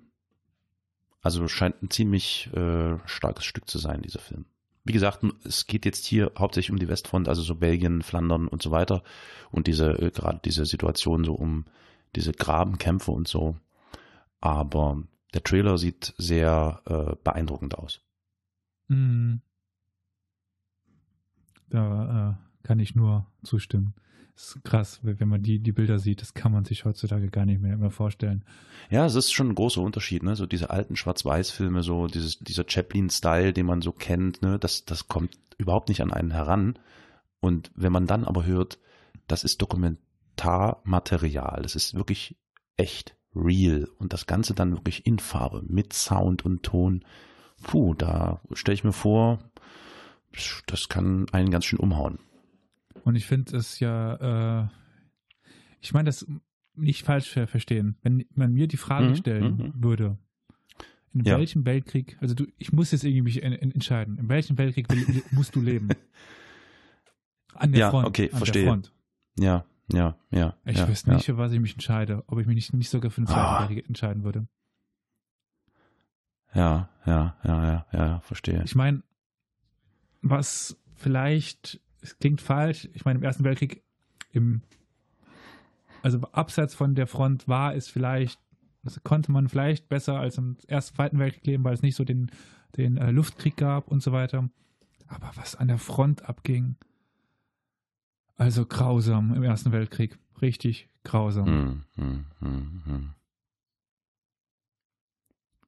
Also 1.21 1.47
scheint 1.47 1.81
ein 1.81 1.89
ziemlich 1.89 2.49
äh, 2.53 2.97
starkes 3.05 3.45
Stück 3.45 3.69
zu 3.69 3.79
sein, 3.79 4.01
dieser 4.01 4.19
Film. 4.19 4.45
Wie 4.83 4.91
gesagt, 4.91 5.25
es 5.45 5.67
geht 5.67 5.85
jetzt 5.85 6.05
hier 6.05 6.33
hauptsächlich 6.37 6.71
um 6.71 6.79
die 6.79 6.89
Westfront, 6.89 7.29
also 7.29 7.41
so 7.41 7.55
Belgien, 7.55 8.01
Flandern 8.01 8.49
und 8.49 8.61
so 8.61 8.71
weiter 8.71 9.03
und 9.49 9.67
diese 9.67 9.91
äh, 10.01 10.11
gerade 10.11 10.41
diese 10.43 10.65
Situation 10.65 11.23
so 11.23 11.33
um 11.33 11.65
diese 12.15 12.33
Grabenkämpfe 12.33 13.11
und 13.11 13.27
so. 13.27 13.55
Aber 14.41 15.01
der 15.34 15.43
Trailer 15.43 15.77
sieht 15.77 16.14
sehr 16.18 16.81
äh, 16.85 17.15
beeindruckend 17.23 17.77
aus. 17.77 18.01
Mhm. 18.88 19.41
Da 21.69 22.30
äh, 22.30 22.65
kann 22.65 22.80
ich 22.80 22.95
nur 22.95 23.27
zustimmen. 23.43 23.93
Das 24.35 24.55
ist 24.55 24.64
krass, 24.64 24.99
wenn 25.03 25.27
man 25.27 25.43
die, 25.43 25.60
die 25.60 25.72
Bilder 25.72 25.99
sieht, 25.99 26.22
das 26.22 26.34
kann 26.34 26.51
man 26.51 26.65
sich 26.65 26.85
heutzutage 26.85 27.30
gar 27.30 27.45
nicht 27.45 27.61
mehr, 27.61 27.77
mehr 27.77 27.91
vorstellen. 27.91 28.43
Ja, 28.89 29.05
es 29.05 29.14
ist 29.14 29.31
schon 29.31 29.49
ein 29.49 29.55
großer 29.55 29.81
Unterschied, 29.81 30.23
ne? 30.23 30.35
So 30.35 30.47
diese 30.47 30.72
alten 30.72 30.95
Schwarz-Weiß-Filme, 30.95 31.84
so 31.84 32.07
dieses, 32.07 32.39
dieser 32.39 32.65
Chaplin-Style, 32.68 33.53
den 33.53 33.68
man 33.68 33.81
so 33.81 33.91
kennt, 33.91 34.41
ne? 34.41 34.57
Das, 34.57 34.85
das 34.85 35.07
kommt 35.07 35.38
überhaupt 35.60 35.89
nicht 35.89 36.01
an 36.01 36.11
einen 36.11 36.31
heran. 36.31 36.80
Und 37.41 37.72
wenn 37.76 37.91
man 37.91 38.07
dann 38.07 38.26
aber 38.26 38.45
hört, 38.45 38.80
das 39.27 39.43
ist 39.43 39.61
Dokumentarmaterial, 39.61 41.61
das 41.61 41.76
ist 41.76 41.93
wirklich 41.93 42.35
echt 42.76 43.15
real 43.35 43.88
und 43.97 44.14
das 44.14 44.26
Ganze 44.27 44.53
dann 44.53 44.72
wirklich 44.72 45.05
in 45.05 45.19
Farbe 45.19 45.64
mit 45.68 45.93
Sound 45.93 46.45
und 46.45 46.64
Ton, 46.64 47.03
puh, 47.64 47.93
da 47.93 48.41
stelle 48.53 48.76
ich 48.76 48.84
mir 48.84 48.93
vor, 48.93 49.39
das 50.65 50.89
kann 50.89 51.27
einen 51.31 51.51
ganz 51.51 51.65
schön 51.65 51.80
umhauen. 51.80 52.19
Und 53.03 53.15
ich 53.15 53.26
finde 53.26 53.57
es 53.57 53.80
ja, 53.80 54.64
äh, 54.64 54.68
ich 55.81 55.93
meine 55.93 56.05
das 56.07 56.26
nicht 56.76 57.03
falsch 57.03 57.30
ver- 57.30 57.47
verstehen. 57.47 57.97
Wenn 58.01 58.26
man 58.34 58.53
mir 58.53 58.68
die 58.68 58.77
Frage 58.77 59.10
Mhm, 59.10 59.15
stellen 59.15 59.57
mhm. 59.57 59.73
würde, 59.84 60.18
in 61.14 61.23
Ja. 61.26 61.38
welchem 61.38 61.65
Weltkrieg, 61.65 62.18
also 62.22 62.34
du, 62.34 62.45
ich 62.57 62.72
muss 62.73 62.91
jetzt 62.91 63.03
irgendwie 63.03 63.22
mich 63.22 63.43
en, 63.43 63.53
en, 63.53 63.72
entscheiden, 63.72 64.18
in 64.18 64.30
welchem 64.30 64.57
Weltkrieg 64.57 64.89
will, 64.89 65.23
musst 65.31 65.55
du 65.55 65.61
leben? 65.61 65.89
An 67.53 67.72
der 67.72 67.81
Ja, 67.81 67.89
Front. 67.91 68.07
okay, 68.07 68.30
an 68.31 68.38
verstehe. 68.38 68.64
Der 68.64 68.72
Front. 68.72 68.93
Ja, 69.38 69.65
ja, 69.93 70.15
ja. 70.31 70.55
Ich 70.65 70.77
ja, 70.77 70.87
wüsste 70.87 71.09
ja. 71.11 71.15
nicht, 71.15 71.25
für 71.25 71.37
was 71.37 71.51
ich 71.51 71.59
mich 71.59 71.73
entscheide, 71.73 72.23
ob 72.27 72.39
ich 72.39 72.47
mich 72.47 72.55
nicht, 72.55 72.73
nicht 72.73 72.89
sogar 72.89 73.11
für 73.11 73.21
den 73.21 73.27
Zweiten 73.27 73.39
Ah. 73.39 73.59
Weltkrieg 73.61 73.87
entscheiden 73.87 74.23
würde. 74.23 74.47
Ja, 76.53 76.89
ja, 77.05 77.35
ja, 77.43 77.63
ja, 77.63 77.85
ja, 77.91 78.19
verstehe. 78.19 78.61
Ich 78.63 78.75
meine, 78.75 79.01
was 80.21 80.77
vielleicht, 80.95 81.81
es 82.01 82.17
klingt 82.19 82.41
falsch, 82.41 82.89
ich 82.93 83.05
meine, 83.05 83.17
im 83.19 83.23
Ersten 83.23 83.43
Weltkrieg, 83.43 83.83
im, 84.31 84.61
also 86.01 86.21
abseits 86.31 86.75
von 86.75 86.95
der 86.95 87.07
Front 87.07 87.47
war 87.47 87.75
es 87.75 87.87
vielleicht, 87.87 88.39
das 88.83 89.01
konnte 89.03 89.31
man 89.31 89.47
vielleicht 89.47 89.89
besser 89.89 90.19
als 90.19 90.37
im 90.37 90.57
Ersten, 90.67 90.95
Zweiten 90.95 91.19
Weltkrieg 91.19 91.45
leben, 91.45 91.63
weil 91.63 91.73
es 91.73 91.81
nicht 91.81 91.95
so 91.95 92.03
den, 92.03 92.29
den 92.77 92.97
äh, 92.97 93.11
Luftkrieg 93.11 93.57
gab 93.57 93.87
und 93.87 94.03
so 94.03 94.11
weiter. 94.11 94.49
Aber 95.07 95.31
was 95.35 95.55
an 95.55 95.67
der 95.67 95.77
Front 95.77 96.27
abging, 96.27 96.75
also 98.35 98.65
grausam 98.65 99.34
im 99.34 99.43
Ersten 99.43 99.72
Weltkrieg. 99.72 100.18
Richtig 100.41 100.89
grausam. 101.03 101.45
Hm, 101.45 101.84
hm, 101.95 102.26
hm, 102.39 102.81
hm. 102.85 103.14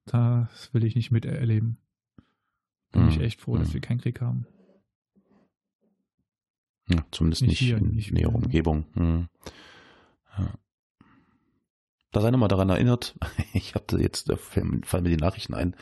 Das 0.06 0.74
will 0.74 0.84
ich 0.84 0.96
nicht 0.96 1.12
miterleben. 1.12 1.78
Bin 2.92 3.08
ich 3.10 3.16
Hm, 3.16 3.22
echt 3.24 3.42
froh, 3.42 3.58
dass 3.58 3.70
hm. 3.70 3.74
wir 3.76 3.82
keinen 3.82 4.00
Krieg 4.00 4.22
haben. 4.22 4.46
Ja, 6.88 7.04
zumindest 7.12 7.42
Nicht 7.42 7.50
nicht, 7.50 7.60
hier, 7.60 7.78
in 7.78 7.96
nicht 7.96 8.12
näherer? 8.12 8.36
Umgebung. 8.36 8.86
Ja. 10.38 10.54
Da 12.12 12.22
sei 12.22 12.30
nochmal 12.32 12.48
daran 12.50 12.70
erinnert, 12.70 13.16
ich 13.54 13.74
hatte 13.76 13.98
jetzt, 14.00 14.30
da 14.30 14.36
fallen 14.38 15.04
mir 15.04 15.10
die 15.10 15.18
Nachrichten 15.18 15.54
ein, 15.56 15.76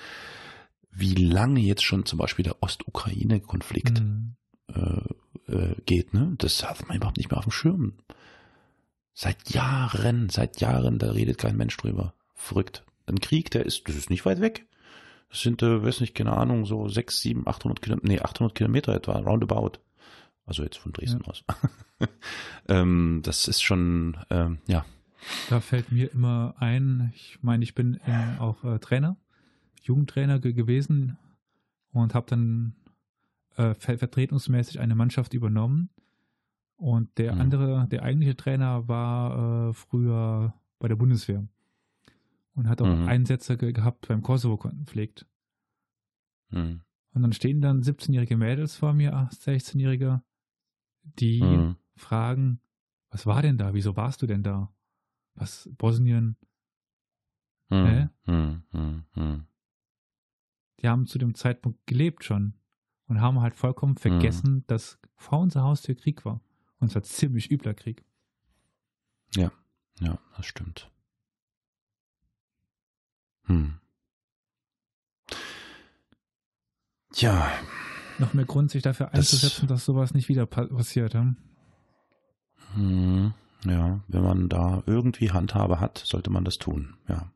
wie 0.90 1.14
lange 1.16 1.60
jetzt 1.60 1.84
schon 1.84 2.06
zum 2.06 2.20
Beispiel 2.20 2.44
der 2.44 2.62
Ostukraine-Konflikt 2.64 4.00
Hm. 4.00 4.36
äh, 4.68 5.02
äh, 5.48 5.76
geht, 5.86 6.14
ne? 6.14 6.34
Das 6.38 6.68
hat 6.68 6.88
man 6.88 6.98
überhaupt 6.98 7.18
nicht 7.18 7.30
mehr 7.30 7.38
auf 7.38 7.46
dem 7.46 7.52
Schirm. 7.52 7.94
Seit 9.14 9.52
Jahren, 9.52 10.30
seit 10.30 10.60
Jahren, 10.60 10.98
da 11.00 11.12
redet 11.12 11.38
kein 11.38 11.58
Mensch 11.58 11.78
drüber. 11.78 12.14
Verrückt. 12.34 12.84
Ein 13.06 13.20
Krieg, 13.20 13.52
der 13.52 13.66
ist, 13.66 13.88
das 13.88 13.96
ist 13.96 14.10
nicht 14.10 14.26
weit 14.26 14.42
weg. 14.42 14.66
Das 15.30 15.42
sind, 15.42 15.62
äh, 15.62 15.84
weiß 15.84 16.02
nicht, 16.02 16.16
keine 16.16 16.34
Ahnung, 16.34 16.66
so 16.66 16.88
sechs, 16.88 17.22
sieben, 17.22 17.48
800 17.48 17.82
Kilometer, 17.82 18.08
nee, 18.08 18.20
800 18.20 18.56
Kilometer 18.56 18.94
etwa, 18.94 19.18
roundabout. 19.18 19.80
Also 20.46 20.64
jetzt 20.64 20.78
von 20.78 20.92
Dresden 20.92 21.24
aus. 21.26 21.44
ähm, 22.68 23.22
das 23.24 23.48
ist 23.48 23.62
schon, 23.62 24.18
ähm, 24.30 24.60
ja. 24.68 24.86
Da 25.50 25.62
fällt 25.62 25.92
mir 25.92 26.12
immer 26.12 26.56
ein, 26.60 27.14
ich 27.16 27.40
meine, 27.42 27.64
ich 27.64 27.76
bin 27.76 28.00
ähm, 28.06 28.40
auch 28.40 28.64
äh, 28.64 28.80
Trainer, 28.80 29.16
Jugendtrainer 29.82 30.40
ge 30.40 30.54
gewesen 30.54 31.18
und 31.92 32.14
habe 32.14 32.26
dann 32.30 32.76
äh, 33.58 33.74
ver 33.76 33.98
vertretungsmäßig 33.98 34.80
eine 34.80 34.96
Mannschaft 34.96 35.34
übernommen. 35.34 35.90
Und 36.76 37.18
der 37.18 37.36
Mhm. 37.36 37.42
andere, 37.42 37.88
der 37.90 38.04
eigentliche 38.04 38.36
Trainer 38.36 38.88
war 38.88 39.70
äh, 39.70 39.74
früher 39.74 40.54
bei 40.80 40.88
der 40.88 40.96
Bundeswehr 40.96 41.48
und 42.56 42.68
hat 42.68 42.82
auch 42.82 42.88
Mhm. 42.88 43.08
Einsätze 43.08 43.58
ge 43.58 43.72
gehabt 43.72 44.08
beim 44.08 44.22
Kosovo-Konflikt. 44.22 45.26
Hm, 46.50 46.82
Und 47.14 47.22
dann 47.22 47.32
stehen 47.34 47.62
dann 47.62 47.82
17-jährige 47.84 48.38
Mädels 48.38 48.76
vor 48.76 48.94
mir, 48.94 49.30
16-jährige, 49.32 50.24
die 51.20 51.40
hm, 51.40 51.76
fragen, 51.96 52.60
was 53.12 53.26
war 53.26 53.42
denn 53.42 53.58
da? 53.58 53.74
Wieso 53.74 53.96
warst 53.96 54.22
du 54.22 54.28
denn 54.28 54.44
da? 54.44 54.74
Was, 55.36 55.70
Bosnien? 55.78 56.36
hm. 57.70 59.46
Die 60.80 60.88
haben 60.90 61.06
zu 61.08 61.18
dem 61.18 61.34
Zeitpunkt 61.34 61.86
gelebt 61.88 62.24
schon 62.24 62.54
und 63.08 63.22
haben 63.22 63.42
halt 63.42 63.56
vollkommen 63.56 63.98
vergessen, 63.98 64.64
dass 64.68 64.98
vor 65.16 65.40
unserer 65.40 65.64
Haustür 65.64 65.96
Krieg 65.96 66.26
war. 66.26 66.42
Und 66.80 66.92
zwar 66.92 67.04
ziemlich 67.04 67.52
übler 67.52 67.74
Krieg. 67.74 68.04
Ja, 70.00 70.18
das 70.36 70.46
stimmt. 70.48 70.90
Hm. 73.44 73.80
Ja, 77.16 77.52
Noch 78.20 78.34
mehr 78.34 78.46
Grund, 78.46 78.72
sich 78.72 78.82
dafür 78.84 79.08
Das- 79.08 79.16
einzusetzen, 79.34 79.68
dass 79.68 79.86
sowas 79.86 80.14
nicht 80.14 80.30
wieder 80.30 80.46
pa 80.46 80.66
passiert. 80.66 81.14
Hm? 81.14 81.38
hm, 82.74 83.34
ja, 83.66 84.04
wenn 84.08 84.24
man 84.24 84.50
da 84.50 84.84
irgendwie 84.86 85.32
Handhabe 85.32 85.80
hat, 85.80 85.98
sollte 86.00 86.30
man 86.32 86.44
das 86.46 86.58
tun, 86.58 86.98
ja. 87.08 87.32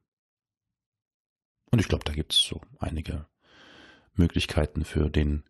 Und 1.72 1.80
ich 1.80 1.88
glaube, 1.88 2.06
da 2.06 2.14
gibt 2.14 2.34
es 2.34 2.40
so 2.40 2.62
einige 2.80 3.28
Möglichkeiten 4.14 4.84
für 4.86 5.10
den, 5.10 5.44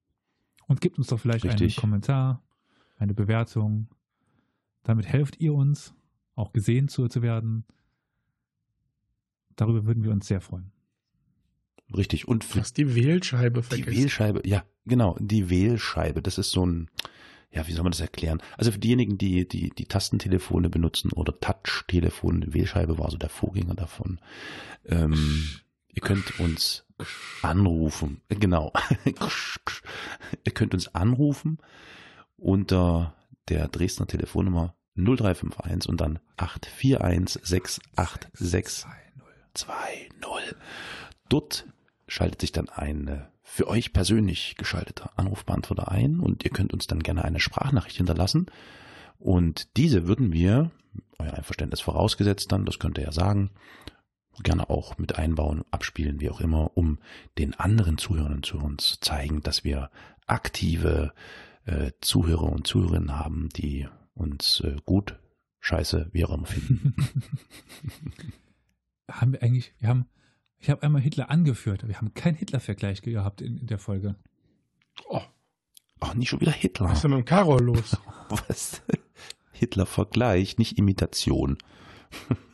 Und 0.68 0.82
gebt 0.82 0.98
uns 0.98 1.08
doch 1.08 1.20
vielleicht 1.20 1.46
Richtig. 1.46 1.78
einen 1.78 1.82
Kommentar, 1.82 2.44
eine 2.98 3.14
Bewertung. 3.14 3.88
Damit 4.84 5.08
helft 5.08 5.40
ihr 5.40 5.54
uns, 5.54 5.94
auch 6.36 6.54
gesehen 6.54 6.88
zu, 6.88 7.08
zu 7.08 7.22
werden. 7.22 7.66
Darüber 9.56 9.86
würden 9.86 10.04
wir 10.04 10.12
uns 10.12 10.28
sehr 10.28 10.42
freuen. 10.42 10.72
Richtig. 11.96 12.28
Und 12.28 12.44
für 12.44 12.62
hast 12.62 12.78
die 12.78 12.96
Wählscheibe 12.96 13.62
die 13.62 13.68
vergessen. 13.68 13.96
Wählscheibe, 13.96 14.42
ja, 14.48 14.66
genau, 14.86 15.16
die 15.20 15.50
Wählscheibe, 15.50 16.22
das 16.22 16.38
ist 16.38 16.52
so 16.52 16.66
ein, 16.66 16.90
ja, 17.52 17.68
wie 17.68 17.74
soll 17.74 17.84
man 17.84 17.92
das 17.92 18.02
erklären? 18.02 18.42
Also 18.58 18.72
für 18.72 18.80
diejenigen, 18.80 19.18
die 19.18 19.48
die, 19.48 19.70
die 19.70 19.86
Tastentelefone 19.86 20.70
benutzen 20.70 21.12
oder 21.12 21.40
Touch-Telefone, 21.40 22.48
die 22.48 22.54
Wählscheibe 22.54 22.98
war 22.98 23.12
so 23.12 23.18
der 23.18 23.30
Vorgänger 23.30 23.76
davon. 23.76 24.20
Ähm, 24.86 25.48
ihr 25.90 26.02
könnt 26.02 26.40
uns 26.40 26.85
anrufen, 27.42 28.22
genau. 28.30 28.72
ihr 30.44 30.54
könnt 30.54 30.74
uns 30.74 30.94
anrufen 30.94 31.60
unter 32.38 33.16
der 33.50 33.68
Dresdner 33.68 34.08
Telefonnummer 34.08 34.76
0351 34.96 35.90
und 35.90 36.02
dann 36.02 36.20
841 36.38 37.42
686 37.44 38.86
2.0. 39.56 40.56
Dort 41.30 41.66
schaltet 42.08 42.42
sich 42.42 42.52
dann 42.52 42.70
ein 42.70 43.08
äh, 43.08 43.22
für 43.42 43.68
euch 43.68 43.94
persönlich 43.94 44.56
geschalteter 44.58 45.12
Anrufbeantworter 45.18 45.90
ein 45.90 46.20
und 46.20 46.44
ihr 46.44 46.52
könnt 46.52 46.74
uns 46.74 46.88
dann 46.88 47.04
gerne 47.04 47.24
eine 47.24 47.40
Sprachnachricht 47.40 47.98
hinterlassen. 47.98 48.48
Und 49.18 49.78
diese 49.78 50.08
würden 50.08 50.34
wir, 50.34 50.72
euer 51.20 51.34
Einverständnis 51.34 51.80
vorausgesetzt 51.80 52.52
dann, 52.52 52.66
das 52.66 52.80
könnt 52.80 52.98
ihr 52.98 53.06
ja 53.06 53.12
sagen, 53.12 53.52
gerne 54.44 54.70
auch 54.70 54.98
mit 54.98 55.18
einbauen, 55.18 55.64
abspielen, 55.72 56.20
wie 56.20 56.30
auch 56.30 56.42
immer, 56.42 56.76
um 56.76 57.00
den 57.38 57.54
anderen 57.54 57.98
Zuhörern 57.98 58.44
zu 58.44 58.58
uns 58.58 58.84
zu 58.92 59.00
zeigen, 59.00 59.42
dass 59.42 59.64
wir 59.64 59.90
aktive 60.28 61.14
äh, 61.66 61.92
Zuhörer 62.02 62.52
und 62.52 62.68
Zuhörerinnen 62.68 63.18
haben, 63.18 63.50
die 63.50 63.88
uns 64.14 64.62
äh, 64.62 64.78
gut, 64.86 65.20
scheiße, 65.60 66.10
wie 66.12 66.26
auch 66.26 66.34
immer 66.34 66.46
finden. 66.46 66.96
haben 69.10 69.34
wir 69.34 69.42
eigentlich, 69.42 69.74
wir 69.80 69.90
haben, 69.90 70.06
ich 70.60 70.70
habe 70.70 70.84
einmal 70.84 71.02
Hitler 71.02 71.30
angeführt, 71.30 71.82
aber 71.82 71.90
wir 71.90 71.98
haben 71.98 72.14
keinen 72.14 72.36
Hitler-Vergleich 72.36 73.02
gehabt 73.02 73.42
in, 73.42 73.58
in 73.58 73.68
der 73.68 73.80
Folge. 73.80 74.16
Oh, 75.10 75.22
Ach, 76.00 76.14
nicht 76.14 76.30
schon 76.30 76.42
wieder 76.42 76.52
Hitler. 76.52 76.88
was 76.88 76.98
ist 76.98 77.04
denn 77.04 77.12
mit 77.12 77.20
dem 77.20 77.26
Karol 77.26 77.62
los? 77.62 77.98
Was? 78.30 78.82
Hitler-Vergleich, 79.54 80.58
nicht 80.58 80.78
Imitation. 80.78 81.58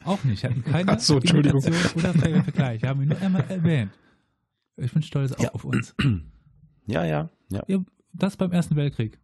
Auch 0.04 0.24
nicht, 0.24 0.44
hatten 0.44 0.64
keine 0.64 0.94
Ach 0.94 1.00
so, 1.00 1.18
Entschuldigung. 1.18 1.62
Imitation 1.64 1.94
oder 2.04 2.14
Ver- 2.14 2.44
Vergleich. 2.44 2.82
Wir 2.82 2.90
haben 2.90 3.02
ihn 3.04 3.10
nur 3.10 3.22
einmal 3.22 3.44
erwähnt. 3.50 3.92
Ich 4.78 4.92
bin 4.94 5.04
stolz 5.04 5.32
auch 5.34 5.40
Ja. 5.44 5.52
auf 5.54 5.64
uns. 5.66 5.96
Ja, 6.88 7.06
ja, 7.06 7.30
ja. 7.50 7.64
Ja, 7.68 7.78
das 8.12 8.36
beim 8.36 8.52
Ersten 8.52 8.76
Weltkrieg. 8.76 9.20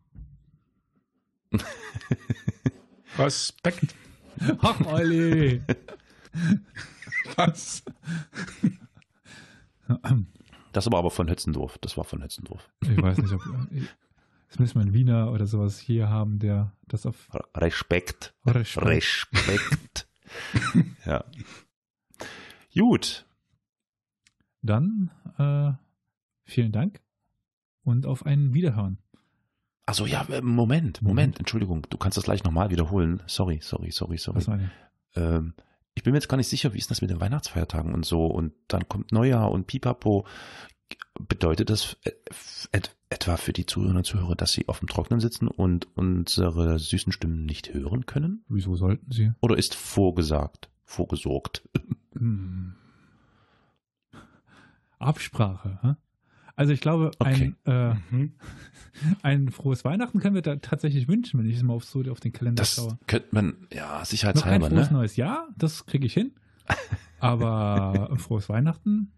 Respekt. 3.18 3.96
Ach, 4.62 4.80
Olli! 4.86 5.62
Was? 7.36 7.84
Das 10.72 10.92
war 10.92 11.00
aber 11.00 11.12
von 11.12 11.30
Hötzendorf. 11.30 11.78
Das 11.80 11.98
war 11.98 12.04
von 12.04 12.24
Hötzendorf. 12.24 12.70
Ich 12.84 13.02
weiß 13.02 13.18
nicht, 13.18 13.34
ob. 13.34 13.42
Jetzt 14.50 14.60
müssen 14.60 14.76
wir 14.76 14.82
einen 14.84 14.94
Wiener 14.94 15.32
oder 15.32 15.46
sowas 15.48 15.80
hier 15.80 16.10
haben, 16.10 16.40
der 16.40 16.72
das 16.88 17.06
auf 17.06 17.28
Respekt. 17.56 18.34
Respekt. 18.46 18.86
Respekt. 18.88 20.07
ja. 21.06 21.24
Gut. 22.76 23.26
Dann 24.62 25.12
äh, 25.38 25.72
vielen 26.44 26.72
Dank 26.72 27.02
und 27.84 28.06
auf 28.06 28.26
ein 28.26 28.54
Wiederhören. 28.54 28.98
Also 29.86 30.06
ja, 30.06 30.26
äh, 30.30 30.42
Moment, 30.42 31.02
Moment, 31.02 31.40
Entschuldigung. 31.40 31.88
Du 31.90 31.98
kannst 31.98 32.18
das 32.18 32.26
gleich 32.26 32.44
nochmal 32.44 32.70
wiederholen. 32.70 33.24
Sorry, 33.26 33.60
sorry, 33.62 33.92
sorry, 33.92 34.18
sorry. 34.18 34.38
Was 34.38 34.48
meine 34.48 34.66
ich? 34.66 35.22
Ähm, 35.22 35.54
ich 35.96 36.04
bin 36.04 36.12
mir 36.12 36.18
jetzt 36.18 36.28
gar 36.28 36.38
nicht 36.38 36.50
sicher, 36.50 36.74
wie 36.74 36.78
ist 36.78 36.92
das 36.92 37.02
mit 37.02 37.10
den 37.10 37.22
Weihnachtsfeiertagen 37.22 37.94
und 37.94 38.06
so. 38.06 38.26
Und 38.26 38.54
dann 38.68 38.88
kommt 38.88 39.12
Neujahr 39.12 39.50
und 39.50 39.66
Pipapo. 39.66 40.28
Bedeutet 41.20 41.70
das 41.70 41.98
äh, 42.04 42.12
et 42.72 42.96
etwa 43.10 43.38
für 43.38 43.54
die 43.54 43.66
Zuhörerinnen 43.66 44.00
und 44.00 44.04
Zuhörer, 44.06 44.36
dass 44.36 44.52
sie 44.52 44.68
auf 44.68 44.80
dem 44.80 44.88
Trocknen 44.90 45.20
sitzen 45.22 45.48
und 45.48 45.88
unsere 45.96 46.78
süßen 46.78 47.14
Stimmen 47.14 47.46
nicht 47.46 47.74
hören 47.74 48.06
können? 48.06 48.44
Wieso 48.50 48.76
sollten 48.76 49.10
sie? 49.12 49.32
Oder 49.40 49.58
ist 49.58 49.76
vorgesagt, 49.76 50.70
vorgesorgt? 50.84 51.64
Hm. 52.18 52.74
Absprache. 55.00 55.80
Hä? 55.82 55.94
Also 56.56 56.74
ich 56.74 56.82
glaube, 56.82 57.12
Okay. 57.20 57.56
ein, 57.66 57.72
äh, 57.72 57.94
Mhm. 58.12 58.34
ein 59.22 59.50
frohes 59.52 59.86
Weihnachten 59.86 60.20
können 60.20 60.34
wir 60.36 60.42
da 60.42 60.56
tatsächlich 60.56 61.08
wünschen, 61.08 61.40
wenn 61.40 61.48
ich 61.48 61.58
es 61.58 61.64
mal 61.64 61.74
auf, 61.74 61.86
so 61.86 62.02
auf 62.12 62.20
den 62.20 62.34
Kalender 62.34 62.62
Das 62.62 62.76
schaue. 62.76 62.98
könnte 63.08 63.28
man, 63.32 63.68
ja, 63.72 63.86
Noch 63.90 63.98
kein 63.98 64.06
sicherheitshalber, 64.06 64.70
frohes 64.70 64.90
ne? 64.90 64.98
neues 64.98 65.16
Jahr, 65.16 65.48
das 65.56 65.86
kriege 65.86 66.06
ich 66.06 66.14
hin. 66.14 66.32
Aber 67.20 68.10
ein 68.12 68.18
frohes 68.18 68.50
Weihnachten, 68.50 69.12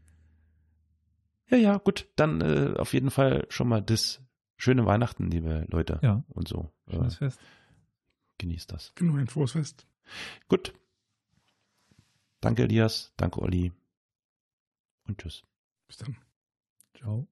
Ja, 1.49 1.57
ja, 1.57 1.77
gut. 1.77 2.07
Dann 2.15 2.41
äh, 2.41 2.75
auf 2.77 2.93
jeden 2.93 3.11
Fall 3.11 3.45
schon 3.49 3.67
mal 3.67 3.81
das 3.81 4.21
schöne 4.57 4.85
Weihnachten, 4.85 5.29
liebe 5.31 5.65
Leute. 5.69 5.99
ja, 6.03 6.23
Und 6.29 6.47
so. 6.47 6.71
Äh, 6.87 6.93
schönes 6.95 7.15
Fest. 7.15 7.39
genießt 8.37 8.71
das. 8.71 8.93
Genau, 8.95 9.15
ein 9.15 9.27
frohes 9.27 9.53
Fest. 9.53 9.87
Gut. 10.47 10.73
Danke, 12.41 12.63
Elias. 12.63 13.13
Danke, 13.17 13.41
Olli. 13.41 13.71
Und 15.07 15.17
tschüss. 15.19 15.43
Bis 15.87 15.97
dann. 15.97 16.15
Ciao. 16.95 17.27